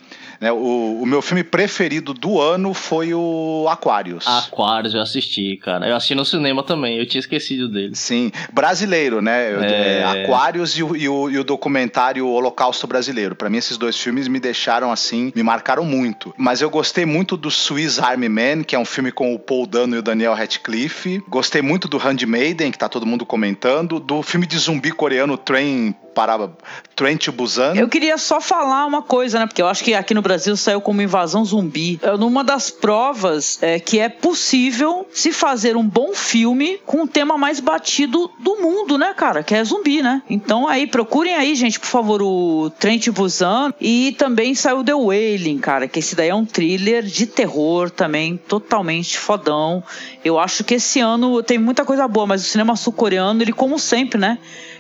Né, 0.45 0.53
o, 0.53 0.99
o, 1.01 1.07
meu 1.07 1.23
filme 1.23 1.43
preferido 1.43 2.13
do 2.13 2.39
ano 2.39 2.75
foi 2.75 3.15
o 3.15 3.67
Aquarius. 3.71 4.27
Aquarius, 4.27 4.93
eu 4.93 5.01
assisti, 5.01 5.57
cara. 5.57 5.89
Eu 5.89 5.97
assisti 5.97 6.15
no 6.15 6.23
cinema 6.23 6.63
também, 6.63 6.99
eu 6.99 7.07
tinha 7.07 7.21
esquecido 7.21 7.67
dele. 7.67 7.95
Sim, 7.95 8.31
brasileiro, 8.53 9.23
né? 9.23 9.53
É... 9.53 10.01
É, 10.01 10.05
Aquarius 10.05 10.77
e 10.77 10.83
o, 10.83 10.95
e, 10.95 11.09
o, 11.09 11.31
e 11.31 11.39
o, 11.39 11.45
documentário 11.45 12.29
Holocausto 12.29 12.87
Brasileiro. 12.87 13.35
Para 13.35 13.49
mim, 13.49 13.57
esses 13.57 13.79
dois 13.79 13.99
filmes 13.99 14.29
me 14.29 14.39
deixaram 14.39 14.93
assim, 14.93 15.33
me 15.35 15.43
marcaram 15.43 15.83
muito. 15.83 16.35
Mas 16.37 16.61
eu 16.61 16.69
gostei 16.69 17.07
muito 17.07 17.39
do 17.39 17.51
Swiss 17.51 17.99
Army 17.99 18.29
Man, 18.29 18.65
que 18.65 18.77
é 18.77 18.79
um 18.79 18.85
filme 18.85 19.11
com 19.11 19.35
o 19.35 19.39
Paul 19.39 19.67
Dano 19.67 19.97
e 19.97 19.99
o 20.01 20.03
Daniel 20.03 20.35
Radcliffe. 20.35 21.25
Gostei 21.27 21.63
muito 21.63 21.89
do 21.89 21.97
Handmaiden, 21.97 22.71
que 22.71 22.77
tá 22.77 22.87
todo 22.87 23.07
mundo 23.07 23.25
comentando. 23.25 23.99
Do 23.99 24.23
filme 24.23 24.47
de 24.47 24.59
zumbi 24.59 24.93
coreano 24.93 25.39
Train 25.39 25.95
para 26.15 26.51
Train 26.95 27.17
to 27.17 27.33
Busan. 27.33 27.75
Eu 27.75 27.89
queria 27.89 28.17
só 28.17 28.41
falar 28.41 28.87
uma 28.87 29.03
coisa, 29.03 29.39
né? 29.39 29.47
Porque 29.47 29.61
eu 29.61 29.67
acho 29.67 29.83
que 29.83 29.95
aqui 29.95 30.15
no 30.15 30.23
Brasil 30.23 30.57
saiu 30.57 30.81
como 30.81 31.03
invasão 31.03 31.45
zumbi. 31.45 31.99
É 32.03 32.17
numa 32.17 32.45
das 32.45 32.71
provas 32.71 33.59
é 33.61 33.81
que 33.81 33.99
é 33.99 34.09
possível 34.09 35.07
se 35.13 35.33
fazer 35.33 35.77
um 35.77 35.87
bom 35.87 36.15
filme 36.15 36.79
com 36.87 37.03
o 37.03 37.09
tema 37.09 37.37
mais 37.37 37.61
batido 37.61 38.31
do 38.39 38.57
mundo, 38.57 38.97
né, 38.97 39.13
cara? 39.15 39.43
Que 39.43 39.55
é 39.55 39.65
zumbi, 39.65 40.03
né? 40.03 40.23
Então 40.31 40.69
aí, 40.69 40.87
procurem 40.87 41.35
aí, 41.35 41.55
gente, 41.55 41.81
por 41.81 41.89
favor, 41.89 42.23
o 42.23 42.71
Trent 42.79 43.09
Busan. 43.09 43.73
E 43.81 44.15
também 44.17 44.55
saiu 44.55 44.85
The 44.85 44.95
Wailing, 44.95 45.59
cara, 45.59 45.89
que 45.89 45.99
esse 45.99 46.15
daí 46.15 46.29
é 46.29 46.35
um 46.35 46.45
thriller 46.45 47.03
de 47.03 47.27
terror 47.27 47.91
também, 47.91 48.37
totalmente 48.37 49.19
fodão. 49.19 49.83
Eu 50.25 50.39
acho 50.39 50.63
que 50.63 50.75
esse 50.75 51.01
ano 51.01 51.43
tem 51.43 51.59
muita 51.59 51.85
coisa 51.85 52.07
boa, 52.07 52.27
mas 52.27 52.43
o 52.43 52.49
cinema 52.49 52.77
sul-coreano, 52.77 53.43
ele, 53.43 53.53
como 53.53 53.79
sempre, 53.79 54.19
né? 54.19 54.39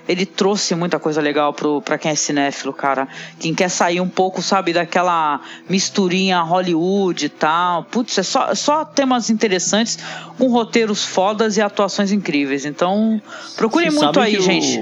Ele 0.08 0.26
trouxe 0.26 0.74
muita 0.74 0.98
coisa 0.98 1.20
legal 1.20 1.52
pro, 1.52 1.80
pra 1.80 1.96
quem 1.96 2.10
é 2.10 2.14
cinéfilo, 2.14 2.72
cara. 2.72 3.08
Quem 3.38 3.54
quer 3.54 3.68
sair 3.68 4.00
um 4.00 4.08
pouco, 4.08 4.42
sabe, 4.42 4.72
daquela 4.72 5.40
misturinha 5.68 6.40
Hollywood 6.40 7.26
e 7.26 7.28
tal. 7.28 7.84
Putz, 7.84 8.18
é 8.18 8.22
só, 8.22 8.54
só 8.54 8.84
temas 8.84 9.30
interessantes, 9.30 9.98
com 10.38 10.48
roteiros 10.48 11.04
fodas 11.04 11.56
e 11.56 11.62
atuações 11.62 12.12
incríveis. 12.12 12.64
Então, 12.64 13.20
procurem 13.56 13.90
muito 13.90 14.20
aí, 14.20 14.40
gente. 14.40 14.78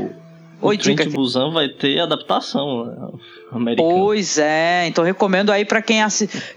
O, 0.60 0.68
Oi, 0.68 0.78
Trent 0.78 1.08
Busan 1.10 1.52
vai 1.52 1.68
ter 1.68 2.00
adaptação. 2.00 2.84
Né? 2.84 3.08
Americano. 3.56 3.88
Pois 3.88 4.38
é, 4.38 4.86
então 4.86 5.04
recomendo 5.04 5.52
aí 5.52 5.64
para 5.64 5.82
quem, 5.82 6.00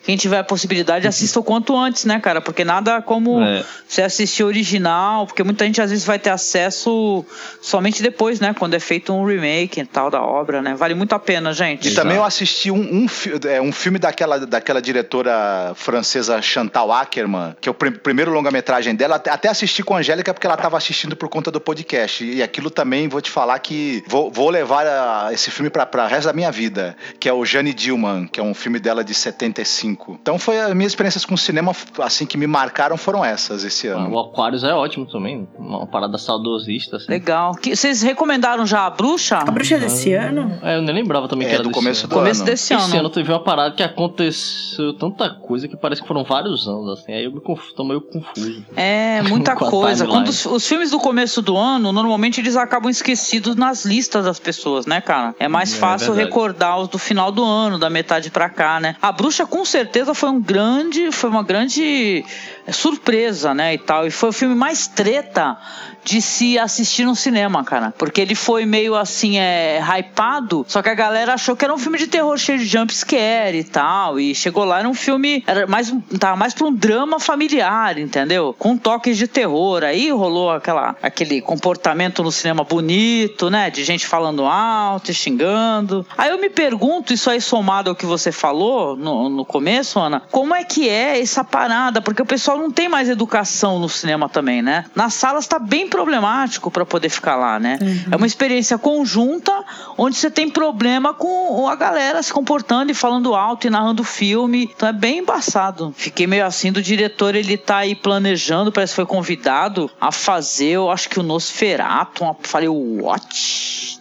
quem 0.03 0.15
tiver 0.15 0.39
a 0.39 0.43
possibilidade, 0.43 1.07
assista 1.07 1.39
o 1.39 1.43
quanto 1.43 1.75
antes, 1.75 2.05
né, 2.05 2.19
cara? 2.19 2.41
Porque 2.41 2.63
nada 2.63 3.01
como 3.01 3.41
é. 3.41 3.63
você 3.87 4.01
assistir 4.01 4.43
o 4.43 4.47
original, 4.47 5.25
porque 5.25 5.43
muita 5.43 5.65
gente 5.65 5.81
às 5.81 5.89
vezes 5.89 6.05
vai 6.05 6.17
ter 6.19 6.29
acesso 6.29 7.25
somente 7.61 8.01
depois, 8.01 8.39
né? 8.39 8.55
Quando 8.57 8.73
é 8.73 8.79
feito 8.79 9.13
um 9.13 9.25
remake 9.25 9.81
e 9.81 9.85
tal 9.85 10.09
da 10.09 10.21
obra, 10.21 10.61
né? 10.61 10.75
Vale 10.75 10.93
muito 10.93 11.13
a 11.13 11.19
pena, 11.19 11.53
gente. 11.53 11.85
E 11.85 11.87
Exato. 11.91 12.03
também 12.03 12.17
eu 12.17 12.23
assisti 12.23 12.71
um, 12.71 12.81
um, 12.81 13.07
é, 13.47 13.61
um 13.61 13.71
filme 13.71 13.99
daquela, 13.99 14.39
daquela 14.39 14.81
diretora 14.81 15.73
francesa 15.75 16.41
Chantal 16.41 16.91
Ackerman, 16.91 17.55
que 17.59 17.69
é 17.69 17.71
o 17.71 17.75
pr 17.75 17.91
primeiro 18.03 18.31
longa-metragem 18.31 18.93
dela, 18.93 19.15
até 19.15 19.49
assisti 19.49 19.81
com 19.81 19.95
a 19.95 19.99
Angélica 19.99 20.33
porque 20.33 20.45
ela 20.45 20.55
estava 20.55 20.77
assistindo 20.77 21.15
por 21.15 21.29
conta 21.29 21.49
do 21.49 21.59
podcast. 21.59 22.23
E 22.23 22.43
aquilo 22.43 22.69
também, 22.69 23.07
vou 23.07 23.21
te 23.21 23.31
falar 23.31 23.57
que 23.59 24.03
vou, 24.07 24.31
vou 24.31 24.49
levar 24.49 24.85
a, 24.85 25.29
esse 25.31 25.49
filme 25.49 25.69
para 25.69 26.05
o 26.05 26.07
resto 26.07 26.27
da 26.27 26.33
minha 26.33 26.51
vida 26.51 26.84
que 27.19 27.29
é 27.29 27.33
o 27.33 27.45
Jane 27.45 27.73
Dillman, 27.73 28.27
que 28.27 28.39
é 28.39 28.43
um 28.43 28.53
filme 28.53 28.79
dela 28.79 29.03
de 29.03 29.13
75. 29.13 30.17
Então 30.21 30.37
foi 30.37 30.59
as 30.59 30.73
minhas 30.73 30.91
experiências 30.91 31.25
com 31.25 31.37
cinema 31.37 31.73
assim 31.99 32.25
que 32.25 32.37
me 32.37 32.47
marcaram 32.47 32.97
foram 32.97 33.23
essas 33.23 33.63
esse 33.63 33.87
ano. 33.87 34.11
O 34.11 34.19
Aquarius 34.19 34.63
é 34.63 34.73
ótimo 34.73 35.05
também, 35.05 35.47
uma 35.57 35.87
parada 35.87 36.17
saudosista. 36.17 36.97
Assim. 36.97 37.09
Legal. 37.09 37.55
Que, 37.55 37.75
vocês 37.75 38.01
recomendaram 38.01 38.65
já 38.65 38.85
a 38.85 38.89
Bruxa? 38.89 39.37
A 39.37 39.51
Bruxa 39.51 39.75
é 39.75 39.79
desse 39.79 40.13
ano? 40.13 40.59
É, 40.61 40.77
eu 40.77 40.81
nem 40.81 40.95
lembrava 40.95 41.27
também 41.27 41.47
é, 41.47 41.49
que 41.49 41.55
era 41.55 41.63
do 41.63 41.71
começo 41.71 42.01
ano. 42.01 42.09
do 42.09 42.15
começo 42.15 42.41
ano. 42.41 42.51
desse 42.51 42.73
ano. 42.73 42.83
Esse 42.85 42.97
ano 42.97 43.09
teve 43.09 43.31
uma 43.31 43.43
parada 43.43 43.75
que 43.75 43.83
aconteceu 43.83 44.93
tanta 44.93 45.29
coisa 45.29 45.67
que 45.67 45.77
parece 45.77 46.01
que 46.01 46.07
foram 46.07 46.23
vários 46.23 46.67
anos, 46.67 46.99
assim. 46.99 47.13
Aí 47.13 47.25
eu 47.25 47.31
me 47.31 47.41
conf... 47.41 47.71
tô 47.75 47.83
meio 47.83 48.01
confuso. 48.01 48.65
É, 48.75 49.21
muita 49.23 49.55
coisa. 49.55 50.05
Quando 50.05 50.29
os, 50.29 50.45
os, 50.45 50.67
filmes 50.67 50.91
do 50.91 50.99
começo 50.99 51.41
do 51.41 51.57
ano, 51.57 51.91
normalmente 51.91 52.39
eles 52.41 52.55
acabam 52.55 52.89
esquecidos 52.89 53.55
nas 53.55 53.85
listas 53.85 54.25
das 54.25 54.39
pessoas, 54.39 54.85
né, 54.85 55.01
cara? 55.01 55.35
É 55.39 55.47
mais 55.47 55.73
é, 55.73 55.77
fácil 55.77 56.13
é 56.13 56.17
recordar 56.17 56.74
do 56.83 56.97
final 56.99 57.31
do 57.31 57.43
ano, 57.43 57.79
da 57.79 57.89
metade 57.89 58.29
para 58.29 58.49
cá, 58.49 58.79
né? 58.79 58.95
A 59.01 59.11
Bruxa 59.11 59.45
com 59.45 59.63
certeza 59.65 60.13
foi 60.13 60.29
um 60.29 60.41
grande, 60.41 61.11
foi 61.11 61.29
uma 61.29 61.43
grande 61.43 62.23
surpresa, 62.71 63.53
né, 63.53 63.73
e 63.73 63.77
tal. 63.77 64.05
E 64.05 64.11
foi 64.11 64.29
o 64.29 64.33
filme 64.33 64.55
mais 64.55 64.87
treta 64.87 65.57
de 66.05 66.21
se 66.21 66.57
assistir 66.57 67.03
no 67.03 67.15
cinema, 67.15 67.63
cara. 67.63 67.91
Porque 67.97 68.21
ele 68.21 68.35
foi 68.35 68.63
meio 68.65 68.95
assim, 68.95 69.39
é, 69.39 69.79
hypado, 69.81 70.63
só 70.67 70.81
que 70.81 70.89
a 70.89 70.93
galera 70.93 71.33
achou 71.33 71.55
que 71.55 71.65
era 71.65 71.73
um 71.73 71.79
filme 71.79 71.97
de 71.97 72.05
terror 72.05 72.37
cheio 72.37 72.59
de 72.59 72.65
jumpscare 72.65 73.57
e 73.57 73.63
tal. 73.63 74.19
E 74.19 74.35
chegou 74.35 74.63
lá, 74.63 74.79
era 74.79 74.87
um 74.87 74.93
filme, 74.93 75.43
era 75.47 75.65
mais, 75.65 75.91
tava 76.19 76.37
mais 76.37 76.53
pra 76.53 76.67
um 76.67 76.73
drama 76.73 77.19
familiar, 77.19 77.97
entendeu? 77.97 78.55
Com 78.57 78.77
toques 78.77 79.17
de 79.17 79.27
terror. 79.27 79.83
Aí 79.83 80.11
rolou 80.11 80.51
aquela, 80.51 80.95
aquele 81.01 81.41
comportamento 81.41 82.21
no 82.21 82.31
cinema 82.31 82.63
bonito, 82.63 83.49
né? 83.49 83.71
De 83.71 83.83
gente 83.83 84.05
falando 84.05 84.45
alto, 84.45 85.11
xingando. 85.11 86.05
Aí 86.15 86.29
eu 86.29 86.39
me 86.39 86.51
pergunto, 86.51 87.13
isso 87.13 87.31
aí 87.31 87.41
somado 87.41 87.89
ao 87.89 87.95
que 87.95 88.05
você 88.05 88.31
falou 88.31 88.95
no, 88.95 89.27
no 89.27 89.43
começo, 89.43 89.99
Ana, 89.99 90.21
como 90.31 90.53
é 90.53 90.63
que 90.63 90.87
é 90.87 91.19
essa 91.19 91.43
parada? 91.43 91.99
Porque 91.99 92.21
o 92.21 92.25
pessoal 92.25 92.59
não 92.59 92.69
tem 92.69 92.87
mais 92.87 93.09
educação 93.09 93.79
no 93.79 93.89
cinema 93.89 94.29
também, 94.29 94.61
né? 94.61 94.85
Nas 94.93 95.15
salas 95.15 95.47
tá 95.47 95.57
bem 95.57 95.87
problemático 95.95 96.69
para 96.69 96.85
poder 96.85 97.07
ficar 97.07 97.37
lá, 97.37 97.57
né? 97.57 97.79
Uhum. 97.81 98.03
É 98.11 98.15
uma 98.17 98.27
experiência 98.27 98.77
conjunta 98.77 99.63
onde 99.97 100.17
você 100.17 100.29
tem 100.29 100.49
problema 100.49 101.13
com 101.13 101.69
a 101.69 101.75
galera 101.75 102.21
se 102.21 102.33
comportando 102.33 102.91
e 102.91 102.93
falando 102.93 103.33
alto 103.33 103.65
e 103.65 103.69
narrando 103.69 104.03
filme. 104.03 104.69
Então 104.75 104.89
é 104.89 104.93
bem 104.93 105.19
embaçado. 105.19 105.93
Fiquei 105.95 106.27
meio 106.27 106.45
assim 106.45 106.69
do 106.69 106.81
diretor, 106.81 107.33
ele 107.33 107.55
tá 107.55 107.77
aí 107.77 107.95
planejando, 107.95 108.73
parece 108.73 108.91
que 108.91 108.97
foi 108.97 109.05
convidado 109.05 109.89
a 110.01 110.11
fazer, 110.11 110.71
eu 110.71 110.91
acho 110.91 111.07
que 111.07 111.19
o 111.19 111.23
Nosferatu. 111.23 112.35
Falei, 112.41 112.67
what? 112.67 113.95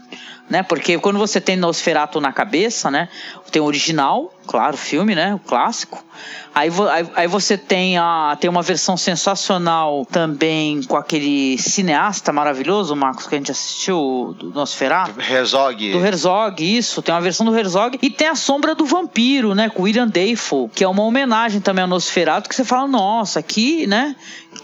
Né? 0.48 0.62
Porque 0.62 0.98
quando 0.98 1.18
você 1.18 1.40
tem 1.40 1.56
Nosferatu 1.56 2.20
na 2.20 2.32
cabeça, 2.32 2.90
né? 2.90 3.08
Tem 3.50 3.62
o 3.62 3.64
original, 3.64 4.34
claro, 4.46 4.76
filme, 4.76 5.14
né? 5.14 5.34
O 5.34 5.38
clássico. 5.38 6.04
Aí, 6.54 6.70
aí, 6.90 7.06
aí, 7.16 7.26
você 7.26 7.58
tem, 7.58 7.98
a, 7.98 8.36
tem 8.40 8.48
uma 8.48 8.62
versão 8.62 8.96
sensacional 8.96 10.06
também 10.06 10.82
com 10.82 10.96
aquele 10.96 11.58
cineasta 11.58 12.32
maravilhoso, 12.32 12.94
Marcos, 12.94 13.26
que 13.26 13.34
a 13.34 13.38
gente 13.38 13.50
assistiu, 13.50 14.36
do 14.38 14.50
Nosferatu. 14.50 15.20
Herzog. 15.20 15.92
Do 15.92 16.04
Herzog, 16.04 16.78
isso. 16.78 17.02
Tem 17.02 17.14
uma 17.14 17.20
versão 17.20 17.44
do 17.46 17.56
Herzog. 17.56 17.98
E 18.00 18.10
tem 18.10 18.28
a 18.28 18.36
Sombra 18.36 18.74
do 18.74 18.84
Vampiro, 18.84 19.54
né? 19.54 19.68
Com 19.68 19.82
William 19.82 20.06
Dafoe, 20.06 20.68
que 20.72 20.84
é 20.84 20.88
uma 20.88 21.02
homenagem 21.02 21.60
também 21.60 21.82
ao 21.82 21.88
Nosferatu, 21.88 22.48
que 22.48 22.54
você 22.54 22.64
fala, 22.64 22.86
nossa, 22.86 23.42
que, 23.42 23.86
né? 23.86 24.14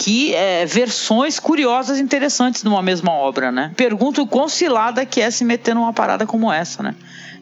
Que 0.02 0.34
é, 0.34 0.64
versões 0.64 1.38
curiosas 1.38 1.98
e 1.98 2.02
interessantes 2.02 2.64
numa 2.64 2.80
mesma 2.80 3.12
obra, 3.12 3.52
né? 3.52 3.70
Pergunto 3.76 4.26
quão 4.26 4.48
cilada 4.48 5.04
que 5.04 5.20
é 5.20 5.30
se 5.30 5.44
meter 5.44 5.74
numa 5.74 5.92
parada 5.92 6.26
como 6.26 6.50
essa, 6.50 6.82
né? 6.82 6.94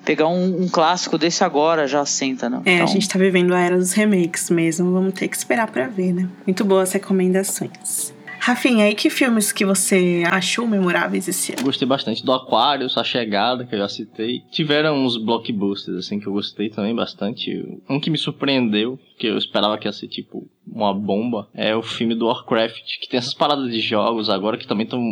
pegar 0.04 0.28
um, 0.28 0.62
um, 0.62 0.68
clássico 0.68 1.18
desse 1.18 1.44
agora 1.44 1.86
já 1.86 2.02
senta, 2.06 2.48
né? 2.48 2.62
É, 2.64 2.74
então... 2.76 2.86
a 2.86 2.88
gente 2.88 3.06
tá 3.06 3.18
vivendo 3.18 3.52
a 3.52 3.60
era 3.60 3.76
dos 3.76 3.92
remakes 3.92 4.48
mesmo, 4.48 4.90
vamos 4.90 5.12
ter 5.12 5.28
que 5.28 5.36
esperar 5.36 5.70
para 5.70 5.86
ver, 5.86 6.14
né? 6.14 6.26
Muito 6.46 6.64
boas 6.64 6.92
recomendações. 6.92 8.14
Rafinha, 8.48 8.86
aí 8.86 8.94
que 8.94 9.10
filmes 9.10 9.52
que 9.52 9.62
você 9.62 10.22
achou 10.26 10.66
memoráveis 10.66 11.28
esse 11.28 11.52
ano? 11.52 11.64
Gostei 11.64 11.86
bastante 11.86 12.24
do 12.24 12.32
Aquarius, 12.32 12.96
A 12.96 13.04
Chegada, 13.04 13.66
que 13.66 13.74
eu 13.74 13.78
já 13.78 13.90
citei. 13.90 14.40
Tiveram 14.50 15.04
uns 15.04 15.18
blockbusters, 15.18 15.98
assim, 15.98 16.18
que 16.18 16.26
eu 16.26 16.32
gostei 16.32 16.70
também 16.70 16.94
bastante. 16.94 17.78
Um 17.86 18.00
que 18.00 18.08
me 18.08 18.16
surpreendeu, 18.16 18.98
que 19.18 19.26
eu 19.26 19.36
esperava 19.36 19.76
que 19.76 19.86
ia 19.86 19.92
ser, 19.92 20.08
tipo, 20.08 20.48
uma 20.66 20.94
bomba, 20.94 21.46
é 21.52 21.76
o 21.76 21.82
filme 21.82 22.14
do 22.14 22.24
Warcraft, 22.24 22.98
que 22.98 23.08
tem 23.10 23.18
essas 23.18 23.34
paradas 23.34 23.70
de 23.70 23.80
jogos 23.80 24.30
agora 24.30 24.56
que 24.56 24.66
também 24.66 24.84
estão 24.84 25.02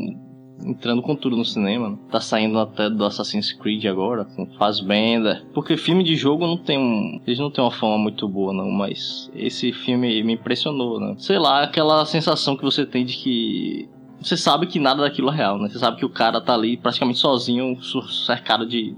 entrando 0.64 1.02
com 1.02 1.14
tudo 1.14 1.36
no 1.36 1.44
cinema. 1.44 1.98
Tá 2.10 2.20
saindo 2.20 2.58
até 2.58 2.88
do 2.88 3.04
Assassin's 3.04 3.52
Creed 3.52 3.84
agora, 3.86 4.24
com 4.24 4.46
Fassbender. 4.58 5.44
Porque 5.52 5.76
filme 5.76 6.02
de 6.02 6.16
jogo 6.16 6.46
não 6.46 6.56
tem 6.56 6.78
um. 6.78 7.20
Eles 7.26 7.38
não 7.38 7.50
têm 7.50 7.62
uma 7.62 7.70
fama 7.70 7.98
muito 7.98 8.28
boa, 8.28 8.52
não. 8.52 8.70
Mas 8.70 9.30
esse 9.34 9.72
filme 9.72 10.22
me 10.22 10.34
impressionou, 10.34 11.00
né? 11.00 11.14
Sei 11.18 11.38
lá, 11.38 11.62
aquela 11.62 12.04
sensação 12.06 12.56
que 12.56 12.64
você 12.64 12.86
tem 12.86 13.04
de 13.04 13.16
que. 13.16 13.88
Você 14.20 14.36
sabe 14.36 14.66
que 14.66 14.78
nada 14.78 15.02
daquilo 15.02 15.30
é 15.30 15.36
real, 15.36 15.58
né? 15.58 15.68
Você 15.68 15.78
sabe 15.78 15.98
que 15.98 16.04
o 16.04 16.10
cara 16.10 16.40
tá 16.40 16.54
ali 16.54 16.76
praticamente 16.76 17.18
sozinho, 17.18 17.78
cercado 18.26 18.66
de 18.66 18.96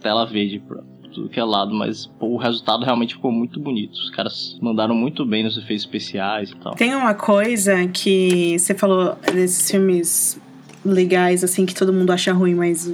tela 0.00 0.26
verde 0.26 0.58
pra 0.60 0.82
tudo 1.10 1.28
que 1.28 1.40
é 1.40 1.44
lado, 1.44 1.74
mas 1.74 2.06
pô, 2.06 2.28
o 2.28 2.36
resultado 2.36 2.84
realmente 2.84 3.14
ficou 3.14 3.32
muito 3.32 3.58
bonito. 3.58 3.94
Os 3.94 4.10
caras 4.10 4.56
mandaram 4.62 4.94
muito 4.94 5.26
bem 5.26 5.42
nos 5.42 5.56
efeitos 5.56 5.84
especiais 5.84 6.50
e 6.50 6.56
tal. 6.56 6.74
Tem 6.74 6.94
uma 6.94 7.14
coisa 7.14 7.86
que 7.88 8.56
você 8.58 8.74
falou 8.74 9.16
desses 9.32 9.70
filmes 9.70 10.40
legais, 10.84 11.44
assim, 11.44 11.66
que 11.66 11.74
todo 11.74 11.92
mundo 11.92 12.10
acha 12.10 12.32
ruim, 12.32 12.54
mas 12.54 12.90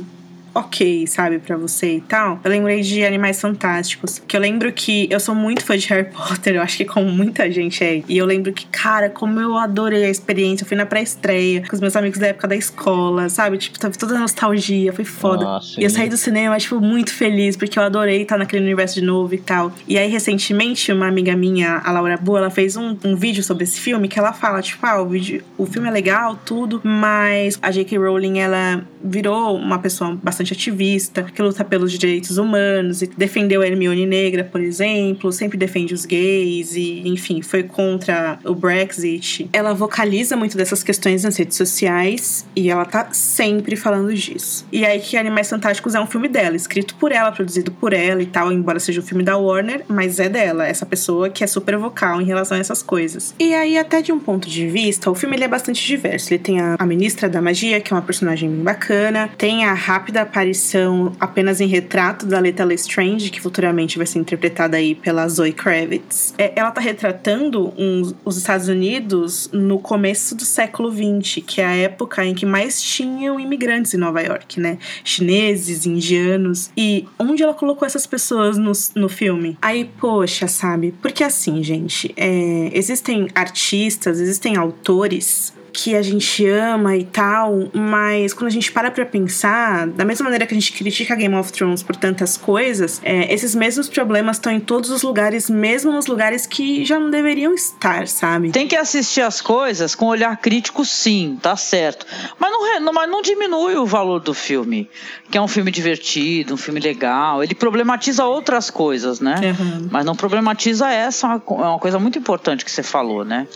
ok, 0.57 1.07
sabe, 1.07 1.39
para 1.39 1.57
você 1.57 1.97
e 1.97 2.01
tal. 2.01 2.41
Eu 2.43 2.51
lembrei 2.51 2.81
de 2.81 3.05
Animais 3.05 3.41
Fantásticos, 3.41 4.23
que 4.27 4.37
eu 4.37 4.41
lembro 4.41 4.73
que 4.73 5.07
eu 5.11 5.21
sou 5.21 5.35
muito 5.35 5.63
fã 5.65 5.77
de 5.77 5.87
Harry 5.89 6.09
Potter, 6.11 6.57
eu 6.57 6.63
acho 6.63 6.79
que 6.79 6.85
como 6.85 7.11
muita 7.11 7.51
gente 7.51 7.85
é. 7.85 8.03
E 8.09 8.17
eu 8.17 8.25
lembro 8.25 8.53
que, 8.53 8.67
cara, 8.67 9.11
como 9.11 9.39
eu 9.41 9.57
adorei 9.57 10.05
a 10.05 10.11
experiência. 10.11 10.65
Eu 10.65 10.69
fui 10.69 10.77
na 10.77 10.87
pré-estreia 10.87 11.63
com 11.69 11.75
os 11.75 11.81
meus 11.81 11.95
amigos 11.95 12.19
da 12.19 12.29
época 12.29 12.49
da 12.49 12.57
escola, 12.57 13.29
sabe? 13.29 13.59
Tipo, 13.59 13.79
teve 13.79 13.99
toda 13.99 14.17
a 14.17 14.19
nostalgia, 14.19 14.93
foi 14.93 15.05
foda. 15.05 15.45
Ah, 15.47 15.61
e 15.77 15.85
eu 15.85 15.91
saí 15.91 16.09
do 16.09 16.17
cinema, 16.17 16.59
tipo, 16.59 16.81
muito 16.81 17.13
feliz, 17.13 17.57
porque 17.57 17.79
eu 17.79 17.83
adorei 17.83 18.23
estar 18.23 18.39
naquele 18.39 18.65
universo 18.65 18.95
de 18.95 19.03
novo 19.03 19.35
e 19.35 19.39
tal. 19.39 19.73
E 19.87 19.99
aí, 19.99 20.09
recentemente, 20.09 20.91
uma 20.93 21.07
amiga 21.07 21.37
minha, 21.37 21.83
a 21.85 21.93
Laura 21.93 22.17
Boa, 22.17 22.39
ela 22.39 22.51
fez 22.51 22.77
um, 22.77 22.97
um 23.05 23.15
vídeo 23.15 23.43
sobre 23.43 23.65
esse 23.65 23.79
filme 23.79 24.09
que 24.09 24.19
ela 24.19 24.33
fala, 24.33 24.63
tipo, 24.63 24.85
ah, 24.87 25.03
o, 25.03 25.09
vídeo, 25.09 25.43
o 25.59 25.67
filme 25.67 25.89
é 25.89 25.91
legal, 25.91 26.39
tudo, 26.45 26.81
mas 26.83 27.59
a 27.61 27.71
J.K. 27.71 27.99
Rowling, 27.99 28.39
ela 28.39 28.83
virou 29.03 29.57
uma 29.57 29.79
pessoa 29.79 30.19
bastante 30.23 30.46
bastante 30.47 30.53
ativista, 30.53 31.23
que 31.25 31.43
luta 31.43 31.65
pelos 31.65 31.93
direitos 31.93 32.39
humanos 32.39 33.03
e 33.03 33.07
defendeu 33.17 33.63
a 33.63 33.67
Hermione 33.67 34.07
Negra, 34.07 34.45
por 34.45 34.61
exemplo, 34.61 35.33
sempre 35.33 35.59
defende 35.59 35.93
os 35.93 36.05
gays 36.05 36.75
e, 36.77 37.03
enfim, 37.07 37.43
foi 37.43 37.63
contra 37.63 38.39
o 38.45 38.55
Brexit. 38.55 39.49
Ela 39.53 39.75
vocaliza 39.75 40.37
muito 40.37 40.57
dessas 40.57 40.83
questões 40.83 41.25
nas 41.25 41.37
redes 41.37 41.57
sociais 41.57 42.47
e 42.55 42.71
ela 42.71 42.85
tá 42.85 43.09
sempre 43.13 43.77
falando 43.77 44.13
disso. 44.15 44.67
E 44.71 44.85
aí 44.85 45.01
que 45.01 45.17
Animais 45.17 45.49
Fantásticos 45.49 45.95
é 45.95 46.01
um 46.01 46.07
filme 46.07 46.29
dela, 46.29 46.57
escrito 46.57 46.95
por 46.97 47.13
ela, 47.13 47.33
produzido 47.33 47.71
por 47.73 47.93
ela 47.93 48.23
e 48.23 48.27
tal, 48.27 48.53
embora 48.53 48.79
seja 48.79 49.01
um 49.01 49.05
filme 49.05 49.25
da 49.25 49.37
Warner, 49.37 49.85
mas 49.89 50.21
é 50.21 50.29
dela, 50.29 50.67
essa 50.67 50.87
pessoa 50.87 51.29
que 51.29 51.43
é 51.43 51.47
super 51.47 51.77
vocal 51.77 52.21
em 52.21 52.25
relação 52.25 52.57
a 52.57 52.61
essas 52.61 52.83
coisas. 52.83 53.35
E 53.39 53.55
aí, 53.55 53.79
até 53.79 54.03
de 54.03 54.13
um 54.13 54.19
ponto 54.19 54.49
de 54.49 54.69
vista, 54.69 55.11
o 55.11 55.15
filme 55.15 55.37
ele 55.37 55.45
é 55.45 55.49
bastante 55.49 55.85
diverso. 55.85 56.33
Ele 56.33 56.43
tem 56.43 56.61
a, 56.61 56.77
a 56.79 56.87
ministra 56.87 57.29
da 57.29 57.41
magia, 57.41 57.81
que 57.81 57.93
é 57.93 57.97
uma 57.97 58.03
personagem 58.03 58.51
bem 58.51 58.63
bacana, 58.63 59.31
tem 59.37 59.65
a 59.65 59.73
rápida 59.73 60.27
aparição 60.37 61.17
apenas 61.19 61.63
em 61.63 61.67
retrato 61.67 62.27
da 62.27 62.39
Leta 62.39 62.63
Lestrange, 62.63 63.31
que 63.31 63.41
futuramente 63.41 63.97
vai 63.97 64.07
ser 64.07 64.19
interpretada 64.19 64.77
aí 64.77 64.95
pela 64.95 65.27
Zoe 65.27 65.53
Kravitz. 65.53 66.35
É, 66.37 66.53
ela 66.55 66.71
tá 66.71 66.81
retratando 66.81 67.73
um, 67.79 68.13
os 68.23 68.37
Estados 68.37 68.69
Unidos 68.69 69.49
no 69.51 69.79
começo 69.79 70.35
do 70.35 70.45
século 70.45 70.93
XX, 70.93 71.43
que 71.47 71.63
é 71.63 71.65
a 71.65 71.75
época 71.75 72.23
em 72.23 72.35
que 72.35 72.45
mais 72.45 72.83
tinham 72.83 73.41
imigrantes 73.41 73.95
em 73.95 73.97
Nova 73.97 74.21
York, 74.21 74.61
né? 74.61 74.77
Chineses, 75.03 75.87
indianos. 75.87 76.71
E 76.77 77.07
onde 77.19 77.43
ela 77.43 77.55
colocou 77.55 77.87
essas 77.87 78.07
pessoas 78.07 78.59
no, 78.59 78.73
no 78.95 79.09
filme? 79.09 79.57
Aí, 79.63 79.87
poxa, 79.99 80.47
sabe? 80.49 80.93
Porque 81.01 81.25
assim, 81.25 81.63
gente, 81.63 82.13
é, 82.15 82.71
existem 82.75 83.29
artistas, 83.35 84.21
existem 84.21 84.57
autores 84.57 85.56
que 85.77 85.95
a 85.95 86.01
gente 86.01 86.47
ama 86.49 86.97
e 86.97 87.05
tal, 87.05 87.69
mas 87.75 88.33
quando 88.33 88.47
a 88.47 88.51
gente 88.51 88.73
para 88.73 88.91
pra 88.91 89.05
pensar, 89.05 89.87
da 89.89 90.07
mesma 90.07 90.25
maneira 90.25 90.47
que 90.47 90.55
a 90.55 90.59
gente 90.59 90.73
critica 90.73 91.15
Game 91.15 91.35
of 91.35 91.53
Thrones 91.53 91.83
por 91.83 91.95
tantas 91.95 92.39
coisas, 92.39 92.99
é, 93.05 93.33
esses 93.33 93.55
mesmos 93.55 93.87
problemas 93.87 94.39
estão 94.39 94.51
em 94.51 94.59
todos 94.59 94.89
os 94.89 95.03
lugares, 95.03 95.51
mesmo 95.51 95.93
nos 95.93 96.07
lugares 96.07 96.47
que 96.47 96.83
já 96.83 96.99
não 96.99 97.11
deveriam 97.11 97.53
estar, 97.53 98.09
sabe? 98.09 98.51
Tem 98.53 98.67
que 98.67 98.75
assistir 98.75 99.21
as 99.21 99.43
coisas 99.43 99.95
com 99.95 100.07
olhar 100.07 100.35
crítico, 100.39 100.83
sim, 100.83 101.39
tá 101.43 101.55
certo. 101.57 102.07
Mas 102.39 102.51
não, 102.81 102.93
mas 102.95 103.11
não 103.11 103.21
diminui 103.21 103.77
o 103.77 103.85
valor 103.85 104.21
do 104.21 104.33
filme, 104.33 104.89
que 105.31 105.37
é 105.37 105.43
um 105.43 105.49
filme 105.49 105.71
divertido, 105.71 106.55
um 106.55 106.57
filme 106.57 106.81
legal. 106.81 107.45
Ele 107.45 107.55
problematiza 107.55 108.25
outras 108.25 108.71
coisas, 108.71 109.21
né? 109.21 109.55
Uhum. 109.61 109.89
Mas 109.91 110.07
não 110.07 110.17
problematiza 110.17 110.89
essa, 110.91 111.27
é 111.27 111.53
uma 111.53 111.79
coisa 111.79 111.99
muito 111.99 112.19
importante 112.19 112.65
que 112.65 112.71
você 112.71 112.83
falou, 112.83 113.27
né? 113.27 113.47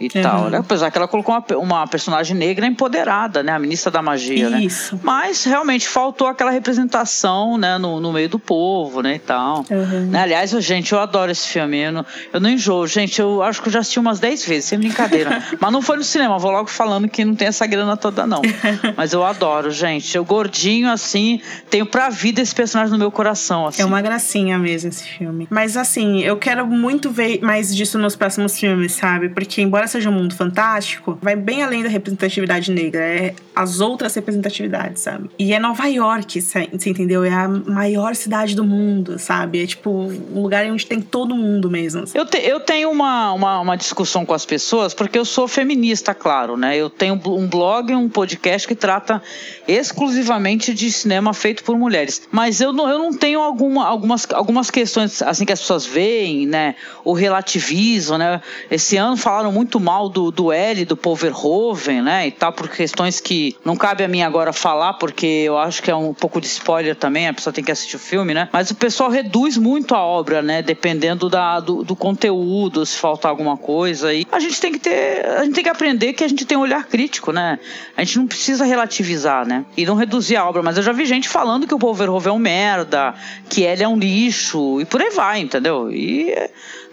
E 0.00 0.10
uhum. 0.14 0.22
tal, 0.22 0.48
né? 0.48 0.58
Apesar 0.58 0.90
que 0.90 0.96
ela 0.96 1.06
colocou 1.06 1.34
uma, 1.34 1.58
uma, 1.58 1.86
personagem 1.86 2.34
negra 2.34 2.66
empoderada, 2.66 3.42
né? 3.42 3.52
A 3.52 3.58
ministra 3.58 3.90
da 3.90 4.00
magia, 4.00 4.48
né? 4.48 4.62
Isso. 4.62 4.94
né? 4.94 5.00
Mas 5.04 5.44
realmente 5.44 5.86
faltou 5.86 6.26
aquela 6.26 6.50
representação, 6.50 7.58
né? 7.58 7.76
No, 7.76 8.00
no 8.00 8.10
meio 8.10 8.28
do 8.28 8.38
povo, 8.38 9.02
né? 9.02 9.16
E 9.16 9.18
tal. 9.18 9.66
Uhum. 9.70 10.06
Né? 10.06 10.22
Aliás, 10.22 10.54
eu, 10.54 10.60
gente, 10.60 10.92
eu 10.94 11.00
adoro 11.00 11.30
esse 11.30 11.46
filme. 11.46 11.78
Eu 11.78 11.92
não, 11.92 12.06
eu 12.32 12.40
não 12.40 12.48
enjoo. 12.48 12.86
Gente, 12.86 13.20
eu 13.20 13.42
acho 13.42 13.60
que 13.60 13.68
eu 13.68 13.72
já 13.72 13.80
assisti 13.80 14.00
umas 14.00 14.18
10 14.18 14.46
vezes, 14.46 14.64
sem 14.64 14.78
brincadeira. 14.78 15.42
Mas 15.60 15.70
não 15.70 15.82
foi 15.82 15.98
no 15.98 16.04
cinema, 16.04 16.38
vou 16.38 16.50
logo 16.50 16.70
falando 16.70 17.06
que 17.06 17.22
não 17.22 17.34
tem 17.34 17.48
essa 17.48 17.66
grana 17.66 17.94
toda, 17.94 18.26
não. 18.26 18.40
Mas 18.96 19.12
eu 19.12 19.22
adoro, 19.22 19.70
gente. 19.70 20.16
Eu 20.16 20.24
gordinho, 20.24 20.90
assim, 20.90 21.42
tenho 21.68 21.84
pra 21.84 22.08
vida 22.08 22.40
esse 22.40 22.54
personagem 22.54 22.92
no 22.92 22.98
meu 22.98 23.10
coração, 23.10 23.66
assim. 23.66 23.82
É 23.82 23.84
uma 23.84 24.00
gracinha 24.00 24.58
mesmo 24.58 24.88
esse 24.88 25.04
filme. 25.04 25.46
Mas, 25.50 25.76
assim, 25.76 26.20
eu 26.20 26.38
quero 26.38 26.66
muito 26.66 27.10
ver 27.10 27.40
mais 27.42 27.74
disso 27.76 27.98
nos 27.98 28.16
próximos 28.16 28.58
filmes, 28.58 28.92
sabe? 28.92 29.28
Porque, 29.28 29.60
embora 29.60 29.89
seja 29.90 30.10
um 30.10 30.12
mundo 30.12 30.34
fantástico, 30.34 31.18
vai 31.20 31.36
bem 31.36 31.62
além 31.62 31.82
da 31.82 31.88
representatividade 31.88 32.70
negra, 32.70 33.02
é 33.02 33.34
as 33.54 33.80
outras 33.80 34.14
representatividades, 34.14 35.02
sabe? 35.02 35.30
E 35.38 35.52
é 35.52 35.58
Nova 35.58 35.86
York, 35.86 36.40
você 36.40 36.68
entendeu? 36.72 37.24
É 37.24 37.30
a 37.30 37.48
maior 37.48 38.14
cidade 38.14 38.54
do 38.54 38.64
mundo, 38.64 39.18
sabe? 39.18 39.62
É 39.62 39.66
tipo 39.66 39.90
um 39.90 40.40
lugar 40.40 40.64
onde 40.66 40.86
tem 40.86 41.00
todo 41.00 41.34
mundo 41.34 41.70
mesmo. 41.70 42.04
Eu, 42.14 42.24
te, 42.24 42.38
eu 42.38 42.60
tenho 42.60 42.90
uma, 42.90 43.32
uma, 43.32 43.60
uma, 43.60 43.76
discussão 43.76 44.24
com 44.24 44.32
as 44.32 44.46
pessoas, 44.46 44.94
porque 44.94 45.18
eu 45.18 45.24
sou 45.24 45.48
feminista, 45.48 46.14
claro, 46.14 46.56
né? 46.56 46.76
Eu 46.76 46.88
tenho 46.88 47.20
um 47.26 47.46
blog, 47.46 47.94
um 47.94 48.08
podcast 48.08 48.66
que 48.66 48.74
trata 48.74 49.20
exclusivamente 49.66 50.72
de 50.72 50.90
cinema 50.90 51.34
feito 51.34 51.64
por 51.64 51.76
mulheres. 51.76 52.22
Mas 52.30 52.60
eu 52.60 52.72
não, 52.72 52.88
eu 52.88 52.98
não 52.98 53.12
tenho 53.12 53.40
alguma, 53.40 53.86
algumas, 53.86 54.26
algumas 54.32 54.70
questões 54.70 55.22
assim 55.22 55.44
que 55.44 55.52
as 55.52 55.60
pessoas 55.60 55.84
veem, 55.84 56.46
né? 56.46 56.74
O 57.04 57.12
relativismo, 57.12 58.16
né? 58.16 58.40
Esse 58.70 58.96
ano 58.96 59.16
falaram 59.16 59.50
muito 59.50 59.79
mal 59.80 60.08
do, 60.08 60.30
do 60.30 60.52
L, 60.52 60.84
do 60.84 60.96
Paul 60.96 61.16
Verhoeven, 61.16 62.02
né? 62.02 62.26
E 62.28 62.30
tal, 62.30 62.52
por 62.52 62.68
questões 62.68 63.20
que 63.20 63.56
não 63.64 63.76
cabe 63.76 64.04
a 64.04 64.08
mim 64.08 64.22
agora 64.22 64.52
falar, 64.52 64.94
porque 64.94 65.26
eu 65.26 65.58
acho 65.58 65.82
que 65.82 65.90
é 65.90 65.96
um 65.96 66.14
pouco 66.14 66.40
de 66.40 66.46
spoiler 66.46 66.94
também, 66.94 67.28
a 67.28 67.34
pessoa 67.34 67.52
tem 67.52 67.64
que 67.64 67.72
assistir 67.72 67.96
o 67.96 67.98
filme, 67.98 68.34
né? 68.34 68.48
Mas 68.52 68.70
o 68.70 68.74
pessoal 68.74 69.10
reduz 69.10 69.56
muito 69.56 69.94
a 69.94 70.00
obra, 70.00 70.42
né? 70.42 70.62
Dependendo 70.62 71.28
da, 71.28 71.60
do, 71.60 71.82
do 71.82 71.96
conteúdo, 71.96 72.84
se 72.84 72.96
faltar 72.96 73.30
alguma 73.30 73.56
coisa. 73.56 74.12
E 74.12 74.26
a 74.30 74.38
gente 74.38 74.60
tem 74.60 74.72
que 74.72 74.78
ter. 74.78 75.24
A 75.26 75.44
gente 75.44 75.54
tem 75.54 75.64
que 75.64 75.70
aprender 75.70 76.12
que 76.12 76.24
a 76.24 76.28
gente 76.28 76.44
tem 76.44 76.56
um 76.56 76.62
olhar 76.62 76.84
crítico, 76.86 77.32
né? 77.32 77.58
A 77.96 78.04
gente 78.04 78.18
não 78.18 78.26
precisa 78.26 78.64
relativizar, 78.64 79.46
né? 79.46 79.64
E 79.76 79.86
não 79.86 79.94
reduzir 79.94 80.36
a 80.36 80.48
obra. 80.48 80.62
Mas 80.62 80.76
eu 80.76 80.82
já 80.82 80.92
vi 80.92 81.06
gente 81.06 81.28
falando 81.28 81.66
que 81.66 81.74
o 81.74 81.78
Paul 81.78 81.94
Verhoeven 81.94 82.30
é 82.30 82.34
um 82.34 82.38
merda, 82.38 83.14
que 83.48 83.62
ele 83.62 83.82
é 83.82 83.88
um 83.88 83.98
lixo, 83.98 84.80
e 84.80 84.84
por 84.84 85.00
aí 85.00 85.10
vai, 85.10 85.40
entendeu? 85.40 85.90
E 85.90 86.34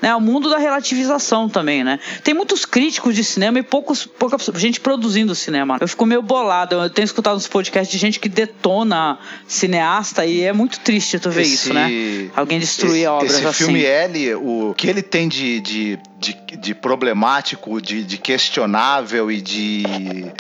né, 0.02 0.16
o 0.16 0.22
mundo 0.22 0.50
da 0.50 0.58
relativização 0.58 1.50
também, 1.50 1.84
né? 1.84 2.00
Tem 2.24 2.34
muitos 2.34 2.66
críticos 2.66 3.16
de 3.16 3.24
cinema 3.24 3.60
e 3.60 3.64
poucos, 3.64 4.06
pouca, 4.06 4.38
gente 4.60 4.80
produzindo 4.80 5.34
cinema. 5.34 5.78
Eu 5.80 5.88
fico 5.88 6.06
meio 6.06 6.22
bolado. 6.22 6.76
Eu 6.76 6.90
tenho 6.90 7.06
escutado 7.06 7.36
uns 7.36 7.48
podcasts 7.48 7.92
de 7.92 7.98
gente 7.98 8.20
que 8.20 8.30
detona 8.30 9.18
cineasta 9.48 10.26
e 10.26 10.42
é 10.44 10.54
muito 10.54 10.80
triste 10.80 11.20
tu 11.20 11.30
ver 11.30 11.42
esse, 11.42 11.54
isso, 11.54 11.74
né? 11.74 12.30
Alguém 12.36 12.60
destruir 12.60 13.00
esse, 13.00 13.08
obras 13.08 13.34
esse 13.34 13.46
assim. 13.46 13.64
filme 13.66 13.84
L, 13.84 14.36
o 14.36 14.74
que 14.78 14.88
ele 14.88 15.02
tem 15.02 15.28
de, 15.28 15.60
de, 15.60 16.00
de, 16.20 16.34
de 16.58 16.74
problemático, 16.74 17.82
de, 17.82 18.04
de 18.04 18.18
questionável 18.18 19.32
e 19.32 19.40
de 19.40 19.84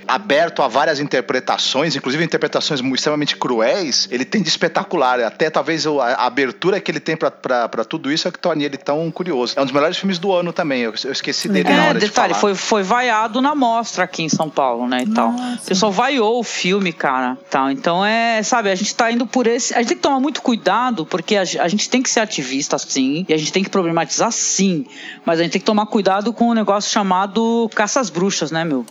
aberto 0.07 0.61
a 0.61 0.67
várias 0.67 0.99
interpretações, 0.99 1.95
inclusive 1.95 2.23
interpretações 2.23 2.81
extremamente 2.81 3.35
cruéis, 3.35 4.07
ele 4.11 4.25
tem 4.25 4.41
de 4.41 4.49
espetacular. 4.49 5.19
Até 5.21 5.49
talvez 5.49 5.85
a 5.85 6.25
abertura 6.25 6.79
que 6.79 6.89
ele 6.89 6.99
tem 6.99 7.15
para 7.15 7.85
tudo 7.87 8.11
isso 8.11 8.27
é 8.27 8.31
que 8.31 8.39
torna 8.39 8.63
ele 8.63 8.77
tão 8.77 9.09
curioso. 9.11 9.53
É 9.55 9.61
um 9.61 9.65
dos 9.65 9.73
melhores 9.73 9.97
filmes 9.97 10.17
do 10.17 10.33
ano 10.33 10.51
também. 10.51 10.81
Eu, 10.81 10.93
eu 11.03 11.11
esqueci 11.11 11.47
dele 11.47 11.69
é, 11.69 11.75
na 11.75 11.85
hora 11.89 11.99
detalhe, 11.99 12.33
de 12.33 12.39
falar. 12.39 12.55
Foi, 12.55 12.55
foi 12.55 12.83
vaiado 12.83 13.41
na 13.41 13.53
mostra 13.53 14.03
aqui 14.05 14.23
em 14.23 14.29
São 14.29 14.49
Paulo, 14.49 14.87
né? 14.87 15.03
E 15.03 15.13
tal. 15.13 15.29
O 15.29 15.65
pessoal 15.65 15.91
vaiou 15.91 16.39
o 16.39 16.43
filme, 16.43 16.91
cara. 16.91 17.37
Tal. 17.49 17.69
Então 17.69 18.03
é, 18.03 18.41
sabe, 18.41 18.71
a 18.71 18.75
gente 18.75 18.95
tá 18.95 19.11
indo 19.11 19.27
por 19.27 19.45
esse. 19.45 19.73
A 19.75 19.79
gente 19.79 19.89
tem 19.89 19.97
que 19.97 20.03
tomar 20.03 20.19
muito 20.19 20.41
cuidado, 20.41 21.05
porque 21.05 21.35
a, 21.35 21.41
a 21.41 21.67
gente 21.67 21.87
tem 21.89 22.01
que 22.01 22.09
ser 22.09 22.21
ativista, 22.21 22.77
sim, 22.77 23.25
e 23.29 23.33
a 23.33 23.37
gente 23.37 23.51
tem 23.51 23.63
que 23.63 23.69
problematizar, 23.69 24.31
sim. 24.31 24.85
Mas 25.25 25.39
a 25.39 25.43
gente 25.43 25.51
tem 25.51 25.61
que 25.61 25.66
tomar 25.67 25.85
cuidado 25.87 26.31
com 26.31 26.51
um 26.51 26.53
negócio 26.53 26.89
chamado 26.89 27.69
caça 27.75 27.99
às 27.99 28.09
bruxas, 28.09 28.51
né, 28.51 28.63
meu? 28.63 28.85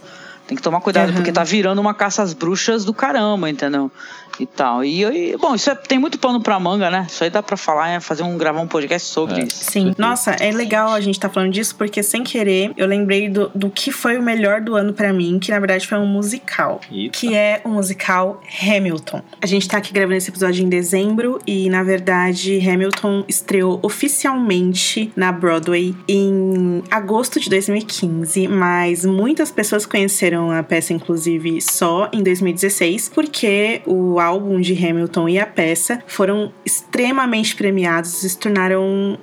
Tem 0.47 0.57
que 0.57 0.63
tomar 0.63 0.81
cuidado, 0.81 1.09
uhum. 1.09 1.15
porque 1.17 1.33
tá 1.33 1.43
virando 1.43 1.81
uma 1.81 1.95
caça 1.95 2.23
às 2.23 2.33
bruxas 2.33 2.85
do 2.85 2.95
caramba, 2.95 3.51
entendeu? 3.51 3.91
e 4.39 4.47
tal. 4.47 4.85
E, 4.85 5.05
e 5.05 5.37
bom, 5.37 5.55
isso 5.55 5.71
é, 5.71 5.75
tem 5.75 5.99
muito 5.99 6.19
pano 6.19 6.41
pra 6.41 6.59
manga, 6.61 6.91
né? 6.91 7.07
Isso 7.09 7.25
aí 7.25 7.31
dá 7.31 7.43
pra 7.43 7.57
falar, 7.57 7.91
é 7.91 8.01
fazer 8.01 8.23
um 8.23 8.37
gravar 8.37 8.61
um 8.61 8.67
podcast 8.67 9.09
sobre 9.09 9.41
é. 9.41 9.45
isso. 9.45 9.65
Sim. 9.71 9.95
Nossa, 9.97 10.33
é 10.33 10.51
legal 10.51 10.93
a 10.93 11.01
gente 11.01 11.19
tá 11.19 11.29
falando 11.29 11.53
disso 11.53 11.75
porque 11.77 12.03
sem 12.03 12.23
querer 12.23 12.73
eu 12.77 12.87
lembrei 12.87 13.29
do, 13.29 13.51
do 13.55 13.71
que 13.71 13.91
foi 13.91 14.19
o 14.19 14.23
melhor 14.23 14.61
do 14.61 14.75
ano 14.75 14.93
para 14.93 15.13
mim, 15.13 15.39
que 15.39 15.51
na 15.51 15.59
verdade 15.59 15.87
foi 15.87 15.99
um 15.99 16.07
musical, 16.07 16.81
Eita. 16.91 17.19
que 17.19 17.35
é 17.35 17.61
o 17.65 17.69
musical 17.69 18.41
Hamilton. 18.63 19.23
A 19.41 19.47
gente 19.47 19.69
tá 19.69 19.79
aqui 19.79 19.93
gravando 19.93 20.17
esse 20.17 20.31
episódio 20.31 20.65
em 20.65 20.69
dezembro 20.69 21.39
e 21.47 21.69
na 21.71 21.83
verdade 21.83 22.59
Hamilton 22.69 23.25
estreou 23.29 23.79
oficialmente 23.83 25.13
na 25.17 25.33
Broadway 25.33 25.95
em 26.09 26.83
agosto 26.91 27.41
de 27.41 27.49
2015, 27.49 28.49
mas 28.49 29.05
muitas 29.05 29.51
pessoas 29.51 29.87
conheceram 29.87 30.36
a 30.51 30.63
peça 30.63 30.93
inclusive 30.93 31.61
só 31.61 32.09
em 32.13 32.23
2016 32.23 33.11
porque 33.15 33.83
o 33.87 34.19
álbum 34.19 34.61
de 34.61 34.73
Hamilton 34.73 35.29
e 35.29 35.39
a 35.39 35.47
peça 35.47 36.03
foram 36.07 36.53
extremamente 36.65 37.55
premiados 37.57 38.23
e 38.23 38.31
se 38.31 38.39
tornaram 38.39 39.19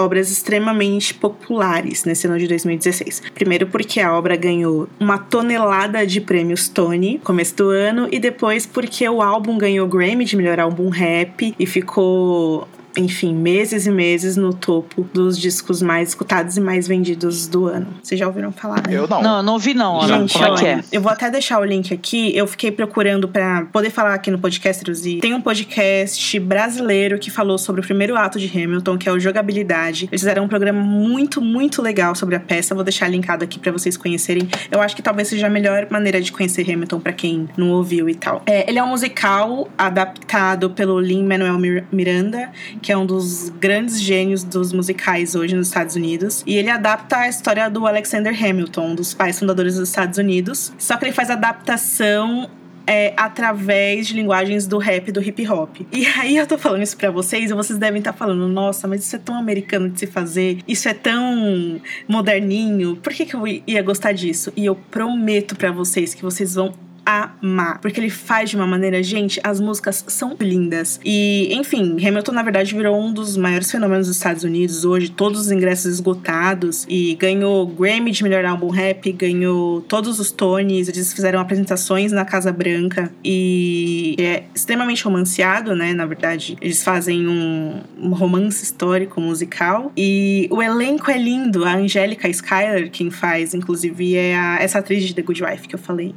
obras 0.00 0.30
extremamente 0.30 1.12
populares 1.12 2.04
nesse 2.04 2.26
ano 2.26 2.38
de 2.38 2.48
2016. 2.48 3.22
Primeiro 3.34 3.66
porque 3.66 4.00
a 4.00 4.16
obra 4.16 4.34
ganhou 4.36 4.88
uma 4.98 5.18
tonelada 5.18 6.06
de 6.06 6.20
prêmios 6.20 6.68
Tony 6.68 7.20
começo 7.22 7.56
do 7.56 7.68
ano 7.68 8.08
e 8.10 8.18
depois 8.18 8.66
porque 8.66 9.06
o 9.08 9.20
álbum 9.20 9.58
ganhou 9.58 9.86
Grammy 9.86 10.24
de 10.24 10.36
melhor 10.36 10.58
álbum 10.58 10.88
rap 10.88 11.54
e 11.58 11.66
ficou 11.66 12.66
enfim, 12.96 13.34
meses 13.34 13.86
e 13.86 13.90
meses 13.90 14.36
no 14.36 14.52
topo 14.52 15.06
dos 15.12 15.38
discos 15.38 15.80
mais 15.80 16.10
escutados 16.10 16.56
e 16.56 16.60
mais 16.60 16.88
vendidos 16.88 17.46
do 17.46 17.66
ano. 17.66 17.86
Vocês 18.02 18.18
já 18.18 18.26
ouviram 18.26 18.52
falar, 18.52 18.86
né? 18.86 18.96
Eu 18.96 19.06
não. 19.06 19.22
Não, 19.22 19.42
não 19.42 19.52
ouvi 19.54 19.74
não, 19.74 20.00
Ana. 20.00 20.18
Gente, 20.18 20.32
Como 20.32 20.44
é 20.44 20.54
que 20.56 20.66
é? 20.66 20.84
Eu 20.92 21.00
vou 21.00 21.10
até 21.10 21.30
deixar 21.30 21.60
o 21.60 21.64
link 21.64 21.92
aqui. 21.92 22.36
Eu 22.36 22.46
fiquei 22.46 22.70
procurando 22.70 23.28
para 23.28 23.66
poder 23.66 23.90
falar 23.90 24.14
aqui 24.14 24.30
no 24.30 24.38
podcast 24.38 24.80
e 25.04 25.20
tem 25.20 25.34
um 25.34 25.40
podcast 25.40 26.40
brasileiro 26.40 27.18
que 27.18 27.30
falou 27.30 27.58
sobre 27.58 27.80
o 27.80 27.84
primeiro 27.84 28.16
ato 28.16 28.38
de 28.38 28.46
Hamilton, 28.46 28.96
que 28.98 29.08
é 29.08 29.12
o 29.12 29.20
Jogabilidade. 29.20 30.08
Eles 30.10 30.20
fizeram 30.20 30.44
um 30.44 30.48
programa 30.48 30.80
muito, 30.80 31.40
muito 31.40 31.82
legal 31.82 32.14
sobre 32.14 32.34
a 32.34 32.40
peça. 32.40 32.74
Vou 32.74 32.82
deixar 32.82 33.08
linkado 33.08 33.44
aqui 33.44 33.58
para 33.58 33.70
vocês 33.70 33.96
conhecerem. 33.96 34.48
Eu 34.70 34.80
acho 34.80 34.96
que 34.96 35.02
talvez 35.02 35.28
seja 35.28 35.46
a 35.46 35.50
melhor 35.50 35.86
maneira 35.90 36.20
de 36.20 36.32
conhecer 36.32 36.62
Hamilton 36.70 37.00
para 37.00 37.12
quem 37.12 37.48
não 37.56 37.70
ouviu 37.70 38.08
e 38.08 38.14
tal. 38.14 38.42
É, 38.46 38.68
ele 38.68 38.78
é 38.78 38.82
um 38.82 38.88
musical 38.88 39.68
adaptado 39.76 40.70
pelo 40.70 40.98
Lin-Manuel 40.98 41.58
Miranda, 41.92 42.50
que 42.80 42.92
é 42.92 42.96
um 42.96 43.06
dos 43.06 43.48
grandes 43.50 44.00
gênios 44.00 44.42
dos 44.42 44.72
musicais 44.72 45.34
hoje 45.34 45.54
nos 45.54 45.68
Estados 45.68 45.96
Unidos. 45.96 46.42
E 46.46 46.56
ele 46.56 46.70
adapta 46.70 47.18
a 47.18 47.28
história 47.28 47.68
do 47.68 47.86
Alexander 47.86 48.34
Hamilton, 48.34 48.88
um 48.88 48.94
dos 48.94 49.14
pais 49.14 49.38
fundadores 49.38 49.76
dos 49.76 49.88
Estados 49.88 50.18
Unidos. 50.18 50.72
Só 50.78 50.96
que 50.96 51.04
ele 51.04 51.12
faz 51.12 51.30
adaptação 51.30 52.48
é, 52.86 53.12
através 53.16 54.08
de 54.08 54.14
linguagens 54.14 54.66
do 54.66 54.76
rap 54.76 55.12
do 55.12 55.22
hip 55.22 55.46
hop. 55.48 55.76
E 55.92 56.06
aí 56.18 56.36
eu 56.36 56.46
tô 56.46 56.58
falando 56.58 56.82
isso 56.82 56.96
pra 56.96 57.10
vocês 57.10 57.50
e 57.50 57.54
vocês 57.54 57.78
devem 57.78 58.00
estar 58.00 58.12
tá 58.12 58.18
falando, 58.18 58.48
nossa, 58.48 58.88
mas 58.88 59.04
isso 59.04 59.14
é 59.14 59.18
tão 59.18 59.36
americano 59.36 59.88
de 59.88 60.00
se 60.00 60.06
fazer, 60.08 60.58
isso 60.66 60.88
é 60.88 60.94
tão 60.94 61.80
moderninho, 62.08 62.96
por 62.96 63.12
que, 63.12 63.24
que 63.24 63.34
eu 63.34 63.46
ia 63.46 63.82
gostar 63.82 64.10
disso? 64.10 64.52
E 64.56 64.66
eu 64.66 64.74
prometo 64.74 65.54
para 65.54 65.70
vocês 65.70 66.14
que 66.14 66.22
vocês 66.22 66.54
vão 66.54 66.74
amar. 67.10 67.80
Porque 67.80 67.98
ele 67.98 68.10
faz 68.10 68.50
de 68.50 68.56
uma 68.56 68.66
maneira, 68.66 69.02
gente, 69.02 69.40
as 69.42 69.60
músicas 69.60 70.04
são 70.06 70.36
lindas. 70.40 71.00
E, 71.04 71.52
enfim, 71.52 71.96
Hamilton, 72.06 72.32
na 72.32 72.42
verdade, 72.42 72.74
virou 72.74 72.98
um 73.00 73.12
dos 73.12 73.36
maiores 73.36 73.70
fenômenos 73.70 74.06
dos 74.06 74.16
Estados 74.16 74.44
Unidos 74.44 74.84
hoje, 74.84 75.10
todos 75.10 75.40
os 75.40 75.50
ingressos 75.50 75.86
esgotados. 75.94 76.86
E 76.88 77.14
ganhou 77.16 77.66
Grammy 77.66 78.10
de 78.10 78.22
melhor 78.22 78.44
álbum 78.44 78.68
rap, 78.68 79.10
ganhou 79.12 79.80
todos 79.82 80.20
os 80.20 80.30
Tonys, 80.30 80.88
eles 80.88 81.12
fizeram 81.12 81.40
apresentações 81.40 82.12
na 82.12 82.24
Casa 82.24 82.52
Branca. 82.52 83.12
E 83.24 84.14
é 84.18 84.44
extremamente 84.54 85.04
romanceado, 85.04 85.74
né? 85.74 85.92
Na 85.92 86.06
verdade, 86.06 86.56
eles 86.60 86.82
fazem 86.82 87.26
um, 87.26 87.80
um 87.98 88.10
romance 88.10 88.62
histórico 88.62 89.20
musical. 89.20 89.92
E 89.96 90.48
o 90.50 90.62
elenco 90.62 91.10
é 91.10 91.18
lindo. 91.18 91.64
A 91.64 91.74
Angélica 91.74 92.30
Schuyler, 92.32 92.90
quem 92.90 93.10
faz, 93.10 93.54
inclusive, 93.54 94.14
é 94.14 94.36
a, 94.36 94.58
essa 94.60 94.78
atriz 94.78 95.04
de 95.04 95.14
The 95.14 95.22
Good 95.22 95.42
Wife 95.42 95.68
que 95.68 95.74
eu 95.74 95.78
falei 95.78 96.14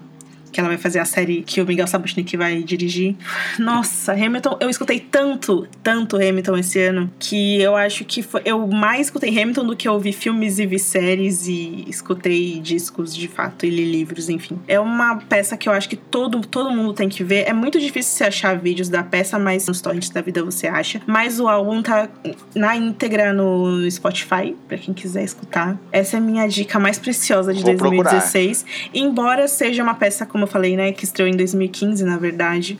que 0.54 0.60
ela 0.60 0.70
vai 0.70 0.78
fazer 0.78 1.00
a 1.00 1.06
série 1.06 1.42
que 1.42 1.60
o 1.60 1.66
Miguel 1.66 1.88
Sabuchnik 1.88 2.38
vai 2.38 2.64
dirigir. 2.64 3.16
Nossa, 3.60 4.14
Hamilton, 4.14 4.58
eu 4.62 4.70
escutei 4.70 5.00
tanto, 5.00 5.68
tanto 5.82 6.16
Hamilton 6.16 6.58
esse 6.58 6.80
ano, 6.80 7.12
que 7.20 7.60
eu 7.62 7.76
acho 7.76 8.06
que 8.06 8.22
foi, 8.22 8.42
eu 8.46 8.66
mais 8.68 9.08
escutei 9.08 9.30
Hamilton 9.30 9.66
do 9.66 9.76
que 9.76 9.88
eu 9.88 10.00
vi 10.00 10.14
filmes 10.14 10.60
e 10.60 10.66
vi 10.66 10.80
séries 10.80 11.48
e 11.48 11.86
escutei 11.88 12.60
discos 12.60 13.16
de 13.16 13.28
fato 13.28 13.66
e 13.66 13.70
li 13.70 13.84
livros, 13.84 14.30
enfim. 14.30 14.60
É 14.68 14.80
uma 14.80 15.18
peça 15.18 15.58
que 15.58 15.68
eu 15.68 15.74
acho 15.74 15.90
que 15.90 15.96
todo, 15.96 16.40
todo 16.42 16.72
mundo 16.72 16.94
tem 16.94 17.10
que 17.10 17.24
ver. 17.24 17.48
É 17.48 17.54
muito 17.54 17.80
difícil 17.80 18.16
você 18.16 18.24
achar 18.26 18.58
vídeos 18.58 18.90
da 18.90 19.04
peça, 19.04 19.40
mas 19.40 19.68
nos 19.68 19.82
torrents 19.82 20.10
da 20.10 20.22
vida 20.22 20.44
você 20.44 20.68
acha. 20.68 21.02
Mas 21.08 21.40
o 21.40 21.48
álbum 21.48 21.82
tá 21.82 22.08
na 22.56 22.76
íntegra 22.76 23.34
no 23.34 23.90
Spotify, 23.90 24.56
para 24.68 24.78
quem 24.78 24.94
quiser 24.94 25.24
escutar. 25.24 25.78
Essa 25.92 26.18
é 26.18 26.20
a 26.20 26.22
minha 26.22 26.48
dica 26.48 26.80
mais 26.80 27.00
preciosa 27.00 27.54
de 27.54 27.62
Vou 27.62 27.76
2016. 27.76 28.64
Procurar. 28.64 28.90
Embora 28.94 29.48
seja 29.48 29.84
uma 29.84 29.96
peça 29.96 30.26
como 30.26 30.43
como 30.44 30.48
eu 30.48 30.48
falei, 30.48 30.76
né? 30.76 30.92
Que 30.92 31.06
estreou 31.06 31.30
em 31.30 31.36
2015, 31.36 32.04
na 32.04 32.18
verdade. 32.18 32.80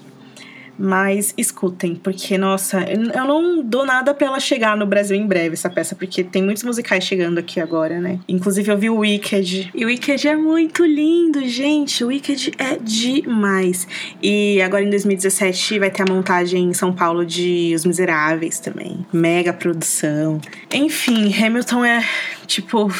Mas 0.76 1.36
escutem, 1.38 1.94
porque, 1.94 2.36
nossa, 2.36 2.84
eu 2.84 3.28
não 3.28 3.64
dou 3.64 3.86
nada 3.86 4.12
pra 4.12 4.26
ela 4.26 4.40
chegar 4.40 4.76
no 4.76 4.88
Brasil 4.88 5.16
em 5.16 5.26
breve, 5.26 5.54
essa 5.54 5.70
peça, 5.70 5.96
porque 5.96 6.24
tem 6.24 6.42
muitos 6.42 6.64
musicais 6.64 7.04
chegando 7.04 7.38
aqui 7.38 7.60
agora, 7.60 8.00
né? 8.00 8.20
Inclusive 8.28 8.72
eu 8.72 8.78
vi 8.78 8.90
o 8.90 8.98
Wicked. 8.98 9.72
E 9.74 9.86
o 9.86 9.88
Wicked 9.88 10.28
é 10.28 10.36
muito 10.36 10.84
lindo, 10.84 11.48
gente. 11.48 12.04
O 12.04 12.08
Wicked 12.08 12.54
é 12.58 12.76
demais. 12.78 13.88
E 14.22 14.60
agora 14.64 14.84
em 14.84 14.90
2017 14.90 15.78
vai 15.78 15.92
ter 15.92 16.02
a 16.02 16.12
montagem 16.12 16.64
em 16.64 16.74
São 16.74 16.92
Paulo 16.92 17.24
de 17.24 17.72
Os 17.76 17.86
Miseráveis 17.86 18.60
também. 18.60 19.06
Mega 19.14 19.54
produção. 19.54 20.42
Enfim, 20.74 21.32
Hamilton 21.32 21.86
é, 21.86 22.04
tipo, 22.48 22.92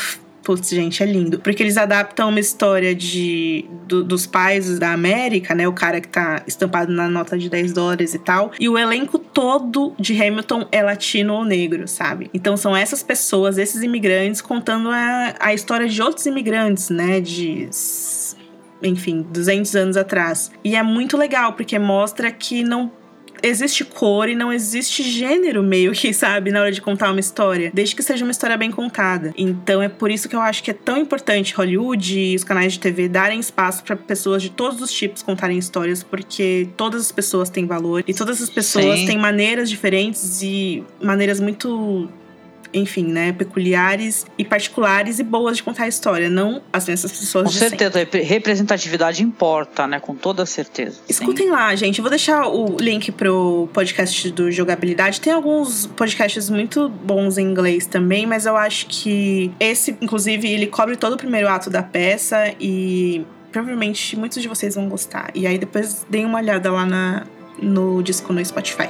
Putz, 0.44 0.70
gente, 0.70 1.02
é 1.02 1.06
lindo. 1.06 1.40
Porque 1.40 1.64
eles 1.64 1.78
adaptam 1.78 2.30
uma 2.30 2.40
história 2.40 2.94
de, 2.94 3.66
do, 3.88 4.04
dos 4.04 4.28
pais 4.28 4.78
da 4.78 4.92
América, 4.92 5.56
né? 5.56 5.68
O 5.68 5.74
cara 5.74 6.02
que 6.02 6.08
tá 6.08 6.44
estampado 6.46 6.92
na 6.92 7.08
nota 7.08 7.38
de 7.38 7.50
10 7.50 7.72
dólares 7.72 8.14
e 8.14 8.20
tal. 8.20 8.52
E 8.60 8.68
o 8.68 8.78
elenco 8.78 9.18
todo 9.18 9.94
de 9.98 10.22
Hamilton 10.22 10.68
é 10.72 10.84
latino 10.84 11.34
ou 11.34 11.46
negro, 11.46 11.88
sabe? 11.88 12.30
Então 12.34 12.58
são 12.58 12.76
essas 12.76 13.02
pessoas, 13.02 13.58
esses 13.58 13.82
imigrantes, 13.82 14.42
contando 14.42 14.90
a, 14.90 15.34
a 15.40 15.54
história 15.54 15.88
de 15.88 16.02
outros 16.02 16.26
imigrantes, 16.26 16.90
né? 16.90 17.22
De 17.22 17.70
enfim, 18.82 19.26
200 19.32 19.76
anos 19.76 19.98
atrás. 19.98 20.52
E 20.62 20.76
é 20.76 20.84
muito 20.84 21.16
legal, 21.16 21.54
porque 21.54 21.80
mostra 21.80 22.30
que 22.32 22.64
não 22.64 22.92
existe 23.44 23.84
cor 23.84 24.30
e 24.30 24.36
não 24.36 24.52
existe 24.52 25.04
gênero 25.04 25.62
meio 25.62 25.92
que, 25.92 26.14
sabe, 26.14 26.50
na 26.50 26.62
hora 26.62 26.72
de 26.72 26.82
contar 26.82 27.12
uma 27.12 27.20
história, 27.20 27.70
desde 27.74 27.96
que 27.96 28.02
seja 28.02 28.24
uma 28.24 28.32
história 28.32 28.58
bem 28.58 28.72
contada. 28.72 29.34
Então 29.38 29.82
é 29.82 29.90
por 29.90 30.10
isso 30.10 30.30
que 30.30 30.36
eu 30.36 30.42
acho 30.42 30.64
que 30.64 30.72
é 30.72 30.74
tão 30.74 30.98
importante 30.98 31.54
Hollywood 31.54 32.18
e 32.18 32.36
os 32.36 32.44
canais 32.44 32.74
de 32.74 32.80
TV 32.80 33.10
darem 33.10 33.40
espaço 33.40 33.84
para 33.84 33.96
pessoas 33.96 34.42
de 34.42 34.50
todos 34.50 34.82
os 34.82 34.92
tipos 34.92 35.22
contarem 35.22 35.58
histórias, 35.58 36.02
porque 36.02 36.70
todas 36.78 37.02
as 37.02 37.12
pessoas 37.12 37.50
têm 37.50 37.68
valor 37.68 38.04
e 38.08 38.14
todas 38.14 38.42
as 38.42 38.50
pessoas 38.50 39.00
Sim. 39.00 39.08
têm 39.08 39.18
maneiras 39.18 39.70
diferentes 39.70 40.42
e 40.42 40.84
maneiras 41.02 41.40
muito 41.40 42.10
enfim, 42.74 43.06
né, 43.06 43.32
peculiares 43.32 44.26
e 44.38 44.44
particulares 44.44 45.20
e 45.20 45.24
boas 45.24 45.58
de 45.58 45.64
contar 45.64 45.84
a 45.84 45.88
história, 45.88 46.30
não 46.30 46.62
as 46.72 46.88
mesmas 46.88 47.12
pessoas 47.12 47.46
Com 47.46 47.52
de 47.52 47.60
certeza, 47.60 48.00
sempre. 48.00 48.22
representatividade 48.22 49.24
importa, 49.24 49.88
né? 49.88 50.00
Com 50.00 50.16
toda 50.16 50.46
certeza. 50.46 51.00
Escutem 51.08 51.50
lá, 51.50 51.76
gente. 51.76 52.00
Eu 52.00 52.04
vou 52.04 52.10
deixar 52.10 52.48
o 52.48 52.78
link 52.80 53.12
pro 53.12 53.70
podcast 53.74 54.32
do 54.32 54.52
Jogabilidade. 54.52 55.22
Tem 55.22 55.34
alguns 55.34 55.86
podcasts 55.88 56.50
muito 56.50 56.90
bons 56.90 57.38
em 57.38 57.46
inglês 57.46 57.86
também, 57.86 58.26
mas 58.26 58.46
eu 58.46 58.56
acho 58.58 58.88
que 58.88 59.52
esse, 59.60 59.96
inclusive, 60.02 60.48
ele 60.50 60.68
cobre 60.68 60.96
todo 60.96 61.14
o 61.14 61.18
primeiro 61.18 61.48
ato 61.48 61.70
da 61.70 61.84
peça 61.84 62.54
e 62.60 63.26
provavelmente 63.52 64.18
muitos 64.18 64.42
de 64.42 64.48
vocês 64.48 64.76
vão 64.76 64.90
gostar. 64.90 65.30
E 65.36 65.46
aí 65.46 65.58
depois 65.58 66.06
deem 66.10 66.26
uma 66.26 66.40
olhada 66.40 66.72
lá 66.72 66.86
na, 66.86 67.24
no 67.62 68.02
disco 68.02 68.34
no 68.34 68.44
Spotify. 68.44 68.90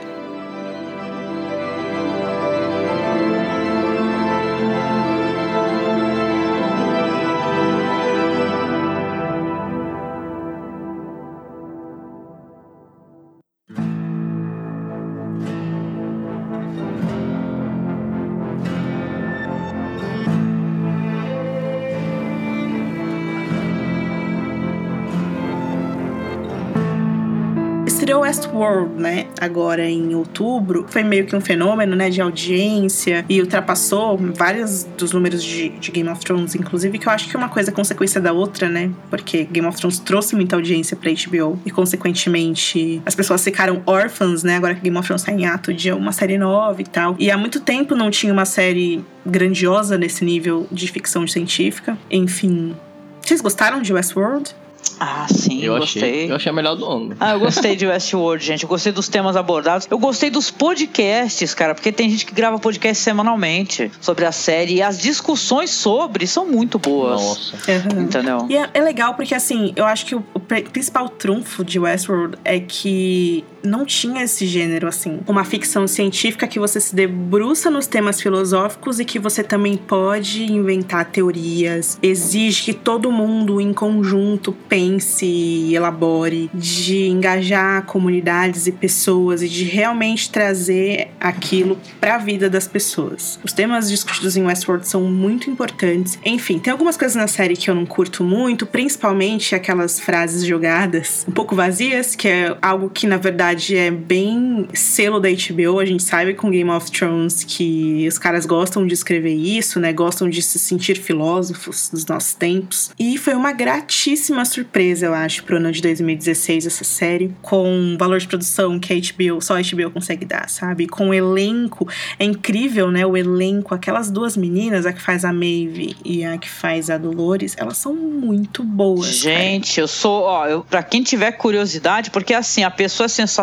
Westworld, 28.63 29.01
né? 29.01 29.27
Agora 29.39 29.89
em 29.89 30.15
outubro. 30.15 30.85
Foi 30.89 31.03
meio 31.03 31.25
que 31.25 31.35
um 31.35 31.41
fenômeno, 31.41 31.95
né? 31.95 32.09
De 32.09 32.21
audiência 32.21 33.25
e 33.27 33.41
ultrapassou 33.41 34.17
vários 34.17 34.83
dos 34.97 35.11
números 35.11 35.43
de, 35.43 35.69
de, 35.69 35.91
Game 35.91 36.09
of 36.09 36.21
Thrones, 36.21 36.55
inclusive, 36.55 36.97
que 36.97 37.07
eu 37.07 37.11
acho 37.11 37.29
que 37.29 37.35
é 37.35 37.39
uma 37.39 37.49
coisa 37.49 37.71
consequência 37.71 38.19
da 38.19 38.31
outra, 38.31 38.69
né? 38.69 38.91
Porque 39.09 39.43
Game 39.45 39.67
of 39.67 39.77
Thrones 39.77 39.99
trouxe 39.99 40.35
muita 40.35 40.55
audiência 40.55 40.95
pra 40.95 41.11
HBO 41.11 41.59
e, 41.65 41.71
consequentemente, 41.71 43.01
as 43.05 43.15
pessoas 43.15 43.43
ficaram 43.43 43.81
órfãs, 43.85 44.43
né? 44.43 44.55
Agora 44.55 44.75
que 44.75 44.81
Game 44.81 44.97
of 44.97 45.07
Thrones 45.07 45.23
tá 45.23 45.31
em 45.31 45.45
ato 45.45 45.73
de 45.73 45.91
uma 45.91 46.11
série 46.11 46.37
nova 46.37 46.81
e 46.81 46.85
tal. 46.85 47.15
E 47.19 47.29
há 47.29 47.37
muito 47.37 47.59
tempo 47.59 47.95
não 47.95 48.09
tinha 48.09 48.31
uma 48.31 48.45
série 48.45 49.03
grandiosa 49.25 49.97
nesse 49.97 50.25
nível 50.25 50.67
de 50.71 50.87
ficção 50.87 51.27
científica. 51.27 51.97
Enfim. 52.09 52.75
Vocês 53.21 53.39
gostaram 53.39 53.81
de 53.81 53.93
Westworld? 53.93 54.53
Ah, 54.99 55.27
sim, 55.29 55.61
eu 55.63 55.77
gostei. 55.77 56.01
Achei, 56.03 56.31
eu 56.31 56.35
achei 56.35 56.49
a 56.49 56.53
melhor 56.53 56.75
do 56.75 56.85
ano. 56.85 57.15
Ah, 57.19 57.31
eu 57.31 57.39
gostei 57.39 57.75
de 57.75 57.85
Westworld, 57.87 58.43
gente. 58.43 58.63
Eu 58.63 58.69
gostei 58.69 58.91
dos 58.91 59.07
temas 59.07 59.35
abordados. 59.35 59.87
Eu 59.89 59.97
gostei 59.97 60.29
dos 60.29 60.51
podcasts, 60.51 61.53
cara, 61.53 61.73
porque 61.73 61.91
tem 61.91 62.09
gente 62.09 62.25
que 62.25 62.33
grava 62.33 62.59
podcast 62.59 63.03
semanalmente 63.03 63.91
sobre 63.99 64.25
a 64.25 64.31
série 64.31 64.75
e 64.75 64.81
as 64.81 64.99
discussões 64.99 65.71
sobre 65.71 66.27
são 66.27 66.45
muito 66.45 66.79
boas. 66.79 67.21
Nossa. 67.21 67.55
Uhum. 67.71 68.01
Entendeu? 68.03 68.47
E 68.49 68.55
é, 68.55 68.69
é, 68.73 68.81
legal 68.81 69.13
porque, 69.15 69.35
assim, 69.35 69.73
eu 69.75 69.85
acho 69.85 70.05
que 70.05 70.15
o, 70.15 70.23
o 70.33 70.39
principal 70.39 71.09
trunfo 71.09 71.63
de 71.63 71.79
Westworld 71.79 72.37
é 72.43 72.59
que 72.59 73.43
não 73.63 73.85
tinha 73.85 74.23
esse 74.23 74.45
gênero, 74.45 74.87
assim. 74.87 75.19
Uma 75.27 75.43
ficção 75.43 75.87
científica 75.87 76.47
que 76.47 76.59
você 76.59 76.79
se 76.79 76.95
debruça 76.95 77.69
nos 77.69 77.87
temas 77.87 78.21
filosóficos 78.21 78.99
e 78.99 79.05
que 79.05 79.19
você 79.19 79.43
também 79.43 79.77
pode 79.77 80.51
inventar 80.51 81.05
teorias. 81.05 81.97
Exige 82.01 82.63
que 82.63 82.73
todo 82.73 83.11
mundo 83.11 83.59
em 83.59 83.73
conjunto 83.73 84.51
pense 84.67 85.25
e 85.25 85.75
elabore, 85.75 86.49
de 86.53 87.07
engajar 87.07 87.83
comunidades 87.85 88.67
e 88.67 88.71
pessoas 88.71 89.41
e 89.41 89.49
de 89.49 89.63
realmente 89.63 90.29
trazer 90.29 91.09
aquilo 91.19 91.77
para 91.99 92.15
a 92.15 92.17
vida 92.17 92.49
das 92.49 92.67
pessoas. 92.67 93.39
Os 93.43 93.53
temas 93.53 93.89
discutidos 93.89 94.35
em 94.35 94.43
Westworld 94.43 94.87
são 94.87 95.01
muito 95.01 95.49
importantes. 95.49 96.19
Enfim, 96.25 96.59
tem 96.59 96.71
algumas 96.71 96.97
coisas 96.97 97.15
na 97.15 97.27
série 97.27 97.55
que 97.55 97.69
eu 97.69 97.75
não 97.75 97.85
curto 97.85 98.23
muito, 98.23 98.65
principalmente 98.65 99.55
aquelas 99.55 99.99
frases 99.99 100.45
jogadas 100.45 101.25
um 101.27 101.31
pouco 101.31 101.55
vazias, 101.55 102.15
que 102.15 102.27
é 102.27 102.57
algo 102.61 102.89
que 102.89 103.07
na 103.07 103.17
verdade 103.53 103.77
é 103.77 103.91
bem 103.91 104.67
selo 104.73 105.19
da 105.19 105.29
HBO. 105.29 105.79
A 105.79 105.85
gente 105.85 106.03
sabe 106.03 106.33
com 106.33 106.49
Game 106.49 106.69
of 106.69 106.91
Thrones 106.91 107.43
que 107.43 108.07
os 108.07 108.17
caras 108.17 108.45
gostam 108.45 108.85
de 108.85 108.93
escrever 108.93 109.33
isso, 109.33 109.79
né? 109.79 109.93
Gostam 109.93 110.29
de 110.29 110.41
se 110.41 110.57
sentir 110.57 110.97
filósofos 110.97 111.89
dos 111.89 112.05
nossos 112.05 112.33
tempos. 112.33 112.91
E 112.99 113.17
foi 113.17 113.35
uma 113.35 113.51
gratíssima 113.51 114.43
surpresa, 114.45 115.05
eu 115.05 115.13
acho, 115.13 115.43
pro 115.43 115.57
ano 115.57 115.71
de 115.71 115.81
2016 115.81 116.65
essa 116.65 116.83
série, 116.83 117.33
com 117.41 117.69
um 117.69 117.97
valor 117.97 118.19
de 118.19 118.27
produção 118.27 118.79
que 118.79 118.93
a 118.93 118.95
HBO, 118.95 119.41
só 119.41 119.57
a 119.57 119.61
HBO 119.61 119.91
consegue 119.91 120.25
dar, 120.25 120.49
sabe? 120.49 120.87
Com 120.87 121.09
o 121.09 121.13
elenco, 121.13 121.87
é 122.17 122.25
incrível, 122.25 122.89
né? 122.91 123.05
O 123.05 123.15
elenco, 123.15 123.75
aquelas 123.75 124.09
duas 124.09 124.35
meninas, 124.35 124.85
a 124.85 124.93
que 124.93 125.01
faz 125.01 125.23
a 125.23 125.31
Maeve 125.31 125.95
e 126.03 126.23
a 126.25 126.37
que 126.37 126.49
faz 126.49 126.89
a 126.89 126.97
Dolores, 126.97 127.55
elas 127.57 127.77
são 127.77 127.93
muito 127.93 128.63
boas. 128.63 129.07
Gente, 129.07 129.75
cara. 129.75 129.81
eu 129.81 129.87
sou, 129.87 130.23
ó, 130.23 130.47
eu, 130.47 130.63
pra 130.63 130.81
quem 130.81 131.03
tiver 131.03 131.31
curiosidade, 131.33 132.09
porque 132.09 132.33
assim, 132.33 132.63
a 132.63 132.71
pessoa 132.71 133.05
é 133.05 133.09
sensacional, 133.09 133.42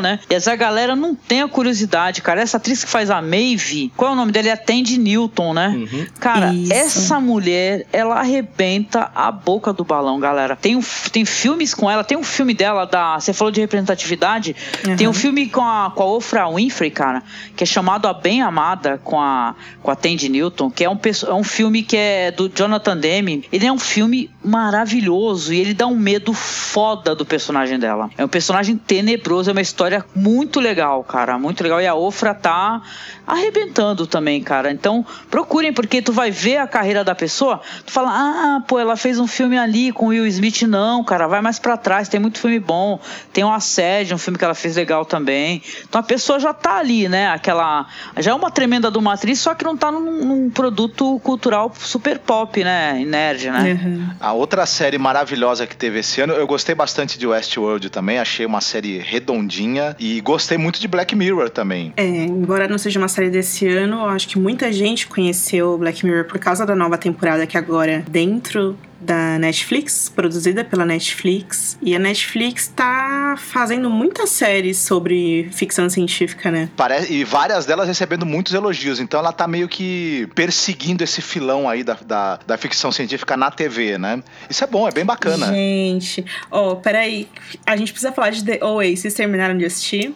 né? 0.00 0.20
E 0.28 0.34
essa 0.34 0.54
galera 0.56 0.94
não 0.94 1.14
tem 1.14 1.42
a 1.42 1.48
curiosidade, 1.48 2.22
cara. 2.22 2.40
Essa 2.40 2.56
atriz 2.56 2.84
que 2.84 2.90
faz 2.90 3.10
a 3.10 3.20
Maeve, 3.20 3.92
qual 3.96 4.10
é 4.10 4.14
o 4.14 4.16
nome 4.16 4.32
dela? 4.32 4.48
É 4.48 4.52
a 4.52 4.56
Tandy 4.56 4.98
Newton, 4.98 5.54
né? 5.54 5.68
Uhum. 5.68 6.06
Cara, 6.18 6.52
Isso. 6.52 6.72
essa 6.72 7.20
mulher, 7.20 7.86
ela 7.92 8.18
arrebenta 8.18 9.10
a 9.14 9.30
boca 9.30 9.72
do 9.72 9.84
balão, 9.84 10.18
galera. 10.18 10.56
Tem, 10.56 10.76
um, 10.76 10.82
tem 11.10 11.24
filmes 11.24 11.74
com 11.74 11.90
ela, 11.90 12.04
tem 12.04 12.16
um 12.16 12.24
filme 12.24 12.54
dela 12.54 12.84
da. 12.84 13.18
Você 13.18 13.32
falou 13.32 13.50
de 13.50 13.60
representatividade? 13.60 14.56
Uhum. 14.86 14.96
Tem 14.96 15.08
um 15.08 15.12
filme 15.12 15.48
com 15.48 15.62
a, 15.62 15.92
com 15.94 16.02
a 16.02 16.06
Oprah 16.06 16.50
Winfrey, 16.50 16.90
cara, 16.90 17.22
que 17.56 17.64
é 17.64 17.66
chamado 17.66 18.06
A 18.06 18.14
Bem 18.14 18.42
Amada 18.42 19.00
com 19.02 19.20
a, 19.20 19.54
com 19.82 19.90
a 19.90 19.96
Tandy 19.96 20.28
Newton, 20.28 20.70
que 20.70 20.84
é 20.84 20.90
um, 20.90 20.98
é 21.28 21.34
um 21.34 21.44
filme 21.44 21.82
que 21.82 21.96
é 21.96 22.30
do 22.30 22.48
Jonathan 22.48 22.96
Demme. 22.96 23.44
Ele 23.52 23.66
é 23.66 23.72
um 23.72 23.78
filme 23.78 24.30
maravilhoso 24.44 25.52
e 25.52 25.60
ele 25.60 25.74
dá 25.74 25.86
um 25.86 25.96
medo 25.96 26.32
foda 26.32 27.14
do 27.14 27.24
personagem 27.24 27.78
dela. 27.78 28.10
É 28.16 28.24
um 28.24 28.28
personagem 28.28 28.76
tenebroso, 28.76 29.31
é 29.40 29.52
uma 29.52 29.60
história 29.60 30.04
muito 30.14 30.60
legal, 30.60 31.02
cara, 31.04 31.38
muito 31.38 31.62
legal. 31.62 31.80
E 31.80 31.86
a 31.86 31.94
Ofra 31.94 32.34
tá 32.34 32.82
arrebentando 33.26 34.06
também, 34.06 34.42
cara. 34.42 34.70
Então, 34.70 35.04
procurem, 35.30 35.72
porque 35.72 36.02
tu 36.02 36.12
vai 36.12 36.30
ver 36.30 36.58
a 36.58 36.66
carreira 36.66 37.04
da 37.04 37.14
pessoa, 37.14 37.60
tu 37.86 37.92
fala, 37.92 38.10
ah, 38.10 38.60
pô, 38.66 38.78
ela 38.78 38.96
fez 38.96 39.18
um 39.18 39.26
filme 39.26 39.56
ali 39.56 39.92
com 39.92 40.06
Will 40.06 40.26
Smith. 40.26 40.62
Não, 40.62 41.04
cara, 41.04 41.26
vai 41.26 41.40
mais 41.40 41.58
para 41.58 41.76
trás, 41.76 42.08
tem 42.08 42.20
muito 42.20 42.38
filme 42.38 42.58
bom. 42.58 43.00
Tem 43.32 43.44
um 43.44 43.52
Assédio, 43.52 44.14
um 44.14 44.18
filme 44.18 44.38
que 44.38 44.44
ela 44.44 44.54
fez 44.54 44.76
legal 44.76 45.04
também. 45.04 45.62
Então 45.88 46.00
a 46.00 46.04
pessoa 46.04 46.38
já 46.38 46.52
tá 46.52 46.78
ali, 46.78 47.08
né? 47.08 47.28
Aquela. 47.28 47.86
Já 48.18 48.32
é 48.32 48.34
uma 48.34 48.50
tremenda 48.50 48.90
do 48.90 49.00
matriz, 49.00 49.38
só 49.38 49.54
que 49.54 49.64
não 49.64 49.76
tá 49.76 49.90
num, 49.90 50.24
num 50.24 50.50
produto 50.50 51.20
cultural 51.20 51.72
super 51.78 52.18
pop, 52.18 52.62
né? 52.62 53.04
Nerd, 53.04 53.50
né? 53.50 53.80
Uhum. 53.82 54.10
A 54.20 54.32
outra 54.32 54.66
série 54.66 54.98
maravilhosa 54.98 55.66
que 55.66 55.76
teve 55.76 56.00
esse 56.00 56.20
ano, 56.20 56.32
eu 56.32 56.46
gostei 56.46 56.74
bastante 56.74 57.18
de 57.18 57.26
Westworld 57.26 57.90
também, 57.90 58.18
achei 58.18 58.44
uma 58.44 58.60
série 58.60 58.98
redondinha 59.22 59.96
e 59.98 60.20
gostei 60.20 60.58
muito 60.58 60.80
de 60.80 60.88
Black 60.88 61.14
Mirror 61.14 61.48
também. 61.48 61.92
É, 61.96 62.04
embora 62.04 62.66
não 62.66 62.76
seja 62.76 62.98
uma 62.98 63.08
série 63.08 63.30
desse 63.30 63.66
ano, 63.68 64.04
acho 64.06 64.28
que 64.28 64.38
muita 64.38 64.72
gente 64.72 65.06
conheceu 65.06 65.78
Black 65.78 66.04
Mirror 66.04 66.24
por 66.26 66.38
causa 66.38 66.66
da 66.66 66.74
nova 66.74 66.98
temporada 66.98 67.46
que 67.46 67.56
agora 67.56 68.04
dentro 68.08 68.76
da 69.02 69.38
Netflix, 69.38 70.08
produzida 70.08 70.64
pela 70.64 70.84
Netflix. 70.84 71.76
E 71.82 71.94
a 71.94 71.98
Netflix 71.98 72.68
tá 72.68 73.34
fazendo 73.38 73.90
muitas 73.90 74.30
séries 74.30 74.78
sobre 74.78 75.48
ficção 75.52 75.88
científica, 75.88 76.50
né? 76.50 76.68
Parece, 76.76 77.12
e 77.12 77.24
várias 77.24 77.66
delas 77.66 77.88
recebendo 77.88 78.24
muitos 78.24 78.54
elogios. 78.54 79.00
Então 79.00 79.20
ela 79.20 79.32
tá 79.32 79.46
meio 79.46 79.68
que 79.68 80.28
perseguindo 80.34 81.02
esse 81.02 81.20
filão 81.20 81.68
aí 81.68 81.82
da, 81.82 81.94
da, 81.94 82.38
da 82.46 82.56
ficção 82.56 82.92
científica 82.92 83.36
na 83.36 83.50
TV, 83.50 83.98
né? 83.98 84.22
Isso 84.48 84.62
é 84.64 84.66
bom, 84.66 84.88
é 84.88 84.92
bem 84.92 85.04
bacana. 85.04 85.46
Gente, 85.48 86.24
ó, 86.50 86.72
oh, 86.72 86.76
peraí. 86.76 87.28
A 87.66 87.76
gente 87.76 87.92
precisa 87.92 88.12
falar 88.12 88.30
de 88.30 88.44
The 88.44 88.64
OA. 88.64 88.96
Vocês 88.96 89.14
terminaram 89.14 89.56
de 89.56 89.64
assistir? 89.64 90.14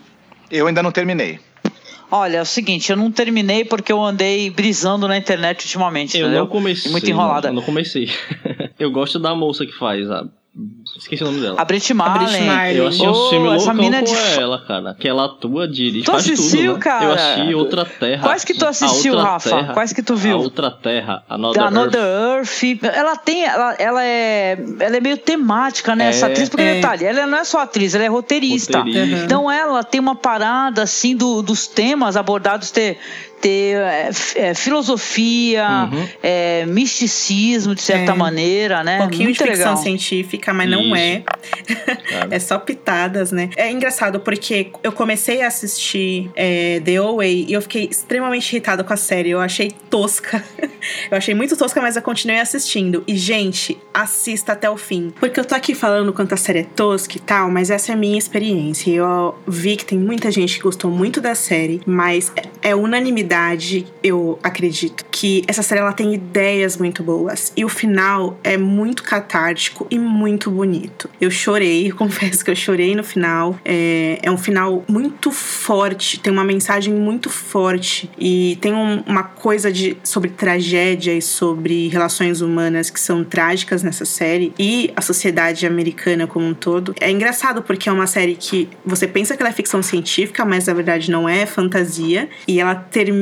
Eu 0.50 0.66
ainda 0.66 0.82
não 0.82 0.92
terminei. 0.92 1.40
Olha, 2.10 2.36
é 2.36 2.42
o 2.42 2.46
seguinte, 2.46 2.90
eu 2.90 2.96
não 2.96 3.10
terminei 3.10 3.64
porque 3.64 3.92
eu 3.92 4.02
andei 4.02 4.48
brisando 4.48 5.08
na 5.08 5.16
internet 5.16 5.64
ultimamente, 5.64 6.16
eu 6.16 6.26
entendeu? 6.26 6.44
não 6.44 6.50
comecei. 6.50 6.88
E 6.88 6.92
muito 6.92 7.10
enrolada. 7.10 7.48
Eu 7.48 7.52
não 7.52 7.62
comecei. 7.62 8.08
eu 8.78 8.90
gosto 8.90 9.18
da 9.18 9.34
moça 9.34 9.64
que 9.66 9.72
faz 9.72 10.10
a 10.10 10.26
Esqueci 10.96 11.22
o 11.22 11.26
nome 11.26 11.40
dela. 11.40 11.60
A 11.60 11.64
Brit 11.66 11.92
Marley. 11.92 12.46
Marley. 12.46 12.76
Eu 12.78 12.86
assisti 12.86 13.06
oh, 13.06 13.10
um 13.10 13.28
filme 13.28 13.48
loucão 13.48 13.76
com 13.76 14.04
de... 14.04 14.40
ela, 14.40 14.64
cara. 14.64 14.96
Que 14.98 15.06
ela 15.06 15.26
atua, 15.26 15.68
dirige, 15.68 16.04
tu 16.04 16.12
faz 16.12 16.24
assistiu, 16.24 16.72
tudo, 16.72 16.74
né? 16.76 16.80
cara? 16.80 17.04
Eu 17.04 17.12
assisti 17.12 17.54
Outra 17.54 17.84
Terra. 17.84 18.22
Quais 18.22 18.44
que 18.44 18.54
tu 18.54 18.66
assistiu, 18.66 19.16
Rafa? 19.18 19.50
Terra, 19.50 19.74
Quais 19.74 19.92
que 19.92 20.02
tu 20.02 20.16
viu? 20.16 20.36
A 20.36 20.40
Outra 20.40 20.70
Terra, 20.70 21.22
Another, 21.28 21.62
Another 21.62 22.00
Earth. 22.00 22.62
Earth. 22.62 22.84
Ela 22.84 23.16
tem... 23.16 23.44
Ela, 23.44 23.74
ela, 23.74 24.02
é... 24.02 24.58
Ela 24.80 24.96
é 24.96 25.00
meio 25.00 25.18
temática, 25.18 25.94
né? 25.94 26.06
É, 26.06 26.08
essa 26.08 26.26
atriz. 26.26 26.48
Porque, 26.48 26.64
é. 26.64 26.74
detalhe, 26.76 27.04
ela 27.04 27.26
não 27.26 27.36
é 27.36 27.44
só 27.44 27.58
atriz, 27.58 27.94
ela 27.94 28.04
é 28.04 28.08
roteirista. 28.08 28.78
roteirista. 28.78 29.16
Uhum. 29.16 29.24
Então 29.24 29.52
ela 29.52 29.84
tem 29.84 30.00
uma 30.00 30.14
parada, 30.14 30.82
assim, 30.82 31.14
do, 31.14 31.42
dos 31.42 31.66
temas 31.66 32.16
abordados 32.16 32.70
ter 32.70 32.98
ter 33.40 33.76
é, 33.76 34.10
é, 34.36 34.54
filosofia, 34.54 35.88
uhum. 35.92 36.08
é, 36.22 36.66
misticismo, 36.66 37.74
de 37.74 37.82
certa 37.82 38.12
é. 38.12 38.14
maneira, 38.14 38.82
né? 38.82 38.96
Um 38.96 39.00
pouquinho 39.02 39.24
Muito 39.24 39.38
de 39.38 39.50
ficção 39.50 39.70
legal. 39.70 39.82
científica, 39.82 40.52
mas 40.52 40.68
Isso. 40.68 40.78
não 40.78 40.96
é. 40.96 41.22
é 42.30 42.38
só 42.38 42.58
pitadas, 42.58 43.32
né? 43.32 43.50
É 43.56 43.70
engraçado 43.70 44.20
porque 44.20 44.70
eu 44.82 44.92
comecei 44.92 45.42
a 45.42 45.48
assistir 45.48 46.30
é, 46.34 46.80
The 46.84 46.96
Away 46.96 47.46
e 47.48 47.52
eu 47.52 47.62
fiquei 47.62 47.88
extremamente 47.90 48.50
irritada 48.52 48.82
com 48.82 48.92
a 48.92 48.96
série. 48.96 49.30
Eu 49.30 49.40
achei 49.40 49.70
tosca. 49.90 50.42
eu 51.10 51.16
achei 51.16 51.34
muito 51.34 51.56
tosca, 51.56 51.80
mas 51.80 51.96
eu 51.96 52.02
continuei 52.02 52.40
assistindo. 52.40 53.04
E, 53.06 53.16
gente, 53.16 53.78
assista 53.92 54.52
até 54.52 54.68
o 54.68 54.76
fim. 54.76 55.12
Porque 55.18 55.38
eu 55.38 55.44
tô 55.44 55.54
aqui 55.54 55.74
falando 55.74 56.12
quanto 56.12 56.34
a 56.34 56.36
série 56.36 56.60
é 56.60 56.64
tosca 56.64 57.16
e 57.16 57.20
tal, 57.20 57.50
mas 57.50 57.70
essa 57.70 57.92
é 57.92 57.94
a 57.94 57.96
minha 57.98 58.18
experiência. 58.18 58.90
Eu 58.90 59.34
vi 59.46 59.76
que 59.76 59.84
tem 59.84 59.98
muita 59.98 60.30
gente 60.30 60.56
que 60.56 60.62
gostou 60.62 60.90
muito 60.90 61.20
da 61.20 61.34
série, 61.34 61.80
mas 61.86 62.32
é 62.62 62.74
unanimidade, 62.74 63.25
eu 64.02 64.38
acredito, 64.42 65.04
que 65.10 65.42
essa 65.46 65.62
série 65.62 65.80
ela 65.80 65.92
tem 65.92 66.14
ideias 66.14 66.76
muito 66.76 67.02
boas. 67.02 67.52
E 67.56 67.64
o 67.64 67.68
final 67.68 68.38
é 68.42 68.56
muito 68.56 69.02
catártico 69.02 69.86
e 69.90 69.98
muito 69.98 70.50
bonito. 70.50 71.08
Eu 71.20 71.30
chorei, 71.30 71.90
eu 71.90 71.96
confesso 71.96 72.44
que 72.44 72.50
eu 72.50 72.56
chorei 72.56 72.94
no 72.94 73.04
final. 73.04 73.58
É, 73.64 74.18
é 74.22 74.30
um 74.30 74.38
final 74.38 74.84
muito 74.88 75.30
forte, 75.30 76.20
tem 76.20 76.32
uma 76.32 76.44
mensagem 76.44 76.92
muito 76.92 77.30
forte 77.30 78.10
e 78.18 78.58
tem 78.60 78.72
um, 78.72 79.02
uma 79.06 79.22
coisa 79.22 79.72
de, 79.72 79.96
sobre 80.02 80.30
tragédia 80.30 81.12
e 81.12 81.22
sobre 81.22 81.88
relações 81.88 82.40
humanas 82.40 82.90
que 82.90 83.00
são 83.00 83.24
trágicas 83.24 83.82
nessa 83.82 84.04
série 84.04 84.52
e 84.58 84.92
a 84.96 85.00
sociedade 85.00 85.66
americana 85.66 86.26
como 86.26 86.46
um 86.46 86.54
todo. 86.54 86.94
É 87.00 87.10
engraçado 87.10 87.62
porque 87.62 87.88
é 87.88 87.92
uma 87.92 88.06
série 88.06 88.34
que 88.34 88.68
você 88.84 89.06
pensa 89.06 89.36
que 89.36 89.42
ela 89.42 89.50
é 89.50 89.52
ficção 89.52 89.82
científica, 89.82 90.44
mas 90.44 90.66
na 90.66 90.74
verdade 90.74 91.10
não 91.10 91.28
é, 91.28 91.36
é 91.36 91.46
fantasia. 91.46 92.28
E 92.46 92.60
ela 92.60 92.74
termina 92.74 93.15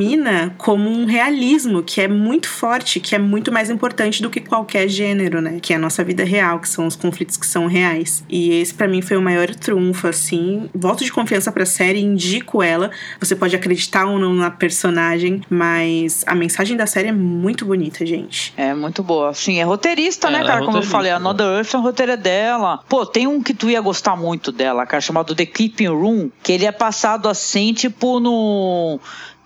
como 0.59 0.89
um 0.89 1.05
realismo 1.05 1.83
que 1.83 2.01
é 2.01 2.09
muito 2.09 2.49
forte, 2.49 3.01
que 3.01 3.15
é 3.15 3.19
muito 3.19 3.53
mais 3.53 3.71
importante 3.71 4.23
do 4.23 4.31
que 4.31 4.41
qualquer 4.41 4.89
gênero, 4.89 5.41
né? 5.41 5.59
Que 5.61 5.73
é 5.73 5.77
a 5.77 5.79
nossa 5.79 6.03
vida 6.03 6.25
real, 6.25 6.59
que 6.59 6.69
são 6.69 6.87
os 6.87 6.97
conflitos 6.97 7.37
que 7.37 7.47
são 7.47 7.67
reais. 7.67 8.25
E 8.29 8.61
esse 8.61 8.75
para 8.75 8.89
mim 8.89 9.03
foi 9.03 9.17
o 9.17 9.23
maior 9.23 9.55
trunfo, 9.55 10.07
assim. 10.07 10.69
Voto 10.75 11.05
de 11.05 11.13
confiança 11.13 11.51
pra 11.53 11.67
série, 11.67 12.01
indico 12.01 12.63
ela. 12.63 12.91
Você 13.21 13.37
pode 13.37 13.55
acreditar 13.55 14.07
ou 14.07 14.19
não 14.19 14.35
na 14.35 14.51
personagem, 14.51 15.43
mas 15.49 16.25
a 16.27 16.35
mensagem 16.35 16.77
da 16.77 16.87
série 16.87 17.09
é 17.09 17.13
muito 17.13 17.65
bonita, 17.65 18.05
gente. 18.05 18.53
É 18.57 18.75
muito 18.75 19.03
boa. 19.03 19.33
Sim, 19.35 19.59
é 19.59 19.63
roteirista, 19.63 20.31
né, 20.31 20.41
é, 20.41 20.45
cara? 20.45 20.63
É 20.63 20.65
Como 20.65 20.79
eu 20.79 20.83
falei, 20.83 21.11
a 21.11 21.17
Another 21.17 21.47
Earth 21.47 21.75
é 21.75 21.79
um 21.79 21.83
roteiro 21.83 22.13
é 22.13 22.17
dela. 22.17 22.81
Pô, 22.89 23.05
tem 23.07 23.27
um 23.27 23.43
que 23.43 23.55
tu 23.55 23.71
ia 23.71 23.81
gostar 23.81 24.17
muito 24.17 24.51
dela, 24.51 24.87
cara, 24.87 25.01
chamado 25.01 25.35
The 25.35 25.47
Keeping 25.47 25.89
Room, 25.89 26.31
que 26.43 26.53
ele 26.53 26.65
é 26.65 26.73
passado 26.73 27.29
assim, 27.29 27.73
tipo 27.73 28.21
no 28.21 29.01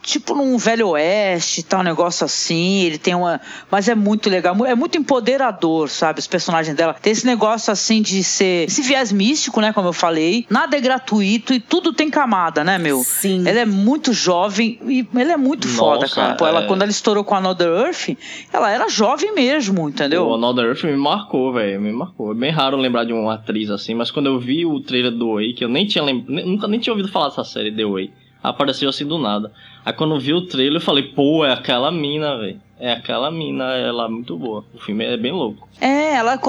tipo 0.09 0.35
num 0.35 0.57
velho 0.57 0.89
oeste, 0.89 1.63
tal, 1.63 1.81
um 1.81 1.83
negócio 1.83 2.25
assim. 2.25 2.81
Ele 2.81 2.99
tem 2.99 3.15
uma. 3.15 3.41
Mas 3.71 3.89
é 3.89 3.95
muito 3.95 4.31
legal, 4.31 4.57
é 4.65 4.75
muito 4.75 4.97
empoderador, 4.97 5.89
sabe? 5.89 6.19
Os 6.19 6.27
personagens 6.27 6.75
dela. 6.75 6.95
Tem 6.95 7.13
esse 7.13 7.27
negócio 7.27 7.71
assim 7.71 8.01
de 8.01 8.25
ser. 8.25 8.67
Esse 8.67 8.81
viés 8.83 9.13
místico, 9.13 9.61
né? 9.61 9.73
Como 9.73 9.89
eu 9.89 9.93
falei. 9.93 10.47
Nada 10.49 10.77
é 10.77 10.81
gratuito 10.81 11.53
e 11.53 11.61
tudo 11.61 11.93
tem 11.93 12.09
camada, 12.09 12.65
né, 12.65 12.79
meu? 12.79 13.01
Sim. 13.05 13.47
Ela 13.47 13.61
é 13.61 13.67
muito 13.67 14.13
jovem 14.13 14.79
e 14.87 15.07
ela 15.15 15.33
é 15.33 15.37
muito 15.37 15.69
Nossa, 15.69 15.79
foda, 15.79 16.09
cara. 16.09 16.35
Pô, 16.35 16.47
ela, 16.47 16.65
é... 16.65 16.67
quando 16.67 16.83
ela 16.83 16.91
estourou 16.91 17.23
com 17.23 17.35
a 17.35 17.39
Another 17.39 17.69
Earth, 17.69 18.17
ela 18.53 18.71
era 18.71 18.89
jovem 18.89 19.35
mesmo, 19.35 19.89
entendeu? 19.89 20.27
O 20.27 20.35
Another 20.35 20.65
Earth 20.65 20.85
me 20.85 20.97
marcou, 20.97 21.53
velho. 21.53 21.81
Me 21.81 21.93
marcou. 21.93 22.33
É 22.33 22.35
bem 22.35 22.51
raro 22.51 22.77
lembrar 22.79 23.05
de 23.05 23.13
uma 23.13 23.35
atriz 23.35 23.71
assim, 23.71 23.95
mas 23.95 24.11
quando 24.11 24.27
eu 24.27 24.41
vi 24.41 24.65
o 24.65 24.81
trailer 24.81 25.13
do 25.13 25.35
Way, 25.35 25.53
que 25.53 25.65
eu 25.65 25.69
nem 25.69 25.87
tinha 25.87 26.03
nunca 26.05 26.67
nem 26.67 26.81
tinha 26.81 26.93
ouvido 26.93 27.11
falar 27.11 27.29
dessa 27.29 27.45
série 27.45 27.71
The 27.71 27.85
Way 27.85 28.11
apareceu 28.43 28.89
assim 28.89 29.07
do 29.07 29.19
nada. 29.19 29.53
Aí 29.85 29.93
quando 29.93 30.15
eu 30.15 30.21
vi 30.21 30.33
o 30.33 30.47
trailer, 30.47 30.77
eu 30.77 30.85
falei, 30.85 31.05
pô, 31.05 31.45
é 31.45 31.53
aquela 31.53 31.91
mina, 31.91 32.37
velho. 32.37 32.61
É 32.81 32.93
aquela 32.93 33.31
mina, 33.31 33.65
ela 33.75 34.05
é 34.05 34.09
muito 34.09 34.37
boa. 34.37 34.65
O 34.73 34.79
filme 34.79 35.05
é 35.05 35.17
bem 35.17 35.33
louco. 35.33 35.67
É, 35.81 36.15
ela, 36.15 36.41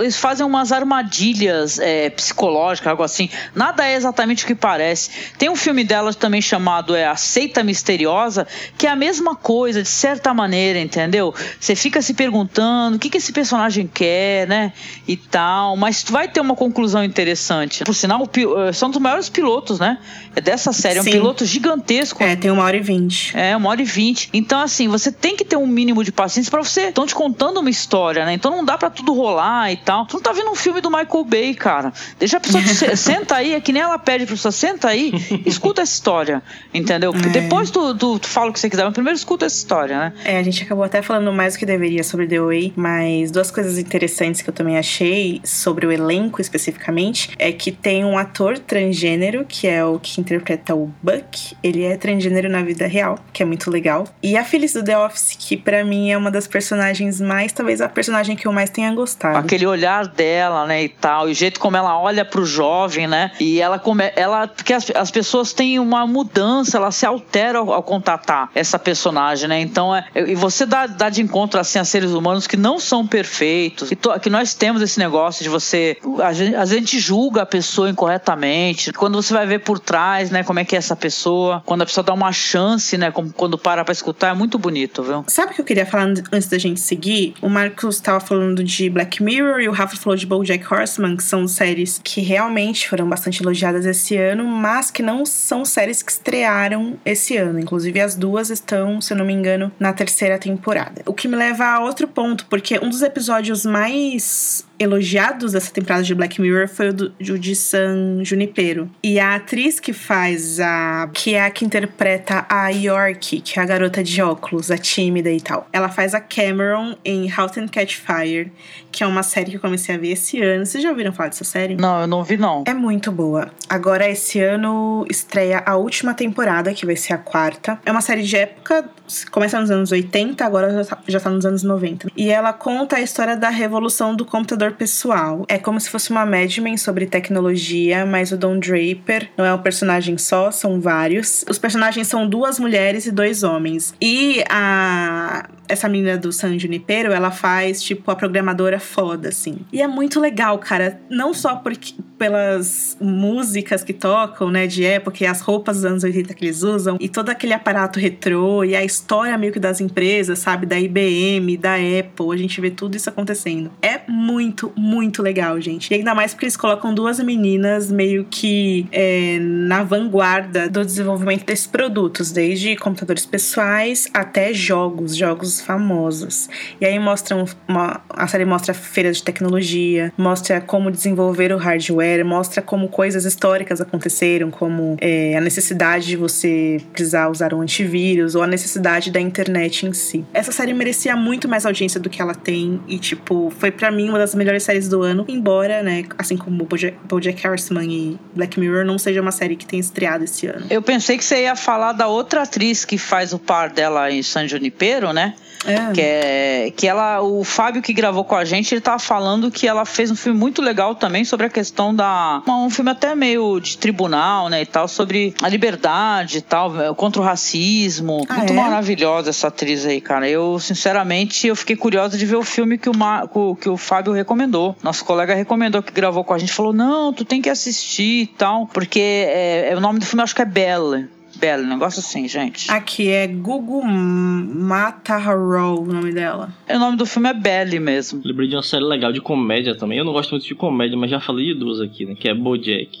eles 0.00 0.16
fazem 0.16 0.44
umas 0.44 0.72
armadilhas 0.72 1.78
é, 1.78 2.10
psicológicas, 2.10 2.90
algo 2.90 3.02
assim. 3.04 3.28
Nada 3.54 3.86
é 3.86 3.94
exatamente 3.94 4.44
o 4.44 4.46
que 4.46 4.56
parece. 4.56 5.10
Tem 5.38 5.48
um 5.48 5.54
filme 5.54 5.84
dela 5.84 6.12
também 6.12 6.40
chamado 6.40 6.94
é, 6.94 7.06
A 7.06 7.14
Seita 7.14 7.62
Misteriosa, 7.62 8.46
que 8.76 8.86
é 8.86 8.90
a 8.90 8.96
mesma 8.96 9.36
coisa, 9.36 9.82
de 9.82 9.88
certa 9.88 10.34
maneira, 10.34 10.80
entendeu? 10.80 11.32
Você 11.60 11.76
fica 11.76 12.02
se 12.02 12.14
perguntando 12.14 12.96
o 12.96 12.98
que, 12.98 13.08
que 13.08 13.18
esse 13.18 13.32
personagem 13.32 13.86
quer, 13.86 14.48
né? 14.48 14.72
E 15.06 15.16
tal. 15.16 15.76
Mas 15.76 16.04
vai 16.08 16.28
ter 16.28 16.40
uma 16.40 16.56
conclusão 16.56 17.04
interessante. 17.04 17.84
Por 17.84 17.94
sinal, 17.94 18.28
eh, 18.36 18.72
são 18.72 18.90
dos 18.90 19.00
maiores 19.00 19.28
pilotos, 19.28 19.78
né? 19.78 19.98
É 20.34 20.40
dessa 20.40 20.72
série. 20.72 20.98
É 20.98 21.00
um 21.00 21.04
Sim. 21.04 21.12
piloto 21.12 21.44
gigantesco. 21.44 22.22
É, 22.22 22.34
tem 22.34 22.50
uma 22.50 22.64
hora 22.64 22.76
e 22.76 22.80
vinte. 22.80 23.36
É, 23.36 23.56
uma 23.56 23.68
hora 23.68 23.80
e 23.80 23.84
vinte. 23.84 24.28
Então, 24.32 24.60
assim, 24.60 24.88
você 24.88 25.12
tem 25.12 25.36
que 25.36 25.44
ter 25.44 25.56
um 25.56 25.71
mínimo 25.72 26.04
de 26.04 26.12
paciência 26.12 26.50
para 26.50 26.62
você. 26.62 26.88
Estão 26.88 27.06
te 27.06 27.14
contando 27.14 27.60
uma 27.60 27.70
história, 27.70 28.24
né? 28.24 28.34
Então 28.34 28.50
não 28.50 28.64
dá 28.64 28.78
pra 28.78 28.90
tudo 28.90 29.12
rolar 29.12 29.72
e 29.72 29.76
tal. 29.76 30.06
Tu 30.06 30.14
não 30.14 30.22
tá 30.22 30.32
vendo 30.32 30.50
um 30.50 30.54
filme 30.54 30.80
do 30.80 30.90
Michael 30.90 31.24
Bay, 31.24 31.54
cara. 31.54 31.92
Deixa 32.18 32.36
a 32.36 32.40
pessoa. 32.40 32.62
senta 32.96 33.36
aí, 33.36 33.54
é 33.54 33.60
que 33.60 33.72
nem 33.72 33.82
ela 33.82 33.98
pede 33.98 34.26
pra 34.26 34.34
pessoa, 34.34 34.52
senta 34.52 34.88
aí, 34.88 35.12
escuta 35.46 35.82
essa 35.82 35.92
história. 35.92 36.42
Entendeu? 36.72 37.12
Porque 37.12 37.28
é. 37.28 37.42
depois 37.42 37.70
tu, 37.70 37.94
tu, 37.94 38.18
tu, 38.18 38.28
fala 38.28 38.50
o 38.50 38.52
que 38.52 38.60
você 38.60 38.68
quiser, 38.68 38.84
mas 38.84 38.92
primeiro 38.92 39.16
escuta 39.16 39.46
essa 39.46 39.56
história, 39.56 39.98
né? 39.98 40.12
É, 40.24 40.38
a 40.38 40.42
gente 40.42 40.62
acabou 40.62 40.84
até 40.84 41.02
falando 41.02 41.32
mais 41.32 41.54
do 41.54 41.58
que 41.58 41.66
deveria 41.66 42.04
sobre 42.04 42.26
The 42.26 42.40
Way, 42.40 42.72
mas 42.76 43.30
duas 43.30 43.50
coisas 43.50 43.78
interessantes 43.78 44.42
que 44.42 44.50
eu 44.50 44.54
também 44.54 44.78
achei 44.78 45.40
sobre 45.44 45.86
o 45.86 45.92
elenco 45.92 46.40
especificamente 46.40 47.30
é 47.38 47.52
que 47.52 47.72
tem 47.72 48.04
um 48.04 48.18
ator 48.18 48.58
transgênero, 48.58 49.44
que 49.44 49.66
é 49.66 49.84
o 49.84 49.98
que 49.98 50.20
interpreta 50.20 50.74
o 50.74 50.90
Buck. 51.02 51.56
Ele 51.62 51.84
é 51.84 51.96
transgênero 51.96 52.48
na 52.48 52.62
vida 52.62 52.86
real, 52.86 53.18
que 53.32 53.42
é 53.42 53.46
muito 53.46 53.70
legal. 53.70 54.06
E 54.22 54.36
a 54.36 54.44
Phyllis 54.44 54.72
do 54.72 54.84
The 54.84 54.98
Office, 54.98 55.36
que 55.38 55.56
para 55.64 55.84
mim 55.84 56.10
é 56.10 56.16
uma 56.16 56.30
das 56.30 56.46
personagens 56.46 57.20
mais, 57.20 57.52
talvez 57.52 57.80
a 57.80 57.88
personagem 57.88 58.36
que 58.36 58.46
eu 58.46 58.52
mais 58.52 58.70
tenha 58.70 58.92
gostado. 58.94 59.38
Aquele 59.38 59.66
olhar 59.66 60.06
dela, 60.06 60.66
né, 60.66 60.84
e 60.84 60.88
tal, 60.88 61.28
e 61.28 61.32
o 61.32 61.34
jeito 61.34 61.60
como 61.60 61.76
ela 61.76 61.98
olha 61.98 62.24
pro 62.24 62.44
jovem, 62.44 63.06
né? 63.06 63.32
E 63.40 63.60
ela 63.60 63.78
come, 63.78 64.12
ela 64.16 64.46
porque 64.48 64.72
as, 64.72 64.90
as 64.94 65.10
pessoas 65.10 65.52
têm 65.52 65.78
uma 65.78 66.06
mudança, 66.06 66.76
ela 66.76 66.90
se 66.90 67.06
altera 67.06 67.58
ao, 67.58 67.72
ao 67.72 67.82
contatar 67.82 68.50
essa 68.54 68.78
personagem, 68.78 69.48
né? 69.48 69.60
Então 69.60 69.94
é 69.94 70.04
e 70.14 70.34
você 70.34 70.66
dá, 70.66 70.86
dá 70.86 71.08
de 71.08 71.22
encontro 71.22 71.58
assim 71.58 71.78
a 71.78 71.84
seres 71.84 72.12
humanos 72.12 72.46
que 72.46 72.56
não 72.56 72.78
são 72.78 73.06
perfeitos, 73.06 73.88
que, 73.88 73.96
to, 73.96 74.18
que 74.20 74.30
nós 74.30 74.54
temos 74.54 74.82
esse 74.82 74.98
negócio 74.98 75.42
de 75.42 75.48
você 75.48 75.96
a 76.22 76.32
gente, 76.32 76.54
a 76.54 76.64
gente 76.64 76.98
julga 76.98 77.42
a 77.42 77.46
pessoa 77.46 77.88
incorretamente. 77.88 78.92
Quando 78.92 79.20
você 79.20 79.32
vai 79.32 79.46
ver 79.46 79.60
por 79.60 79.78
trás, 79.78 80.30
né, 80.30 80.42
como 80.42 80.58
é 80.58 80.64
que 80.64 80.74
é 80.74 80.78
essa 80.78 80.96
pessoa, 80.96 81.62
quando 81.64 81.82
a 81.82 81.86
pessoa 81.86 82.04
dá 82.04 82.12
uma 82.12 82.32
chance, 82.32 82.96
né, 82.98 83.10
como, 83.10 83.32
quando 83.32 83.56
para 83.56 83.84
para 83.84 83.92
escutar, 83.92 84.30
é 84.30 84.34
muito 84.34 84.58
bonito, 84.58 85.02
viu? 85.02 85.24
Sabe 85.28 85.51
o 85.52 85.54
que 85.54 85.60
eu 85.60 85.64
queria 85.64 85.86
falar 85.86 86.04
antes 86.32 86.48
da 86.48 86.58
gente 86.58 86.80
seguir? 86.80 87.34
O 87.40 87.48
Marcos 87.48 87.96
estava 87.96 88.18
falando 88.18 88.64
de 88.64 88.88
Black 88.88 89.22
Mirror 89.22 89.60
e 89.60 89.68
o 89.68 89.72
Rafa 89.72 89.96
falou 89.96 90.16
de 90.16 90.26
BoJack 90.26 90.72
Horseman, 90.72 91.16
que 91.16 91.22
são 91.22 91.46
séries 91.46 92.00
que 92.02 92.20
realmente 92.22 92.88
foram 92.88 93.08
bastante 93.08 93.42
elogiadas 93.42 93.84
esse 93.84 94.16
ano, 94.16 94.44
mas 94.46 94.90
que 94.90 95.02
não 95.02 95.26
são 95.26 95.64
séries 95.64 96.02
que 96.02 96.10
estrearam 96.10 96.98
esse 97.04 97.36
ano. 97.36 97.60
Inclusive, 97.60 98.00
as 98.00 98.14
duas 98.14 98.48
estão, 98.50 99.00
se 99.00 99.12
eu 99.12 99.16
não 99.16 99.26
me 99.26 99.32
engano, 99.32 99.70
na 99.78 99.92
terceira 99.92 100.38
temporada. 100.38 101.02
O 101.04 101.12
que 101.12 101.28
me 101.28 101.36
leva 101.36 101.66
a 101.66 101.80
outro 101.80 102.08
ponto, 102.08 102.46
porque 102.46 102.78
um 102.78 102.88
dos 102.88 103.02
episódios 103.02 103.66
mais 103.66 104.66
elogiados 104.82 105.52
dessa 105.52 105.72
temporada 105.72 106.02
de 106.02 106.14
Black 106.14 106.40
Mirror 106.40 106.68
foi 106.68 106.90
o, 106.90 106.92
do, 106.92 107.14
o 107.20 107.38
de 107.38 107.54
San 107.54 108.24
Junipero. 108.24 108.90
E 109.02 109.18
a 109.18 109.36
atriz 109.36 109.80
que 109.80 109.92
faz 109.92 110.60
a. 110.60 111.08
que 111.12 111.34
é 111.34 111.44
a 111.44 111.50
que 111.50 111.64
interpreta 111.64 112.46
a 112.48 112.68
York, 112.68 113.40
que 113.40 113.58
é 113.58 113.62
a 113.62 113.66
garota 113.66 114.02
de 114.02 114.20
óculos, 114.22 114.70
a 114.70 114.78
tímida 114.78 115.30
e 115.30 115.40
tal. 115.40 115.68
Ela 115.72 115.88
faz 115.88 116.14
a 116.14 116.20
Cameron 116.20 116.96
em 117.04 117.32
How 117.32 117.48
to 117.48 117.62
Catch 117.70 117.96
Fire, 117.96 118.52
que 118.90 119.02
é 119.02 119.06
uma 119.06 119.22
série 119.22 119.50
que 119.50 119.56
eu 119.56 119.60
comecei 119.60 119.94
a 119.94 119.98
ver 119.98 120.12
esse 120.12 120.40
ano. 120.40 120.66
Vocês 120.66 120.82
já 120.82 120.90
ouviram 120.90 121.12
falar 121.12 121.28
dessa 121.30 121.44
série? 121.44 121.76
Não, 121.76 122.02
eu 122.02 122.06
não 122.06 122.24
vi, 122.24 122.36
não. 122.36 122.64
É 122.66 122.74
muito 122.74 123.10
boa. 123.12 123.50
Agora, 123.68 124.08
esse 124.08 124.40
ano 124.40 125.06
estreia 125.08 125.62
a 125.64 125.76
última 125.76 126.14
temporada, 126.14 126.72
que 126.74 126.84
vai 126.84 126.96
ser 126.96 127.12
a 127.12 127.18
quarta. 127.18 127.78
É 127.84 127.90
uma 127.92 128.00
série 128.00 128.22
de 128.22 128.36
época, 128.36 128.88
começa 129.30 129.60
nos 129.60 129.70
anos 129.70 129.92
80, 129.92 130.44
agora 130.44 130.84
já 130.84 130.96
tá, 130.96 131.20
tá 131.20 131.30
nos 131.30 131.44
anos 131.46 131.62
90. 131.62 132.08
E 132.16 132.30
ela 132.30 132.52
conta 132.52 132.96
a 132.96 133.00
história 133.00 133.36
da 133.36 133.48
revolução 133.48 134.14
do 134.14 134.24
computador 134.24 134.72
pessoal. 134.72 135.44
É 135.48 135.58
como 135.58 135.80
se 135.80 135.90
fosse 135.90 136.10
uma 136.10 136.24
Mad 136.26 136.56
Men 136.58 136.76
sobre 136.76 137.06
tecnologia, 137.06 138.04
mas 138.06 138.32
o 138.32 138.36
Don 138.36 138.58
Draper 138.58 139.30
não 139.36 139.44
é 139.44 139.54
um 139.54 139.58
personagem 139.58 140.18
só, 140.18 140.50
são 140.50 140.80
vários. 140.80 141.44
Os 141.48 141.58
personagens 141.58 142.06
são 142.06 142.28
duas 142.28 142.58
mulheres 142.58 143.06
e 143.06 143.10
dois 143.12 143.42
homens. 143.42 143.94
E 144.00 144.42
a 144.48 145.48
essa 145.72 145.88
menina 145.88 146.18
do 146.18 146.30
San 146.30 146.58
Junipero, 146.58 147.12
ela 147.12 147.30
faz, 147.30 147.82
tipo, 147.82 148.10
a 148.10 148.14
programadora 148.14 148.78
foda, 148.78 149.30
assim. 149.30 149.58
E 149.72 149.80
é 149.80 149.88
muito 149.88 150.20
legal, 150.20 150.58
cara. 150.58 151.00
Não 151.08 151.32
só 151.32 151.56
porque, 151.56 151.94
pelas 152.18 152.96
músicas 153.00 153.82
que 153.82 153.92
tocam, 153.92 154.50
né, 154.50 154.66
de 154.66 154.84
época, 154.84 155.24
e 155.24 155.26
as 155.26 155.40
roupas 155.40 155.76
dos 155.76 155.84
anos 155.86 156.04
80 156.04 156.34
que 156.34 156.44
eles 156.44 156.62
usam, 156.62 156.96
e 157.00 157.08
todo 157.08 157.30
aquele 157.30 157.54
aparato 157.54 157.98
retrô, 157.98 158.62
e 158.64 158.76
a 158.76 158.84
história 158.84 159.01
meio 159.38 159.52
que 159.52 159.60
das 159.60 159.80
empresas, 159.80 160.38
sabe? 160.38 160.66
Da 160.66 160.78
IBM, 160.78 161.56
da 161.56 161.74
Apple, 161.74 162.32
a 162.32 162.36
gente 162.36 162.60
vê 162.60 162.70
tudo 162.70 162.96
isso 162.96 163.08
acontecendo. 163.08 163.70
É 163.80 164.00
muito, 164.08 164.72
muito 164.76 165.22
legal, 165.22 165.60
gente. 165.60 165.90
E 165.90 165.94
ainda 165.94 166.14
mais 166.14 166.32
porque 166.32 166.46
eles 166.46 166.56
colocam 166.56 166.94
duas 166.94 167.18
meninas 167.20 167.90
meio 167.90 168.24
que 168.30 168.86
é, 168.92 169.38
na 169.40 169.82
vanguarda 169.82 170.68
do 170.68 170.84
desenvolvimento 170.84 171.44
desses 171.44 171.66
produtos, 171.66 172.30
desde 172.30 172.76
computadores 172.76 173.26
pessoais 173.26 174.08
até 174.12 174.52
jogos, 174.52 175.16
jogos 175.16 175.60
famosos. 175.60 176.48
E 176.80 176.86
aí 176.86 176.98
mostram 176.98 177.44
uma, 177.68 178.00
a 178.10 178.26
série 178.26 178.44
mostra 178.44 178.74
feiras 178.74 179.18
de 179.18 179.22
tecnologia, 179.22 180.12
mostra 180.16 180.60
como 180.60 180.90
desenvolver 180.90 181.52
o 181.52 181.56
hardware, 181.56 182.24
mostra 182.24 182.62
como 182.62 182.88
coisas 182.88 183.24
históricas 183.24 183.80
aconteceram, 183.80 184.50
como 184.50 184.96
é, 185.00 185.36
a 185.36 185.40
necessidade 185.40 186.06
de 186.06 186.16
você 186.16 186.80
precisar 186.92 187.28
usar 187.28 187.54
um 187.54 187.60
antivírus 187.60 188.34
ou 188.34 188.42
a 188.42 188.46
necessidade 188.46 188.81
da 189.10 189.20
internet 189.20 189.86
em 189.86 189.92
si. 189.92 190.24
Essa 190.34 190.52
série 190.52 190.74
merecia 190.74 191.16
muito 191.16 191.48
mais 191.48 191.64
audiência 191.64 192.00
do 192.00 192.10
que 192.10 192.20
ela 192.20 192.34
tem 192.34 192.80
e 192.86 192.98
tipo 192.98 193.52
foi 193.58 193.70
para 193.70 193.90
mim 193.90 194.08
uma 194.08 194.18
das 194.18 194.34
melhores 194.34 194.62
séries 194.62 194.88
do 194.88 195.02
ano, 195.02 195.24
embora, 195.28 195.82
né, 195.82 196.04
assim 196.18 196.36
como 196.36 196.64
Bojack, 196.64 196.96
Bojack 197.04 197.46
Horseman 197.46 197.90
e 197.90 198.18
Black 198.34 198.58
Mirror 198.58 198.84
não 198.84 198.98
seja 198.98 199.20
uma 199.20 199.32
série 199.32 199.56
que 199.56 199.64
tenha 199.64 199.80
estreado 199.80 200.24
esse 200.24 200.46
ano. 200.46 200.66
Eu 200.68 200.82
pensei 200.82 201.16
que 201.16 201.24
você 201.24 201.42
ia 201.42 201.56
falar 201.56 201.92
da 201.92 202.08
outra 202.08 202.42
atriz 202.42 202.84
que 202.84 202.98
faz 202.98 203.32
o 203.32 203.38
par 203.38 203.70
dela 203.70 204.10
em 204.10 204.22
San 204.22 204.46
Junipero, 204.46 205.12
né? 205.12 205.34
É. 205.64 205.92
Que, 205.92 206.00
é, 206.00 206.72
que 206.76 206.86
ela, 206.86 207.22
o 207.22 207.44
Fábio 207.44 207.82
que 207.82 207.92
gravou 207.92 208.24
com 208.24 208.34
a 208.34 208.44
gente, 208.44 208.74
ele 208.74 208.80
tava 208.80 208.98
falando 208.98 209.50
que 209.50 209.66
ela 209.66 209.84
fez 209.84 210.10
um 210.10 210.16
filme 210.16 210.38
muito 210.38 210.60
legal 210.60 210.94
também 210.94 211.24
sobre 211.24 211.46
a 211.46 211.50
questão 211.50 211.94
da. 211.94 212.42
Um 212.48 212.70
filme 212.70 212.90
até 212.90 213.14
meio 213.14 213.60
de 213.60 213.78
tribunal, 213.78 214.48
né? 214.48 214.62
E 214.62 214.66
tal, 214.66 214.88
sobre 214.88 215.34
a 215.42 215.48
liberdade 215.48 216.38
e 216.38 216.40
tal, 216.40 216.94
contra 216.94 217.20
o 217.20 217.24
racismo. 217.24 218.24
Ah, 218.28 218.38
muito 218.38 218.52
é? 218.52 218.56
maravilhosa 218.56 219.30
essa 219.30 219.48
atriz 219.48 219.86
aí, 219.86 220.00
cara. 220.00 220.28
Eu, 220.28 220.58
sinceramente, 220.58 221.46
eu 221.46 221.56
fiquei 221.56 221.76
curiosa 221.76 222.16
de 222.18 222.26
ver 222.26 222.36
o 222.36 222.42
filme 222.42 222.78
que 222.78 222.88
o, 222.88 222.96
Ma, 222.96 223.28
que 223.60 223.68
o 223.68 223.76
Fábio 223.76 224.12
recomendou. 224.12 224.76
Nosso 224.82 225.04
colega 225.04 225.34
recomendou 225.34 225.82
que 225.82 225.92
gravou 225.92 226.24
com 226.24 226.34
a 226.34 226.38
gente, 226.38 226.52
falou: 226.52 226.72
não, 226.72 227.12
tu 227.12 227.24
tem 227.24 227.40
que 227.40 227.50
assistir 227.50 228.22
e 228.22 228.26
tal. 228.26 228.66
Porque 228.66 229.00
é, 229.00 229.70
é 229.72 229.76
o 229.76 229.80
nome 229.80 229.98
do 229.98 230.06
filme 230.06 230.22
acho 230.22 230.34
que 230.34 230.42
é 230.42 230.46
Bella. 230.46 231.08
Bela, 231.42 231.64
um 231.64 231.68
negócio 231.70 231.98
assim, 231.98 232.28
gente. 232.28 232.70
Aqui 232.70 233.08
é 233.08 233.26
Gugu 233.26 233.82
Mataharou, 233.84 235.82
o 235.82 235.92
nome 235.92 236.12
dela. 236.12 236.54
O 236.70 236.78
nome 236.78 236.96
do 236.96 237.04
filme 237.04 237.30
é 237.30 237.34
Belly 237.34 237.80
mesmo. 237.80 238.22
Lembrei 238.24 238.46
de 238.46 238.54
uma 238.54 238.62
série 238.62 238.84
legal 238.84 239.12
de 239.12 239.20
comédia 239.20 239.74
também. 239.74 239.98
Eu 239.98 240.04
não 240.04 240.12
gosto 240.12 240.30
muito 240.30 240.46
de 240.46 240.54
comédia, 240.54 240.96
mas 240.96 241.10
já 241.10 241.18
falei 241.18 241.46
de 241.46 241.54
duas 241.54 241.80
aqui, 241.80 242.06
né? 242.06 242.14
Que 242.14 242.28
é 242.28 242.34
Bojack. 242.34 242.96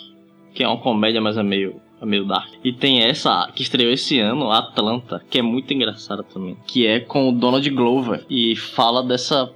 Que 0.52 0.64
é 0.64 0.66
uma 0.66 0.78
comédia, 0.78 1.20
mas 1.20 1.36
é 1.36 1.42
meio 1.44 1.80
é 2.00 2.04
meio 2.04 2.24
dark. 2.24 2.52
E 2.64 2.72
tem 2.72 3.00
essa 3.00 3.48
que 3.54 3.62
estreou 3.62 3.92
esse 3.92 4.18
ano, 4.18 4.50
Atlanta, 4.50 5.22
que 5.30 5.38
é 5.38 5.42
muito 5.42 5.72
engraçada 5.72 6.24
também. 6.24 6.56
Que 6.66 6.84
é 6.84 6.98
com 6.98 7.28
o 7.28 7.32
Donald 7.32 7.70
Glover. 7.70 8.26
E 8.28 8.56
fala 8.56 9.04
dessa 9.04 9.48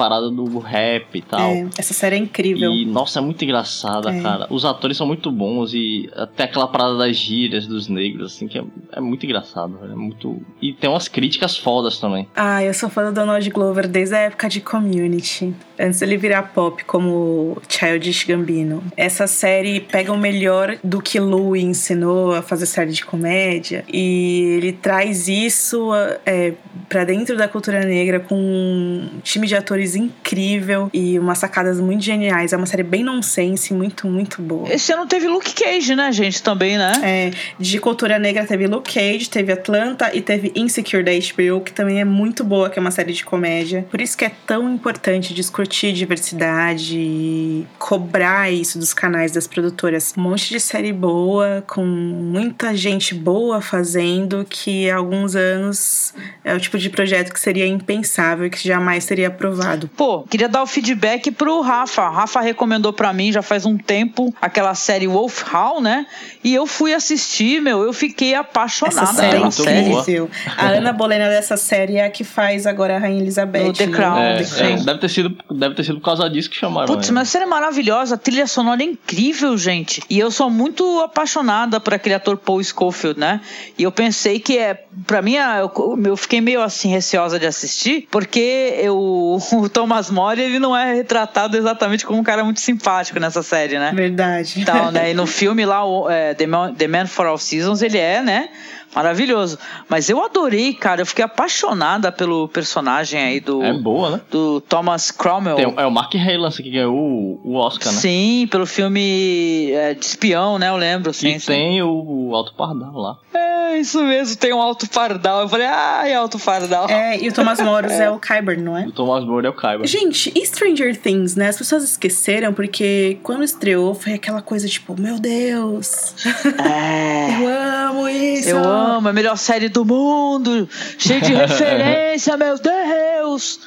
parada 0.00 0.30
do 0.30 0.58
rap 0.58 1.14
e 1.14 1.20
tal. 1.20 1.50
É, 1.50 1.68
essa 1.76 1.92
série 1.92 2.16
é 2.16 2.18
incrível. 2.18 2.72
E, 2.72 2.86
nossa, 2.86 3.18
é 3.18 3.22
muito 3.22 3.44
engraçada, 3.44 4.10
é. 4.10 4.22
cara. 4.22 4.46
Os 4.48 4.64
atores 4.64 4.96
são 4.96 5.06
muito 5.06 5.30
bons 5.30 5.74
e 5.74 6.08
até 6.16 6.44
aquela 6.44 6.66
parada 6.66 6.96
das 6.96 7.16
gírias 7.16 7.66
dos 7.66 7.86
negros, 7.86 8.32
assim, 8.32 8.48
que 8.48 8.58
é, 8.58 8.64
é 8.92 9.00
muito 9.00 9.26
engraçado, 9.26 9.78
É 9.84 9.94
muito... 9.94 10.40
E 10.62 10.72
tem 10.72 10.88
umas 10.88 11.06
críticas 11.06 11.58
fodas 11.58 11.98
também. 11.98 12.26
Ah, 12.34 12.64
eu 12.64 12.72
sou 12.72 12.88
fã 12.88 13.04
do 13.04 13.12
Donald 13.12 13.48
Glover 13.50 13.86
desde 13.86 14.14
a 14.14 14.20
época 14.20 14.48
de 14.48 14.62
Community. 14.62 15.54
Antes 15.78 16.00
dele 16.00 16.16
virar 16.16 16.44
pop 16.54 16.82
como 16.84 17.60
Childish 17.68 18.24
Gambino. 18.24 18.82
Essa 18.96 19.26
série 19.26 19.80
pega 19.80 20.12
o 20.12 20.18
melhor 20.18 20.78
do 20.82 21.02
que 21.02 21.20
Louie 21.20 21.62
ensinou 21.62 22.34
a 22.34 22.42
fazer 22.42 22.66
série 22.66 22.92
de 22.92 23.04
comédia 23.04 23.84
e 23.92 24.56
ele 24.56 24.72
traz 24.72 25.28
isso 25.28 25.90
é, 26.24 26.54
para 26.88 27.04
dentro 27.04 27.36
da 27.36 27.48
cultura 27.48 27.84
negra 27.84 28.20
com 28.20 28.36
um 28.36 29.20
time 29.22 29.46
de 29.46 29.56
atores 29.56 29.89
incrível 29.94 30.90
e 30.92 31.18
umas 31.18 31.38
sacadas 31.38 31.80
muito 31.80 32.02
geniais. 32.02 32.52
É 32.52 32.56
uma 32.56 32.66
série 32.66 32.82
bem 32.82 33.02
nonsense, 33.02 33.72
muito, 33.72 34.06
muito 34.06 34.40
boa. 34.42 34.72
Esse 34.72 34.92
ano 34.92 35.06
teve 35.06 35.26
Luke 35.26 35.52
Cage, 35.52 35.94
né, 35.94 36.10
gente? 36.12 36.42
Também, 36.42 36.76
né? 36.76 36.92
É, 37.02 37.30
de 37.58 37.78
cultura 37.78 38.18
negra 38.18 38.44
teve 38.44 38.66
Luke 38.66 38.92
Cage, 38.92 39.28
teve 39.28 39.52
Atlanta 39.52 40.10
e 40.14 40.20
teve 40.20 40.52
Insecure 40.54 41.02
da 41.02 41.12
HBO, 41.12 41.60
que 41.60 41.72
também 41.72 42.00
é 42.00 42.04
muito 42.04 42.44
boa, 42.44 42.70
que 42.70 42.78
é 42.78 42.80
uma 42.80 42.90
série 42.90 43.12
de 43.12 43.24
comédia. 43.24 43.86
Por 43.90 44.00
isso 44.00 44.16
que 44.16 44.24
é 44.24 44.32
tão 44.46 44.72
importante 44.72 45.34
discutir 45.34 45.92
diversidade 45.92 46.96
e 46.98 47.66
cobrar 47.78 48.50
isso 48.50 48.78
dos 48.78 48.92
canais 48.92 49.32
das 49.32 49.46
produtoras. 49.46 50.14
Um 50.16 50.22
monte 50.22 50.48
de 50.50 50.60
série 50.60 50.92
boa, 50.92 51.62
com 51.66 51.84
muita 51.84 52.74
gente 52.74 53.14
boa 53.14 53.60
fazendo, 53.60 54.44
que 54.48 54.90
há 54.90 54.96
alguns 54.96 55.34
anos 55.36 56.14
é 56.44 56.54
o 56.54 56.60
tipo 56.60 56.78
de 56.78 56.90
projeto 56.90 57.32
que 57.32 57.40
seria 57.40 57.66
impensável 57.66 58.46
e 58.46 58.50
que 58.50 58.66
jamais 58.66 59.04
seria 59.04 59.28
aprovado. 59.28 59.79
Pô, 59.88 60.22
queria 60.22 60.48
dar 60.48 60.62
o 60.62 60.66
feedback 60.66 61.30
pro 61.30 61.60
Rafa. 61.60 62.08
Rafa 62.08 62.40
recomendou 62.40 62.92
para 62.92 63.12
mim 63.12 63.32
já 63.32 63.42
faz 63.42 63.66
um 63.66 63.76
tempo 63.76 64.34
aquela 64.40 64.74
série 64.74 65.06
Wolf 65.06 65.42
Hall, 65.42 65.80
né? 65.80 66.06
E 66.42 66.54
eu 66.54 66.66
fui 66.66 66.94
assistir, 66.94 67.60
meu, 67.60 67.82
eu 67.82 67.92
fiquei 67.92 68.34
apaixonada 68.34 69.02
Essa 69.02 69.12
série 69.14 69.38
pela 69.38 69.50
série. 69.50 69.90
Incrível. 69.90 70.30
A 70.56 70.66
Ana 70.68 70.92
Bolena 70.92 71.28
dessa 71.28 71.56
série 71.56 71.96
é 71.96 72.04
a 72.04 72.10
que 72.10 72.24
faz 72.24 72.66
agora 72.66 72.96
a 72.96 72.98
Rainha 72.98 73.20
Elizabeth. 73.20 73.64
No 73.64 73.72
The 73.72 73.86
né? 73.86 73.96
Crown. 73.96 74.18
É, 74.18 74.42
The 74.42 74.44
Crown. 74.44 74.70
É, 74.70 74.76
deve, 74.76 74.98
ter 74.98 75.08
sido, 75.08 75.36
deve 75.50 75.74
ter 75.74 75.84
sido 75.84 75.98
por 75.98 76.04
causa 76.04 76.28
disso 76.28 76.50
que 76.50 76.56
chamaram. 76.56 76.86
Putz, 76.86 77.10
mas 77.10 77.28
a 77.28 77.30
série 77.30 77.44
é 77.44 77.48
maravilhosa, 77.48 78.14
a 78.14 78.18
trilha 78.18 78.46
sonora 78.46 78.82
é 78.82 78.86
incrível, 78.86 79.56
gente. 79.56 80.02
E 80.08 80.18
eu 80.18 80.30
sou 80.30 80.50
muito 80.50 81.00
apaixonada 81.00 81.80
por 81.80 81.94
aquele 81.94 82.14
ator 82.14 82.36
Paul 82.36 82.62
Schofield, 82.62 83.18
né? 83.18 83.40
E 83.78 83.82
eu 83.82 83.92
pensei 83.92 84.38
que 84.38 84.58
é, 84.58 84.84
para 85.06 85.22
mim, 85.22 85.34
eu, 85.36 85.98
eu 86.04 86.16
fiquei 86.16 86.40
meio 86.40 86.62
assim 86.62 86.88
receosa 86.88 87.38
de 87.38 87.46
assistir, 87.46 88.06
porque 88.10 88.74
eu 88.78 89.38
o 89.60 89.68
Thomas 89.68 90.10
More, 90.10 90.40
ele 90.40 90.58
não 90.58 90.76
é 90.76 90.94
retratado 90.94 91.56
exatamente 91.56 92.04
como 92.06 92.18
um 92.18 92.22
cara 92.22 92.44
muito 92.44 92.60
simpático 92.60 93.18
nessa 93.20 93.42
série, 93.42 93.78
né? 93.78 93.92
Verdade. 93.94 94.64
Tal, 94.64 94.90
né? 94.90 95.10
E 95.10 95.14
no 95.14 95.26
filme 95.28 95.64
lá, 95.64 95.84
o, 95.84 96.08
é, 96.10 96.34
The, 96.34 96.46
Man, 96.46 96.74
The 96.74 96.88
Man 96.88 97.06
for 97.06 97.26
All 97.26 97.38
Seasons, 97.38 97.82
ele 97.82 97.98
é, 97.98 98.22
né? 98.22 98.48
Maravilhoso. 98.94 99.58
Mas 99.88 100.08
eu 100.08 100.22
adorei, 100.22 100.74
cara. 100.74 101.02
Eu 101.02 101.06
fiquei 101.06 101.24
apaixonada 101.24 102.10
pelo 102.10 102.48
personagem 102.48 103.20
aí 103.20 103.40
do. 103.40 103.62
É 103.62 103.72
boa, 103.72 104.10
né? 104.10 104.20
Do 104.30 104.60
Thomas 104.62 105.10
Cromwell. 105.10 105.56
Tem, 105.56 105.74
é 105.76 105.86
o 105.86 105.90
Mark 105.90 106.12
Rylance 106.14 106.62
que 106.62 106.70
ganhou 106.70 106.94
o, 106.94 107.40
o 107.44 107.54
Oscar, 107.56 107.92
né? 107.92 107.98
Sim, 107.98 108.48
pelo 108.50 108.66
filme 108.66 109.70
é, 109.72 109.94
de 109.94 110.04
espião, 110.04 110.58
né? 110.58 110.68
Eu 110.68 110.76
lembro. 110.76 111.12
Sim, 111.12 111.36
e 111.36 111.40
sim. 111.40 111.46
tem 111.46 111.82
o, 111.82 112.28
o 112.28 112.34
Alto 112.34 112.54
Pardal 112.54 112.92
lá. 112.92 113.18
É, 113.32 113.78
isso 113.78 114.02
mesmo, 114.02 114.36
tem 114.36 114.52
um 114.52 114.60
Alto 114.60 114.88
Pardal. 114.88 115.42
Eu 115.42 115.48
falei, 115.48 115.66
ai, 115.66 116.12
Alto 116.12 116.38
Pardal. 116.38 116.88
É, 116.88 117.18
e 117.18 117.28
o 117.28 117.32
Thomas 117.32 117.60
Moros 117.60 117.92
é. 117.92 118.04
é. 118.04 118.10
o 118.10 118.18
Kyber, 118.18 118.60
não 118.60 118.76
é? 118.76 118.86
O 118.86 118.92
Thomas 118.92 119.24
More 119.24 119.46
é 119.46 119.50
o 119.50 119.54
Kyber. 119.54 119.86
Gente, 119.86 120.32
e 120.34 120.44
Stranger 120.44 120.96
Things, 120.96 121.36
né? 121.36 121.48
As 121.48 121.56
pessoas 121.56 121.84
esqueceram 121.84 122.52
porque 122.52 123.18
quando 123.22 123.44
estreou 123.44 123.94
foi 123.94 124.14
aquela 124.14 124.42
coisa 124.42 124.66
tipo, 124.68 125.00
meu 125.00 125.18
Deus. 125.18 126.14
É. 126.58 127.40
eu 127.40 127.48
amo 127.48 128.08
isso. 128.08 128.50
Eu 128.50 128.58
amo 128.58 128.79
amo, 128.80 129.08
a 129.08 129.12
melhor 129.12 129.36
série 129.36 129.68
do 129.68 129.84
mundo, 129.84 130.68
cheio 130.98 131.20
de 131.20 131.32
referência, 131.34 132.36
meu 132.36 132.56
Deus. 132.58 133.60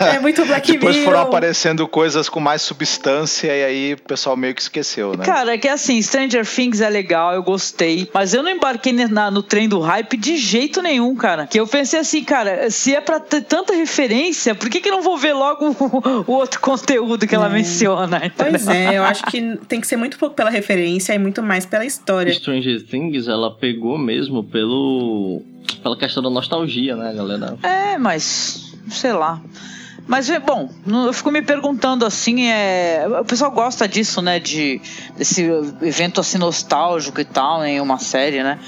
É 0.00 0.18
muito 0.20 0.44
Black 0.44 0.72
Depois 0.72 0.96
foram 0.98 1.20
aparecendo 1.20 1.86
coisas 1.88 2.28
com 2.28 2.40
mais 2.40 2.62
substância 2.62 3.54
e 3.54 3.64
aí 3.64 3.94
o 3.94 4.02
pessoal 4.02 4.36
meio 4.36 4.54
que 4.54 4.62
esqueceu, 4.62 5.16
né? 5.16 5.24
Cara, 5.24 5.54
é 5.54 5.58
que 5.58 5.68
assim, 5.68 6.00
Stranger 6.00 6.46
Things 6.46 6.80
é 6.80 6.88
legal, 6.88 7.34
eu 7.34 7.42
gostei, 7.42 8.08
mas 8.12 8.34
eu 8.34 8.42
não 8.42 8.50
embarquei 8.50 8.92
na, 8.92 9.30
no 9.30 9.42
trem 9.42 9.68
do 9.68 9.80
hype 9.80 10.16
de 10.16 10.36
jeito 10.36 10.80
nenhum, 10.82 11.14
cara. 11.14 11.46
Que 11.46 11.58
eu 11.58 11.66
pensei 11.66 12.00
assim, 12.00 12.22
cara, 12.22 12.70
se 12.70 12.94
é 12.94 13.00
pra 13.00 13.20
ter 13.20 13.42
tanta 13.42 13.74
referência, 13.74 14.54
por 14.54 14.68
que 14.68 14.80
que 14.80 14.90
não 14.90 15.02
vou 15.02 15.16
ver 15.16 15.32
logo 15.32 15.70
o, 15.70 16.24
o 16.30 16.32
outro 16.32 16.60
conteúdo 16.60 17.26
que 17.26 17.34
ela 17.34 17.46
é. 17.46 17.52
menciona? 17.52 18.18
Entendeu? 18.18 18.52
Pois 18.52 18.68
é, 18.68 18.98
eu 18.98 19.04
acho 19.04 19.24
que 19.24 19.56
tem 19.68 19.80
que 19.80 19.86
ser 19.86 19.96
muito 19.96 20.18
pouco 20.18 20.34
pela 20.34 20.50
referência 20.50 21.12
e 21.12 21.18
muito 21.18 21.42
mais 21.42 21.66
pela 21.66 21.84
história. 21.84 22.32
Stranger 22.32 22.84
Things, 22.86 23.28
ela 23.28 23.50
pegou 23.50 23.98
mesmo 23.98 24.44
pelo 24.44 25.42
pela 25.82 25.96
questão 25.96 26.22
da 26.22 26.30
nostalgia, 26.30 26.96
né, 26.96 27.12
galera? 27.14 27.56
É, 27.62 27.98
mas 27.98 28.71
sei 28.90 29.12
lá. 29.12 29.40
Mas, 30.06 30.28
é, 30.28 30.38
bom, 30.38 30.68
eu 30.86 31.12
fico 31.12 31.30
me 31.30 31.42
perguntando 31.42 32.04
assim, 32.04 32.48
é, 32.48 33.06
o 33.20 33.24
pessoal 33.24 33.50
gosta 33.50 33.86
disso, 33.86 34.20
né, 34.20 34.40
de, 34.40 34.80
desse 35.16 35.42
evento 35.80 36.20
assim 36.20 36.38
nostálgico 36.38 37.20
e 37.20 37.24
tal, 37.24 37.64
em 37.64 37.80
uma 37.80 37.98
série, 37.98 38.42
né? 38.42 38.58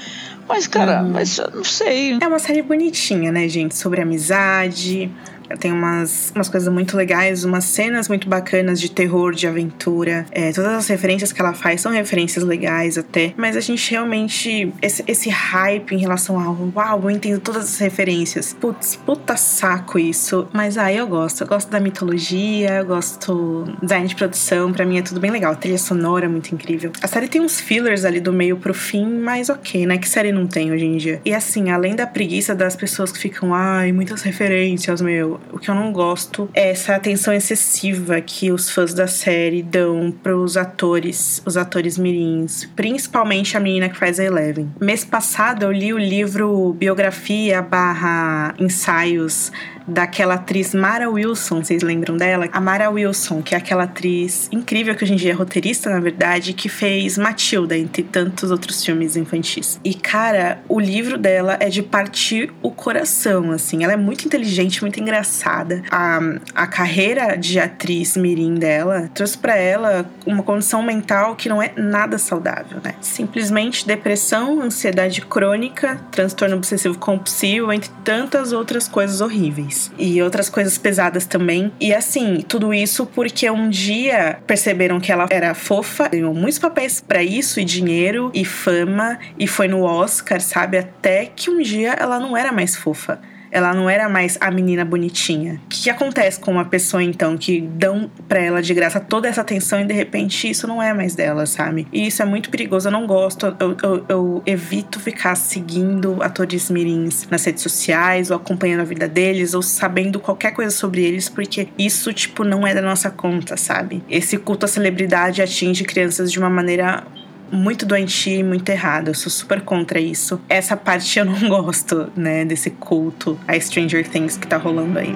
Mas, 0.47 0.67
cara, 0.67 1.01
uhum. 1.01 1.11
mas 1.11 1.37
eu 1.39 1.49
não 1.51 1.63
sei. 1.63 2.17
É 2.21 2.27
uma 2.27 2.39
série 2.39 2.61
bonitinha, 2.61 3.31
né, 3.31 3.49
gente? 3.49 3.75
Sobre 3.75 4.01
amizade, 4.01 5.11
Tem 5.59 5.71
umas, 5.71 6.31
umas 6.35 6.49
coisas 6.49 6.71
muito 6.71 6.97
legais, 6.97 7.43
umas 7.43 7.65
cenas 7.65 8.07
muito 8.07 8.27
bacanas 8.27 8.79
de 8.79 8.89
terror, 8.89 9.33
de 9.33 9.47
aventura. 9.47 10.25
É, 10.31 10.51
todas 10.51 10.71
as 10.71 10.87
referências 10.87 11.31
que 11.31 11.41
ela 11.41 11.53
faz 11.53 11.81
são 11.81 11.91
referências 11.91 12.43
legais 12.43 12.97
até. 12.97 13.33
Mas 13.37 13.55
a 13.55 13.61
gente 13.61 13.91
realmente. 13.91 14.73
Esse, 14.81 15.03
esse 15.07 15.29
hype 15.29 15.93
em 15.93 15.99
relação 15.99 16.39
ao 16.39 16.55
uau, 16.75 17.01
eu 17.03 17.11
entendo 17.11 17.39
todas 17.39 17.63
as 17.63 17.77
referências. 17.77 18.53
Putz, 18.53 18.95
puta 18.95 19.37
saco 19.37 19.99
isso. 19.99 20.47
Mas 20.53 20.77
aí 20.77 20.95
ah, 20.95 20.99
eu 20.99 21.07
gosto. 21.07 21.41
Eu 21.41 21.47
gosto 21.47 21.69
da 21.69 21.79
mitologia, 21.79 22.77
eu 22.77 22.85
gosto 22.85 23.65
design 23.81 24.07
de 24.07 24.15
produção. 24.15 24.71
Pra 24.71 24.85
mim 24.85 24.97
é 24.97 25.01
tudo 25.01 25.19
bem 25.19 25.31
legal. 25.31 25.53
A 25.53 25.55
trilha 25.55 25.77
sonora 25.77 26.25
é 26.25 26.27
muito 26.27 26.53
incrível. 26.53 26.91
A 27.01 27.07
série 27.07 27.27
tem 27.27 27.41
uns 27.41 27.59
fillers 27.59 28.05
ali 28.05 28.19
do 28.19 28.33
meio 28.33 28.57
pro 28.57 28.73
fim, 28.73 29.05
mas 29.05 29.49
ok, 29.49 29.85
né? 29.85 29.97
Que 29.97 30.07
série 30.07 30.31
não 30.31 30.47
tem 30.47 30.71
hoje 30.71 30.85
em 30.85 30.97
dia? 30.97 31.21
E 31.25 31.33
assim, 31.33 31.69
além 31.69 31.95
da 31.95 32.07
preguiça 32.07 32.55
das 32.55 32.75
pessoas 32.75 33.11
que 33.11 33.19
ficam, 33.19 33.53
ai, 33.53 33.91
muitas 33.91 34.21
referências, 34.21 35.01
meu. 35.01 35.34
O 35.51 35.59
que 35.59 35.69
eu 35.69 35.75
não 35.75 35.91
gosto 35.91 36.49
é 36.53 36.71
essa 36.71 36.95
atenção 36.95 37.33
excessiva 37.33 38.19
que 38.21 38.51
os 38.51 38.69
fãs 38.69 38.93
da 38.93 39.07
série 39.07 39.61
dão 39.61 40.11
pros 40.11 40.57
atores, 40.57 41.41
os 41.45 41.57
atores 41.57 41.97
mirins, 41.97 42.65
principalmente 42.75 43.55
a 43.55 43.59
menina 43.59 43.89
que 43.89 43.97
faz 43.97 44.19
a 44.19 44.23
Eleven. 44.23 44.71
Mês 44.79 45.05
passado 45.05 45.63
eu 45.63 45.71
li 45.71 45.93
o 45.93 45.97
livro 45.97 46.73
Biografia 46.73 47.61
barra 47.61 48.53
Ensaios 48.59 49.51
daquela 49.87 50.35
atriz 50.35 50.73
Mara 50.73 51.09
Wilson, 51.09 51.63
vocês 51.63 51.83
lembram 51.83 52.17
dela? 52.17 52.47
A 52.51 52.59
Mara 52.59 52.89
Wilson, 52.89 53.41
que 53.41 53.53
é 53.53 53.57
aquela 53.57 53.83
atriz 53.83 54.49
incrível 54.51 54.95
que 54.95 55.03
hoje 55.03 55.13
em 55.13 55.17
dia 55.17 55.31
é 55.31 55.33
roteirista, 55.33 55.89
na 55.89 55.99
verdade, 55.99 56.53
que 56.53 56.69
fez 56.69 57.17
Matilda, 57.17 57.77
entre 57.77 58.03
tantos 58.03 58.51
outros 58.51 58.83
filmes 58.83 59.15
infantis. 59.15 59.79
E, 59.83 59.93
cara, 59.93 60.59
o 60.67 60.79
livro 60.79 61.17
dela 61.17 61.57
é 61.59 61.69
de 61.69 61.83
partir 61.83 62.53
o 62.61 62.71
coração, 62.71 63.51
assim. 63.51 63.83
Ela 63.83 63.93
é 63.93 63.97
muito 63.97 64.25
inteligente, 64.25 64.81
muito 64.81 64.99
engraçada. 64.99 65.83
A, 65.91 66.19
a 66.53 66.67
carreira 66.67 67.35
de 67.35 67.59
atriz 67.59 68.17
mirim 68.17 68.55
dela 68.55 69.09
trouxe 69.13 69.37
para 69.37 69.55
ela 69.55 70.09
uma 70.25 70.43
condição 70.43 70.81
mental 70.81 71.35
que 71.35 71.49
não 71.49 71.61
é 71.61 71.71
nada 71.75 72.17
saudável, 72.17 72.79
né? 72.83 72.95
Simplesmente 73.01 73.85
depressão, 73.85 74.61
ansiedade 74.61 75.21
crônica, 75.21 75.99
transtorno 76.11 76.57
obsessivo 76.57 76.97
compulsivo, 76.97 77.71
entre 77.71 77.89
tantas 78.03 78.51
outras 78.51 78.87
coisas 78.87 79.21
horríveis 79.21 79.74
e 79.97 80.21
outras 80.21 80.49
coisas 80.49 80.77
pesadas 80.77 81.25
também. 81.25 81.71
E 81.79 81.93
assim, 81.93 82.43
tudo 82.47 82.73
isso 82.73 83.05
porque 83.05 83.49
um 83.49 83.69
dia 83.69 84.39
perceberam 84.45 84.99
que 84.99 85.11
ela 85.11 85.27
era 85.29 85.53
fofa, 85.53 86.07
ganhou 86.07 86.33
muitos 86.33 86.59
papéis 86.59 87.01
para 87.01 87.23
isso, 87.23 87.59
e 87.59 87.65
dinheiro, 87.65 88.31
e 88.33 88.43
fama, 88.43 89.17
e 89.37 89.47
foi 89.47 89.67
no 89.67 89.83
Oscar, 89.83 90.41
sabe? 90.41 90.77
Até 90.77 91.25
que 91.25 91.49
um 91.49 91.61
dia 91.61 91.93
ela 91.93 92.19
não 92.19 92.35
era 92.35 92.51
mais 92.51 92.75
fofa. 92.75 93.19
Ela 93.51 93.73
não 93.73 93.89
era 93.89 94.09
mais 94.09 94.37
a 94.41 94.51
menina 94.51 94.83
bonitinha. 94.83 95.61
O 95.65 95.69
que, 95.69 95.89
acontece 95.89 96.39
com 96.39 96.51
uma 96.51 96.65
pessoa, 96.65 97.01
então, 97.01 97.37
que 97.37 97.61
dão 97.61 98.09
pra 98.27 98.39
ela 98.39 98.61
de 98.61 98.73
graça 98.73 98.99
toda 98.99 99.27
essa 99.27 99.41
atenção 99.41 99.81
e 99.81 99.85
de 99.85 99.93
repente 99.93 100.49
isso 100.49 100.67
não 100.67 100.81
é 100.81 100.93
mais 100.93 101.15
dela, 101.15 101.45
sabe? 101.45 101.87
E 101.91 102.07
isso 102.07 102.21
é 102.21 102.25
muito 102.25 102.49
perigoso. 102.49 102.87
Eu 102.87 102.91
não 102.91 103.07
gosto, 103.07 103.55
eu, 103.59 103.77
eu, 103.81 104.05
eu 104.09 104.43
evito 104.45 104.99
ficar 104.99 105.35
seguindo 105.35 106.21
atores 106.21 106.69
mirins 106.69 107.27
nas 107.29 107.43
redes 107.45 107.63
sociais, 107.63 108.29
ou 108.29 108.37
acompanhando 108.37 108.81
a 108.81 108.85
vida 108.85 109.07
deles, 109.07 109.53
ou 109.53 109.61
sabendo 109.61 110.19
qualquer 110.19 110.51
coisa 110.51 110.71
sobre 110.71 111.03
eles, 111.03 111.29
porque 111.29 111.67
isso, 111.77 112.11
tipo, 112.13 112.43
não 112.43 112.65
é 112.65 112.73
da 112.73 112.81
nossa 112.81 113.09
conta, 113.09 113.57
sabe? 113.57 114.03
Esse 114.09 114.37
culto 114.37 114.65
à 114.65 114.67
celebridade 114.67 115.41
atinge 115.41 115.83
crianças 115.83 116.31
de 116.31 116.39
uma 116.39 116.49
maneira 116.49 117.03
muito 117.51 117.85
doentio 117.85 118.39
e 118.39 118.43
muito 118.43 118.69
errado. 118.69 119.09
Eu 119.09 119.13
sou 119.13 119.31
super 119.31 119.61
contra 119.61 119.99
isso. 119.99 120.39
Essa 120.49 120.75
parte 120.75 121.19
eu 121.19 121.25
não 121.25 121.37
gosto, 121.49 122.11
né, 122.15 122.45
desse 122.45 122.69
culto 122.69 123.39
a 123.47 123.59
Stranger 123.59 124.07
Things 124.07 124.37
que 124.37 124.47
tá 124.47 124.57
rolando 124.57 124.99
aí. 124.99 125.15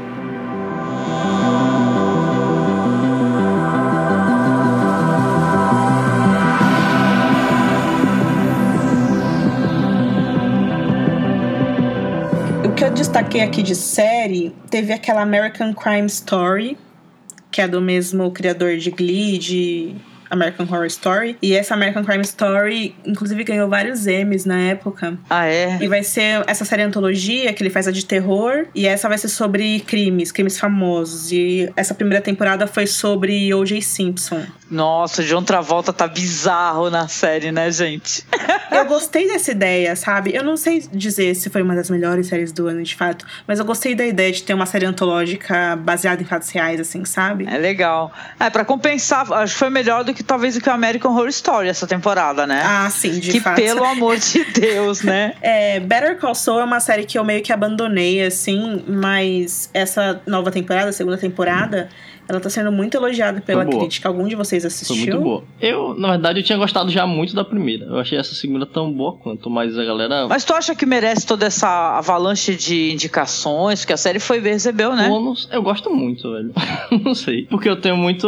O 12.65 12.71
que 12.73 12.83
eu 12.83 12.91
destaquei 12.91 13.41
aqui 13.41 13.63
de 13.63 13.75
série, 13.75 14.55
teve 14.69 14.93
aquela 14.93 15.21
American 15.21 15.73
Crime 15.73 16.07
Story, 16.07 16.77
que 17.51 17.61
é 17.61 17.67
do 17.67 17.81
mesmo 17.81 18.31
criador 18.31 18.77
de 18.77 18.91
Glee, 18.91 19.37
de 19.37 19.95
American 20.29 20.65
Horror 20.69 20.85
Story. 20.85 21.37
E 21.41 21.55
essa 21.55 21.73
American 21.73 22.03
Crime 22.03 22.23
Story, 22.23 22.95
inclusive, 23.05 23.43
ganhou 23.43 23.69
vários 23.69 24.07
Emmys 24.07 24.45
na 24.45 24.59
época. 24.59 25.17
Ah, 25.29 25.45
é? 25.45 25.77
E 25.81 25.87
vai 25.87 26.03
ser 26.03 26.43
essa 26.47 26.65
série 26.65 26.83
antologia, 26.83 27.51
que 27.53 27.63
ele 27.63 27.69
faz 27.69 27.87
a 27.87 27.91
de 27.91 28.05
terror. 28.05 28.65
E 28.73 28.87
essa 28.87 29.07
vai 29.07 29.17
ser 29.17 29.29
sobre 29.29 29.79
crimes, 29.81 30.31
crimes 30.31 30.59
famosos. 30.59 31.31
E 31.31 31.71
essa 31.75 31.93
primeira 31.93 32.23
temporada 32.23 32.67
foi 32.67 32.87
sobre 32.87 33.53
O.J. 33.53 33.81
Simpson. 33.81 34.43
Nossa, 34.69 35.23
John 35.23 35.43
Travolta 35.43 35.91
tá 35.91 36.07
bizarro 36.07 36.89
na 36.89 37.07
série, 37.07 37.51
né, 37.51 37.71
gente? 37.71 38.23
eu 38.71 38.85
gostei 38.85 39.27
dessa 39.27 39.51
ideia, 39.51 39.95
sabe? 39.95 40.31
Eu 40.33 40.43
não 40.43 40.55
sei 40.55 40.87
dizer 40.91 41.35
se 41.35 41.49
foi 41.49 41.61
uma 41.61 41.75
das 41.75 41.89
melhores 41.89 42.27
séries 42.27 42.51
do 42.51 42.67
ano, 42.67 42.83
de 42.83 42.95
fato. 42.95 43.25
Mas 43.47 43.57
eu 43.59 43.65
gostei 43.65 43.95
da 43.95 44.05
ideia 44.05 44.31
de 44.31 44.43
ter 44.43 44.53
uma 44.53 44.65
série 44.65 44.85
antológica 44.85 45.75
baseada 45.75 46.21
em 46.21 46.25
fatos 46.25 46.49
reais, 46.49 46.79
assim, 46.79 47.03
sabe? 47.03 47.47
É 47.47 47.57
legal. 47.57 48.11
É, 48.39 48.49
pra 48.49 48.63
compensar, 48.63 49.31
acho 49.33 49.53
que 49.53 49.59
foi 49.59 49.69
melhor 49.69 50.03
do 50.03 50.13
que 50.13 50.18
que 50.19 50.23
talvez 50.25 50.57
o 50.57 50.59
que 50.59 50.67
o 50.67 50.73
American 50.73 51.13
Horror 51.13 51.29
Story 51.29 51.69
essa 51.69 51.87
temporada, 51.87 52.45
né? 52.45 52.61
Ah, 52.61 52.89
sim, 52.89 53.21
de 53.21 53.31
que, 53.31 53.39
fato. 53.39 53.55
pelo 53.55 53.85
amor 53.85 54.17
de 54.17 54.43
Deus, 54.51 55.01
né? 55.01 55.33
é, 55.41 55.79
Better 55.79 56.19
Call 56.19 56.35
Saul 56.35 56.59
é 56.59 56.63
uma 56.65 56.81
série 56.81 57.05
que 57.05 57.17
eu 57.17 57.23
meio 57.23 57.41
que 57.41 57.53
abandonei, 57.53 58.21
assim, 58.25 58.83
mas 58.85 59.69
essa 59.73 60.21
nova 60.27 60.51
temporada, 60.51 60.91
segunda 60.91 61.17
temporada, 61.17 61.87
ela 62.29 62.39
tá 62.39 62.47
sendo 62.47 62.71
muito 62.71 62.95
elogiada 62.95 63.41
pela 63.41 63.65
crítica. 63.65 64.07
Algum 64.07 64.27
de 64.27 64.35
vocês 64.35 64.63
assistiu? 64.63 64.95
Foi 64.95 65.05
muito 65.07 65.23
boa. 65.23 65.43
Eu, 65.59 65.95
na 65.95 66.11
verdade, 66.11 66.39
eu 66.39 66.43
tinha 66.43 66.59
gostado 66.59 66.91
já 66.91 67.07
muito 67.07 67.33
da 67.33 67.43
primeira. 67.43 67.85
Eu 67.85 67.97
achei 67.97 68.19
essa 68.19 68.35
segunda 68.35 68.67
tão 68.67 68.93
boa 68.93 69.13
quanto, 69.13 69.49
mas 69.49 69.75
a 69.75 69.83
galera. 69.83 70.27
Mas 70.27 70.45
tu 70.45 70.53
acha 70.53 70.75
que 70.75 70.85
merece 70.85 71.25
toda 71.25 71.47
essa 71.47 71.97
avalanche 71.97 72.55
de 72.55 72.91
indicações? 72.91 73.79
Porque 73.79 73.93
a 73.93 73.97
série 73.97 74.19
foi 74.19 74.39
recebeu, 74.39 74.95
né? 74.95 75.09
Eu, 75.09 75.33
eu 75.51 75.63
gosto 75.63 75.89
muito, 75.89 76.31
velho. 76.31 76.53
não 77.03 77.15
sei. 77.15 77.47
Porque 77.47 77.67
eu 77.67 77.81
tenho 77.81 77.97
muito. 77.97 78.27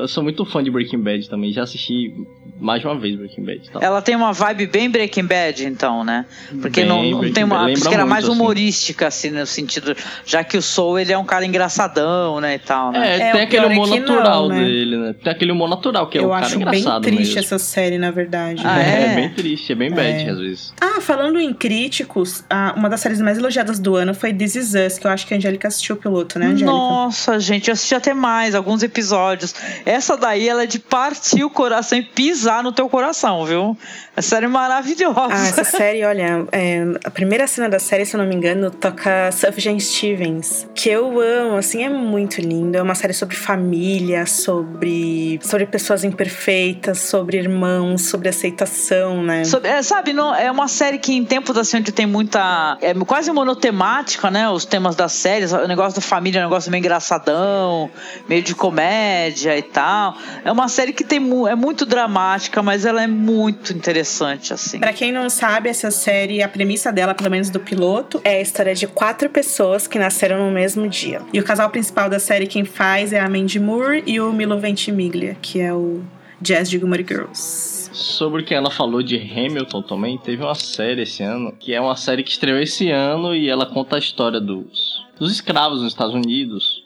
Eu 0.00 0.08
sou 0.08 0.24
muito 0.24 0.44
fã 0.44 0.60
de 0.60 0.70
Breaking 0.70 0.98
Bad 0.98 1.28
também. 1.28 1.52
Já 1.52 1.62
assisti 1.62 2.12
mais 2.58 2.80
de 2.80 2.86
uma 2.86 2.98
vez 2.98 3.16
Breaking 3.16 3.44
Bad. 3.44 3.70
Tal. 3.70 3.82
Ela 3.82 4.00
tem 4.00 4.16
uma 4.16 4.32
vibe 4.32 4.66
bem 4.66 4.90
Breaking 4.90 5.26
Bad, 5.26 5.66
então, 5.66 6.02
né? 6.04 6.24
Porque 6.60 6.80
bem, 6.80 6.88
não, 6.88 7.22
não 7.22 7.32
tem 7.32 7.44
uma. 7.44 7.66
Acho 7.66 7.88
que 7.88 7.94
era 7.94 8.06
mais 8.06 8.24
assim. 8.24 8.32
humorística, 8.32 9.06
assim. 9.06 9.28
assim, 9.28 9.38
no 9.38 9.46
sentido. 9.46 9.96
Já 10.24 10.42
que 10.42 10.56
o 10.56 10.62
Soul 10.62 10.98
ele 10.98 11.12
é 11.12 11.18
um 11.18 11.24
cara 11.24 11.44
engraçadão, 11.44 12.40
né? 12.40 12.54
E 12.54 12.58
tal, 12.58 12.92
né? 12.92 13.18
É, 13.18 13.20
é 13.20 13.32
tem 13.32 13.40
aquele 13.42 13.66
humor 13.66 13.88
é 13.88 14.00
natural 14.00 14.48
não, 14.48 14.56
né? 14.56 14.64
dele, 14.64 14.96
né? 14.96 15.14
Tem 15.22 15.32
aquele 15.32 15.52
humor 15.52 15.68
natural, 15.68 16.06
que 16.08 16.18
é 16.18 16.20
Eu 16.20 16.28
o 16.28 16.30
cara 16.30 16.46
engraçado. 16.46 16.74
Eu 16.74 16.90
acho 16.90 17.00
bem 17.00 17.14
triste 17.14 17.34
mesmo. 17.34 17.40
essa 17.40 17.58
série, 17.58 17.98
na 17.98 18.10
verdade. 18.10 18.62
Ah, 18.64 18.82
é? 18.82 19.12
é? 19.12 19.14
bem 19.14 19.30
triste, 19.30 19.72
é 19.72 19.74
bem 19.74 19.90
bad 19.90 20.24
é. 20.24 20.30
às 20.30 20.38
vezes. 20.38 20.74
Ah, 20.80 21.00
falando 21.00 21.38
em 21.38 21.52
críticos, 21.52 22.44
uma 22.76 22.88
das 22.88 23.00
séries 23.00 23.20
mais 23.20 23.38
elogiadas 23.38 23.78
do 23.78 23.94
ano 23.96 24.14
foi 24.14 24.32
This 24.32 24.56
Is 24.56 24.74
Us, 24.74 24.98
que 24.98 25.06
eu 25.06 25.10
acho 25.10 25.26
que 25.26 25.34
a 25.34 25.36
Angélica 25.36 25.68
assistiu 25.68 25.96
o 25.96 25.98
piloto, 25.98 26.38
né, 26.38 26.46
Angélica? 26.46 26.66
Nossa, 26.66 27.38
gente, 27.38 27.68
eu 27.68 27.72
assisti 27.74 27.94
até 27.94 28.14
mais, 28.14 28.54
alguns 28.54 28.82
episódios. 28.82 29.54
Essa 29.84 30.16
daí, 30.16 30.48
ela 30.48 30.62
é 30.62 30.66
de 30.66 30.78
partir 30.78 31.44
o 31.44 31.50
coração 31.50 31.98
e 31.98 32.02
pisar 32.02 32.45
no 32.62 32.72
teu 32.72 32.88
coração, 32.88 33.44
viu? 33.44 33.76
A 34.16 34.22
série 34.22 34.46
maravilhosa. 34.46 35.28
Ah, 35.30 35.48
essa 35.48 35.64
série, 35.64 36.04
olha, 36.04 36.46
é, 36.52 36.82
a 37.04 37.10
primeira 37.10 37.46
cena 37.46 37.68
da 37.68 37.78
série, 37.78 38.06
se 38.06 38.14
eu 38.14 38.20
não 38.20 38.26
me 38.26 38.34
engano, 38.34 38.70
toca 38.70 39.30
Sufjan 39.32 39.78
Stevens, 39.78 40.66
que 40.74 40.88
eu 40.88 41.20
amo, 41.20 41.56
assim, 41.56 41.84
é 41.84 41.88
muito 41.88 42.40
lindo. 42.40 42.76
É 42.76 42.82
uma 42.82 42.94
série 42.94 43.12
sobre 43.12 43.36
família, 43.36 44.26
sobre, 44.26 45.38
sobre 45.42 45.66
pessoas 45.66 46.04
imperfeitas, 46.04 47.00
sobre 47.00 47.38
irmãos, 47.38 48.08
sobre 48.08 48.28
aceitação, 48.28 49.22
né? 49.22 49.44
Sobre, 49.44 49.68
é, 49.68 49.82
sabe, 49.82 50.12
não, 50.12 50.34
é 50.34 50.50
uma 50.50 50.68
série 50.68 50.98
que 50.98 51.12
em 51.12 51.24
tempos 51.24 51.56
assim 51.56 51.78
onde 51.78 51.92
tem 51.92 52.06
muita. 52.06 52.78
É 52.80 52.94
quase 52.94 53.30
monotemática, 53.32 54.30
né? 54.30 54.48
Os 54.48 54.64
temas 54.64 54.96
das 54.96 55.12
séries, 55.12 55.52
o 55.52 55.66
negócio 55.66 56.00
da 56.00 56.06
família 56.06 56.40
é 56.40 56.42
um 56.42 56.48
negócio 56.48 56.70
meio 56.70 56.80
engraçadão, 56.80 57.90
meio 58.28 58.42
de 58.42 58.54
comédia 58.54 59.56
e 59.56 59.62
tal. 59.62 60.16
É 60.44 60.50
uma 60.52 60.68
série 60.68 60.92
que 60.92 61.04
tem, 61.04 61.18
é 61.48 61.54
muito 61.54 61.84
dramática, 61.84 62.35
mas 62.62 62.84
ela 62.84 63.02
é 63.02 63.06
muito 63.06 63.72
interessante 63.72 63.96
interessante, 63.96 64.52
assim. 64.52 64.78
Pra 64.78 64.92
quem 64.92 65.12
não 65.12 65.28
sabe, 65.28 65.68
essa 65.68 65.90
série, 65.90 66.42
a 66.42 66.48
premissa 66.48 66.92
dela, 66.92 67.14
pelo 67.14 67.30
menos 67.30 67.50
do 67.50 67.58
piloto, 67.58 68.20
é 68.24 68.38
a 68.38 68.40
história 68.40 68.74
de 68.74 68.86
quatro 68.86 69.28
pessoas 69.30 69.86
que 69.86 69.98
nasceram 69.98 70.44
no 70.46 70.52
mesmo 70.52 70.88
dia. 70.88 71.22
E 71.32 71.40
o 71.40 71.44
casal 71.44 71.70
principal 71.70 72.08
da 72.08 72.18
série, 72.18 72.46
quem 72.46 72.64
faz, 72.64 73.12
é 73.12 73.20
a 73.20 73.28
Mandy 73.28 73.58
Moore 73.58 74.02
e 74.06 74.20
o 74.20 74.32
Milo 74.32 74.58
Ventimiglia, 74.58 75.36
que 75.40 75.60
é 75.60 75.72
o 75.72 76.02
Jazz 76.40 76.68
de 76.68 76.78
Gilmore 76.78 77.04
Girls. 77.06 77.90
Sobre 77.92 78.42
o 78.42 78.44
que 78.44 78.54
ela 78.54 78.70
falou 78.70 79.02
de 79.02 79.16
Hamilton 79.16 79.82
também, 79.82 80.18
teve 80.18 80.42
uma 80.42 80.54
série 80.54 81.02
esse 81.02 81.22
ano, 81.22 81.52
que 81.52 81.72
é 81.72 81.80
uma 81.80 81.96
série 81.96 82.22
que 82.22 82.30
estreou 82.30 82.58
esse 82.58 82.90
ano 82.90 83.34
e 83.34 83.48
ela 83.48 83.66
conta 83.66 83.96
a 83.96 83.98
história 83.98 84.40
dos, 84.40 85.04
dos 85.18 85.32
escravos 85.32 85.80
nos 85.80 85.92
Estados 85.92 86.14
Unidos, 86.14 86.84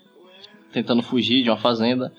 tentando 0.73 1.03
fugir 1.03 1.43
de 1.43 1.51
uma 1.51 1.59
fazenda. 1.59 2.13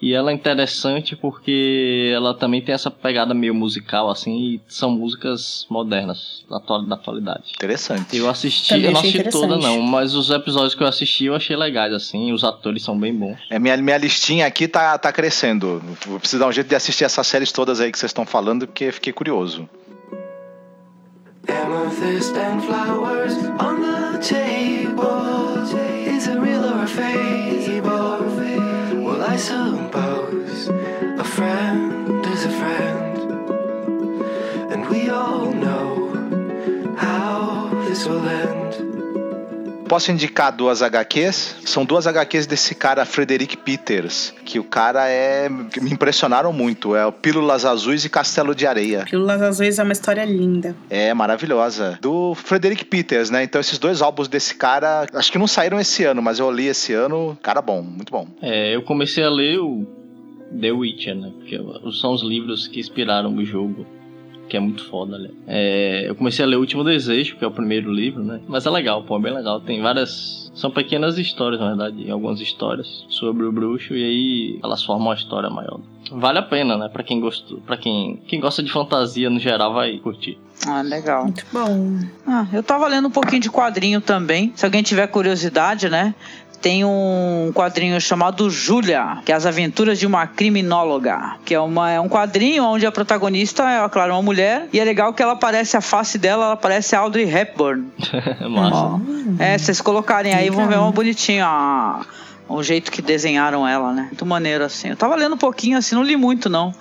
E 0.00 0.12
ela 0.12 0.30
é 0.30 0.34
interessante 0.34 1.16
porque 1.16 2.12
ela 2.14 2.34
também 2.34 2.60
tem 2.60 2.74
essa 2.74 2.90
pegada 2.90 3.32
meio 3.32 3.54
musical, 3.54 4.10
assim, 4.10 4.36
e 4.36 4.60
são 4.68 4.90
músicas 4.90 5.66
modernas, 5.70 6.44
da, 6.50 6.58
atual, 6.58 6.82
da 6.82 6.96
atualidade. 6.96 7.52
Interessante. 7.54 8.14
Eu 8.14 8.28
assisti, 8.28 8.68
Também 8.68 8.84
eu 8.84 8.92
não 8.92 9.00
achei 9.00 9.10
assisti 9.20 9.30
toda 9.30 9.46
interessante. 9.54 9.76
não, 9.78 9.82
mas 9.82 10.14
os 10.14 10.28
episódios 10.30 10.74
que 10.74 10.82
eu 10.82 10.86
assisti 10.86 11.24
eu 11.24 11.34
achei 11.34 11.56
legais, 11.56 11.94
assim, 11.94 12.30
os 12.30 12.44
atores 12.44 12.82
são 12.82 12.98
bem 12.98 13.14
bons. 13.14 13.38
É, 13.48 13.58
minha, 13.58 13.74
minha 13.78 13.96
listinha 13.96 14.46
aqui 14.46 14.68
tá, 14.68 14.98
tá 14.98 15.10
crescendo. 15.10 15.82
Vou 16.06 16.20
precisar 16.20 16.44
dar 16.44 16.48
um 16.50 16.52
jeito 16.52 16.68
de 16.68 16.74
assistir 16.74 17.04
essas 17.04 17.26
séries 17.26 17.50
todas 17.50 17.80
aí 17.80 17.90
que 17.90 17.98
vocês 17.98 18.10
estão 18.10 18.26
falando, 18.26 18.66
porque 18.66 18.92
fiquei 18.92 19.14
curioso. 19.14 19.66
Amethyst 21.48 22.34
and 22.36 22.60
flowers 22.60 23.34
on 23.60 23.80
the 23.80 24.18
table. 24.18 25.62
Is 26.06 26.26
it 26.26 26.38
real 26.38 26.64
or 26.64 26.82
a 26.82 26.86
fable? 26.86 28.15
I 29.36 29.38
suppose 29.38 30.68
a 30.68 31.22
friend 31.22 32.24
is 32.24 32.46
a 32.46 32.50
friend. 32.52 33.18
And 34.72 34.88
we 34.88 35.10
all 35.10 35.52
know 35.52 36.96
how 36.96 37.68
this 37.86 38.06
will 38.06 38.26
end. 38.26 39.05
Posso 39.88 40.10
indicar 40.10 40.54
duas 40.54 40.82
HQs? 40.82 41.56
São 41.64 41.84
duas 41.84 42.06
HQs 42.06 42.46
desse 42.46 42.74
cara, 42.74 43.04
Frederick 43.04 43.56
Peters, 43.56 44.34
que 44.44 44.58
o 44.58 44.64
cara 44.64 45.08
é. 45.08 45.48
que 45.72 45.80
me 45.80 45.90
impressionaram 45.92 46.52
muito. 46.52 46.96
É 46.96 47.06
o 47.06 47.12
Pílulas 47.12 47.64
Azuis 47.64 48.04
e 48.04 48.08
Castelo 48.08 48.54
de 48.54 48.66
Areia. 48.66 49.04
Pílulas 49.04 49.40
Azuis 49.40 49.78
é 49.78 49.82
uma 49.82 49.92
história 49.92 50.24
linda. 50.24 50.74
É 50.90 51.14
maravilhosa. 51.14 51.98
Do 52.00 52.34
Frederick 52.34 52.84
Peters, 52.84 53.30
né? 53.30 53.44
Então 53.44 53.60
esses 53.60 53.78
dois 53.78 54.02
álbuns 54.02 54.28
desse 54.28 54.54
cara, 54.54 55.06
acho 55.14 55.30
que 55.30 55.38
não 55.38 55.46
saíram 55.46 55.78
esse 55.78 56.04
ano, 56.04 56.20
mas 56.20 56.38
eu 56.38 56.50
li 56.50 56.66
esse 56.66 56.92
ano. 56.92 57.38
Cara 57.42 57.62
bom, 57.62 57.82
muito 57.82 58.10
bom. 58.10 58.26
É, 58.42 58.74
eu 58.74 58.82
comecei 58.82 59.22
a 59.22 59.30
ler 59.30 59.58
o 59.58 59.86
The 60.60 60.72
Witcher, 60.72 61.14
né? 61.14 61.32
Porque 61.36 61.58
são 62.00 62.12
os 62.12 62.22
livros 62.22 62.66
que 62.66 62.80
inspiraram 62.80 63.34
o 63.34 63.44
jogo. 63.44 63.86
Que 64.48 64.56
é 64.56 64.60
muito 64.60 64.88
foda, 64.88 65.18
né? 65.18 65.30
É, 65.46 66.04
eu 66.08 66.14
comecei 66.14 66.44
a 66.44 66.48
ler 66.48 66.56
O 66.56 66.60
Último 66.60 66.84
Desejo, 66.84 67.36
que 67.36 67.44
é 67.44 67.48
o 67.48 67.50
primeiro 67.50 67.92
livro, 67.92 68.22
né? 68.22 68.40
Mas 68.46 68.64
é 68.64 68.70
legal, 68.70 69.02
pô, 69.02 69.16
é 69.16 69.20
bem 69.20 69.34
legal. 69.34 69.60
Tem 69.60 69.82
várias. 69.82 70.50
São 70.54 70.70
pequenas 70.70 71.18
histórias, 71.18 71.60
na 71.60 71.68
verdade, 71.68 72.10
algumas 72.10 72.40
histórias 72.40 73.04
sobre 73.08 73.44
o 73.44 73.52
bruxo, 73.52 73.94
e 73.94 74.02
aí 74.04 74.60
elas 74.62 74.82
formam 74.82 75.08
uma 75.08 75.14
história 75.14 75.50
maior. 75.50 75.80
Vale 76.10 76.38
a 76.38 76.42
pena, 76.42 76.78
né? 76.78 76.88
Pra 76.88 77.02
quem 77.02 77.20
gostou. 77.20 77.58
para 77.58 77.76
quem, 77.76 78.22
quem 78.28 78.40
gosta 78.40 78.62
de 78.62 78.70
fantasia 78.70 79.28
no 79.28 79.40
geral, 79.40 79.74
vai 79.74 79.98
curtir. 79.98 80.38
Ah, 80.66 80.80
legal. 80.80 81.24
Muito 81.24 81.44
bom. 81.52 81.98
Ah, 82.26 82.46
eu 82.52 82.62
tava 82.62 82.86
lendo 82.88 83.08
um 83.08 83.10
pouquinho 83.10 83.42
de 83.42 83.50
quadrinho 83.50 84.00
também. 84.00 84.52
Se 84.54 84.64
alguém 84.64 84.82
tiver 84.82 85.06
curiosidade, 85.08 85.88
né? 85.88 86.14
Tem 86.60 86.84
um 86.84 87.52
quadrinho 87.54 88.00
chamado 88.00 88.50
Júlia, 88.50 89.18
que 89.24 89.30
é 89.30 89.34
as 89.34 89.46
aventuras 89.46 89.98
de 89.98 90.06
uma 90.06 90.26
criminóloga, 90.26 91.36
que 91.44 91.54
é, 91.54 91.60
uma, 91.60 91.90
é 91.90 92.00
um 92.00 92.08
quadrinho 92.08 92.64
onde 92.64 92.86
a 92.86 92.92
protagonista 92.92 93.62
é, 93.68 93.88
claro, 93.88 94.12
uma 94.12 94.22
mulher, 94.22 94.68
e 94.72 94.80
é 94.80 94.84
legal 94.84 95.12
que 95.12 95.22
ela 95.22 95.34
aparece, 95.34 95.76
a 95.76 95.80
face 95.80 96.18
dela, 96.18 96.46
ela 96.46 96.56
parece 96.56 96.96
a 96.96 97.00
Audrey 97.00 97.28
Hepburn. 97.32 97.86
Massa. 98.50 99.00
É, 99.38 99.58
vocês 99.58 99.80
colocarem 99.80 100.34
aí, 100.34 100.50
vão 100.50 100.66
ver 100.66 100.78
uma 100.78 100.90
bonitinha 100.90 101.46
o 102.48 102.62
jeito 102.62 102.90
que 102.90 103.02
desenharam 103.02 103.66
ela, 103.66 103.92
né? 103.92 104.02
Muito 104.04 104.24
maneiro, 104.24 104.64
assim. 104.64 104.88
Eu 104.88 104.96
tava 104.96 105.16
lendo 105.16 105.34
um 105.34 105.38
pouquinho, 105.38 105.76
assim, 105.76 105.94
não 105.94 106.02
li 106.02 106.16
muito, 106.16 106.48
não. 106.48 106.72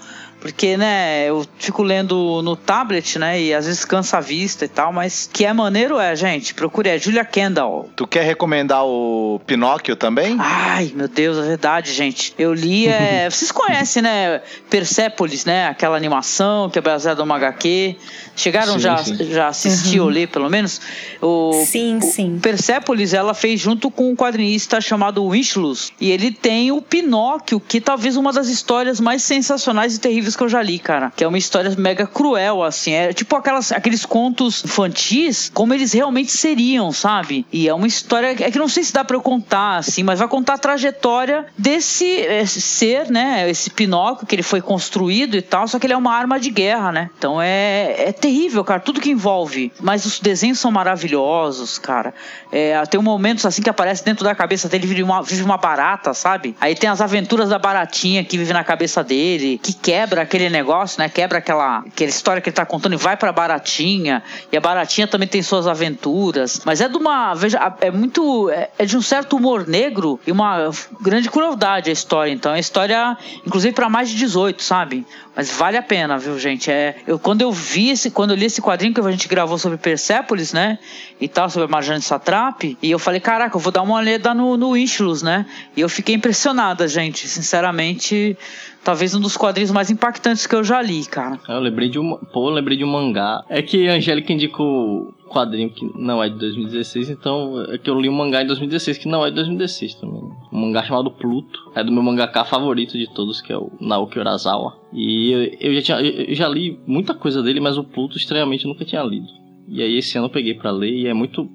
Porque, 0.46 0.78
né, 0.78 1.28
eu 1.28 1.44
fico 1.58 1.82
lendo 1.82 2.40
no 2.44 2.56
tablet, 2.56 3.18
né, 3.18 3.42
e 3.42 3.52
às 3.52 3.66
vezes 3.66 3.84
cansa 3.84 4.18
a 4.18 4.22
vista 4.22 4.64
e 4.64 4.68
tal, 4.68 4.94
mas 4.94 5.28
que 5.34 5.44
é 5.44 5.52
maneiro 5.52 6.00
é, 6.00 6.16
gente. 6.16 6.54
Procure, 6.54 6.88
é 6.88 7.00
Julia 7.00 7.26
Kendall. 7.26 7.90
Tu 7.96 8.06
quer 8.06 8.24
recomendar 8.24 8.86
o 8.86 9.42
Pinóquio 9.48 9.96
também? 9.96 10.38
Ai, 10.40 10.94
meu 10.94 11.08
Deus, 11.08 11.40
é 11.40 11.42
verdade, 11.42 11.92
gente. 11.92 12.32
Eu 12.38 12.54
li, 12.54 12.88
é... 12.88 13.26
vocês 13.28 13.52
conhecem, 13.52 14.04
né, 14.04 14.40
Persepolis, 14.70 15.46
né, 15.46 15.68
aquela 15.68 15.98
animação 15.98 16.70
que 16.70 16.78
é 16.78 16.82
baseada 16.82 17.22
numa 17.24 17.38
HQ. 17.38 17.96
Chegaram 18.36 18.74
Sim, 18.74 18.80
já, 18.80 18.98
sim. 18.98 19.18
já 19.32 19.46
a 19.46 19.48
assistir 19.48 20.00
ou 20.00 20.10
ler, 20.10 20.28
pelo 20.28 20.48
menos? 20.48 20.80
O, 21.22 21.54
Sim, 21.66 21.98
o 21.98 22.02
sim. 22.02 22.38
Persepolis, 22.40 23.14
ela 23.14 23.34
fez 23.34 23.60
junto 23.60 23.90
com 23.90 24.12
um 24.12 24.16
quadrinista 24.16 24.80
chamado 24.80 25.26
Winchlus. 25.26 25.92
E 26.00 26.12
ele 26.12 26.32
tem 26.32 26.72
o 26.72 26.82
Pinóquio, 26.82 27.60
que 27.60 27.82
talvez 27.82 28.16
uma 28.16 28.32
das 28.32 28.48
histórias 28.48 29.00
mais 29.00 29.24
sensacionais 29.24 29.96
e 29.96 30.00
terríveis 30.00 30.35
que 30.38 30.44
eu 30.44 30.50
já 30.50 30.62
li, 30.62 30.80
cara. 30.80 31.12
Que 31.16 31.24
é 31.24 31.28
uma 31.28 31.38
história 31.38 31.74
mega 31.78 32.08
cruel, 32.08 32.64
assim. 32.64 32.94
É 32.94 33.14
tipo 33.14 33.36
aquelas, 33.36 33.72
aqueles 33.72 34.06
contos 34.06 34.64
infantis, 34.64 35.52
como 35.54 35.74
eles 35.74 35.94
realmente 35.94 36.32
seriam, 36.32 36.92
sabe? 36.92 37.46
E 37.52 37.68
é 37.68 37.74
uma 37.74 37.88
história. 37.88 38.28
É 38.28 38.52
que 38.52 38.60
não 38.60 38.68
sei 38.68 38.84
se 38.84 38.94
dá 38.94 39.04
pra 39.04 39.16
eu 39.16 39.22
contar, 39.22 39.78
assim, 39.78 40.04
mas 40.04 40.20
vai 40.20 40.28
contar 40.28 40.54
a 40.54 40.58
trajetória 40.58 41.46
desse 41.58 42.06
esse 42.06 42.62
ser, 42.62 43.10
né? 43.10 43.50
Esse 43.50 43.70
Pinóquio, 43.70 44.26
que 44.26 44.36
ele 44.36 44.44
foi 44.44 44.62
construído 44.62 45.36
e 45.36 45.42
tal, 45.42 45.68
só 45.68 45.80
que 45.80 45.86
ele 45.86 45.94
é 45.94 45.98
uma 45.98 46.14
arma 46.14 46.40
de 46.40 46.50
guerra, 46.50 46.92
né? 46.92 47.10
Então 47.18 47.42
é, 47.42 48.10
é 48.10 48.12
terrível, 48.12 48.64
cara, 48.64 48.80
tudo 48.80 49.02
que 49.02 49.10
envolve. 49.10 49.72
Mas 49.80 50.06
os 50.06 50.20
desenhos 50.20 50.60
são 50.60 50.72
maravilhosos, 50.72 51.78
cara. 51.78 52.14
É, 52.52 52.82
tem 52.86 53.02
momentos 53.02 53.46
assim 53.46 53.62
que 53.62 53.70
aparece 53.70 54.04
dentro 54.04 54.24
da 54.24 54.34
cabeça 54.34 54.70
dele, 54.70 54.88
vive 54.88 55.04
uma, 55.04 55.22
vive 55.22 55.44
uma 55.44 55.58
barata, 55.58 56.14
sabe? 56.14 56.56
Aí 56.60 56.76
tem 56.76 56.90
as 56.90 57.02
aventuras 57.02 57.50
da 57.50 57.60
baratinha 57.60 58.24
que 58.24 58.38
vive 58.38 58.54
na 58.54 58.64
cabeça 58.64 59.04
dele, 59.04 59.60
que 59.62 59.74
quebra 59.74 60.25
aquele 60.26 60.50
negócio, 60.50 61.00
né? 61.00 61.08
Quebra 61.10 61.40
aquela, 61.40 61.80
aquela 61.80 62.10
história 62.10 62.42
que 62.42 62.50
ele 62.50 62.56
tá 62.56 62.66
contando 62.66 62.94
e 62.94 62.98
vai 62.98 63.16
pra 63.16 63.32
baratinha. 63.32 64.22
E 64.52 64.58
a 64.58 64.62
baratinha 64.62 65.08
também 65.08 65.28
tem 65.28 65.42
suas 65.42 65.68
aventuras. 65.68 66.62
Mas 66.66 66.82
é 66.82 66.90
de 66.90 66.98
uma. 66.98 67.34
Veja, 67.34 67.74
é 67.82 67.90
muito. 67.90 68.50
É, 68.50 68.70
é 68.78 68.86
de 68.86 68.98
um 68.98 69.02
certo 69.02 69.38
humor 69.38 69.68
negro 69.68 70.20
e 70.26 70.32
uma 70.32 70.70
grande 71.02 71.30
crueldade 71.30 71.90
a 71.90 71.94
história. 71.94 72.32
Então 72.32 72.54
é 72.54 72.60
história, 72.60 73.18
inclusive, 73.46 73.74
pra 73.74 73.90
mais 73.90 74.10
de 74.10 74.16
18, 74.16 74.62
sabe? 74.62 75.06
Mas 75.36 75.52
vale 75.52 75.76
a 75.76 75.84
pena, 75.84 76.18
viu, 76.18 76.40
gente? 76.40 76.72
É, 76.72 76.96
eu, 77.06 77.20
quando 77.20 77.42
eu 77.42 77.52
vi 77.52 77.90
esse, 77.90 78.10
quando 78.10 78.32
eu 78.32 78.38
li 78.38 78.46
esse 78.46 78.62
quadrinho 78.62 78.94
que 78.94 79.02
a 79.02 79.12
gente 79.12 79.28
gravou 79.28 79.58
sobre 79.58 79.78
Persepolis, 79.78 80.54
né? 80.54 80.80
E 81.20 81.28
tal, 81.28 81.50
sobre 81.50 81.66
a 81.66 81.72
Marjane 81.72 82.02
Satrap, 82.02 82.78
e 82.82 82.92
eu 82.92 82.98
falei, 82.98 83.20
caraca, 83.20 83.56
eu 83.56 83.60
vou 83.60 83.72
dar 83.72 83.82
uma 83.82 83.96
olhada 83.96 84.34
no, 84.34 84.56
no 84.56 84.78
Ishlus, 84.78 85.22
né? 85.22 85.46
E 85.76 85.82
eu 85.82 85.90
fiquei 85.90 86.16
impressionada, 86.16 86.88
gente. 86.88 87.28
Sinceramente, 87.28 88.38
talvez 88.86 89.16
um 89.16 89.20
dos 89.20 89.36
quadrinhos 89.36 89.72
mais 89.72 89.90
impactantes 89.90 90.46
que 90.46 90.56
eu 90.56 90.64
já 90.64 90.82
li, 90.82 91.04
cara. 91.06 91.40
Eu 91.50 91.60
lembrei 91.60 91.90
de 91.90 92.00
um. 92.00 92.16
Pô, 92.32 92.50
eu 92.50 92.54
lembrei 92.54 92.78
de 92.78 92.84
um 92.84 92.88
mangá. 92.88 93.44
É 93.50 93.62
que 93.62 93.90
a 93.90 93.96
Angélica 93.96 94.32
indicou 94.32 95.12
quadrinho 95.28 95.72
que 95.72 95.84
não 96.00 96.24
é 96.24 96.30
de 96.30 96.38
2016, 96.38 97.10
então 97.10 97.66
é 97.70 97.80
que 97.80 97.90
eu 97.90 98.00
li 98.00 98.08
um 98.08 98.14
mangá 98.14 98.44
em 98.44 98.48
2016 98.48 99.00
que 99.00 99.08
não 99.08 99.26
é 99.26 99.30
de 99.30 99.36
2016 99.38 99.96
também. 99.96 100.22
Um 100.54 100.62
mangá 100.68 100.84
chamado 100.84 101.10
Pluto. 101.10 101.72
É 101.76 101.84
do 101.84 101.92
meu 101.92 102.04
mangaka 102.04 102.46
favorito 102.46 102.98
de 102.98 103.12
todos, 103.12 103.42
que 103.42 103.52
é 103.52 103.58
o 103.58 103.72
Naoki 103.82 104.20
Urasawa. 104.20 104.78
E 104.94 105.32
eu, 105.32 105.72
eu 105.72 105.74
já, 105.76 105.82
tinha, 105.82 106.00
eu 106.02 106.36
já 106.36 106.48
li 106.48 106.80
muita 106.86 107.16
coisa 107.16 107.42
dele, 107.42 107.60
mas 107.60 107.78
o 107.78 107.84
Pluto 107.84 108.18
estranhamente 108.18 108.68
nunca 108.68 108.86
tinha 108.86 109.04
lido. 109.04 109.28
E 109.68 109.82
aí 109.82 109.98
esse 109.98 110.16
ano 110.16 110.28
eu 110.28 110.32
peguei 110.32 110.54
pra 110.54 110.70
ler 110.70 110.94
e 110.94 111.08
é 111.08 111.14
muito 111.14 111.50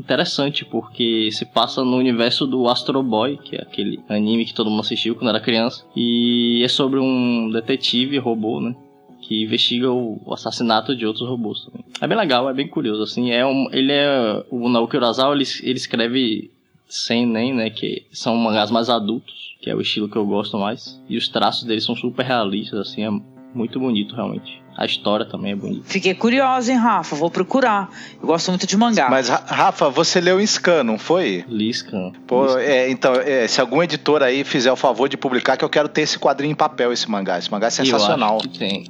interessante 0.00 0.64
porque 0.64 1.30
se 1.30 1.44
passa 1.44 1.84
no 1.84 1.96
universo 1.96 2.46
do 2.46 2.68
Astro 2.68 3.02
Boy, 3.02 3.36
que 3.36 3.56
é 3.56 3.62
aquele 3.62 4.00
anime 4.08 4.44
que 4.44 4.54
todo 4.54 4.70
mundo 4.70 4.80
assistiu 4.80 5.14
quando 5.14 5.28
era 5.28 5.40
criança, 5.40 5.84
e 5.94 6.62
é 6.64 6.68
sobre 6.68 6.98
um 6.98 7.50
detetive 7.50 8.18
robô, 8.18 8.60
né? 8.60 8.74
Que 9.20 9.44
investiga 9.44 9.92
o 9.92 10.32
assassinato 10.32 10.96
de 10.96 11.06
outros 11.06 11.28
robôs 11.28 11.64
também. 11.64 11.84
É 12.00 12.08
bem 12.08 12.16
legal, 12.16 12.48
é 12.48 12.54
bem 12.54 12.66
curioso, 12.66 13.02
assim. 13.02 13.30
É 13.30 13.44
um, 13.44 13.68
ele 13.70 13.92
é. 13.92 14.44
O 14.50 14.68
Naoki 14.68 14.96
Urasawa, 14.96 15.34
ele, 15.34 15.44
ele 15.62 15.76
escreve 15.76 16.50
sem 16.88 17.26
nem, 17.26 17.54
né? 17.54 17.70
Que 17.70 18.06
são 18.10 18.34
mangás 18.36 18.70
mais 18.70 18.88
adultos, 18.88 19.54
que 19.60 19.68
é 19.68 19.74
o 19.74 19.80
estilo 19.80 20.08
que 20.08 20.16
eu 20.16 20.26
gosto 20.26 20.58
mais. 20.58 21.00
E 21.08 21.16
os 21.16 21.28
traços 21.28 21.64
dele 21.64 21.80
são 21.82 21.94
super 21.94 22.24
realistas, 22.24 22.80
assim. 22.80 23.04
É 23.04 23.10
muito 23.54 23.78
bonito, 23.78 24.14
realmente. 24.14 24.62
A 24.80 24.86
história 24.86 25.26
também 25.26 25.52
é 25.52 25.54
bonita. 25.54 25.82
Fiquei 25.84 26.14
curiosa, 26.14 26.72
hein, 26.72 26.78
Rafa? 26.78 27.14
Vou 27.14 27.30
procurar. 27.30 27.90
Eu 28.18 28.26
gosto 28.26 28.50
muito 28.50 28.66
de 28.66 28.74
mangá. 28.78 29.10
Mas, 29.10 29.28
Ra- 29.28 29.44
Rafa, 29.46 29.90
você 29.90 30.22
leu 30.22 30.40
em 30.40 30.46
Scan, 30.46 30.82
não 30.82 30.96
foi? 30.98 31.44
Liscan. 31.46 32.12
Pô, 32.26 32.56
é, 32.56 32.88
então, 32.90 33.12
é, 33.14 33.46
se 33.46 33.60
algum 33.60 33.82
editor 33.82 34.22
aí 34.22 34.42
fizer 34.42 34.72
o 34.72 34.76
favor 34.76 35.06
de 35.06 35.18
publicar, 35.18 35.58
que 35.58 35.64
eu 35.64 35.68
quero 35.68 35.86
ter 35.86 36.00
esse 36.00 36.18
quadrinho 36.18 36.52
em 36.52 36.54
papel, 36.54 36.94
esse 36.94 37.10
mangá. 37.10 37.38
Esse 37.38 37.50
mangá 37.52 37.66
é 37.66 37.70
sensacional. 37.70 38.30
Eu 38.30 38.36
acho 38.38 38.48
que 38.48 38.58
tem. 38.58 38.84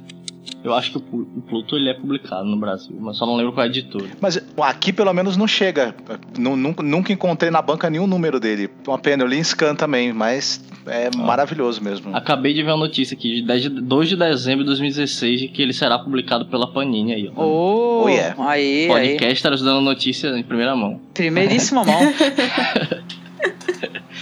Eu 0.63 0.73
acho 0.75 0.91
que 0.91 0.97
o 0.97 1.01
Plu- 1.01 1.27
o 1.37 1.41
Pluto 1.41 1.75
ele 1.75 1.89
é 1.89 1.93
publicado 1.93 2.45
no 2.45 2.55
Brasil, 2.57 2.95
mas 2.99 3.17
só 3.17 3.25
não 3.25 3.35
lembro 3.35 3.51
qual 3.51 3.63
é 3.63 3.67
a 3.67 3.69
editora. 3.69 4.05
Mas 4.21 4.39
aqui 4.61 4.93
pelo 4.93 5.11
menos 5.13 5.35
não 5.35 5.47
chega. 5.47 5.95
Nu- 6.37 6.55
Nunca, 6.55 6.83
nunca 6.83 7.11
encontrei 7.11 7.49
na 7.49 7.61
banca 7.61 7.89
nenhum 7.89 8.05
número 8.05 8.39
dele. 8.39 8.69
Uma 8.87 8.99
pena, 8.99 9.23
eu 9.23 9.27
li 9.27 9.37
em 9.37 9.43
Scan 9.43 9.73
também, 9.73 10.13
mas 10.13 10.63
é 10.85 11.09
maravilhoso 11.17 11.83
mesmo. 11.83 12.15
Acabei 12.15 12.53
de 12.53 12.61
ver 12.61 12.71
uma 12.71 12.77
notícia 12.77 13.15
aqui 13.15 13.35
de 13.37 13.41
10 13.41 13.61
de 13.63 13.69
2 13.69 14.09
de 14.09 14.15
dezembro 14.15 14.59
de 14.63 14.67
2016 14.67 15.41
de 15.41 15.47
que 15.47 15.61
ele 15.61 15.73
será 15.73 15.97
publicado 15.97 16.45
pela 16.45 16.71
Panini 16.71 17.13
aí, 17.13 17.31
ó. 17.35 17.43
Ô, 17.43 18.03
Oh, 18.05 18.09
yeah. 18.09 18.35
aí, 18.49 18.89
aí. 18.91 19.17
Podcasters 19.17 19.61
dando 19.61 19.81
notícia 19.81 20.27
em 20.37 20.43
primeira 20.43 20.75
mão. 20.75 20.99
Primeiríssima 21.13 21.83
mão. 21.83 21.99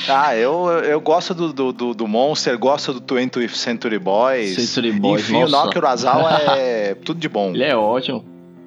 Ah, 0.09 0.35
eu, 0.35 0.67
eu 0.83 0.99
gosto 0.99 1.33
do, 1.33 1.53
do, 1.53 1.71
do, 1.71 1.93
do 1.93 2.07
Monster, 2.07 2.57
gosto 2.57 2.93
do 2.93 3.15
20th 3.15 3.49
Century 3.55 3.99
Boys. 3.99 4.55
Century 4.55 4.91
Boys, 4.91 5.23
Enfim, 5.23 5.33
nossa. 5.41 5.47
o 5.47 5.51
Naoki 5.51 5.77
Urasawa 5.77 6.31
é 6.57 6.95
tudo 7.05 7.19
de 7.19 7.29
bom. 7.29 7.49
Ele 7.51 7.63
é 7.63 7.75
ótimo. 7.75 8.23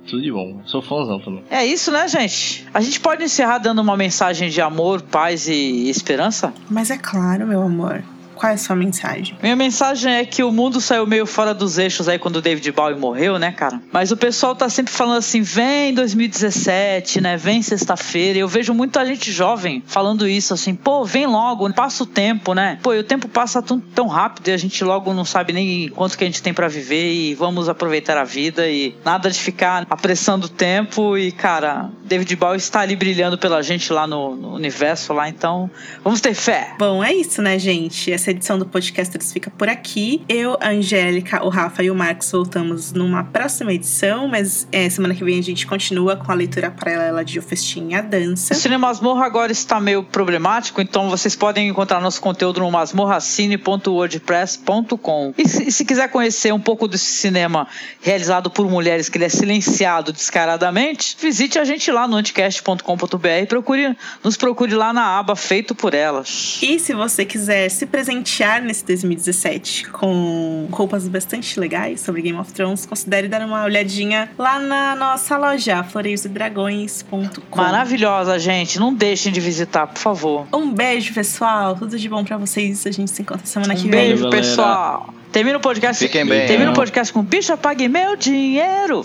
Tudo 0.08 0.22
de 0.22 0.32
bom. 0.32 0.60
Sou 0.66 0.82
fãzão 0.82 1.20
também. 1.20 1.44
É 1.50 1.64
isso, 1.64 1.92
né, 1.92 2.08
gente? 2.08 2.66
A 2.74 2.80
gente 2.80 2.98
pode 3.00 3.22
encerrar 3.22 3.58
dando 3.58 3.80
uma 3.80 3.96
mensagem 3.96 4.48
de 4.50 4.60
amor, 4.60 5.00
paz 5.02 5.46
e 5.48 5.88
esperança? 5.88 6.52
Mas 6.68 6.90
é 6.90 6.98
claro, 6.98 7.46
meu 7.46 7.62
amor. 7.62 8.02
Qual 8.42 8.50
é 8.50 8.54
a 8.54 8.58
sua 8.58 8.74
mensagem? 8.74 9.38
Minha 9.40 9.54
mensagem 9.54 10.12
é 10.12 10.24
que 10.24 10.42
o 10.42 10.50
mundo 10.50 10.80
saiu 10.80 11.06
meio 11.06 11.26
fora 11.26 11.54
dos 11.54 11.78
eixos 11.78 12.08
aí 12.08 12.18
quando 12.18 12.36
o 12.36 12.42
David 12.42 12.72
Bowie 12.72 12.98
morreu, 12.98 13.38
né, 13.38 13.52
cara? 13.52 13.80
Mas 13.92 14.10
o 14.10 14.16
pessoal 14.16 14.56
tá 14.56 14.68
sempre 14.68 14.92
falando 14.92 15.18
assim: 15.18 15.42
vem 15.42 15.94
2017, 15.94 17.20
né? 17.20 17.36
Vem 17.36 17.62
sexta-feira. 17.62 18.40
Eu 18.40 18.48
vejo 18.48 18.74
muita 18.74 19.06
gente 19.06 19.30
jovem 19.30 19.80
falando 19.86 20.26
isso, 20.26 20.52
assim, 20.52 20.74
pô, 20.74 21.04
vem 21.04 21.24
logo, 21.24 21.72
passa 21.72 22.02
o 22.02 22.06
tempo, 22.06 22.52
né? 22.52 22.80
Pô, 22.82 22.92
e 22.92 22.98
o 22.98 23.04
tempo 23.04 23.28
passa 23.28 23.62
tão, 23.62 23.78
tão 23.78 24.08
rápido 24.08 24.48
e 24.48 24.50
a 24.50 24.56
gente 24.56 24.82
logo 24.82 25.14
não 25.14 25.24
sabe 25.24 25.52
nem 25.52 25.88
quanto 25.90 26.18
que 26.18 26.24
a 26.24 26.26
gente 26.26 26.42
tem 26.42 26.52
para 26.52 26.66
viver 26.66 27.12
e 27.12 27.36
vamos 27.36 27.68
aproveitar 27.68 28.18
a 28.18 28.24
vida 28.24 28.68
e 28.68 28.92
nada 29.04 29.30
de 29.30 29.38
ficar 29.38 29.86
apressando 29.88 30.46
o 30.46 30.48
tempo. 30.48 31.16
E, 31.16 31.30
cara, 31.30 31.90
David 32.02 32.34
Bowie 32.34 32.56
está 32.56 32.80
ali 32.80 32.96
brilhando 32.96 33.38
pela 33.38 33.62
gente 33.62 33.92
lá 33.92 34.04
no, 34.04 34.34
no 34.34 34.52
universo 34.52 35.12
lá, 35.12 35.28
então 35.28 35.70
vamos 36.02 36.20
ter 36.20 36.34
fé. 36.34 36.74
Bom, 36.76 37.04
é 37.04 37.14
isso, 37.14 37.40
né, 37.40 37.56
gente? 37.56 38.10
Essa 38.10 38.31
edição 38.32 38.58
do 38.58 38.66
Podcasters 38.66 39.32
fica 39.32 39.50
por 39.50 39.68
aqui. 39.68 40.24
Eu, 40.28 40.58
a 40.60 40.70
Angélica, 40.70 41.44
o 41.44 41.48
Rafa 41.48 41.80
e 41.82 41.90
o 41.90 41.94
Marcos 41.94 42.30
voltamos 42.30 42.92
numa 42.92 43.24
próxima 43.24 43.72
edição, 43.72 44.28
mas 44.28 44.68
é, 44.72 44.90
semana 44.90 45.14
que 45.14 45.24
vem 45.24 45.38
a 45.38 45.42
gente 45.42 45.66
continua 45.66 46.16
com 46.16 46.32
a 46.32 46.34
leitura 46.34 46.70
paralela 46.70 47.24
de 47.24 47.38
O 47.38 47.42
Festim 47.42 47.88
e 47.90 47.94
a 47.94 48.02
Dança. 48.02 48.52
O 48.52 48.56
Cinema 48.56 48.88
Masmorra 48.88 49.24
agora 49.24 49.52
está 49.52 49.80
meio 49.80 50.02
problemático, 50.02 50.80
então 50.80 51.08
vocês 51.08 51.36
podem 51.36 51.68
encontrar 51.68 52.00
nosso 52.00 52.20
conteúdo 52.20 52.58
no 52.60 52.68
masmorracine.wordpress.com. 52.70 55.34
E 55.38 55.48
se, 55.48 55.70
se 55.70 55.84
quiser 55.84 56.08
conhecer 56.08 56.52
um 56.52 56.60
pouco 56.60 56.88
desse 56.88 57.12
cinema 57.12 57.68
realizado 58.00 58.50
por 58.50 58.68
mulheres 58.68 59.08
que 59.08 59.18
ele 59.18 59.26
é 59.26 59.28
silenciado 59.28 60.12
descaradamente, 60.12 61.16
visite 61.20 61.56
a 61.58 61.64
gente 61.64 61.92
lá 61.92 62.08
no 62.08 62.16
anticast.com.br 62.16 63.28
e 63.42 63.46
procure, 63.46 63.96
nos 64.24 64.36
procure 64.36 64.74
lá 64.74 64.92
na 64.92 65.18
aba 65.18 65.36
Feito 65.36 65.74
por 65.74 65.94
Elas. 65.94 66.58
E 66.62 66.78
se 66.78 66.94
você 66.94 67.24
quiser 67.24 67.68
se 67.68 67.86
presentear 68.16 68.60
nesse 68.62 68.84
2017 68.84 69.88
com 69.88 70.68
roupas 70.70 71.08
bastante 71.08 71.58
legais 71.58 72.00
sobre 72.00 72.20
Game 72.22 72.38
of 72.38 72.52
Thrones, 72.52 72.84
considere 72.84 73.26
dar 73.28 73.40
uma 73.42 73.64
olhadinha 73.64 74.30
lá 74.38 74.58
na 74.58 74.94
nossa 74.94 75.36
loja, 75.38 75.82
floreiosdragões.com. 75.84 77.56
Maravilhosa, 77.56 78.38
gente. 78.38 78.78
Não 78.78 78.92
deixem 78.92 79.32
de 79.32 79.40
visitar, 79.40 79.86
por 79.86 79.98
favor. 79.98 80.46
Um 80.52 80.70
beijo, 80.72 81.14
pessoal. 81.14 81.74
Tudo 81.76 81.98
de 81.98 82.08
bom 82.08 82.22
pra 82.24 82.36
vocês. 82.36 82.86
A 82.86 82.90
gente 82.90 83.10
se 83.10 83.22
encontra 83.22 83.46
semana 83.46 83.74
que 83.74 83.86
Um 83.86 83.90
vem. 83.90 84.08
beijo, 84.08 84.24
galera. 84.24 84.42
pessoal. 84.42 85.14
Termina 85.30 85.56
o 85.56 85.60
podcast. 85.60 86.04
Fiquem 86.04 86.26
bem. 86.26 86.46
Termina 86.46 86.72
o 86.72 86.74
podcast 86.74 87.12
com 87.12 87.22
bicha, 87.22 87.56
pague 87.56 87.88
meu 87.88 88.16
dinheiro. 88.16 89.04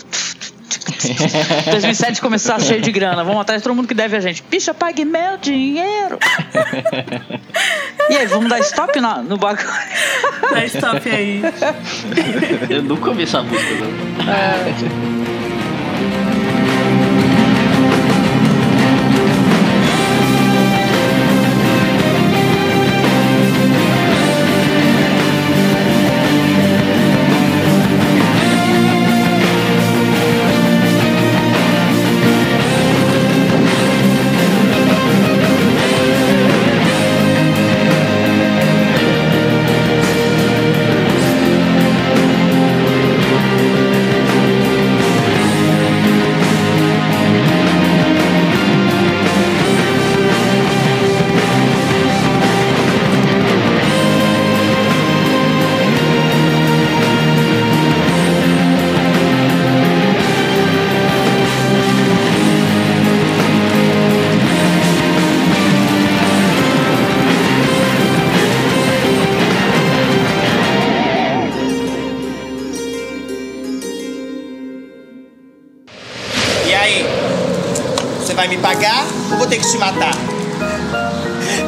2007 1.71 2.21
começar 2.21 2.59
cheio 2.59 2.81
de 2.81 2.91
grana. 2.91 3.23
Vamos 3.23 3.41
atrás 3.41 3.61
de 3.61 3.63
todo 3.63 3.75
mundo 3.75 3.87
que 3.87 3.93
deve 3.93 4.15
a 4.17 4.19
gente. 4.19 4.43
Bicha, 4.49 4.73
pague 4.73 5.05
meu 5.05 5.37
dinheiro. 5.37 6.17
e 8.09 8.17
aí, 8.17 8.25
vamos 8.27 8.49
dar 8.49 8.59
stop 8.59 8.99
na- 8.99 9.21
no 9.21 9.37
bagulho? 9.37 9.67
Dá 10.51 10.65
stop 10.65 11.09
aí. 11.09 11.41
Eu 12.69 12.83
nunca 12.83 13.09
ouvi 13.09 13.23
essa 13.23 13.41
música, 13.41 13.71
não. 13.75 13.87
E 15.13 15.16
te 79.71 79.77
matar? 79.77 80.15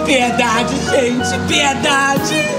Piedade, 0.05 0.75
gente, 0.89 1.37
piedade! 1.47 2.58